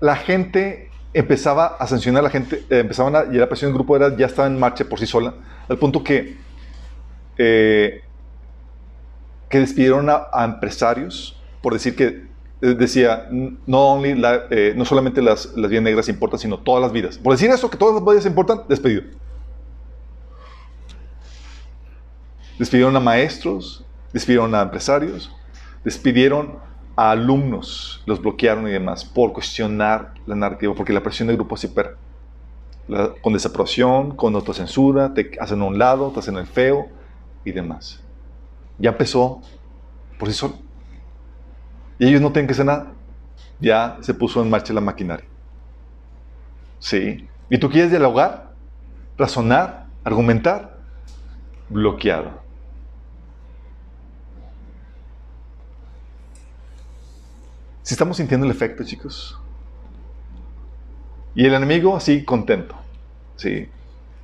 la 0.02 0.18
gente 0.18 0.90
empezaba 1.14 1.78
a 1.80 1.88
sancionar 1.88 2.22
a 2.22 2.24
la 2.24 2.30
gente, 2.30 2.66
eh, 2.70 2.80
empezaban 2.80 3.16
a, 3.16 3.24
y 3.32 3.38
la 3.38 3.48
presión 3.48 3.70
del 3.70 3.76
grupo 3.76 3.96
era, 3.96 4.16
ya 4.18 4.26
estaba 4.26 4.48
en 4.48 4.60
marcha 4.60 4.84
por 4.86 5.00
sí 5.00 5.06
sola, 5.06 5.34
al 5.70 5.78
punto 5.78 6.04
que, 6.04 6.38
eh, 7.44 8.04
que 9.50 9.60
despidieron 9.60 10.08
a, 10.12 10.46
empresarios 10.46 11.36
por 11.64 11.74
decir 11.74 11.96
que 11.96 12.06
eh, 12.62 12.76
decía, 12.76 13.28
no, 13.32 13.80
only 13.94 14.14
no 14.76 14.86
solamente 14.86 15.24
las, 15.24 15.58
las 15.58 15.72
vidas 15.72 15.84
negras 15.84 16.08
importan, 16.08 16.38
sino 16.38 16.60
todas 16.60 16.84
las 16.84 16.92
vidas. 16.92 17.18
Por 17.18 17.34
decir 17.34 17.50
eso, 17.50 17.68
que 17.68 17.78
todas 17.78 17.96
las 17.96 18.06
vidas 18.06 18.28
importan, 18.28 18.62
despedido. 18.70 19.02
Despidieron 22.60 22.96
a 22.96 23.00
maestros, 23.00 23.84
despidieron 24.14 24.54
a 24.54 24.62
empresarios, 24.62 25.32
despidieron 25.84 26.60
a 26.96 27.10
alumnos, 27.10 28.04
los 28.06 28.22
bloquearon 28.22 28.68
y 28.68 28.72
demás, 28.72 29.04
por 29.04 29.34
cuestionar 29.34 30.14
la 30.28 30.36
narrativa, 30.36 30.76
porque 30.76 30.94
la 30.94 31.02
presión 31.02 31.28
del 31.28 31.38
grupo 31.38 31.58
se 31.58 31.70
per 31.70 31.98
con 33.22 33.34
desaprobación, 33.34 34.16
con 34.16 34.36
autocensura, 34.36 35.14
te 35.14 35.32
hacen 35.40 35.62
a 35.62 35.66
un 35.66 35.80
lado, 35.80 36.12
te 36.12 36.20
hacen 36.20 36.36
el 36.36 36.46
feo 36.46 36.90
y 37.46 37.52
demás. 37.52 38.02
Ya 38.78 38.92
empezó 38.92 39.42
por 40.20 40.30
sí 40.30 40.36
solo. 40.36 40.56
Y 42.00 42.08
ellos 42.08 42.22
no 42.22 42.32
tienen 42.32 42.48
que 42.48 42.54
hacer 42.54 42.66
nada. 42.66 42.94
Ya 43.60 43.98
se 44.02 44.14
puso 44.14 44.42
en 44.42 44.50
marcha 44.50 44.74
la 44.74 44.82
maquinaria. 44.82 45.26
¿Sí? 46.80 47.28
¿Y 47.50 47.58
tú 47.60 47.70
quieres 47.70 47.92
dialogar? 47.92 48.52
¿Razonar? 49.18 49.88
¿Argumentar? 50.04 50.80
Bloqueado. 51.70 52.42
Si 57.84 57.94
estamos 57.94 58.18
sintiendo 58.18 58.46
el 58.46 58.52
efecto, 58.52 58.84
chicos. 58.84 59.40
Y 61.36 61.46
el 61.46 61.54
enemigo 61.54 61.96
así 61.96 62.24
contento. 62.24 62.76
Sí. 63.36 63.70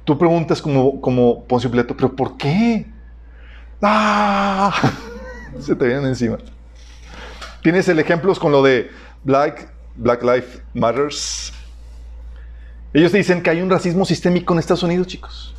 Tú 0.03 0.17
preguntas 0.17 0.61
como, 0.61 1.01
como 1.01 1.43
Poncio 1.43 1.69
Pilato, 1.69 1.95
¿pero 1.95 2.15
por 2.15 2.37
qué? 2.37 2.85
¡Ah! 3.81 4.73
Se 5.59 5.75
te 5.75 5.85
vienen 5.85 6.05
encima. 6.05 6.37
Tienes 7.61 7.87
el 7.89 7.99
ejemplo 7.99 8.33
con 8.35 8.51
lo 8.51 8.61
de 8.63 8.89
Black, 9.23 9.71
Black 9.95 10.21
Lives 10.23 10.61
Matters. 10.73 11.53
Ellos 12.93 13.11
te 13.11 13.17
dicen 13.17 13.41
que 13.41 13.49
hay 13.49 13.61
un 13.61 13.69
racismo 13.69 14.05
sistémico 14.05 14.53
en 14.53 14.59
Estados 14.59 14.83
Unidos, 14.83 15.07
chicos. 15.07 15.55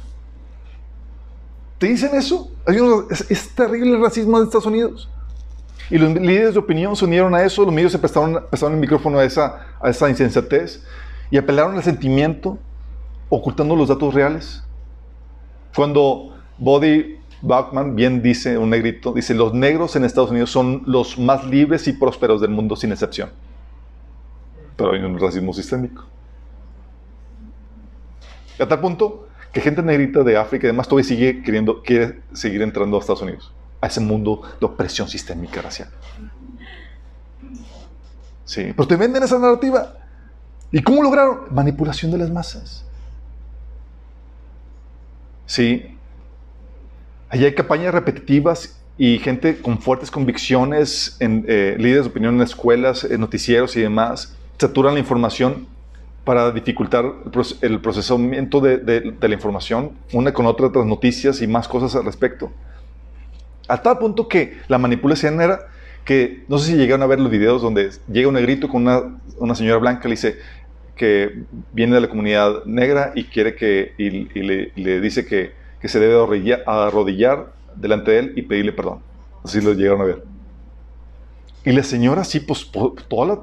¿Te 1.79 1.87
dicen 1.87 2.15
eso? 2.15 2.51
es, 3.11 3.31
es 3.31 3.49
terrible 3.51 3.93
el 3.97 4.03
racismo 4.03 4.39
de 4.39 4.45
Estados 4.45 4.67
Unidos. 4.67 5.09
Y 5.91 5.97
los 5.97 6.13
líderes 6.15 6.55
de 6.55 6.61
opinión 6.61 6.95
se 6.97 7.05
unieron 7.05 7.35
a 7.35 7.43
eso, 7.43 7.65
los 7.65 7.73
medios 7.73 7.93
se 7.93 7.99
prestaron, 7.99 8.45
el 8.53 8.77
micrófono 8.77 9.19
a 9.19 9.25
esa, 9.25 9.67
a 9.81 9.89
esa 9.89 10.09
insensatez 10.09 10.83
y 11.31 11.39
apelaron 11.39 11.77
al 11.77 11.83
sentimiento 11.83 12.59
ocultando 13.29 13.75
los 13.75 13.89
datos 13.89 14.13
reales. 14.13 14.63
Cuando 15.75 16.37
Body 16.59 17.19
Bachman 17.43 17.95
bien 17.95 18.23
dice, 18.23 18.59
un 18.59 18.71
negrito, 18.71 19.13
dice, 19.13 19.35
los 19.35 19.55
negros 19.55 19.95
en 19.97 20.05
Estados 20.05 20.31
Unidos 20.31 20.51
son 20.51 20.83
los 20.87 21.19
más 21.19 21.45
libres 21.45 21.87
y 21.87 21.93
prósperos 21.93 22.41
del 22.41 22.51
mundo 22.51 22.77
sin 22.77 22.93
excepción. 22.93 23.31
Pero 24.77 24.93
hay 24.93 25.01
un 25.01 25.19
racismo 25.19 25.53
sistémico. 25.53 26.05
A 28.59 28.67
tal 28.67 28.81
punto 28.81 29.29
que 29.53 29.61
gente 29.61 29.83
negrita 29.83 30.25
de 30.25 30.37
África 30.37 30.67
y 30.67 30.71
demás 30.71 30.89
todavía 30.89 31.09
sigue 31.09 31.43
queriendo, 31.43 31.83
quiere 31.83 32.21
seguir 32.33 32.63
entrando 32.63 32.97
a 32.97 33.01
Estados 33.01 33.23
Unidos 33.23 33.53
a 33.81 33.87
ese 33.87 34.01
mundo 34.01 34.43
de 34.61 34.67
opresión 34.67 35.09
sistémica 35.09 35.63
racial. 35.63 35.89
Sí, 38.45 38.73
pero 38.75 38.89
te 38.89 38.97
venden 38.97 39.23
esa 39.23 39.39
narrativa. 39.39 39.95
¿Y 40.73 40.83
cómo 40.83 41.03
lograron? 41.03 41.43
Manipulación 41.51 42.11
de 42.11 42.19
las 42.19 42.31
masas. 42.31 42.85
Sí. 45.47 45.98
Allí 47.31 47.45
hay 47.45 47.55
campañas 47.55 47.93
repetitivas 47.93 48.81
y 48.97 49.19
gente 49.19 49.61
con 49.61 49.79
fuertes 49.79 50.11
convicciones, 50.11 51.17
en, 51.21 51.45
eh, 51.49 51.77
líderes 51.79 52.05
de 52.05 52.11
opinión 52.11 52.35
en 52.37 52.43
escuelas, 52.43 53.05
en 53.05 53.21
noticieros 53.21 53.77
y 53.77 53.81
demás, 53.81 54.37
saturan 54.59 54.95
la 54.95 55.01
información 55.01 55.67
para 56.25 56.51
dificultar 56.51 57.07
el 57.63 57.81
procesamiento 57.81 58.61
de, 58.61 59.15
la 59.19 59.35
información, 59.35 59.93
una 60.13 60.33
con 60.33 60.45
otra, 60.45 60.67
otras 60.67 60.85
noticias 60.85 61.41
y 61.41 61.47
más 61.47 61.67
cosas 61.69 61.95
al 61.95 62.05
respecto. 62.05 62.53
A 63.67 63.81
tal 63.81 63.99
punto 63.99 64.29
que 64.29 64.59
la 64.69 64.77
manipulación 64.77 65.41
era 65.41 65.69
que, 66.05 66.45
no 66.49 66.59
sé 66.59 66.73
si 66.73 66.77
llegaron 66.77 67.03
a 67.03 67.07
ver 67.07 67.21
los 67.21 67.31
videos 67.31 67.63
donde 67.63 67.91
llega 68.13 68.29
un 68.29 68.35
negrito 68.35 68.69
con 68.69 68.87
una, 68.87 69.55
señora 69.55 69.79
blanca, 69.79 70.09
le 70.09 70.17
dice 70.17 70.37
que 70.97 71.45
viene 71.73 71.95
de 71.95 72.01
la 72.01 72.09
comunidad 72.09 72.65
negra 72.65 73.13
y 73.15 73.25
quiere 73.25 73.55
que, 73.55 73.93
y, 73.97 74.11
le, 74.43 75.01
dice 75.01 75.25
que, 75.25 75.53
se 75.87 76.01
debe 76.01 76.21
arrodillar, 76.67 77.53
delante 77.77 78.11
de 78.11 78.19
él 78.19 78.33
y 78.35 78.43
pedirle 78.43 78.73
perdón. 78.73 78.99
Así 79.45 79.61
lo 79.61 79.73
llegaron 79.75 80.01
a 80.01 80.05
ver. 80.05 80.25
Y 81.65 81.71
la 81.71 81.85
señora, 81.85 82.25
sí, 82.25 82.41
pues 82.41 82.69
toda 83.09 83.27
la, 83.27 83.39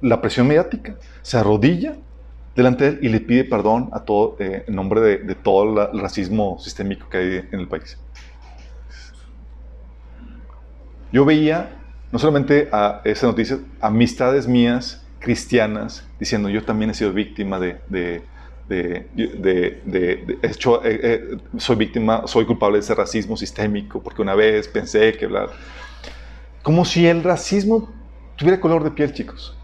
la 0.00 0.20
presión 0.20 0.48
mediática, 0.48 0.96
se 1.22 1.36
arrodilla 1.38 1.94
delante 2.56 2.84
de 2.84 2.90
él 2.90 2.98
y 3.02 3.08
le 3.10 3.20
pide 3.20 3.44
perdón 3.44 3.90
a 3.92 4.00
todo, 4.00 4.34
eh, 4.40 4.64
en 4.66 4.74
nombre 4.74 5.00
de, 5.00 5.18
de 5.18 5.34
todo 5.36 5.72
la- 5.72 5.90
el 5.92 6.00
racismo 6.00 6.58
sistémico 6.58 7.08
que 7.08 7.18
hay 7.18 7.48
en 7.52 7.60
el 7.60 7.68
país. 7.68 7.96
Yo 11.12 11.24
veía, 11.24 11.70
no 12.10 12.18
solamente 12.18 12.68
a 12.72 13.00
esa 13.04 13.26
noticia, 13.26 13.58
amistades 13.80 14.48
mías 14.48 15.04
cristianas 15.20 16.06
diciendo, 16.18 16.48
yo 16.48 16.64
también 16.64 16.90
he 16.90 16.94
sido 16.94 17.12
víctima 17.12 17.60
de... 17.60 17.80
de 17.88 18.22
de, 18.70 19.08
de- 19.14 19.82
de- 19.84 20.16
de- 20.24 20.38
he 20.42 20.46
hecho, 20.46 20.80
soy 21.58 21.76
víctima, 21.76 22.22
soy 22.26 22.46
culpable 22.46 22.78
de 22.78 22.84
ese 22.84 22.94
racismo 22.94 23.36
sistémico, 23.36 24.00
porque 24.00 24.22
una 24.22 24.34
vez 24.34 24.68
pensé 24.68 25.12
que 25.18 25.26
bla. 25.26 25.48
Como 26.62 26.84
si 26.84 27.06
el 27.06 27.22
racismo 27.24 27.90
tuviera 28.36 28.60
color 28.60 28.84
de 28.84 28.92
piel, 28.92 29.12
chicos. 29.12 29.56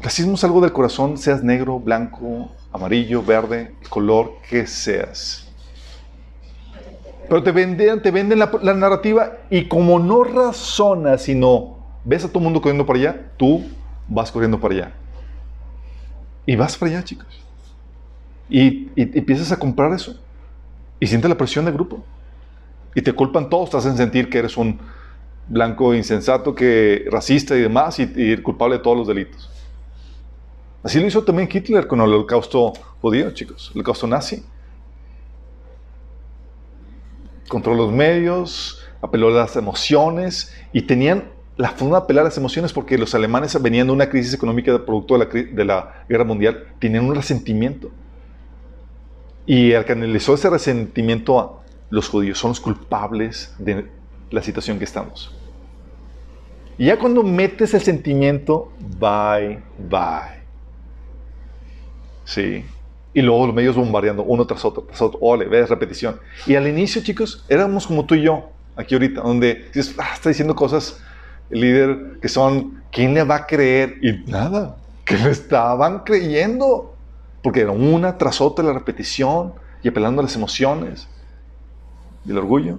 Racismo 0.00 0.34
es 0.34 0.44
algo 0.44 0.60
del 0.60 0.72
corazón, 0.72 1.18
seas 1.18 1.42
negro, 1.42 1.78
blanco, 1.80 2.50
amarillo, 2.72 3.22
verde, 3.22 3.74
el 3.82 3.88
color 3.88 4.34
que 4.48 4.66
seas. 4.66 5.46
Pero 7.28 7.42
te 7.42 7.52
venden, 7.52 8.00
te 8.00 8.10
venden 8.10 8.38
la, 8.38 8.50
la 8.62 8.74
narrativa 8.74 9.38
y 9.50 9.66
como 9.68 9.98
no 9.98 10.24
razonas, 10.24 11.22
sino 11.22 11.76
ves 12.04 12.24
a 12.24 12.28
todo 12.28 12.38
el 12.38 12.44
mundo 12.44 12.60
corriendo 12.60 12.86
para 12.86 12.98
allá, 12.98 13.30
tú 13.36 13.64
vas 14.08 14.30
corriendo 14.32 14.58
para 14.58 14.74
allá. 14.74 14.94
Y 16.50 16.56
vas 16.56 16.76
para 16.76 16.90
allá, 16.90 17.04
chicos. 17.04 17.28
Y, 18.48 18.88
y- 18.96 19.18
empiezas 19.18 19.52
a 19.52 19.56
comprar 19.56 19.92
eso. 19.92 20.18
Y 20.98 21.06
sientes 21.06 21.28
la 21.28 21.36
presión 21.38 21.64
del 21.64 21.74
grupo. 21.74 22.02
Y 22.92 23.02
te 23.02 23.12
culpan 23.12 23.48
todos, 23.48 23.70
te 23.70 23.76
hacen 23.76 23.96
sentir 23.96 24.28
que 24.28 24.38
eres 24.38 24.56
un 24.56 24.80
blanco 25.46 25.94
insensato, 25.94 26.52
que 26.52 27.04
racista 27.08 27.54
y 27.56 27.60
demás, 27.60 28.00
y, 28.00 28.10
y 28.16 28.36
culpable 28.38 28.78
de 28.78 28.82
todos 28.82 28.96
los 28.96 29.06
delitos. 29.06 29.48
Así 30.82 30.98
lo 30.98 31.06
hizo 31.06 31.22
también 31.22 31.48
Hitler 31.52 31.86
con 31.86 32.00
el 32.00 32.08
holocausto 32.12 32.72
judío, 33.00 33.30
chicos, 33.30 33.70
el 33.72 33.76
holocausto 33.78 34.08
nazi. 34.08 34.42
Controló 37.48 37.84
los 37.84 37.92
medios, 37.92 38.84
apeló 39.00 39.28
a 39.28 39.42
las 39.42 39.54
emociones 39.54 40.52
y 40.72 40.82
tenían 40.82 41.30
la 41.60 41.72
forma 41.72 41.98
de 41.98 42.04
apelar 42.04 42.22
a 42.22 42.28
las 42.28 42.38
emociones 42.38 42.72
porque 42.72 42.96
los 42.96 43.14
alemanes 43.14 43.60
venían 43.60 43.88
de 43.88 43.92
una 43.92 44.08
crisis 44.08 44.32
económica 44.32 44.82
producto 44.86 45.18
de 45.18 45.26
la, 45.26 45.30
de 45.30 45.64
la 45.66 46.04
guerra 46.08 46.24
mundial, 46.24 46.64
tenían 46.78 47.04
un 47.04 47.14
resentimiento. 47.14 47.90
Y 49.44 49.72
el 49.72 49.84
que 49.84 49.92
analizó 49.92 50.32
ese 50.32 50.48
resentimiento 50.48 51.38
a 51.38 51.60
los 51.90 52.08
judíos 52.08 52.38
son 52.38 52.52
los 52.52 52.60
culpables 52.60 53.54
de 53.58 53.84
la 54.30 54.42
situación 54.42 54.78
que 54.78 54.84
estamos. 54.84 55.34
Y 56.78 56.86
ya 56.86 56.98
cuando 56.98 57.22
metes 57.22 57.74
el 57.74 57.82
sentimiento, 57.82 58.72
bye, 58.98 59.62
bye. 59.90 60.40
Sí. 62.24 62.64
Y 63.12 63.20
luego 63.20 63.48
los 63.48 63.54
medios 63.54 63.76
bombardeando 63.76 64.22
uno 64.22 64.46
tras 64.46 64.64
otro, 64.64 64.84
tras 64.84 65.02
otro. 65.02 65.18
Ole, 65.20 65.44
ves 65.44 65.68
repetición. 65.68 66.20
Y 66.46 66.54
al 66.54 66.66
inicio, 66.66 67.02
chicos, 67.02 67.44
éramos 67.50 67.86
como 67.86 68.06
tú 68.06 68.14
y 68.14 68.22
yo, 68.22 68.48
aquí 68.76 68.94
ahorita, 68.94 69.20
donde 69.20 69.70
ah, 69.98 70.10
está 70.14 70.30
diciendo 70.30 70.54
cosas, 70.54 71.02
líder, 71.50 72.18
que 72.20 72.28
son, 72.28 72.82
¿quién 72.92 73.14
le 73.14 73.24
va 73.24 73.36
a 73.36 73.46
creer? 73.46 73.96
Y 74.02 74.30
nada, 74.30 74.76
que 75.04 75.16
le 75.16 75.30
estaban 75.30 76.00
creyendo. 76.00 76.96
Porque 77.42 77.60
era 77.62 77.70
una 77.70 78.18
tras 78.18 78.40
otra 78.40 78.64
la 78.64 78.72
repetición 78.74 79.54
y 79.82 79.88
apelando 79.88 80.20
a 80.20 80.24
las 80.24 80.36
emociones 80.36 81.08
y 82.24 82.30
el 82.30 82.38
orgullo. 82.38 82.78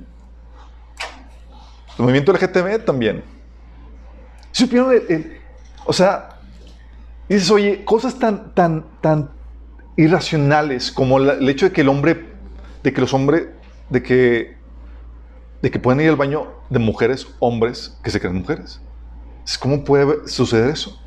El 1.98 2.04
movimiento 2.04 2.32
LGTB 2.32 2.86
también. 2.86 3.24
¿Supieron 4.52 4.92
el- 4.94 5.38
o 5.86 5.94
sea, 5.94 6.30
dices, 7.28 7.50
oye, 7.50 7.84
cosas 7.84 8.20
tan, 8.20 8.54
tan, 8.54 8.86
tan 9.02 9.32
irracionales 9.98 10.92
como 10.92 11.18
el 11.18 11.50
hecho 11.50 11.66
de 11.68 11.72
que 11.72 11.82
el 11.82 11.90
hombre, 11.90 12.26
de 12.84 12.94
que 12.94 13.02
los 13.02 13.14
hombres, 13.14 13.48
de 13.90 14.04
que, 14.04 14.58
de 15.62 15.72
que 15.72 15.80
pueden 15.80 16.02
ir 16.02 16.10
al 16.10 16.16
baño 16.16 16.48
de 16.70 16.80
mujeres, 16.80 17.28
hombres 17.40 18.00
que 18.04 18.10
se 18.12 18.20
creen 18.20 18.36
mujeres. 18.38 18.82
Es, 19.46 19.58
¿Cómo 19.58 19.84
puede 19.84 20.28
suceder 20.28 20.70
eso? 20.70 20.98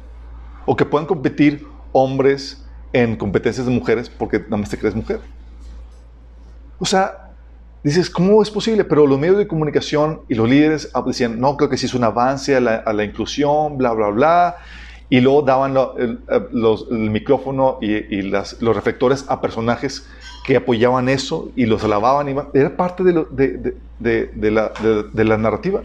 O 0.67 0.77
que 0.77 0.85
puedan 0.85 1.07
competir 1.07 1.67
hombres 1.93 2.65
en 2.93 3.17
competencias 3.17 3.67
de 3.67 3.73
mujeres 3.73 4.09
porque 4.09 4.39
nada 4.41 4.59
más 4.59 4.71
te 4.71 4.79
crees 4.79 4.95
mujer. 4.95 5.21
O 6.79 6.85
sea, 6.85 7.35
dices, 7.83 8.11
¿cómo 8.11 8.43
es 8.43 8.51
posible? 8.51 8.85
Pero 8.85 9.07
los 9.07 9.19
medios 9.19 9.39
de 9.39 9.47
comunicación 9.49 10.23
y 10.29 10.35
los 10.35 10.49
líderes 10.49 10.91
ah, 10.95 11.03
decían, 11.07 11.41
no, 11.41 11.57
creo 11.57 11.69
que 11.69 11.77
sí 11.77 11.87
es 11.87 11.95
un 11.95 12.05
avance 12.05 12.57
a 12.57 12.61
la, 12.61 13.05
inclusión, 13.05 13.77
bla, 13.79 13.93
bla, 13.93 14.09
bla. 14.09 14.57
Y 15.11 15.21
luego 15.21 15.43
daban 15.43 15.77
el, 15.99 16.25
eh, 16.29 16.41
los- 16.53 16.87
el 16.91 17.11
micrófono 17.11 17.79
y, 17.81 17.93
y 17.93 18.23
las- 18.23 18.61
los 18.63 18.75
reflectores 18.75 19.25
a 19.29 19.41
personajes 19.41 20.07
que 20.45 20.57
apoyaban 20.57 21.09
eso 21.09 21.51
y 21.57 21.67
los 21.67 21.83
alababan. 21.83 22.29
Y, 22.29 22.37
era 22.59 22.77
parte 22.77 23.03
de, 23.03 23.13
lo- 23.15 23.25
de- 23.25 23.75
de- 23.99 24.31
de- 24.35 24.51
la, 25.25 25.39
narrativa. 25.39 25.83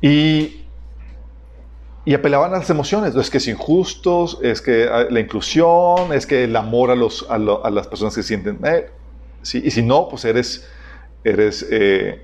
Y 0.00 0.60
y 2.06 2.12
apelaban 2.12 2.52
a 2.52 2.58
las 2.58 2.68
emociones. 2.68 3.14
Es 3.14 3.30
que 3.30 3.38
es 3.38 3.48
injusto, 3.48 4.26
es 4.42 4.60
que 4.60 4.84
ah, 4.90 5.06
la 5.08 5.20
inclusión, 5.20 6.12
es 6.12 6.26
que 6.26 6.44
el 6.44 6.54
amor 6.54 6.90
a, 6.90 6.94
los, 6.94 7.26
a, 7.30 7.38
las 7.38 7.86
personas 7.86 8.14
que 8.14 8.22
sienten. 8.22 8.58
y 9.54 9.70
si 9.70 9.82
no, 9.82 10.08
pues 10.08 10.24
eres, 10.26 10.68
eres 11.24 11.66
eh, 11.70 12.22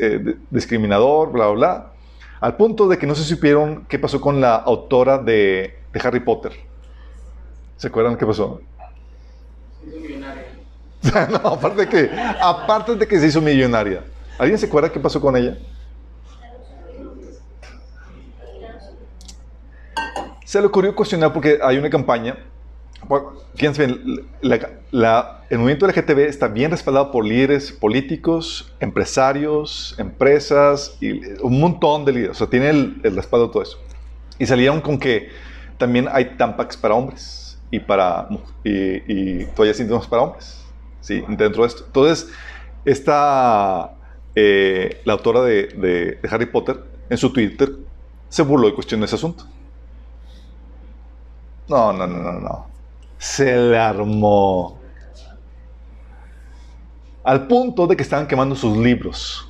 eh, 0.00 0.34
discriminador, 0.50 1.32
bla, 1.32 1.48
bla, 1.48 1.54
bla. 1.54 1.92
Al 2.40 2.56
punto 2.56 2.88
de 2.88 2.96
que 2.98 3.06
no 3.06 3.14
se 3.14 3.24
supieron 3.24 3.84
qué 3.88 3.98
pasó 3.98 4.20
con 4.20 4.40
la 4.40 4.56
autora 4.56 5.18
de 5.18 5.74
Harry 6.02 6.20
Potter. 6.20 6.52
¿Se 7.76 7.88
acuerdan 7.88 8.16
qué 8.16 8.26
pasó? 8.26 8.60
aparte 11.44 11.80
de 11.82 11.88
que, 11.88 12.10
aparte 12.40 12.96
de 12.96 13.06
que 13.06 13.18
se 13.18 13.26
hizo 13.26 13.40
millonaria. 13.40 14.02
¿Alguien 14.38 14.58
se 14.58 14.66
acuerda 14.66 14.90
qué 14.90 14.98
pasó 14.98 15.20
con 15.20 15.36
ella? 15.36 15.56
Se 20.44 20.60
le 20.60 20.66
ocurrió 20.66 20.94
cuestionar 20.94 21.32
porque 21.32 21.58
hay 21.62 21.76
una 21.78 21.90
campaña. 21.90 22.38
Fíjense 23.54 23.86
bien, 23.86 24.26
el 24.40 25.58
movimiento 25.58 25.86
LGTB 25.86 26.20
está 26.20 26.48
bien 26.48 26.70
respaldado 26.70 27.10
por 27.10 27.24
líderes 27.24 27.70
políticos, 27.70 28.72
empresarios, 28.80 29.94
empresas 29.98 30.96
y 31.00 31.20
un 31.42 31.60
montón 31.60 32.04
de 32.04 32.12
líderes. 32.12 32.36
O 32.36 32.38
sea, 32.38 32.46
tiene 32.48 32.70
el, 32.70 33.00
el 33.02 33.14
respaldo 33.14 33.48
de 33.48 33.52
todo 33.52 33.62
eso. 33.62 33.78
Y 34.38 34.46
salieron 34.46 34.80
con 34.80 34.98
que 34.98 35.28
también 35.76 36.08
hay 36.10 36.36
tampax 36.36 36.76
para 36.76 36.94
hombres 36.94 37.43
y 37.76 37.80
para 37.80 38.28
y, 38.62 39.42
y 39.42 39.44
toallas 39.46 39.78
íntimas 39.80 40.06
para 40.06 40.22
hombres. 40.22 40.64
Sí, 41.00 41.22
dentro 41.28 41.62
de 41.62 41.68
esto. 41.68 41.84
Entonces, 41.86 42.28
esta 42.84 43.94
eh, 44.34 45.00
la 45.04 45.12
autora 45.14 45.42
de, 45.42 45.68
de- 45.68 46.18
de 46.22 46.28
Harry 46.30 46.46
Potter 46.46 46.82
en 47.10 47.16
su 47.18 47.32
Twitter 47.32 47.70
se 48.28 48.42
burló 48.42 48.68
y 48.68 48.74
cuestionó 48.74 49.04
ese 49.04 49.14
asunto. 49.16 49.44
No, 51.68 51.92
no, 51.92 52.06
no, 52.06 52.18
no, 52.22 52.32
no. 52.40 52.66
Se 53.18 53.56
le 53.56 53.78
armó. 53.78 54.80
Al 57.24 57.46
punto 57.46 57.86
de 57.86 57.96
que 57.96 58.02
estaban 58.02 58.26
quemando 58.26 58.54
sus 58.54 58.76
libros. 58.76 59.48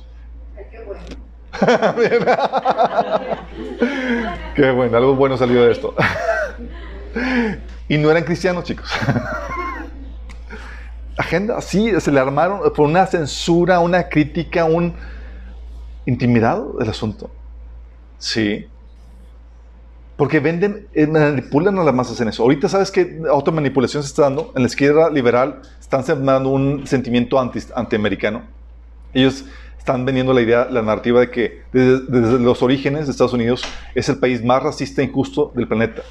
Qué 4.55 4.71
bueno, 4.71 4.97
algo 4.97 5.15
bueno 5.15 5.37
salió 5.37 5.63
de 5.63 5.71
esto. 5.71 5.93
y 7.87 7.97
no 7.97 8.09
eran 8.09 8.23
cristianos, 8.23 8.63
chicos. 8.63 8.89
Agenda, 11.17 11.61
sí, 11.61 11.91
se 11.99 12.11
le 12.11 12.19
armaron 12.19 12.61
por 12.73 12.87
una 12.87 13.05
censura, 13.05 13.79
una 13.79 14.09
crítica, 14.09 14.65
un 14.65 14.93
intimidado 16.05 16.73
del 16.77 16.89
asunto. 16.89 17.29
Sí. 18.17 18.67
Porque 20.17 20.39
venden, 20.39 20.87
eh, 20.93 21.07
manipulan 21.07 21.77
a 21.77 21.83
las 21.83 21.93
masas 21.93 22.19
en 22.21 22.29
eso. 22.29 22.43
Ahorita 22.43 22.67
sabes 22.67 22.91
que 22.91 23.21
otra 23.31 23.53
manipulación 23.53 24.03
se 24.03 24.07
está 24.07 24.23
dando. 24.23 24.51
En 24.55 24.63
la 24.63 24.67
izquierda 24.67 25.09
liberal 25.09 25.61
están 25.79 26.03
sembrando 26.03 26.49
un 26.49 26.85
sentimiento 26.87 27.39
anti, 27.39 27.59
antiamericano. 27.75 28.43
Ellos 29.13 29.45
están 29.77 30.03
vendiendo 30.03 30.33
la 30.33 30.41
idea, 30.41 30.67
la 30.69 30.81
narrativa 30.81 31.21
de 31.21 31.29
que 31.29 31.61
desde, 31.71 32.05
desde 32.07 32.39
los 32.39 32.61
orígenes 32.61 33.05
de 33.05 33.11
Estados 33.11 33.33
Unidos 33.33 33.63
es 33.93 34.09
el 34.09 34.17
país 34.17 34.43
más 34.43 34.63
racista 34.63 35.01
e 35.01 35.05
injusto 35.05 35.51
del 35.55 35.67
planeta 35.67 36.01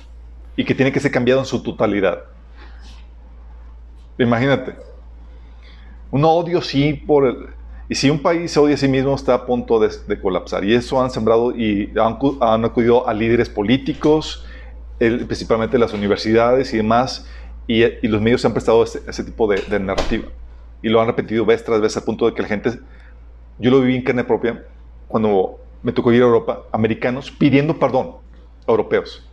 y 0.56 0.64
que 0.64 0.74
tiene 0.74 0.92
que 0.92 1.00
ser 1.00 1.10
cambiado 1.10 1.40
en 1.40 1.46
su 1.46 1.62
totalidad. 1.62 2.24
Imagínate. 4.18 4.76
Un 6.10 6.24
odio 6.24 6.60
sí 6.62 6.92
por 6.94 7.26
el, 7.26 7.36
y 7.88 7.94
si 7.96 8.08
un 8.08 8.20
país 8.20 8.50
se 8.52 8.60
odia 8.60 8.74
a 8.74 8.78
sí 8.78 8.88
mismo, 8.88 9.14
está 9.14 9.34
a 9.34 9.46
punto 9.46 9.80
de, 9.80 9.90
de 10.06 10.20
colapsar. 10.20 10.64
Y 10.64 10.74
eso 10.74 11.02
han 11.02 11.10
sembrado 11.10 11.54
y 11.56 11.92
han, 11.98 12.18
han 12.40 12.64
acudido 12.64 13.06
a 13.08 13.12
líderes 13.12 13.50
políticos, 13.50 14.46
el- 15.00 15.26
principalmente 15.26 15.78
las 15.78 15.92
universidades 15.92 16.72
y 16.72 16.76
demás, 16.78 17.28
y, 17.66 17.82
y 17.84 18.08
los 18.08 18.20
medios 18.20 18.40
se 18.42 18.46
han 18.46 18.52
prestado 18.52 18.84
ese, 18.84 19.02
ese 19.08 19.24
tipo 19.24 19.48
de, 19.48 19.60
de 19.68 19.80
narrativa. 19.80 20.26
Y 20.82 20.88
lo 20.88 21.00
han 21.00 21.08
repetido 21.08 21.44
vez 21.44 21.64
tras 21.64 21.80
vez 21.80 21.96
al 21.96 22.04
punto 22.04 22.26
de 22.26 22.34
que 22.34 22.42
la 22.42 22.48
gente, 22.48 22.78
yo 23.58 23.70
lo 23.70 23.80
viví 23.80 23.96
en 23.96 24.02
carne 24.02 24.24
propia, 24.24 24.64
cuando 25.08 25.58
me 25.82 25.92
tocó 25.92 26.12
ir 26.12 26.22
a 26.22 26.26
Europa, 26.26 26.62
americanos 26.72 27.30
pidiendo 27.30 27.78
perdón 27.78 28.16
a 28.66 28.70
europeos. 28.70 29.28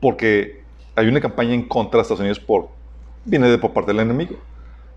Porque 0.00 0.62
hay 0.94 1.08
una 1.08 1.20
campaña 1.20 1.54
en 1.54 1.66
contra 1.66 1.98
de 1.98 2.02
Estados 2.02 2.20
Unidos 2.20 2.40
por, 2.40 2.68
viene 3.24 3.48
de 3.48 3.58
por 3.58 3.72
parte 3.72 3.92
del 3.92 4.00
enemigo. 4.00 4.36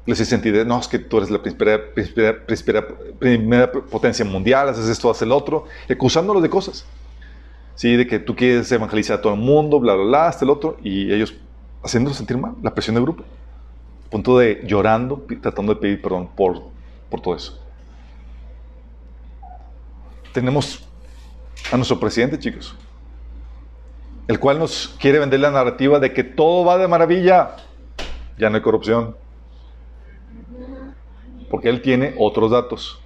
Les 0.06 0.20
hice 0.20 0.32
sentir, 0.32 0.66
no, 0.66 0.80
es 0.80 0.88
que 0.88 1.00
tú 1.00 1.18
eres 1.18 1.30
la 1.30 1.42
primera, 1.42 3.72
potencia 3.72 4.26
mundial, 4.26 4.68
haces 4.68 4.90
esto, 4.90 5.10
haces 5.10 5.22
el 5.22 5.32
otro, 5.32 5.66
acusándolos 5.90 6.44
de 6.44 6.50
cosas. 6.50 6.86
Sí, 7.76 7.96
de 7.96 8.06
que 8.06 8.20
tú 8.20 8.36
quieres 8.36 8.70
evangelizar 8.72 9.20
a 9.20 9.22
todo 9.22 9.34
el 9.34 9.40
mundo, 9.40 9.80
bla, 9.80 9.96
bla, 9.96 10.04
bla, 10.04 10.28
hasta 10.28 10.44
el 10.44 10.52
otro, 10.52 10.78
y 10.84 11.12
ellos 11.12 11.34
haciéndolos 11.84 12.18
sentir 12.18 12.38
mal, 12.38 12.56
la 12.62 12.74
presión 12.74 12.96
del 12.96 13.04
grupo. 13.04 13.24
A 14.08 14.10
punto 14.10 14.38
de 14.38 14.62
llorando, 14.66 15.26
tratando 15.42 15.74
de 15.74 15.80
pedir 15.80 16.02
perdón 16.02 16.30
por, 16.36 16.64
por 17.10 17.22
todo 17.22 17.36
eso. 17.36 17.60
Tenemos 20.34 20.84
a 21.72 21.78
nuestro 21.78 22.00
presidente, 22.00 22.38
chicos, 22.38 22.76
el 24.28 24.40
cual 24.40 24.60
nos 24.60 24.96
quiere 25.00 25.20
vender 25.20 25.40
la 25.40 25.52
narrativa 25.52 26.00
de 26.00 26.14
que 26.14 26.24
todo 26.24 26.66
va 26.66 26.78
de 26.78 26.88
maravilla, 26.88 27.58
ya 28.38 28.50
no 28.50 28.56
hay 28.56 28.62
corrupción, 28.62 29.16
porque 31.50 31.70
él 31.70 31.82
tiene 31.82 32.16
otros 32.18 32.52
datos. 32.52 33.00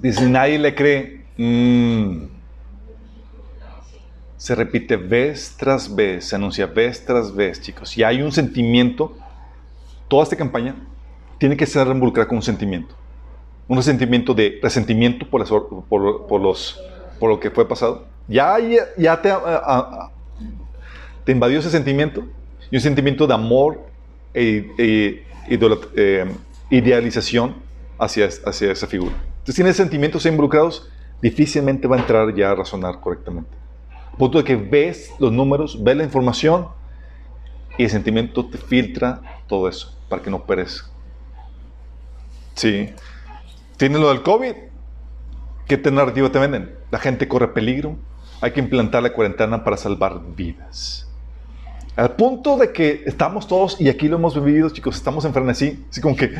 Dice, 0.00 0.28
nadie 0.28 0.58
le 0.58 0.74
cree. 0.74 1.24
Mm. 1.36 2.26
Se 4.36 4.54
repite 4.54 4.96
vez 4.96 5.56
tras 5.56 5.92
vez, 5.94 6.26
se 6.26 6.36
anuncia 6.36 6.66
vez 6.66 7.04
tras 7.04 7.34
vez, 7.34 7.60
chicos. 7.60 7.96
Y 7.98 8.04
hay 8.04 8.22
un 8.22 8.30
sentimiento, 8.30 9.16
toda 10.06 10.22
esta 10.22 10.36
campaña 10.36 10.76
tiene 11.38 11.56
que 11.56 11.66
ser 11.66 11.88
involucrada 11.88 12.28
con 12.28 12.36
un 12.36 12.42
sentimiento. 12.42 12.94
Un 13.68 13.82
sentimiento 13.82 14.34
de 14.34 14.58
resentimiento 14.62 15.28
por, 15.28 15.46
por, 15.86 16.40
los, 16.40 16.80
por 17.20 17.30
lo 17.30 17.38
que 17.38 17.50
fue 17.50 17.68
pasado. 17.68 18.06
Ya, 18.26 18.56
ya, 18.96 19.22
te, 19.22 19.32
te 21.24 21.32
invadió 21.32 21.58
ese 21.58 21.70
sentimiento 21.70 22.24
y 22.70 22.76
un 22.76 22.82
sentimiento 22.82 23.26
de 23.26 23.34
amor 23.34 23.80
e, 24.34 24.70
e, 24.78 25.24
eh, 25.50 26.34
idealización 26.70 27.56
hacia, 27.98 28.28
hacia 28.44 28.72
esa 28.72 28.86
figura. 28.86 29.12
Entonces, 29.38 29.54
tienes 29.54 29.76
sentimientos 29.76 30.26
involucrados, 30.26 30.90
difícilmente 31.22 31.88
va 31.88 31.96
a 31.96 32.00
entrar 32.00 32.34
ya 32.34 32.50
a 32.50 32.54
razonar 32.54 33.00
correctamente. 33.00 33.50
Punto 34.16 34.38
de 34.38 34.44
que 34.44 34.56
ves 34.56 35.12
los 35.18 35.32
números, 35.32 35.82
ves 35.82 35.96
la 35.96 36.04
información 36.04 36.68
y 37.76 37.84
el 37.84 37.90
sentimiento 37.90 38.44
te 38.46 38.58
filtra 38.58 39.22
todo 39.46 39.68
eso 39.68 39.96
para 40.08 40.22
que 40.22 40.30
no 40.30 40.44
perezca. 40.44 40.88
Sí. 42.54 42.90
Tienes 43.78 44.00
lo 44.00 44.08
del 44.08 44.22
COVID. 44.22 44.54
¿Qué 45.66 45.78
narrativa 45.90 46.30
te 46.30 46.38
venden? 46.40 46.74
La 46.90 46.98
gente 46.98 47.28
corre 47.28 47.48
peligro. 47.48 47.96
Hay 48.40 48.50
que 48.50 48.58
implantar 48.58 49.04
la 49.04 49.12
cuarentena 49.12 49.62
para 49.62 49.76
salvar 49.76 50.20
vidas. 50.34 51.08
Al 51.94 52.16
punto 52.16 52.56
de 52.56 52.72
que 52.72 53.04
estamos 53.06 53.46
todos, 53.46 53.80
y 53.80 53.88
aquí 53.88 54.08
lo 54.08 54.16
hemos 54.16 54.34
vivido, 54.34 54.68
chicos, 54.70 54.96
estamos 54.96 55.24
en 55.24 55.32
frenesí. 55.32 55.84
Así 55.90 56.00
como 56.00 56.16
que, 56.16 56.34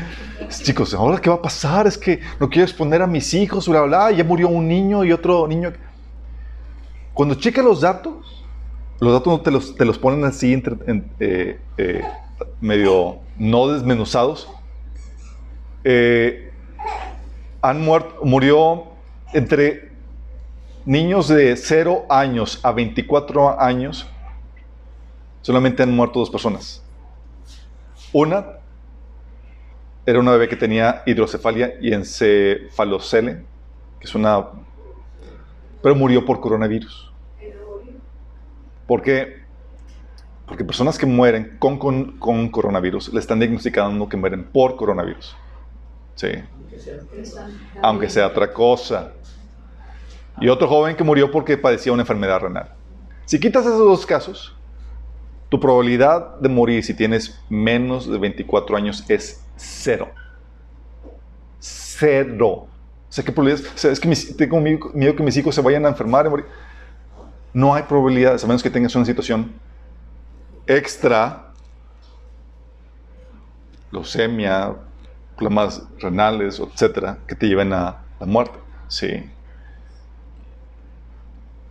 chicos, 0.63 0.93
¿ahora 0.93 1.19
qué 1.19 1.29
va 1.29 1.37
a 1.37 1.41
pasar? 1.41 1.87
Es 1.87 1.97
que 1.97 2.19
no 2.41 2.49
quiero 2.49 2.65
exponer 2.65 3.01
a 3.01 3.07
mis 3.07 3.33
hijos, 3.33 3.69
bla, 3.69 3.81
bla, 3.81 4.11
ya 4.11 4.23
murió 4.25 4.49
un 4.49 4.67
niño 4.67 5.05
y 5.05 5.13
otro 5.13 5.47
niño. 5.47 5.71
Cuando 7.13 7.35
checa 7.35 7.61
los 7.61 7.81
datos, 7.81 8.45
los 8.99 9.13
datos 9.13 9.27
no 9.33 9.41
te 9.41 9.51
los, 9.51 9.75
te 9.75 9.85
los 9.85 9.97
ponen 9.97 10.25
así, 10.25 10.61
eh, 11.19 11.59
eh, 11.77 12.01
medio 12.59 13.19
no 13.37 13.67
desmenuzados. 13.69 14.49
Eh, 15.85 16.49
han 17.61 17.81
muerto, 17.81 18.23
murió 18.23 18.85
entre 19.33 19.91
niños 20.85 21.27
de 21.27 21.55
0 21.55 22.05
años 22.09 22.59
a 22.63 22.71
24 22.71 23.59
años 23.59 24.07
solamente 25.41 25.83
han 25.83 25.95
muerto 25.95 26.19
dos 26.19 26.29
personas. 26.29 26.83
Una 28.13 28.59
era 30.05 30.19
una 30.19 30.31
bebé 30.31 30.47
que 30.47 30.55
tenía 30.55 31.03
hidrocefalia 31.05 31.75
y 31.79 31.93
encefalocele, 31.93 33.43
que 33.99 34.07
es 34.07 34.15
una... 34.15 34.47
pero 35.83 35.95
murió 35.95 36.25
por 36.25 36.39
coronavirus. 36.39 37.11
¿Por 38.87 39.03
qué? 39.03 39.43
Porque 40.47 40.65
personas 40.65 40.97
que 40.97 41.05
mueren 41.05 41.57
con, 41.59 41.77
con, 41.77 42.49
coronavirus 42.49 43.13
le 43.13 43.19
están 43.19 43.37
diagnosticando 43.37 44.09
que 44.09 44.17
mueren 44.17 44.45
por 44.45 44.75
coronavirus. 44.75 45.35
Sí. 46.15 46.29
Aunque 47.81 48.09
sea 48.09 48.27
otra 48.27 48.51
cosa. 48.53 49.11
Y 50.41 50.47
otro 50.47 50.67
joven 50.67 50.95
que 50.95 51.03
murió 51.03 51.31
porque 51.31 51.57
padecía 51.57 51.91
una 51.91 52.03
enfermedad 52.03 52.39
renal. 52.39 52.71
Si 53.25 53.39
quitas 53.39 53.65
esos 53.65 53.79
dos 53.79 54.05
casos, 54.05 54.55
tu 55.49 55.59
probabilidad 55.59 56.37
de 56.39 56.49
morir 56.49 56.83
si 56.83 56.93
tienes 56.93 57.39
menos 57.49 58.09
de 58.09 58.17
24 58.17 58.77
años 58.77 59.03
es 59.09 59.43
cero. 59.55 60.09
Cero. 61.59 62.67
O 63.09 63.11
sea, 63.11 63.23
¿qué 63.23 63.31
probabilidad? 63.31 63.67
es 63.83 63.99
que 63.99 64.15
tengo 64.33 64.59
miedo 64.61 65.15
que 65.15 65.23
mis 65.23 65.35
hijos 65.35 65.55
se 65.55 65.61
vayan 65.61 65.85
a 65.85 65.89
enfermar 65.89 66.25
y 66.25 66.29
morir. 66.29 66.45
No 67.53 67.73
hay 67.73 67.83
probabilidades, 67.83 68.43
a 68.43 68.47
menos 68.47 68.61
que 68.61 68.69
tengas 68.69 68.95
una 68.95 69.05
situación 69.05 69.51
extra, 70.67 71.51
leucemia, 73.91 74.75
problemas 75.39 75.81
renales, 75.99 76.59
etcétera, 76.59 77.17
que 77.25 77.33
te 77.33 77.47
lleven 77.47 77.71
a 77.71 78.03
la 78.19 78.25
muerte. 78.25 78.59
Sí. 78.89 79.23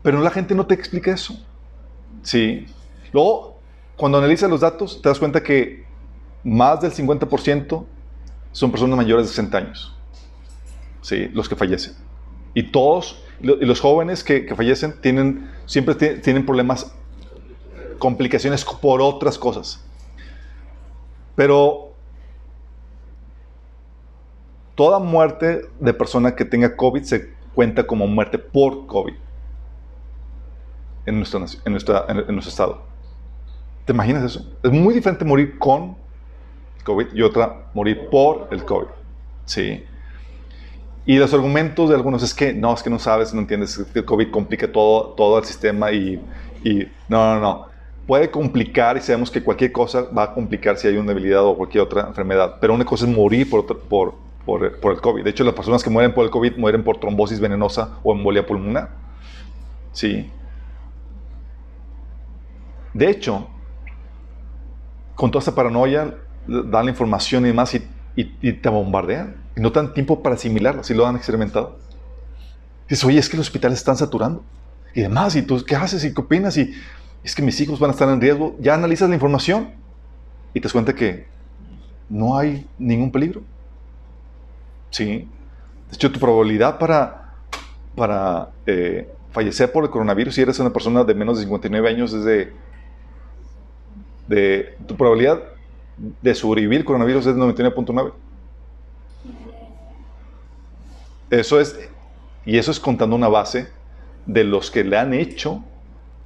Pero 0.02 0.20
la 0.22 0.30
gente 0.30 0.54
no 0.54 0.66
te 0.66 0.74
explica 0.74 1.12
eso. 1.12 1.38
Sí. 2.22 2.66
Luego, 3.12 3.58
cuando 3.96 4.18
analizas 4.18 4.48
los 4.48 4.60
datos, 4.60 5.02
te 5.02 5.08
das 5.08 5.18
cuenta 5.18 5.42
que 5.42 5.84
más 6.44 6.80
del 6.80 6.92
50% 6.92 7.84
son 8.52 8.70
personas 8.70 8.96
mayores 8.96 9.26
de 9.26 9.28
60 9.28 9.58
años. 9.58 9.94
Sí, 11.02 11.28
los 11.34 11.48
que 11.48 11.56
fallecen. 11.56 11.94
Y 12.54 12.70
todos, 12.70 13.22
y 13.40 13.66
los 13.66 13.80
jóvenes 13.80 14.24
que, 14.24 14.54
fallecen, 14.56 14.98
tienen, 15.02 15.50
siempre 15.66 15.94
tienen 15.94 16.46
problemas, 16.46 16.94
complicaciones 17.98 18.64
por 18.64 19.02
otras 19.02 19.36
cosas. 19.38 19.84
Pero 21.36 21.87
toda 24.78 25.00
muerte 25.00 25.62
de 25.80 25.92
persona 25.92 26.36
que 26.36 26.44
tenga 26.44 26.76
COVID 26.76 27.02
se 27.02 27.32
cuenta 27.52 27.84
como 27.84 28.06
muerte 28.06 28.38
por 28.38 28.86
COVID 28.86 29.14
en 31.04 31.16
nuestro, 31.16 31.40
en 31.40 31.46
en 31.64 31.72
nuestro 31.72 32.08
estado. 32.38 32.82
¿Te 33.84 33.92
imaginas 33.92 34.22
eso? 34.22 34.48
Es 34.62 34.70
muy 34.70 34.94
diferente 34.94 35.24
morir 35.24 35.58
con 35.58 35.96
COVID 36.84 37.08
y 37.12 37.22
otra 37.22 37.70
morir 37.74 38.08
por 38.08 38.46
el 38.52 38.64
COVID. 38.64 38.86
Sí. 39.46 39.82
Y 41.04 41.16
los 41.16 41.34
argumentos 41.34 41.88
de 41.88 41.96
algunos 41.96 42.22
es 42.22 42.32
que 42.32 42.52
no, 42.52 42.72
es 42.72 42.80
que 42.84 42.90
no 42.90 43.00
sabes, 43.00 43.34
no 43.34 43.40
entiendes, 43.40 43.84
que 43.92 43.98
el 43.98 44.04
COVID 44.04 44.30
complica 44.30 44.70
todo, 44.70 45.14
todo 45.14 45.40
el 45.40 45.44
sistema 45.44 45.90
y, 45.90 46.22
y 46.62 46.86
no, 47.08 47.34
no, 47.34 47.40
no. 47.40 47.66
Puede 48.06 48.30
complicar 48.30 48.96
y 48.96 49.00
sabemos 49.00 49.28
que 49.28 49.42
cualquier 49.42 49.72
cosa 49.72 50.02
va 50.02 50.22
a 50.22 50.34
complicar 50.34 50.76
si 50.76 50.86
hay 50.86 50.96
una 50.96 51.08
debilidad 51.08 51.44
o 51.44 51.56
cualquier 51.56 51.82
otra 51.82 52.06
enfermedad, 52.06 52.58
pero 52.60 52.74
una 52.74 52.84
cosa 52.84 53.06
es 53.06 53.10
morir 53.10 53.50
por, 53.50 53.66
por, 53.66 54.27
por, 54.48 54.80
por 54.80 54.94
el 54.94 55.00
COVID. 55.02 55.22
De 55.22 55.28
hecho, 55.28 55.44
las 55.44 55.52
personas 55.52 55.84
que 55.84 55.90
mueren 55.90 56.14
por 56.14 56.24
el 56.24 56.30
COVID 56.30 56.56
mueren 56.56 56.82
por 56.82 56.98
trombosis 56.98 57.38
venenosa 57.38 57.98
o 58.02 58.14
embolia 58.14 58.46
pulmonar. 58.46 58.88
Sí. 59.92 60.30
De 62.94 63.10
hecho, 63.10 63.46
con 65.14 65.30
toda 65.30 65.42
esa 65.42 65.54
paranoia, 65.54 66.14
dan 66.46 66.86
la 66.86 66.90
información 66.90 67.44
y 67.44 67.48
demás 67.48 67.74
y, 67.74 68.52
te 68.54 68.68
bombardean. 68.70 69.36
Y 69.54 69.60
no 69.60 69.68
dan 69.68 69.92
tiempo 69.92 70.22
para 70.22 70.36
asimilarlo, 70.36 70.82
si 70.82 70.94
lo 70.94 71.06
han 71.06 71.16
experimentado. 71.16 71.78
Dices, 72.88 73.04
oye, 73.04 73.18
es 73.18 73.28
que 73.28 73.36
los 73.36 73.48
hospitales 73.48 73.80
están 73.80 73.98
saturando. 73.98 74.42
Y 74.94 75.02
demás, 75.02 75.36
¿y 75.36 75.42
tú 75.42 75.62
qué 75.62 75.76
haces? 75.76 76.02
¿Y 76.04 76.14
qué 76.14 76.22
opinas? 76.22 76.56
Y 76.56 76.72
es 77.22 77.34
que 77.34 77.42
mis 77.42 77.60
hijos 77.60 77.78
van 77.78 77.90
a 77.90 77.92
estar 77.92 78.08
en 78.08 78.18
riesgo. 78.18 78.56
Ya 78.60 78.72
analizas 78.72 79.10
la 79.10 79.14
información 79.14 79.72
y 80.54 80.60
te 80.60 80.64
das 80.64 80.72
cuenta 80.72 80.94
que 80.94 81.26
no 82.08 82.38
hay 82.38 82.66
ningún 82.78 83.12
peligro. 83.12 83.42
Sí. 84.90 85.28
De 85.88 85.94
hecho, 85.94 86.12
tu 86.12 86.20
probabilidad 86.20 86.78
para, 86.78 87.34
para 87.96 88.50
eh, 88.66 89.10
fallecer 89.30 89.72
por 89.72 89.84
el 89.84 89.90
coronavirus, 89.90 90.34
si 90.34 90.42
eres 90.42 90.58
una 90.58 90.72
persona 90.72 91.04
de 91.04 91.14
menos 91.14 91.38
de 91.38 91.44
59 91.44 91.88
años, 91.88 92.12
es 92.12 92.24
de 92.24 92.52
de 94.28 94.76
tu 94.86 94.94
probabilidad 94.96 95.42
de 96.22 96.34
sobrevivir 96.34 96.80
el 96.80 96.84
coronavirus 96.84 97.26
es 97.26 97.34
99.9. 97.34 98.12
Eso 101.30 101.60
es, 101.60 101.78
y 102.44 102.56
eso 102.56 102.70
es 102.70 102.78
contando 102.78 103.16
una 103.16 103.28
base 103.28 103.68
de 104.26 104.44
los 104.44 104.70
que 104.70 104.84
le 104.84 104.96
han 104.96 105.12
hecho 105.12 105.64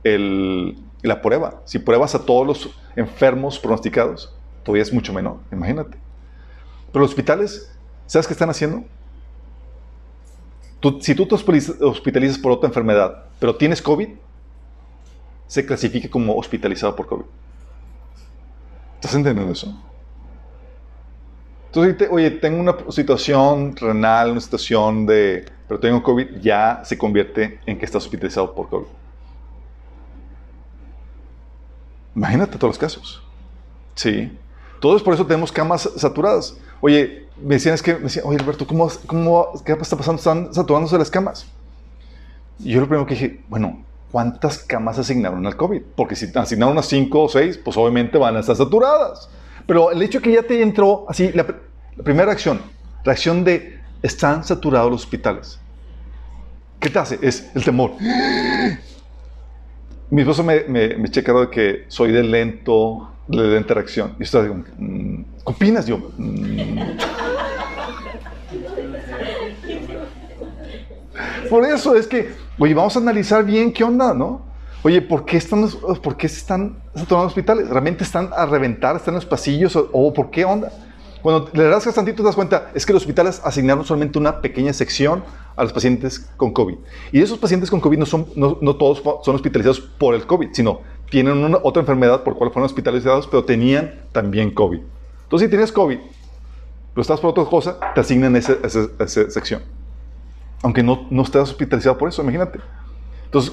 la 0.05 1.23
prueba. 1.23 1.63
Si 1.65 1.79
pruebas 1.79 2.15
a 2.15 2.25
todos 2.27 2.47
los 2.47 2.71
enfermos 2.97 3.59
pronosticados, 3.59 4.37
todavía 4.63 4.83
es 4.83 4.93
mucho 4.93 5.13
menor, 5.13 5.39
imagínate. 5.51 5.97
Pero 6.93 7.01
los 7.01 7.11
hospitales 7.11 7.75
¿Sabes 8.13 8.27
qué 8.27 8.35
están 8.35 8.51
haciendo? 8.51 8.85
si 11.01 11.15
tú 11.15 11.27
te 11.27 11.35
hospitalizas 11.35 12.37
por 12.37 12.53
otra 12.53 12.69
enfermedad, 12.69 13.25
pero 13.39 13.57
tienes 13.57 13.81
COVID, 13.81 14.09
se 15.47 15.65
clasifica 15.65 16.11
como 16.11 16.37
hospitalizado 16.37 16.95
por 16.95 17.07
COVID. 17.07 17.25
¿Estás 18.97 19.15
entendiendo 19.15 19.55
eso? 19.55 19.75
Entonces, 21.69 22.07
oye, 22.11 22.33
tengo 22.33 22.61
una 22.61 22.77
situación 22.91 23.75
renal, 23.77 24.33
una 24.33 24.41
situación 24.43 25.07
de, 25.07 25.47
pero 25.67 25.81
tengo 25.81 26.03
COVID, 26.03 26.39
ya 26.43 26.83
se 26.85 26.99
convierte 26.99 27.61
en 27.65 27.79
que 27.79 27.87
estás 27.87 28.05
hospitalizado 28.05 28.55
por 28.55 28.69
COVID. 28.69 28.89
Imagínate 32.15 32.59
todos 32.59 32.73
los 32.73 32.79
casos. 32.79 33.23
Sí. 33.95 34.31
Todos 34.83 35.03
por 35.03 35.15
eso 35.15 35.25
tenemos 35.25 35.51
camas 35.51 35.89
saturadas. 35.97 36.59
Oye, 36.83 37.29
me 37.41 37.55
decían, 37.55 37.77
es 37.77 37.83
que, 37.83 37.95
me 37.95 38.01
decían, 38.01 38.27
oye 38.27 38.39
Alberto, 38.41 38.67
¿cómo, 38.67 38.91
cómo, 39.07 39.53
¿qué 39.65 39.73
está 39.73 39.97
pasando? 39.97 40.19
Están 40.19 40.53
saturándose 40.53 40.99
las 40.99 41.11
camas. 41.11 41.47
Y 42.59 42.73
yo 42.73 42.81
lo 42.81 42.89
primero 42.89 43.07
que 43.07 43.15
dije, 43.15 43.41
bueno, 43.49 43.85
¿cuántas 44.11 44.59
camas 44.59 44.99
asignaron 44.99 45.47
al 45.47 45.57
COVID? 45.57 45.81
Porque 45.95 46.17
si 46.17 46.27
asignaron 46.35 46.73
unas 46.73 46.87
5 46.87 47.23
o 47.23 47.29
6, 47.29 47.59
pues 47.59 47.77
obviamente 47.77 48.19
van 48.19 48.37
a 48.37 48.41
estar 48.41 48.57
saturadas. 48.57 49.31
Pero 49.65 49.93
el 49.93 50.03
hecho 50.03 50.21
que 50.21 50.33
ya 50.33 50.43
te 50.43 50.61
entró 50.61 51.07
así, 51.09 51.31
la, 51.33 51.47
primera 52.03 52.27
reacción, 52.27 52.61
reacción 53.05 53.45
de 53.45 53.79
están 54.03 54.43
saturados 54.43 54.91
los 54.91 55.03
hospitales. 55.03 55.61
¿Qué 56.81 56.91
te 56.91 56.99
hace? 56.99 57.17
Es 57.23 57.49
el 57.55 57.63
temor. 57.63 57.93
Mi 60.11 60.23
esposo 60.23 60.43
me, 60.43 60.65
me, 60.65 60.97
me 60.97 61.09
checa 61.09 61.33
de 61.33 61.49
que 61.49 61.85
soy 61.87 62.11
de 62.11 62.25
lento, 62.25 63.12
de 63.41 63.49
lenta 63.49 63.75
reacción. 63.75 64.15
Y 64.19 64.25
estoy 64.25 64.43
digo, 64.43 64.57
mm, 64.79 65.23
¿qué 65.23 65.53
opinas? 65.53 65.87
Yo, 65.87 65.99
mm". 66.17 66.79
Por 71.49 71.65
eso 71.67 71.95
es 71.97 72.07
que, 72.07 72.33
oye, 72.59 72.75
vamos 72.75 72.97
a 72.97 73.01
analizar 73.01 73.45
bien 73.45 73.73
qué 73.73 73.85
onda, 73.85 74.15
¿no? 74.15 74.43
Oye, 74.83 75.01
¿por 75.01 75.25
qué, 75.25 75.37
están, 75.37 75.69
¿por 76.03 76.17
qué 76.17 76.27
están 76.27 76.79
saturando 76.95 77.29
hospitales? 77.29 77.69
¿Realmente 77.69 78.05
están 78.05 78.31
a 78.35 78.47
reventar, 78.47 78.97
están 78.97 79.13
en 79.13 79.17
los 79.17 79.27
pasillos? 79.27 79.77
¿O, 79.77 80.13
por 80.13 80.31
qué 80.31 80.45
onda? 80.45 80.73
Cuando 81.23 81.49
le 81.53 81.71
rascas 81.71 81.95
tantito 81.95 82.17
te 82.17 82.23
das 82.25 82.35
cuenta, 82.35 82.71
es 82.75 82.85
que 82.85 82.93
los 82.93 83.03
hospitales 83.03 83.41
asignaron 83.45 83.85
solamente 83.85 84.19
una 84.19 84.41
pequeña 84.41 84.73
sección 84.73 85.23
a 85.55 85.63
los 85.63 85.73
pacientes 85.73 86.29
con 86.37 86.53
COVID. 86.53 86.75
Y 87.13 87.21
esos 87.21 87.39
pacientes 87.39 87.71
con 87.71 87.81
COVID 87.81 87.99
no, 87.99 88.07
son, 88.07 88.27
no, 88.35 88.59
no 88.61 88.75
todos 88.75 89.03
son 89.25 89.37
hospitalizados 89.37 89.81
por 89.81 90.17
el 90.17 90.27
COVID, 90.27 90.49
sino 90.53 90.81
tienen 91.13 91.45
una, 91.45 91.59
otra 91.63 91.81
enfermedad 91.81 92.23
por 92.25 92.39
cual 92.39 92.51
fueron 92.51 92.65
hospitalizados, 92.65 93.27
pero 93.27 93.45
tenían 93.45 94.01
también 94.13 94.51
COVID. 94.51 94.81
Entonces, 95.25 95.47
si 95.47 95.51
tienes 95.51 95.71
COVID, 95.71 95.99
pero 95.99 97.03
estás 97.03 97.21
por 97.21 97.31
otra 97.33 97.45
cosa, 97.45 97.79
te 97.95 98.01
asignan 98.01 98.35
esa, 98.35 98.55
esa, 98.65 99.31
sección. 99.31 99.61
Aunque 100.63 100.83
no, 100.83 101.07
no 101.11 101.23
estés 101.23 101.43
hospitalizado 101.43 101.99
por 101.99 102.09
eso, 102.09 102.23
imagínate. 102.23 102.61
Entonces, 103.27 103.53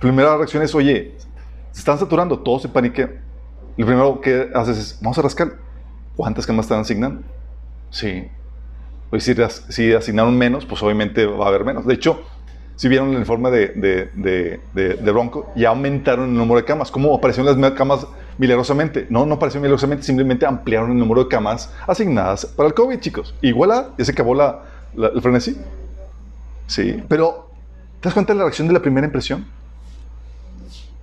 primera 0.00 0.36
reacción 0.36 0.64
es, 0.64 0.74
oye, 0.74 1.14
se 1.70 1.78
están 1.78 1.96
saturando, 1.96 2.40
todos 2.40 2.62
se 2.62 2.68
paniquean. 2.68 3.20
Lo 3.76 3.86
primero 3.86 4.20
que 4.20 4.50
haces 4.52 4.76
es, 4.76 4.98
vamos 5.00 5.16
a 5.18 5.22
rascar. 5.22 5.52
¿Cuántas 6.16 6.44
camas 6.44 6.64
están 6.64 6.80
asignando? 6.80 7.22
Sí. 7.90 8.26
Pues 9.10 9.22
si, 9.22 9.32
si 9.68 9.92
asignaron 9.92 10.36
menos, 10.36 10.66
pues 10.66 10.82
obviamente 10.82 11.24
va 11.24 11.44
a 11.44 11.48
haber 11.50 11.64
menos. 11.64 11.86
De 11.86 11.94
hecho, 11.94 12.20
si 12.76 12.88
vieron 12.88 13.12
el 13.12 13.18
informe 13.18 13.50
de, 13.50 13.68
de, 13.68 14.10
de, 14.74 14.94
de, 14.94 15.12
Bronco, 15.12 15.50
ya 15.56 15.70
aumentaron 15.70 16.28
el 16.28 16.36
número 16.36 16.60
de 16.60 16.64
camas. 16.64 16.90
¿Cómo 16.90 17.14
aparecieron 17.14 17.60
las 17.60 17.72
camas 17.72 18.06
milagrosamente? 18.36 19.06
No, 19.08 19.24
no 19.24 19.34
aparecieron 19.34 19.62
milagrosamente, 19.62 20.04
simplemente 20.04 20.44
ampliaron 20.44 20.90
el 20.90 20.98
número 20.98 21.24
de 21.24 21.28
camas 21.28 21.72
asignadas 21.86 22.44
para 22.44 22.68
el 22.68 22.74
COVID, 22.74 23.00
chicos. 23.00 23.34
Igual 23.40 23.88
ya 23.96 24.04
se 24.04 24.12
acabó 24.12 24.34
la, 24.34 24.60
el 24.94 25.22
frenesí. 25.22 25.56
Sí, 26.66 27.02
pero 27.08 27.48
¿te 28.00 28.08
das 28.08 28.14
cuenta 28.14 28.34
de 28.34 28.38
la 28.38 28.44
reacción 28.44 28.68
de 28.68 28.74
la 28.74 28.80
primera 28.80 29.06
impresión? 29.06 29.46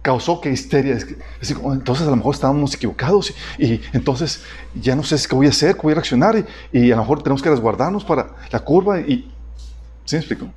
causó 0.04 0.41
que 0.41 0.52
histeria. 0.52 0.98
entonces 1.41 2.06
a 2.06 2.10
lo 2.10 2.18
mejor 2.18 2.36
estábamos 2.36 2.76
equivocados 2.76 3.34
y, 3.58 3.82
entonces 3.94 4.44
ya 4.76 4.95
no 4.95 5.02
sé 5.02 5.16
qué 5.28 5.34
voy 5.34 5.48
a 5.48 5.50
hacer, 5.50 5.76
qué 5.76 5.82
voy 5.82 5.94
a 5.94 5.95
reaccionar 5.95 6.45
y, 6.72 6.91
a 6.91 6.95
lo 6.98 7.02
mejor 7.02 7.24
tenemos 7.24 7.41
que 7.41 7.50
resguardarnos 7.50 8.04
para 8.04 8.36
la 8.52 8.60
curva 8.60 9.00
y... 9.00 9.32
¿Sí 10.06 10.18
me 10.18 10.20
explico? 10.20 10.48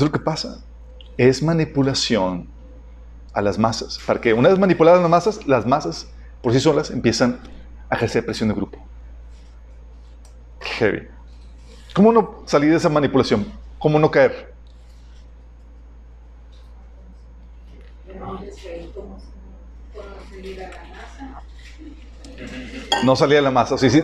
Lo 0.00 0.12
que 0.12 0.18
pasa. 0.18 0.62
Es 1.16 1.42
manipulación 1.42 2.48
a 3.32 3.42
las 3.42 3.58
masas. 3.58 3.98
Para 4.06 4.20
que 4.20 4.32
una 4.32 4.48
vez 4.48 4.58
manipuladas 4.58 5.00
las 5.00 5.10
masas, 5.10 5.46
las 5.46 5.66
masas 5.66 6.08
por 6.42 6.52
sí 6.52 6.60
solas 6.60 6.90
empiezan 6.90 7.38
a 7.88 7.96
ejercer 7.96 8.24
presión 8.24 8.48
de 8.48 8.54
grupo. 8.54 8.78
Heavy. 10.60 11.08
¿Cómo 11.94 12.12
no 12.12 12.42
salir 12.46 12.70
de 12.70 12.76
esa 12.76 12.88
manipulación? 12.88 13.46
¿Cómo 13.78 13.98
no 13.98 14.10
caer? 14.10 14.54
No 23.04 23.16
salía 23.16 23.36
de 23.36 23.42
la 23.42 23.50
masa, 23.50 23.76
sí, 23.76 23.90
sí. 23.90 24.02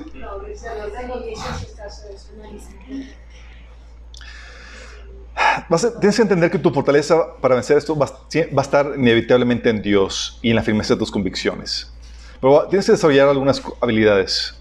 Tienes 6.01 6.17
que 6.17 6.23
entender 6.23 6.51
que 6.51 6.59
tu 6.59 6.71
fortaleza 6.71 7.37
para 7.41 7.55
vencer 7.55 7.77
esto 7.77 7.97
va, 7.97 8.07
a 8.07 8.61
estar 8.61 8.93
inevitablemente 8.97 9.69
en 9.69 9.83
Dios 9.83 10.39
y 10.43 10.51
en 10.51 10.57
la 10.57 10.63
firmeza 10.63 10.95
de 10.95 10.99
tus 10.99 11.11
convicciones. 11.11 11.93
Pero 12.41 12.67
tienes 12.69 12.87
que 12.87 12.93
desarrollar 12.93 13.29
algunas 13.29 13.63
habilidades. 13.81 14.55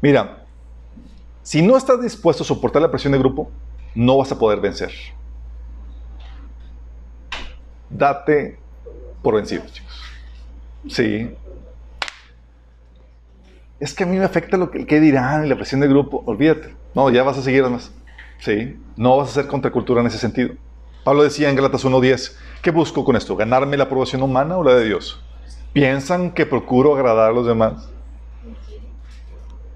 Mira, 0.00 0.44
si 1.42 1.62
no 1.62 1.76
estás 1.76 2.00
dispuesto 2.00 2.42
a 2.42 2.46
soportar 2.46 2.82
la 2.82 2.90
presión 2.90 3.12
de 3.12 3.18
grupo, 3.18 3.50
no 3.94 4.18
vas 4.18 4.30
a 4.30 4.38
poder 4.38 4.60
vencer. 4.60 4.92
Date 7.90 8.58
por 9.22 9.34
vencido, 9.34 9.64
chicos. 9.72 10.02
Sí. 10.88 11.34
Es 13.80 13.94
que 13.94 14.04
a 14.04 14.06
mí 14.06 14.16
me 14.18 14.24
afecta 14.24 14.56
lo 14.56 14.70
que, 14.70 15.00
dirán 15.00 15.46
y 15.46 15.48
la 15.48 15.56
presión 15.56 15.80
de 15.80 15.88
grupo. 15.88 16.22
Olvídate. 16.26 16.74
No, 16.94 17.10
ya 17.10 17.22
vas 17.22 17.38
a 17.38 17.42
seguir 17.42 17.64
más. 17.64 17.90
Sí. 18.44 18.76
No 18.96 19.16
vas 19.16 19.30
a 19.30 19.32
ser 19.32 19.46
contracultura 19.46 20.02
en 20.02 20.06
ese 20.06 20.18
sentido. 20.18 20.50
Pablo 21.02 21.22
decía 21.22 21.48
en 21.48 21.56
Galatas 21.56 21.84
1.10, 21.84 22.36
¿qué 22.60 22.70
busco 22.70 23.02
con 23.02 23.16
esto? 23.16 23.36
¿Ganarme 23.36 23.78
la 23.78 23.84
aprobación 23.84 24.22
humana 24.22 24.58
o 24.58 24.62
la 24.62 24.74
de 24.74 24.84
Dios? 24.84 25.22
¿Piensan 25.72 26.32
que 26.32 26.44
procuro 26.44 26.94
agradar 26.94 27.30
a 27.30 27.32
los 27.32 27.46
demás? 27.46 27.88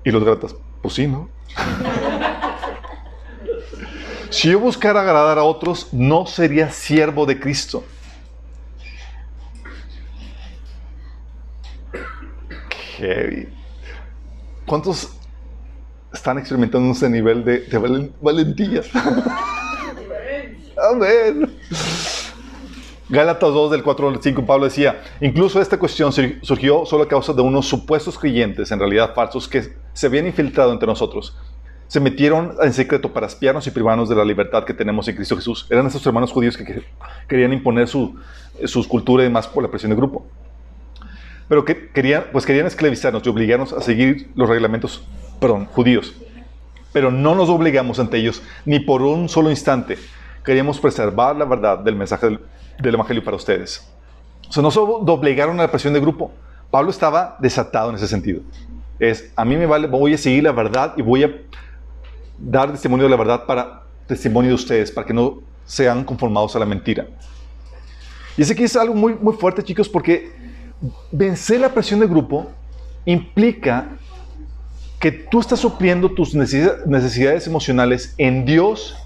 Y 0.04 0.10
los 0.10 0.22
Galatas, 0.22 0.54
pues 0.82 0.94
sí, 0.94 1.06
¿no? 1.06 1.30
si 4.30 4.50
yo 4.50 4.60
buscara 4.60 5.00
agradar 5.00 5.38
a 5.38 5.44
otros, 5.44 5.88
no 5.92 6.26
sería 6.26 6.70
siervo 6.70 7.24
de 7.24 7.40
Cristo. 7.40 7.84
¿Cuántos 14.66 15.17
están 16.12 16.38
experimentando 16.38 16.92
ese 16.92 17.08
nivel 17.08 17.44
de, 17.44 17.60
de 17.60 18.10
valentía? 18.20 18.82
Amén. 20.90 21.56
Gálatas 23.10 23.54
2 23.54 23.70
del 23.70 23.82
4 23.82 24.08
al 24.08 24.22
5, 24.22 24.44
Pablo 24.44 24.66
decía, 24.66 25.00
incluso 25.20 25.62
esta 25.62 25.78
cuestión 25.78 26.12
surgió 26.12 26.84
solo 26.84 27.04
a 27.04 27.08
causa 27.08 27.32
de 27.32 27.40
unos 27.40 27.66
supuestos 27.66 28.18
creyentes, 28.18 28.70
en 28.70 28.78
realidad 28.78 29.14
falsos, 29.14 29.48
que 29.48 29.72
se 29.94 30.06
habían 30.06 30.26
infiltrado 30.26 30.72
entre 30.72 30.86
nosotros. 30.86 31.34
Se 31.86 32.00
metieron 32.00 32.54
en 32.62 32.74
secreto 32.74 33.10
para 33.10 33.26
espiarnos 33.26 33.66
y 33.66 33.70
privarnos 33.70 34.10
de 34.10 34.14
la 34.14 34.26
libertad 34.26 34.64
que 34.64 34.74
tenemos 34.74 35.08
en 35.08 35.16
Cristo 35.16 35.36
Jesús. 35.36 35.66
Eran 35.70 35.86
esos 35.86 36.06
hermanos 36.06 36.30
judíos 36.32 36.54
que 36.54 36.84
querían 37.26 37.54
imponer 37.54 37.88
su, 37.88 38.14
su 38.66 38.86
cultura 38.86 39.24
y 39.24 39.30
más 39.30 39.48
por 39.48 39.62
la 39.62 39.70
presión 39.70 39.88
del 39.88 39.96
grupo. 39.96 40.26
Pero 41.48 41.64
que 41.64 41.88
querían, 41.88 42.24
pues 42.30 42.44
querían 42.44 42.66
esclavizarnos 42.66 43.22
y 43.24 43.28
obligarnos 43.30 43.72
a 43.72 43.80
seguir 43.80 44.30
los 44.34 44.50
reglamentos, 44.50 45.02
perdón, 45.40 45.66
judíos. 45.66 46.14
Pero 46.92 47.10
no 47.10 47.34
nos 47.34 47.48
obligamos 47.48 47.98
ante 47.98 48.18
ellos 48.18 48.42
ni 48.64 48.80
por 48.80 49.02
un 49.02 49.28
solo 49.28 49.50
instante. 49.50 49.98
Queríamos 50.44 50.80
preservar 50.80 51.36
la 51.36 51.44
verdad 51.44 51.78
del 51.78 51.96
mensaje 51.96 52.26
del 52.26 52.40
del 52.78 52.94
Evangelio 52.94 53.22
para 53.24 53.36
ustedes. 53.36 53.86
O 54.48 54.52
sea, 54.52 54.62
no 54.62 54.70
solo 54.70 55.00
doblegaron 55.02 55.58
a 55.58 55.64
la 55.64 55.70
presión 55.70 55.92
del 55.92 56.02
grupo. 56.02 56.30
Pablo 56.70 56.90
estaba 56.90 57.36
desatado 57.40 57.90
en 57.90 57.96
ese 57.96 58.08
sentido. 58.08 58.40
Es, 58.98 59.30
a 59.36 59.44
mí 59.44 59.56
me 59.56 59.66
vale, 59.66 59.86
voy 59.86 60.14
a 60.14 60.18
seguir 60.18 60.44
la 60.44 60.52
verdad 60.52 60.94
y 60.96 61.02
voy 61.02 61.24
a 61.24 61.32
dar 62.38 62.70
testimonio 62.70 63.04
de 63.04 63.10
la 63.10 63.16
verdad 63.16 63.46
para 63.46 63.82
testimonio 64.06 64.50
de 64.50 64.54
ustedes, 64.54 64.90
para 64.90 65.06
que 65.06 65.12
no 65.12 65.40
sean 65.64 66.04
conformados 66.04 66.56
a 66.56 66.58
la 66.58 66.66
mentira. 66.66 67.06
Y 68.36 68.44
sé 68.44 68.54
que 68.54 68.64
es 68.64 68.76
algo 68.76 68.94
muy, 68.94 69.14
muy 69.14 69.34
fuerte, 69.34 69.62
chicos, 69.62 69.88
porque 69.88 70.32
vencer 71.10 71.60
la 71.60 71.68
presión 71.68 72.00
del 72.00 72.08
grupo 72.08 72.50
implica 73.04 73.88
que 74.98 75.12
tú 75.12 75.40
estás 75.40 75.60
supliendo 75.60 76.10
tus 76.10 76.34
necesidades 76.34 77.46
emocionales 77.46 78.14
en 78.18 78.44
Dios 78.44 78.96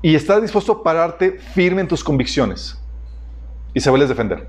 y 0.00 0.14
estás 0.14 0.40
dispuesto 0.42 0.72
a 0.72 0.82
pararte 0.82 1.32
firme 1.32 1.80
en 1.80 1.88
tus 1.88 2.02
convicciones. 2.02 2.80
y 3.76 3.80
saberles 3.80 4.08
defender. 4.08 4.46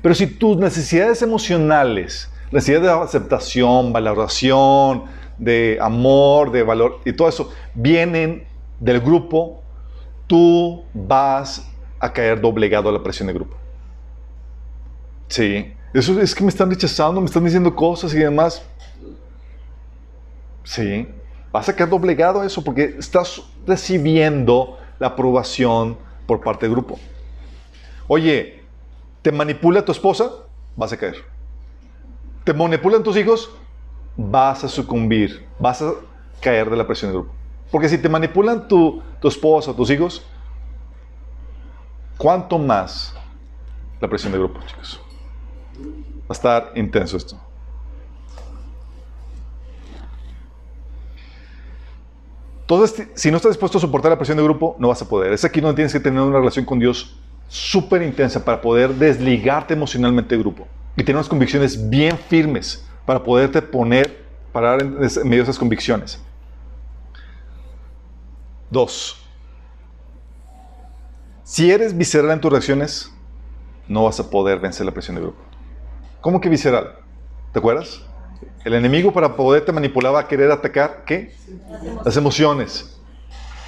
Pero 0.00 0.14
si 0.14 0.26
tus 0.26 0.56
necesidades 0.56 1.20
emocionales, 1.20 2.30
necesidades 2.50 2.86
de 2.86 2.90
aceptación, 2.90 3.92
valoración, 3.92 5.04
de 5.36 5.78
amor, 5.80 6.50
de 6.50 6.62
valor 6.62 7.00
y 7.04 7.12
todo 7.12 7.28
eso 7.28 7.52
vienen 7.74 8.46
del 8.80 9.00
grupo, 9.00 9.62
tú 10.26 10.84
vas 10.94 11.68
a 12.00 12.12
caer 12.12 12.40
doblegado 12.40 12.88
a 12.88 12.92
la 12.92 13.02
presión 13.02 13.26
del 13.26 13.36
grupo. 13.36 13.56
Sí, 15.28 15.74
eso 15.94 16.20
es 16.20 16.34
que 16.34 16.42
me 16.42 16.50
están 16.50 16.70
rechazando, 16.70 17.20
me 17.20 17.26
están 17.26 17.44
diciendo 17.44 17.74
cosas 17.74 18.12
y 18.14 18.18
demás. 18.18 18.62
Sí, 20.64 21.08
vas 21.50 21.68
a 21.68 21.74
quedar 21.74 21.88
doblegado 21.88 22.42
a 22.42 22.46
eso 22.46 22.62
porque 22.62 22.96
estás 22.98 23.42
recibiendo 23.66 24.78
la 24.98 25.08
aprobación 25.08 25.96
por 26.26 26.40
parte 26.40 26.66
del 26.66 26.74
grupo. 26.74 26.98
Oye, 28.06 28.62
¿te 29.22 29.32
manipula 29.32 29.84
tu 29.84 29.92
esposa? 29.92 30.30
Vas 30.76 30.92
a 30.92 30.96
caer. 30.96 31.16
¿Te 32.44 32.52
manipulan 32.52 33.02
tus 33.02 33.16
hijos? 33.16 33.50
Vas 34.16 34.64
a 34.64 34.68
sucumbir, 34.68 35.46
vas 35.58 35.80
a 35.80 35.92
caer 36.40 36.68
de 36.68 36.76
la 36.76 36.86
presión 36.86 37.12
del 37.12 37.20
grupo. 37.20 37.34
Porque 37.70 37.88
si 37.88 37.98
te 37.98 38.08
manipulan 38.08 38.68
tu, 38.68 39.02
tu 39.20 39.28
esposa 39.28 39.74
tus 39.74 39.90
hijos, 39.90 40.24
¿cuánto 42.16 42.58
más 42.58 43.14
la 44.00 44.08
presión 44.08 44.32
del 44.32 44.42
grupo, 44.42 44.60
chicos? 44.66 45.00
Va 45.78 46.30
a 46.30 46.32
estar 46.32 46.72
intenso 46.74 47.16
esto. 47.16 47.40
Entonces, 52.62 53.08
si 53.14 53.30
no 53.30 53.38
estás 53.38 53.52
dispuesto 53.52 53.78
a 53.78 53.80
soportar 53.80 54.10
la 54.10 54.18
presión 54.18 54.36
de 54.36 54.44
grupo, 54.44 54.76
no 54.78 54.88
vas 54.88 55.00
a 55.00 55.08
poder. 55.08 55.32
Es 55.32 55.44
aquí 55.44 55.60
donde 55.60 55.76
tienes 55.76 55.92
que 55.92 56.00
tener 56.00 56.20
una 56.20 56.38
relación 56.38 56.66
con 56.66 56.78
Dios 56.78 57.18
súper 57.48 58.02
intensa 58.02 58.44
para 58.44 58.60
poder 58.60 58.92
desligarte 58.94 59.72
emocionalmente 59.72 60.34
del 60.34 60.44
grupo 60.44 60.68
y 60.94 61.02
tener 61.02 61.16
unas 61.16 61.30
convicciones 61.30 61.88
bien 61.88 62.18
firmes 62.18 62.86
para 63.06 63.22
poderte 63.22 63.62
poner, 63.62 64.22
parar 64.52 64.82
en 64.82 64.98
medio 64.98 65.38
de 65.38 65.42
esas 65.44 65.58
convicciones. 65.58 66.20
Dos, 68.70 69.16
si 71.42 71.70
eres 71.70 71.96
visceral 71.96 72.30
en 72.32 72.40
tus 72.42 72.52
reacciones, 72.52 73.10
no 73.88 74.04
vas 74.04 74.20
a 74.20 74.28
poder 74.28 74.60
vencer 74.60 74.84
la 74.84 74.92
presión 74.92 75.16
de 75.16 75.22
grupo. 75.22 75.47
¿Cómo 76.28 76.42
que 76.42 76.50
visceral? 76.50 76.92
¿Te 77.54 77.58
acuerdas? 77.58 78.02
El 78.62 78.74
enemigo 78.74 79.14
para 79.14 79.34
poderte 79.34 79.72
manipular 79.72 80.14
va 80.14 80.20
a 80.20 80.28
querer 80.28 80.50
atacar, 80.50 81.04
¿qué? 81.06 81.32
Las 82.04 82.18
emociones. 82.18 83.00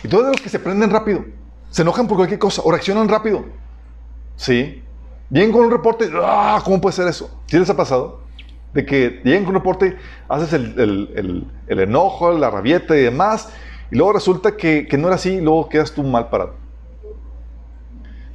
Y 0.05 0.09
todos 0.09 0.27
los 0.27 0.43
que 0.43 0.51
se 0.51 0.59
prenden 0.59 0.91
rápido, 0.91 1.25
se 1.71 1.81
enojan 1.81 2.07
por 2.07 2.19
cualquier 2.19 2.39
cosa 2.39 2.61
o 2.63 2.71
reaccionan 2.71 3.09
rápido. 3.09 3.47
¿Sí? 4.37 4.85
Vienen 5.31 5.53
con 5.53 5.65
un 5.65 5.71
reporte, 5.71 6.11
¡ah! 6.23 6.61
¿Cómo 6.63 6.83
puede 6.83 6.95
ser 6.95 7.09
eso? 7.09 7.31
¿Sí 7.47 7.59
les 7.59 7.71
ha 7.71 7.77
pasado? 7.79 8.25
De 8.75 8.85
que 8.85 9.09
vienen 9.25 9.45
con 9.45 9.55
un 9.55 9.61
reporte, 9.63 9.97
haces 10.29 10.53
el, 10.53 11.49
enojo, 11.67 12.31
la 12.33 12.51
rabieta 12.51 12.95
y 12.95 13.01
demás, 13.01 13.49
y 13.91 13.97
luego 13.97 14.13
resulta 14.13 14.55
que, 14.55 14.87
que 14.87 14.99
no 14.99 15.07
era 15.07 15.15
así, 15.17 15.31
y 15.31 15.41
luego 15.41 15.71
quedas 15.71 15.93
tú 15.93 16.03
mal 16.03 16.29
parado. 16.29 16.57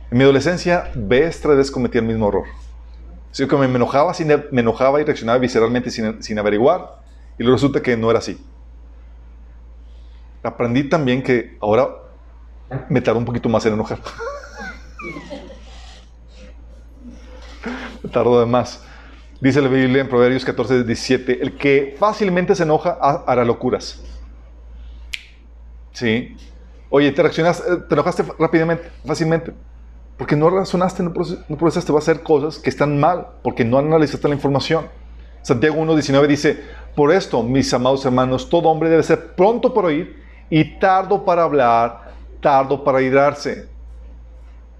En 0.10 0.18
mi 0.18 0.24
adolescencia, 0.24 0.90
vez 0.96 1.40
tras 1.42 1.58
vez 1.58 1.70
cometí 1.70 2.00
el 2.00 2.06
mismo 2.06 2.28
error. 2.30 2.65
Así 3.36 3.46
que 3.46 3.56
me 3.58 3.66
enojaba, 3.66 4.14
sin, 4.14 4.30
me 4.52 4.62
enojaba 4.62 5.02
y 5.02 5.04
reaccionaba 5.04 5.38
visceralmente 5.40 5.92
sin, 5.92 6.24
sin 6.24 6.40
averiguar. 6.40 7.02
Y 7.38 7.44
luego 7.44 7.58
resulta 7.58 7.82
que 7.82 7.98
no 7.98 8.10
era 8.10 8.20
así. 8.20 8.42
Aprendí 10.42 10.88
también 10.88 11.22
que 11.22 11.58
ahora 11.60 11.90
me 12.88 13.02
tardo 13.02 13.20
un 13.20 13.26
poquito 13.26 13.50
más 13.50 13.66
en 13.66 13.74
enojar. 13.74 14.00
me 18.04 18.10
tardo 18.10 18.40
de 18.40 18.46
más. 18.46 18.82
Dice 19.42 19.62
la 19.62 19.68
Biblia 19.68 20.00
en 20.00 20.08
Proverbios 20.08 20.46
14, 20.46 20.86
17, 20.86 21.44
el 21.44 21.58
que 21.58 21.98
fácilmente 22.00 22.56
se 22.56 22.64
enoja 22.64 22.92
hará 23.28 23.44
locuras. 23.44 24.02
¿Sí? 25.92 26.38
Oye, 26.90 27.12
te 27.12 27.22
reaccionaste, 27.22 27.64
te 27.90 27.96
enojaste 27.96 28.24
rápidamente, 28.40 28.90
fácilmente. 29.06 29.52
Porque 30.18 30.36
no 30.36 30.50
razonaste, 30.50 31.04
no 31.04 31.14
procesaste, 31.14 31.92
va 31.92 32.00
a 32.00 32.02
hacer 32.02 32.24
cosas 32.24 32.58
que 32.58 32.70
están 32.70 33.00
mal, 33.00 33.28
porque 33.44 33.66
no 33.66 33.78
analizaste 33.78 34.28
la 34.28 34.36
información. 34.36 34.88
Santiago 35.42 35.76
1.19 35.78 36.28
dice, 36.28 36.64
por 36.96 37.12
esto, 37.12 37.44
mis 37.44 37.74
amados 37.74 38.06
hermanos, 38.06 38.50
todo 38.50 38.70
hombre 38.70 38.90
debe 38.90 39.04
ser 39.04 39.36
pronto 39.36 39.74
para 39.74 39.88
oír 39.88 40.24
y 40.50 40.80
tardo 40.80 41.26
para 41.26 41.44
hablar, 41.44 42.14
tardo 42.42 42.84
para 42.84 43.02
irarse. 43.02 43.68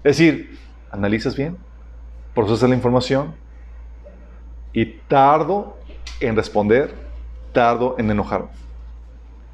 Es 0.02 0.16
decir, 0.16 0.58
analizas 0.90 1.36
bien, 1.36 1.56
procesas 2.34 2.68
la 2.68 2.74
información 2.74 3.34
y 4.72 4.86
tardo 4.86 5.76
en 6.20 6.34
responder, 6.34 6.94
tardo 7.52 7.94
en 7.98 8.10
enojar. 8.10 8.46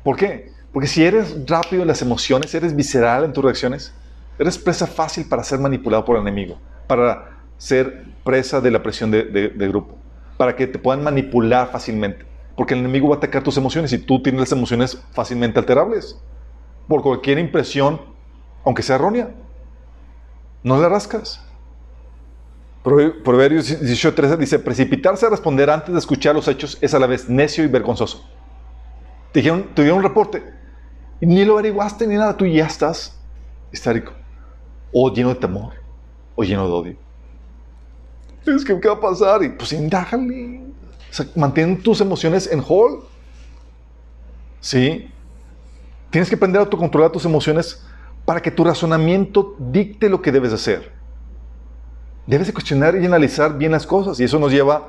¿Por 0.04 0.16
qué? 0.16 0.52
Porque 0.72 0.88
si 0.88 1.04
eres 1.04 1.36
rápido 1.46 1.82
en 1.82 1.88
las 1.88 2.02
emociones, 2.02 2.54
eres 2.54 2.74
visceral 2.74 3.24
en 3.24 3.32
tus 3.32 3.44
reacciones, 3.44 3.92
Eres 4.38 4.58
presa 4.58 4.86
fácil 4.86 5.28
para 5.28 5.44
ser 5.44 5.58
manipulado 5.58 6.04
por 6.04 6.16
el 6.16 6.22
enemigo, 6.22 6.58
para 6.86 7.38
ser 7.58 8.04
presa 8.24 8.60
de 8.60 8.70
la 8.70 8.82
presión 8.82 9.10
de, 9.10 9.68
grupo, 9.68 9.96
para 10.36 10.56
que 10.56 10.66
te 10.66 10.78
puedan 10.78 11.04
manipular 11.04 11.70
fácilmente. 11.70 12.24
Porque 12.56 12.74
el 12.74 12.80
enemigo 12.80 13.08
va 13.08 13.16
a 13.16 13.18
atacar 13.18 13.42
tus 13.42 13.56
emociones 13.56 13.92
y 13.92 13.98
tú 13.98 14.22
tienes 14.22 14.40
las 14.40 14.52
emociones 14.52 15.00
fácilmente 15.12 15.58
alterables. 15.58 16.18
Por 16.88 17.02
cualquier 17.02 17.38
impresión, 17.38 18.00
aunque 18.64 18.82
sea 18.82 18.96
errónea. 18.96 19.30
No 20.62 20.80
le 20.80 20.88
rascas. 20.88 21.40
Proverbios 22.82 23.70
18:13 23.80 24.36
dice, 24.36 24.58
precipitarse 24.58 25.26
a 25.26 25.30
responder 25.30 25.70
antes 25.70 25.92
de 25.92 25.98
escuchar 25.98 26.34
los 26.34 26.48
hechos 26.48 26.78
es 26.80 26.94
a 26.94 26.98
la 26.98 27.06
vez 27.06 27.28
necio 27.28 27.64
y 27.64 27.68
vergonzoso. 27.68 28.28
Te, 29.32 29.38
dijeron, 29.38 29.68
te 29.74 29.82
dieron 29.82 29.98
un 29.98 30.04
reporte 30.04 30.42
y 31.20 31.26
ni 31.26 31.44
lo 31.44 31.54
averiguaste 31.54 32.06
ni 32.06 32.16
nada, 32.16 32.36
tú 32.36 32.44
ya 32.44 32.66
estás 32.66 33.18
histérico 33.72 34.12
o 34.92 35.12
lleno 35.12 35.30
de 35.30 35.36
temor, 35.36 35.72
o 36.34 36.44
lleno 36.44 36.66
de 36.66 36.72
odio. 36.72 36.96
Es 38.46 38.64
que, 38.64 38.78
¿qué 38.80 38.88
va 38.88 38.94
a 38.94 39.00
pasar? 39.00 39.42
Y 39.42 39.50
pues 39.50 39.72
indájale. 39.72 40.60
O 41.10 41.14
sea, 41.14 41.26
mantén 41.36 41.80
tus 41.82 42.00
emociones 42.00 42.50
en 42.50 42.62
hold. 42.66 43.04
¿Sí? 44.60 45.08
Tienes 46.10 46.28
que 46.28 46.34
aprender 46.34 46.60
a 46.60 46.64
autocontrolar 46.64 47.10
tus 47.10 47.24
emociones 47.24 47.84
para 48.24 48.40
que 48.40 48.50
tu 48.50 48.64
razonamiento 48.64 49.56
dicte 49.58 50.08
lo 50.08 50.22
que 50.22 50.32
debes 50.32 50.52
hacer. 50.52 50.92
Debes 52.26 52.46
de 52.46 52.52
cuestionar 52.52 52.94
y 52.96 53.04
analizar 53.04 53.56
bien 53.56 53.72
las 53.72 53.86
cosas 53.86 54.20
y 54.20 54.24
eso 54.24 54.38
nos 54.38 54.52
lleva 54.52 54.88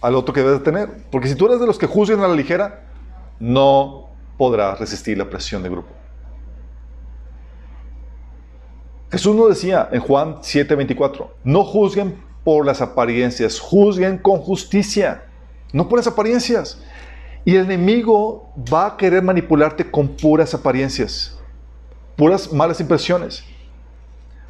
al 0.00 0.14
otro 0.14 0.34
que 0.34 0.40
debes 0.40 0.58
de 0.58 0.64
tener. 0.64 0.90
Porque 1.10 1.28
si 1.28 1.34
tú 1.34 1.46
eres 1.46 1.60
de 1.60 1.66
los 1.66 1.78
que 1.78 1.86
juzgan 1.86 2.20
a 2.20 2.28
la 2.28 2.34
ligera, 2.34 2.86
no 3.38 4.08
podrás 4.36 4.78
resistir 4.78 5.16
la 5.16 5.28
presión 5.30 5.62
de 5.62 5.70
grupo. 5.70 5.88
Jesús 9.10 9.34
nos 9.36 9.48
decía 9.48 9.88
en 9.92 10.00
Juan 10.00 10.36
7:24, 10.42 11.28
no 11.44 11.64
juzguen 11.64 12.22
por 12.44 12.66
las 12.66 12.80
apariencias, 12.80 13.60
juzguen 13.60 14.18
con 14.18 14.38
justicia, 14.38 15.24
no 15.72 15.88
por 15.88 15.98
las 15.98 16.06
apariencias. 16.06 16.80
Y 17.44 17.54
el 17.54 17.66
enemigo 17.66 18.52
va 18.72 18.86
a 18.86 18.96
querer 18.96 19.22
manipularte 19.22 19.88
con 19.88 20.08
puras 20.08 20.52
apariencias, 20.54 21.38
puras 22.16 22.52
malas 22.52 22.80
impresiones. 22.80 23.44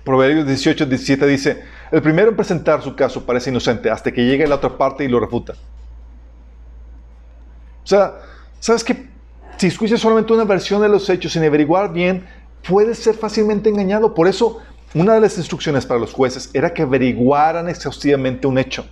Proverbios 0.05 0.47
18, 0.47 0.87
17 0.87 1.27
dice, 1.27 1.65
el 1.91 2.01
primero 2.01 2.31
en 2.31 2.37
presentar 2.37 2.81
su 2.83 2.95
caso 2.95 3.27
parece 3.27 3.51
inocente 3.51 3.91
hasta 3.91 4.13
que 4.13 4.25
llegue 4.25 4.47
la 4.47 4.55
otra 4.55 4.79
parte 4.79 5.05
y 5.05 5.09
lo 5.09 5.21
refuta. 5.21 5.55
O 7.83 7.87
sea, 7.87 8.15
¿sabes 8.61 8.83
qué? 8.83 9.09
Si 9.57 9.69
escuchas 9.69 10.01
solamente 10.01 10.33
una 10.33 10.45
versión 10.45 10.83
de 10.83 10.89
los 10.89 11.09
hechos 11.09 11.33
sin 11.33 11.45
averiguar 11.45 11.93
bien, 11.93 12.27
puedes 12.69 12.99
ser 12.99 13.15
fácilmente 13.15 13.69
engañado. 13.69 14.15
Por 14.15 14.29
eso, 14.29 14.61
una 14.95 15.15
de 15.15 15.21
las 15.21 15.37
instrucciones 15.39 15.87
para 15.87 16.01
los 16.01 16.13
jueces 16.13 16.51
era 16.53 16.73
que 16.73 16.83
averiguaran 16.83 17.69
exhaustivamente 17.69 18.47
un 18.47 18.59
hecho. 18.59 18.87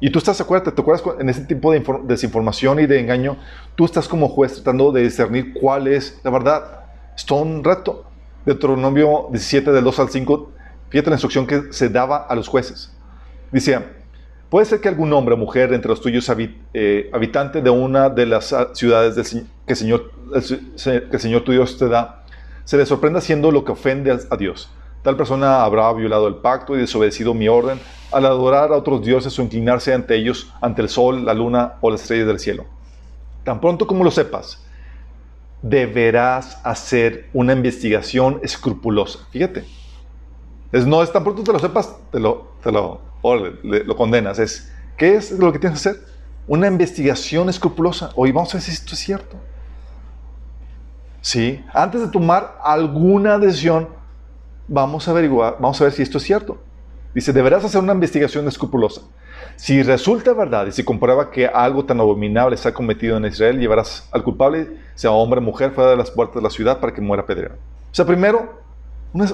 Y 0.00 0.10
tú 0.10 0.18
estás, 0.18 0.40
acuérdate, 0.40 0.72
¿te 0.72 0.80
acuerdas 0.80 1.04
en 1.18 1.28
ese 1.28 1.42
tipo 1.42 1.72
de 1.72 1.82
desinformación 2.04 2.80
y 2.80 2.86
de 2.86 3.00
engaño? 3.00 3.36
Tú 3.74 3.84
estás 3.84 4.08
como 4.08 4.28
juez 4.28 4.54
tratando 4.54 4.92
de 4.92 5.02
discernir 5.02 5.54
cuál 5.54 5.88
es 5.88 6.20
la 6.22 6.30
verdad. 6.30 6.84
Es 7.16 7.24
todo 7.24 7.42
un 7.42 7.64
reto. 7.64 8.04
Deuteronomio 8.44 9.28
17, 9.30 9.72
del 9.72 9.84
2 9.84 9.98
al 10.00 10.10
5, 10.10 10.52
fíjate 10.90 11.10
la 11.10 11.16
instrucción 11.16 11.46
que 11.46 11.72
se 11.72 11.88
daba 11.88 12.18
a 12.18 12.34
los 12.34 12.48
jueces. 12.48 12.92
Decía, 13.50 13.92
puede 14.50 14.66
ser 14.66 14.80
que 14.80 14.88
algún 14.88 15.12
hombre 15.12 15.34
o 15.34 15.38
mujer 15.38 15.72
entre 15.72 15.88
los 15.88 16.00
tuyos 16.00 16.30
eh, 16.74 17.10
habitante 17.12 17.62
de 17.62 17.70
una 17.70 18.10
de 18.10 18.26
las 18.26 18.54
ciudades 18.74 19.14
del, 19.14 19.46
que, 19.66 19.74
Señor, 19.74 20.10
que 20.30 21.08
el 21.12 21.20
Señor 21.20 21.42
tu 21.42 21.52
Dios 21.52 21.78
te 21.78 21.88
da, 21.88 22.23
se 22.64 22.76
le 22.76 22.86
sorprende 22.86 23.18
haciendo 23.18 23.50
lo 23.50 23.64
que 23.64 23.72
ofende 23.72 24.10
a 24.30 24.36
Dios. 24.36 24.70
Tal 25.02 25.16
persona 25.16 25.64
habrá 25.64 25.92
violado 25.92 26.26
el 26.28 26.36
pacto 26.36 26.74
y 26.74 26.80
desobedecido 26.80 27.34
mi 27.34 27.46
orden 27.46 27.78
al 28.10 28.24
adorar 28.24 28.72
a 28.72 28.76
otros 28.76 29.04
dioses 29.04 29.38
o 29.38 29.42
inclinarse 29.42 29.92
ante 29.92 30.14
ellos, 30.16 30.50
ante 30.62 30.80
el 30.80 30.88
sol, 30.88 31.26
la 31.26 31.34
luna 31.34 31.74
o 31.82 31.90
las 31.90 32.02
estrellas 32.02 32.26
del 32.26 32.38
cielo. 32.38 32.64
Tan 33.44 33.60
pronto 33.60 33.86
como 33.86 34.02
lo 34.02 34.10
sepas, 34.10 34.64
deberás 35.60 36.58
hacer 36.64 37.28
una 37.34 37.52
investigación 37.52 38.40
escrupulosa. 38.42 39.20
Fíjate, 39.30 39.64
Es, 40.72 40.86
no 40.86 41.02
es 41.02 41.12
tan 41.12 41.22
pronto 41.22 41.42
te 41.42 41.52
lo 41.52 41.58
sepas, 41.58 41.94
te 42.10 42.18
lo, 42.18 42.52
te 42.62 42.72
lo, 42.72 43.00
lo 43.22 43.96
condenas. 43.96 44.38
Es, 44.38 44.72
¿qué 44.96 45.16
es 45.16 45.32
lo 45.32 45.52
que 45.52 45.58
tienes 45.58 45.82
que 45.82 45.90
hacer? 45.90 46.04
Una 46.46 46.66
investigación 46.66 47.48
escrupulosa. 47.48 48.10
Hoy 48.16 48.32
vamos 48.32 48.54
a 48.54 48.58
ver 48.58 48.62
si 48.62 48.72
esto 48.72 48.94
es 48.94 49.00
cierto. 49.00 49.36
Sí, 51.24 51.64
antes 51.72 52.02
de 52.02 52.08
tomar 52.08 52.58
alguna 52.62 53.38
decisión, 53.38 53.88
vamos 54.68 55.08
a 55.08 55.10
averiguar, 55.10 55.56
vamos 55.58 55.80
a 55.80 55.84
ver 55.84 55.94
si 55.94 56.02
esto 56.02 56.18
es 56.18 56.24
cierto. 56.24 56.58
Dice, 57.14 57.32
deberás 57.32 57.64
hacer 57.64 57.80
una 57.80 57.94
investigación 57.94 58.46
escrupulosa. 58.46 59.00
Si 59.56 59.82
resulta 59.82 60.34
verdad 60.34 60.66
y 60.66 60.72
si 60.72 60.84
comprueba 60.84 61.30
que 61.30 61.46
algo 61.46 61.86
tan 61.86 61.98
abominable 61.98 62.58
se 62.58 62.68
ha 62.68 62.74
cometido 62.74 63.16
en 63.16 63.24
Israel, 63.24 63.58
llevarás 63.58 64.06
al 64.12 64.22
culpable, 64.22 64.76
sea 64.96 65.12
hombre 65.12 65.38
o 65.38 65.42
mujer, 65.42 65.70
fuera 65.70 65.92
de 65.92 65.96
las 65.96 66.10
puertas 66.10 66.36
de 66.36 66.42
la 66.42 66.50
ciudad 66.50 66.78
para 66.78 66.92
que 66.92 67.00
muera 67.00 67.24
pedrero. 67.24 67.54
O 67.90 67.94
sea, 67.94 68.04
primero, 68.04 68.60
una 69.14 69.26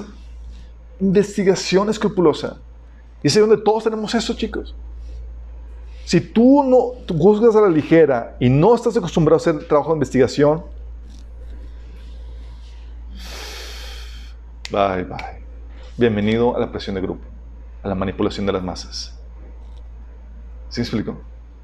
investigación 1.01 1.89
escrupulosa. 1.89 2.55
Y 3.21 3.27
es 3.27 3.35
ahí 3.35 3.41
donde 3.41 3.57
todos 3.57 3.83
tenemos 3.83 4.15
eso, 4.15 4.33
chicos. 4.33 4.73
Si 6.05 6.21
tú 6.21 6.63
no 6.63 7.03
tú 7.05 7.17
juzgas 7.17 7.53
a 7.57 7.59
la 7.59 7.69
ligera 7.69 8.37
y 8.39 8.49
no 8.49 8.75
estás 8.75 8.95
acostumbrado 8.95 9.35
a 9.35 9.41
hacer 9.41 9.67
trabajo 9.67 9.89
de 9.89 9.95
investigación, 9.95 10.63
bye 14.71 15.03
bye. 15.03 15.41
Bienvenido 15.97 16.55
a 16.55 16.59
la 16.59 16.71
presión 16.71 16.95
de 16.95 17.01
grupo, 17.01 17.25
a 17.83 17.87
la 17.89 17.95
manipulación 17.95 18.45
de 18.45 18.53
las 18.53 18.63
masas. 18.63 19.19
¿Sí 20.69 20.79
me 20.79 20.83
explico? 20.83 21.21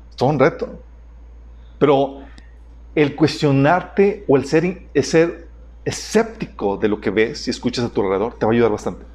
Es 0.09 0.15
todo 0.17 0.29
un 0.29 0.37
reto. 0.37 0.79
Pero 1.79 2.19
el 2.93 3.15
cuestionarte 3.15 4.25
o 4.27 4.35
el 4.35 4.45
ser, 4.45 4.89
el 4.93 5.03
ser 5.03 5.47
escéptico 5.85 6.75
de 6.75 6.89
lo 6.89 6.99
que 6.99 7.09
ves 7.09 7.47
y 7.47 7.51
escuchas 7.51 7.85
a 7.85 7.89
tu 7.89 8.01
alrededor 8.01 8.33
te 8.37 8.45
va 8.45 8.51
a 8.51 8.55
ayudar 8.55 8.71
bastante. 8.71 9.05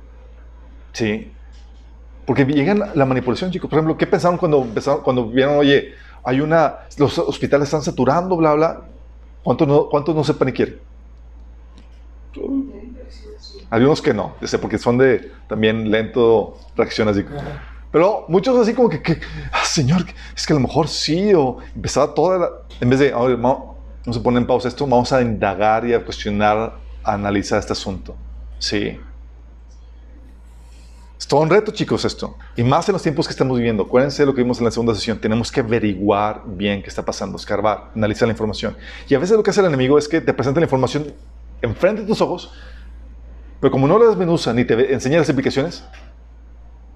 Sí. 0.93 1.31
Porque 2.25 2.47
llega 2.47 2.93
la 2.95 3.05
manipulación, 3.05 3.51
chicos. 3.51 3.69
Por 3.69 3.79
ejemplo, 3.79 3.99
¿qué 3.99 4.07
pensaron 4.07 4.39
cuando, 4.39 4.67
cuando 5.03 5.29
vieron, 5.29 5.59
oye, 5.59 5.93
hay 6.25 6.41
una, 6.41 6.79
los 6.97 7.19
hospitales 7.19 7.69
están 7.69 7.83
saturando, 7.83 8.37
bla, 8.37 8.55
bla? 8.55 8.83
¿Cuántos 9.43 9.69
no, 9.69 9.89
cuántos 9.89 10.15
no 10.15 10.25
se 10.25 10.35
paniquieron? 10.35 10.77
Algunos 13.73 14.03
que 14.03 14.13
no, 14.13 14.37
porque 14.61 14.77
son 14.77 14.99
de 14.99 15.33
también 15.49 15.91
lento 15.91 16.59
reacción 16.77 17.09
así. 17.09 17.25
Pero 17.91 18.27
muchos 18.29 18.55
así 18.59 18.75
como 18.75 18.91
que, 18.91 19.19
ah, 19.51 19.65
Señor, 19.65 20.05
es 20.37 20.47
que 20.47 20.53
a 20.53 20.57
lo 20.57 20.61
mejor 20.61 20.89
sí, 20.89 21.33
o 21.33 21.57
empezaba 21.75 22.13
toda 22.13 22.39
la... 22.39 22.51
En 22.83 22.91
vez 22.91 22.99
de, 22.99 23.13
vamos, 23.13 23.77
no 24.05 24.13
se 24.13 24.21
pone 24.21 24.41
en 24.41 24.47
pausa 24.47 24.69
esto, 24.69 24.87
vamos 24.87 25.11
a 25.15 25.23
indagar 25.23 25.87
y 25.87 25.95
a 25.95 26.05
cuestionar, 26.05 26.75
a 27.03 27.15
analizar 27.15 27.59
este 27.59 27.73
asunto. 27.73 28.15
Sí. 28.59 29.01
Es 31.19 31.27
todo 31.27 31.41
un 31.41 31.49
reto, 31.49 31.73
chicos, 31.73 32.05
esto. 32.05 32.37
Y 32.55 32.65
más 32.65 32.87
en 32.91 32.93
los 32.93 33.03
tiempos 33.03 33.27
que 33.27 33.33
estamos 33.33 33.57
viviendo. 33.57 33.85
Acuérdense 33.85 34.21
de 34.21 34.27
lo 34.27 34.35
que 34.35 34.43
vimos 34.43 34.59
en 34.59 34.67
la 34.67 34.71
segunda 34.71 34.95
sesión. 34.95 35.19
Tenemos 35.19 35.51
que 35.51 35.61
averiguar 35.61 36.43
bien 36.45 36.83
qué 36.83 36.91
está 36.91 37.07
pasando, 37.07 37.39
escarbar, 37.39 37.91
analizar 37.97 38.29
la 38.29 38.33
información. 38.33 38.77
Y 39.09 39.15
a 39.15 39.19
veces 39.19 39.35
lo 39.35 39.43
que 39.43 39.49
hace 39.49 39.61
el 39.61 39.67
enemigo 39.67 39.97
es 39.97 40.09
que 40.09 40.21
te 40.21 40.35
presenta 40.35 40.61
la 40.61 40.67
información 40.67 41.15
enfrente 41.63 42.03
de 42.03 42.07
tus 42.07 42.21
ojos, 42.21 42.53
pero 43.63 43.71
como 43.71 43.87
no 43.87 43.97
la 43.97 44.07
desmenuza 44.07 44.53
ni 44.53 44.65
te 44.65 44.93
enseña 44.93 45.19
las 45.19 45.29
implicaciones, 45.29 45.85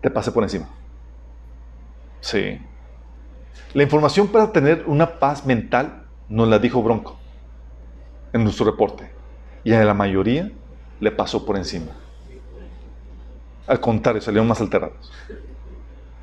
te 0.00 0.10
pasa 0.10 0.34
por 0.34 0.42
encima. 0.42 0.68
Sí. 2.20 2.58
La 3.72 3.84
información 3.84 4.26
para 4.26 4.50
tener 4.50 4.82
una 4.88 5.20
paz 5.20 5.46
mental 5.46 6.02
nos 6.28 6.48
la 6.48 6.58
dijo 6.58 6.82
Bronco 6.82 7.16
en 8.32 8.42
nuestro 8.42 8.66
reporte. 8.66 9.08
Y 9.62 9.74
a 9.74 9.84
la 9.84 9.94
mayoría 9.94 10.50
le 10.98 11.12
pasó 11.12 11.46
por 11.46 11.56
encima. 11.56 11.92
Al 13.68 13.78
contrario, 13.78 14.20
salieron 14.20 14.48
más 14.48 14.60
alterados. 14.60 15.12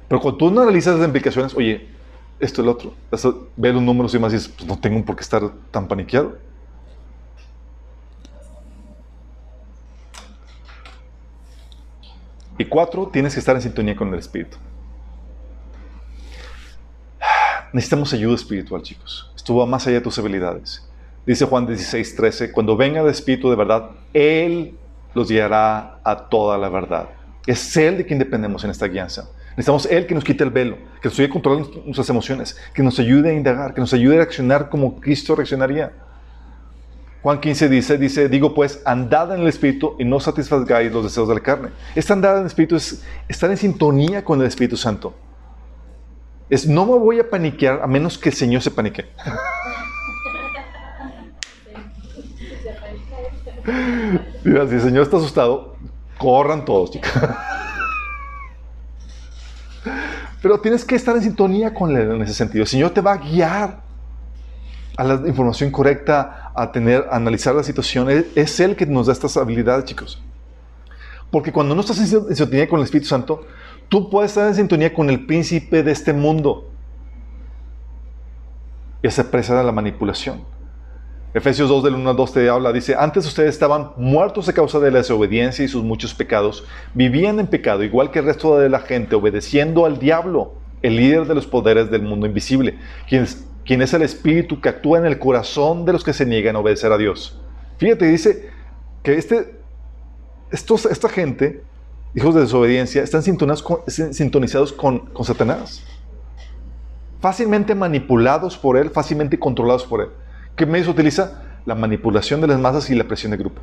Pero 0.10 0.20
cuando 0.20 0.38
tú 0.38 0.52
no 0.52 0.60
analizas 0.60 0.98
las 0.98 1.07
implicaciones, 1.07 1.56
oye, 1.56 1.88
esto 2.41 2.61
es 2.61 2.65
lo 2.65 2.74
otro, 2.74 2.94
ve 3.56 3.72
los 3.72 3.82
números 3.82 4.14
y 4.14 4.20
más 4.20 4.34
dices, 4.34 4.49
pues 4.49 4.68
no 4.68 4.78
tengo 4.78 5.06
por 5.06 5.15
qué 5.15 5.22
estar 5.22 5.41
tan 5.72 5.88
paniqueado. 5.88 6.38
Y 12.64 12.65
cuatro, 12.65 13.10
tienes 13.11 13.34
que 13.34 13.41
estar 13.41 13.57
en 13.57 13.61
sintonía 13.61 13.94
con 13.94 14.07
el 14.14 14.19
Espíritu. 14.19 14.57
Necesitamos 17.73 18.14
ayuda 18.14 18.35
espiritual, 18.35 18.81
chicos. 18.81 19.30
Esto 19.35 19.57
va 19.57 19.65
más 19.65 19.85
allá 19.85 19.98
de 19.98 20.02
tus 20.02 20.18
habilidades. 20.18 20.90
Dice 21.26 21.44
Juan 21.44 21.68
16, 21.68 22.15
13, 22.15 22.52
cuando 22.53 22.77
venga 22.77 23.02
el 23.02 23.10
Espíritu 23.10 23.49
de 23.49 23.57
verdad, 23.57 23.90
Él 24.14 24.77
los 25.14 25.27
guiará 25.27 25.99
a 26.06 26.30
toda 26.30 26.57
la 26.57 26.69
verdad. 26.69 27.10
Es 27.45 27.76
Él 27.76 27.98
de 27.98 28.06
quien 28.06 28.18
dependemos 28.18 28.64
en 28.64 28.69
esta 28.69 28.88
guianza. 28.88 29.30
Necesitamos 29.57 29.85
Él 29.88 30.07
que 30.07 30.15
nos 30.15 30.23
quite 30.23 30.45
el 30.45 30.49
velo, 30.49 30.77
que 31.02 31.10
nos 31.10 31.19
ayude 31.19 31.31
a 31.31 31.34
controlar 31.34 31.65
nuestras 31.84 32.10
emociones, 32.10 32.57
que 32.73 32.81
nos 32.81 32.98
ayude 32.98 33.31
a 33.31 33.34
indagar, 33.34 33.73
que 33.73 33.81
nos 33.81 33.94
ayude 33.94 34.15
a 34.15 34.18
reaccionar 34.19 34.69
como 34.69 35.02
Cristo 35.02 35.35
reaccionaría. 35.35 35.91
Juan 37.23 37.39
15 37.39 37.69
dice, 37.69 37.97
dice, 37.97 38.27
digo 38.27 38.53
pues, 38.53 38.81
andad 38.85 39.33
en 39.33 39.41
el 39.41 39.47
Espíritu 39.47 39.95
y 39.97 40.03
no 40.03 40.19
satisfagáis 40.19 40.91
los 40.91 41.05
deseos 41.05 41.29
de 41.29 41.35
la 41.35 41.39
carne. 41.39 41.69
Esta 41.95 42.11
andada 42.13 42.35
en 42.35 42.41
el 42.41 42.47
Espíritu 42.47 42.75
es 42.75 43.01
estar 43.29 43.49
en 43.49 43.55
sintonía 43.55 44.25
con 44.25 44.41
el 44.41 44.47
Espíritu 44.47 44.75
Santo. 44.75 45.13
Es 46.49 46.67
no 46.67 46.85
me 46.85 46.97
voy 46.97 47.21
a 47.21 47.29
paniquear 47.29 47.81
a 47.81 47.87
menos 47.87 48.17
que 48.17 48.27
el 48.27 48.35
Señor 48.35 48.61
se 48.61 48.71
panique. 48.71 49.05
Mira, 54.43 54.67
si 54.67 54.75
el 54.75 54.81
Señor 54.81 55.03
está 55.03 55.15
asustado, 55.15 55.77
corran 56.17 56.65
todos, 56.65 56.91
chicos. 56.91 57.09
Pero 60.41 60.59
tienes 60.59 60.83
que 60.83 60.95
estar 60.95 61.15
en 61.15 61.21
sintonía 61.21 61.73
con 61.73 61.95
Él 61.95 62.11
en 62.11 62.21
ese 62.21 62.33
sentido. 62.33 62.63
El 62.63 62.67
Señor 62.67 62.89
te 62.91 62.99
va 62.99 63.13
a 63.13 63.17
guiar 63.17 63.81
a 64.97 65.03
la 65.05 65.13
información 65.25 65.71
correcta, 65.71 66.43
a 66.55 66.71
tener, 66.71 67.07
analizar 67.11 67.55
la 67.55 67.63
situación. 67.63 68.09
Es 68.35 68.59
Él 68.59 68.75
que 68.75 68.85
nos 68.85 69.07
da 69.07 69.13
estas 69.13 69.38
habilidades, 69.38 69.85
chicos. 69.85 70.21
Porque 71.31 71.51
cuando 71.51 71.73
no 71.73 71.81
estás 71.81 71.99
en 71.99 72.35
sintonía 72.35 72.67
con 72.67 72.80
el 72.80 72.85
Espíritu 72.85 73.07
Santo, 73.07 73.45
tú 73.89 74.09
puedes 74.09 74.31
estar 74.31 74.47
en 74.47 74.55
sintonía 74.55 74.93
con 74.93 75.09
el 75.09 75.25
príncipe 75.25 75.81
de 75.81 75.91
este 75.91 76.13
mundo. 76.13 76.69
Y 79.01 79.09
se 79.09 79.23
presa 79.23 79.57
de 79.57 79.63
la 79.63 79.71
manipulación. 79.71 80.43
Efesios 81.34 81.67
2 81.67 81.85
del 81.85 81.95
1 81.95 82.11
al 82.11 82.15
2 82.15 82.34
te 82.34 82.47
habla, 82.47 82.71
dice, 82.71 82.95
antes 82.95 83.25
ustedes 83.25 83.49
estaban 83.49 83.93
muertos 83.97 84.47
a 84.47 84.53
causa 84.53 84.80
de 84.80 84.91
la 84.91 84.99
desobediencia 84.99 85.65
y 85.65 85.67
sus 85.67 85.84
muchos 85.84 86.13
pecados, 86.13 86.63
vivían 86.93 87.39
en 87.39 87.47
pecado 87.47 87.84
igual 87.84 88.11
que 88.11 88.19
el 88.19 88.25
resto 88.25 88.59
de 88.59 88.69
la 88.69 88.81
gente, 88.81 89.15
obedeciendo 89.15 89.88
al 89.88 89.97
diablo, 89.97 90.53
el 90.84 90.95
líder 90.95 91.25
de 91.25 91.34
los 91.34 91.47
poderes 91.47 91.89
del 91.89 92.03
mundo 92.03 92.27
invisible, 92.27 92.77
quien 93.09 93.23
es, 93.23 93.47
quien 93.65 93.81
es 93.81 93.94
el 93.94 94.02
espíritu 94.02 94.61
que 94.61 94.69
actúa 94.69 94.99
en 94.99 95.06
el 95.06 95.19
corazón 95.19 95.85
de 95.85 95.94
los 95.94 96.03
que 96.03 96.14
se 96.14 96.26
niegan 96.26 96.56
a 96.56 96.60
obedecer 96.60 96.91
a 96.91 96.98
Dios. 96.98 97.40
Fíjate, 97.77 98.06
dice 98.06 98.49
que 99.02 99.15
este, 99.15 99.56
esta 100.52 101.10
gente, 101.10 101.64
hijos 102.15 102.35
de 102.35 102.41
desobediencia, 102.41 103.03
están 103.03 103.23
sintonizados 103.23 104.73
con, 104.73 104.99
con 104.99 105.26
Satanás. 105.26 105.84
Fácilmente 107.19 107.73
manipulados 107.73 108.57
por 108.57 108.77
él, 108.77 108.90
fácilmente 108.90 109.40
controlados 109.40 109.85
por 109.85 110.02
él. 110.02 110.10
¿Qué 110.56 110.65
medios 110.65 110.88
utiliza? 110.88 111.41
La 111.65 111.76
manipulación 111.76 112.41
de 112.41 112.48
las 112.48 112.60
masas 112.60 112.90
y 112.90 112.95
la 112.95 113.06
presión 113.06 113.31
de 113.31 113.38
grupo. 113.38 113.61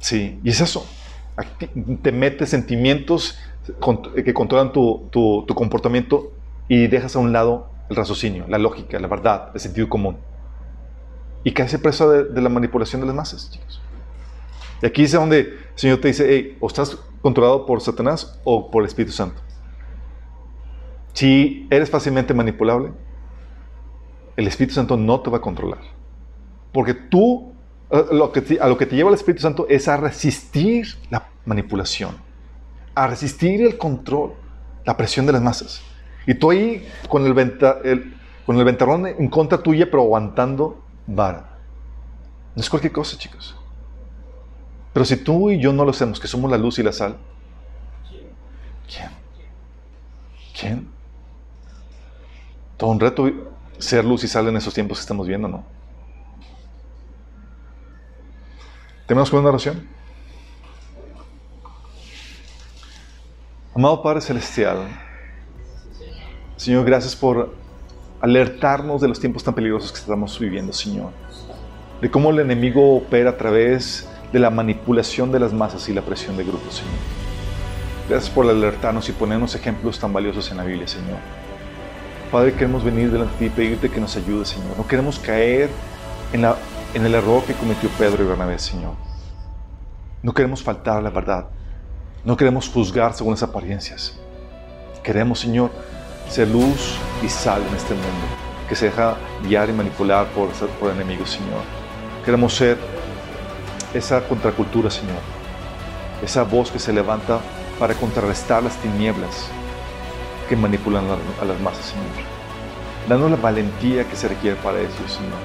Sí, 0.00 0.40
y 0.42 0.50
es 0.50 0.60
eso. 0.60 0.86
Te 2.02 2.12
metes 2.12 2.50
sentimientos 2.50 3.38
que 4.24 4.34
controlan 4.34 4.72
tu, 4.72 5.46
comportamiento 5.54 6.32
y 6.68 6.86
dejas 6.86 7.16
a 7.16 7.18
un 7.18 7.32
lado 7.32 7.69
el 7.90 7.96
raciocinio, 7.96 8.46
la 8.48 8.56
lógica, 8.56 8.98
la 8.98 9.08
verdad, 9.08 9.50
el 9.52 9.60
sentido 9.60 9.88
común. 9.88 10.16
Y 11.42 11.52
caes 11.52 11.76
preso 11.78 12.08
de, 12.08 12.24
de 12.24 12.40
la 12.40 12.48
manipulación 12.48 13.00
de 13.00 13.08
las 13.08 13.16
masas, 13.16 13.50
chicos. 13.50 13.82
Y 14.80 14.86
aquí 14.86 15.02
es 15.02 15.12
donde 15.12 15.40
el 15.40 15.58
Señor 15.74 16.00
te 16.00 16.08
dice, 16.08 16.26
hey, 16.28 16.56
o 16.60 16.68
estás 16.68 16.96
controlado 17.20 17.66
por 17.66 17.80
Satanás 17.80 18.40
o 18.44 18.70
por 18.70 18.82
el 18.82 18.86
Espíritu 18.86 19.12
Santo. 19.12 19.42
Si 21.12 21.66
eres 21.70 21.90
fácilmente 21.90 22.32
manipulable, 22.32 22.92
el 24.36 24.46
Espíritu 24.46 24.74
Santo 24.74 24.96
no 24.96 25.20
te 25.20 25.28
va 25.28 25.38
a 25.38 25.40
controlar. 25.40 25.80
Porque 26.72 26.94
tú, 26.94 27.52
a 27.90 28.14
lo 28.14 28.32
que 28.32 28.40
te 28.86 28.96
lleva 28.96 29.10
el 29.10 29.16
Espíritu 29.16 29.42
Santo 29.42 29.66
es 29.68 29.88
a 29.88 29.96
resistir 29.96 30.86
la 31.10 31.28
manipulación, 31.44 32.16
a 32.94 33.08
resistir 33.08 33.60
el 33.62 33.76
control, 33.76 34.34
la 34.84 34.96
presión 34.96 35.26
de 35.26 35.32
las 35.32 35.42
masas. 35.42 35.82
Y 36.30 36.34
tú 36.34 36.52
ahí 36.52 36.88
con 37.08 37.26
el, 37.26 38.14
con 38.46 38.56
el 38.56 38.64
ventarrón 38.64 39.04
en 39.04 39.28
contra 39.28 39.58
tuya, 39.58 39.86
pero 39.86 40.02
aguantando 40.02 40.80
vara. 41.04 41.58
No 42.54 42.62
es 42.62 42.70
cualquier 42.70 42.92
cosa, 42.92 43.18
chicos. 43.18 43.56
Pero 44.92 45.04
si 45.04 45.16
tú 45.16 45.50
y 45.50 45.58
yo 45.58 45.72
no 45.72 45.84
lo 45.84 45.90
hacemos, 45.90 46.20
que 46.20 46.28
somos 46.28 46.48
la 46.48 46.56
luz 46.56 46.78
y 46.78 46.84
la 46.84 46.92
sal, 46.92 47.16
¿quién? 48.86 49.10
¿Quién? 50.56 50.88
Todo 52.76 52.90
un 52.90 53.00
reto 53.00 53.28
ser 53.78 54.04
luz 54.04 54.22
y 54.22 54.28
sal 54.28 54.46
en 54.46 54.56
esos 54.56 54.72
tiempos 54.72 54.98
que 54.98 55.02
estamos 55.02 55.26
viendo, 55.26 55.48
¿no? 55.48 55.64
¿Tenemos 59.08 59.28
con 59.30 59.40
una 59.40 59.48
oración? 59.48 59.84
Amado 63.74 64.00
Padre 64.00 64.20
Celestial, 64.20 65.09
Señor, 66.60 66.84
gracias 66.84 67.16
por 67.16 67.54
alertarnos 68.20 69.00
de 69.00 69.08
los 69.08 69.18
tiempos 69.18 69.42
tan 69.42 69.54
peligrosos 69.54 69.92
que 69.92 69.98
estamos 69.98 70.38
viviendo, 70.38 70.74
Señor. 70.74 71.10
De 72.02 72.10
cómo 72.10 72.28
el 72.28 72.38
enemigo 72.38 72.96
opera 72.96 73.30
a 73.30 73.36
través 73.38 74.06
de 74.30 74.38
la 74.40 74.50
manipulación 74.50 75.32
de 75.32 75.40
las 75.40 75.54
masas 75.54 75.88
y 75.88 75.94
la 75.94 76.02
presión 76.02 76.36
de 76.36 76.44
grupos, 76.44 76.74
Señor. 76.74 76.92
Gracias 78.10 78.28
por 78.28 78.46
alertarnos 78.46 79.08
y 79.08 79.12
ponernos 79.12 79.54
ejemplos 79.54 79.98
tan 79.98 80.12
valiosos 80.12 80.50
en 80.50 80.58
la 80.58 80.64
Biblia, 80.64 80.86
Señor. 80.86 81.16
Padre, 82.30 82.52
queremos 82.52 82.84
venir 82.84 83.10
delante 83.10 83.32
de 83.32 83.38
ti 83.38 83.46
y 83.46 83.48
pedirte 83.48 83.88
que 83.88 83.98
nos 83.98 84.14
ayudes, 84.18 84.48
Señor. 84.48 84.76
No 84.76 84.86
queremos 84.86 85.18
caer 85.18 85.70
en, 86.34 86.42
la, 86.42 86.56
en 86.92 87.06
el 87.06 87.14
error 87.14 87.42
que 87.44 87.54
cometió 87.54 87.88
Pedro 87.98 88.22
y 88.22 88.26
Bernabé, 88.26 88.58
Señor. 88.58 88.96
No 90.22 90.34
queremos 90.34 90.62
faltar 90.62 90.98
a 90.98 91.00
la 91.00 91.08
verdad. 91.08 91.46
No 92.22 92.36
queremos 92.36 92.68
juzgar 92.68 93.14
según 93.14 93.32
las 93.32 93.42
apariencias. 93.42 94.20
Queremos, 95.02 95.40
Señor, 95.40 95.70
ser 96.30 96.46
luz 96.46 96.96
y 97.24 97.28
sal 97.28 97.60
en 97.68 97.74
este 97.74 97.92
mundo, 97.92 98.26
que 98.68 98.76
se 98.76 98.86
deja 98.86 99.16
guiar 99.42 99.68
y 99.68 99.72
manipular 99.72 100.26
por, 100.28 100.48
por 100.50 100.92
enemigos, 100.92 101.30
Señor. 101.30 101.62
Queremos 102.24 102.54
ser 102.54 102.78
esa 103.92 104.22
contracultura, 104.22 104.90
Señor, 104.90 105.18
esa 106.22 106.44
voz 106.44 106.70
que 106.70 106.78
se 106.78 106.92
levanta 106.92 107.40
para 107.80 107.94
contrarrestar 107.94 108.62
las 108.62 108.76
tinieblas 108.76 109.48
que 110.48 110.54
manipulan 110.54 111.04
a 111.40 111.44
las 111.44 111.60
masas, 111.60 111.86
Señor. 111.86 112.06
Danos 113.08 113.30
la 113.30 113.36
valentía 113.36 114.08
que 114.08 114.14
se 114.14 114.28
requiere 114.28 114.56
para 114.56 114.78
eso, 114.78 115.08
Señor. 115.08 115.40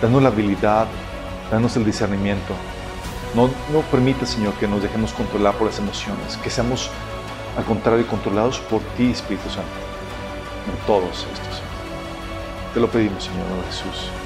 Danos 0.00 0.22
la 0.22 0.28
habilidad, 0.28 0.86
danos 1.50 1.76
el 1.76 1.84
discernimiento. 1.84 2.54
No, 3.34 3.48
no 3.72 3.80
permita, 3.90 4.26
Señor, 4.26 4.52
que 4.54 4.68
nos 4.68 4.80
dejemos 4.80 5.12
controlar 5.12 5.54
por 5.54 5.66
las 5.66 5.80
emociones, 5.80 6.36
que 6.36 6.50
seamos, 6.50 6.88
al 7.58 7.64
contrario, 7.64 8.06
controlados 8.06 8.60
por 8.60 8.80
ti, 8.96 9.10
Espíritu 9.10 9.50
Santo 9.50 9.83
todos 10.86 11.26
estos. 11.32 11.62
Te 12.72 12.80
lo 12.80 12.88
pedimos, 12.88 13.24
Señor 13.24 13.46
Jesús. 13.66 14.23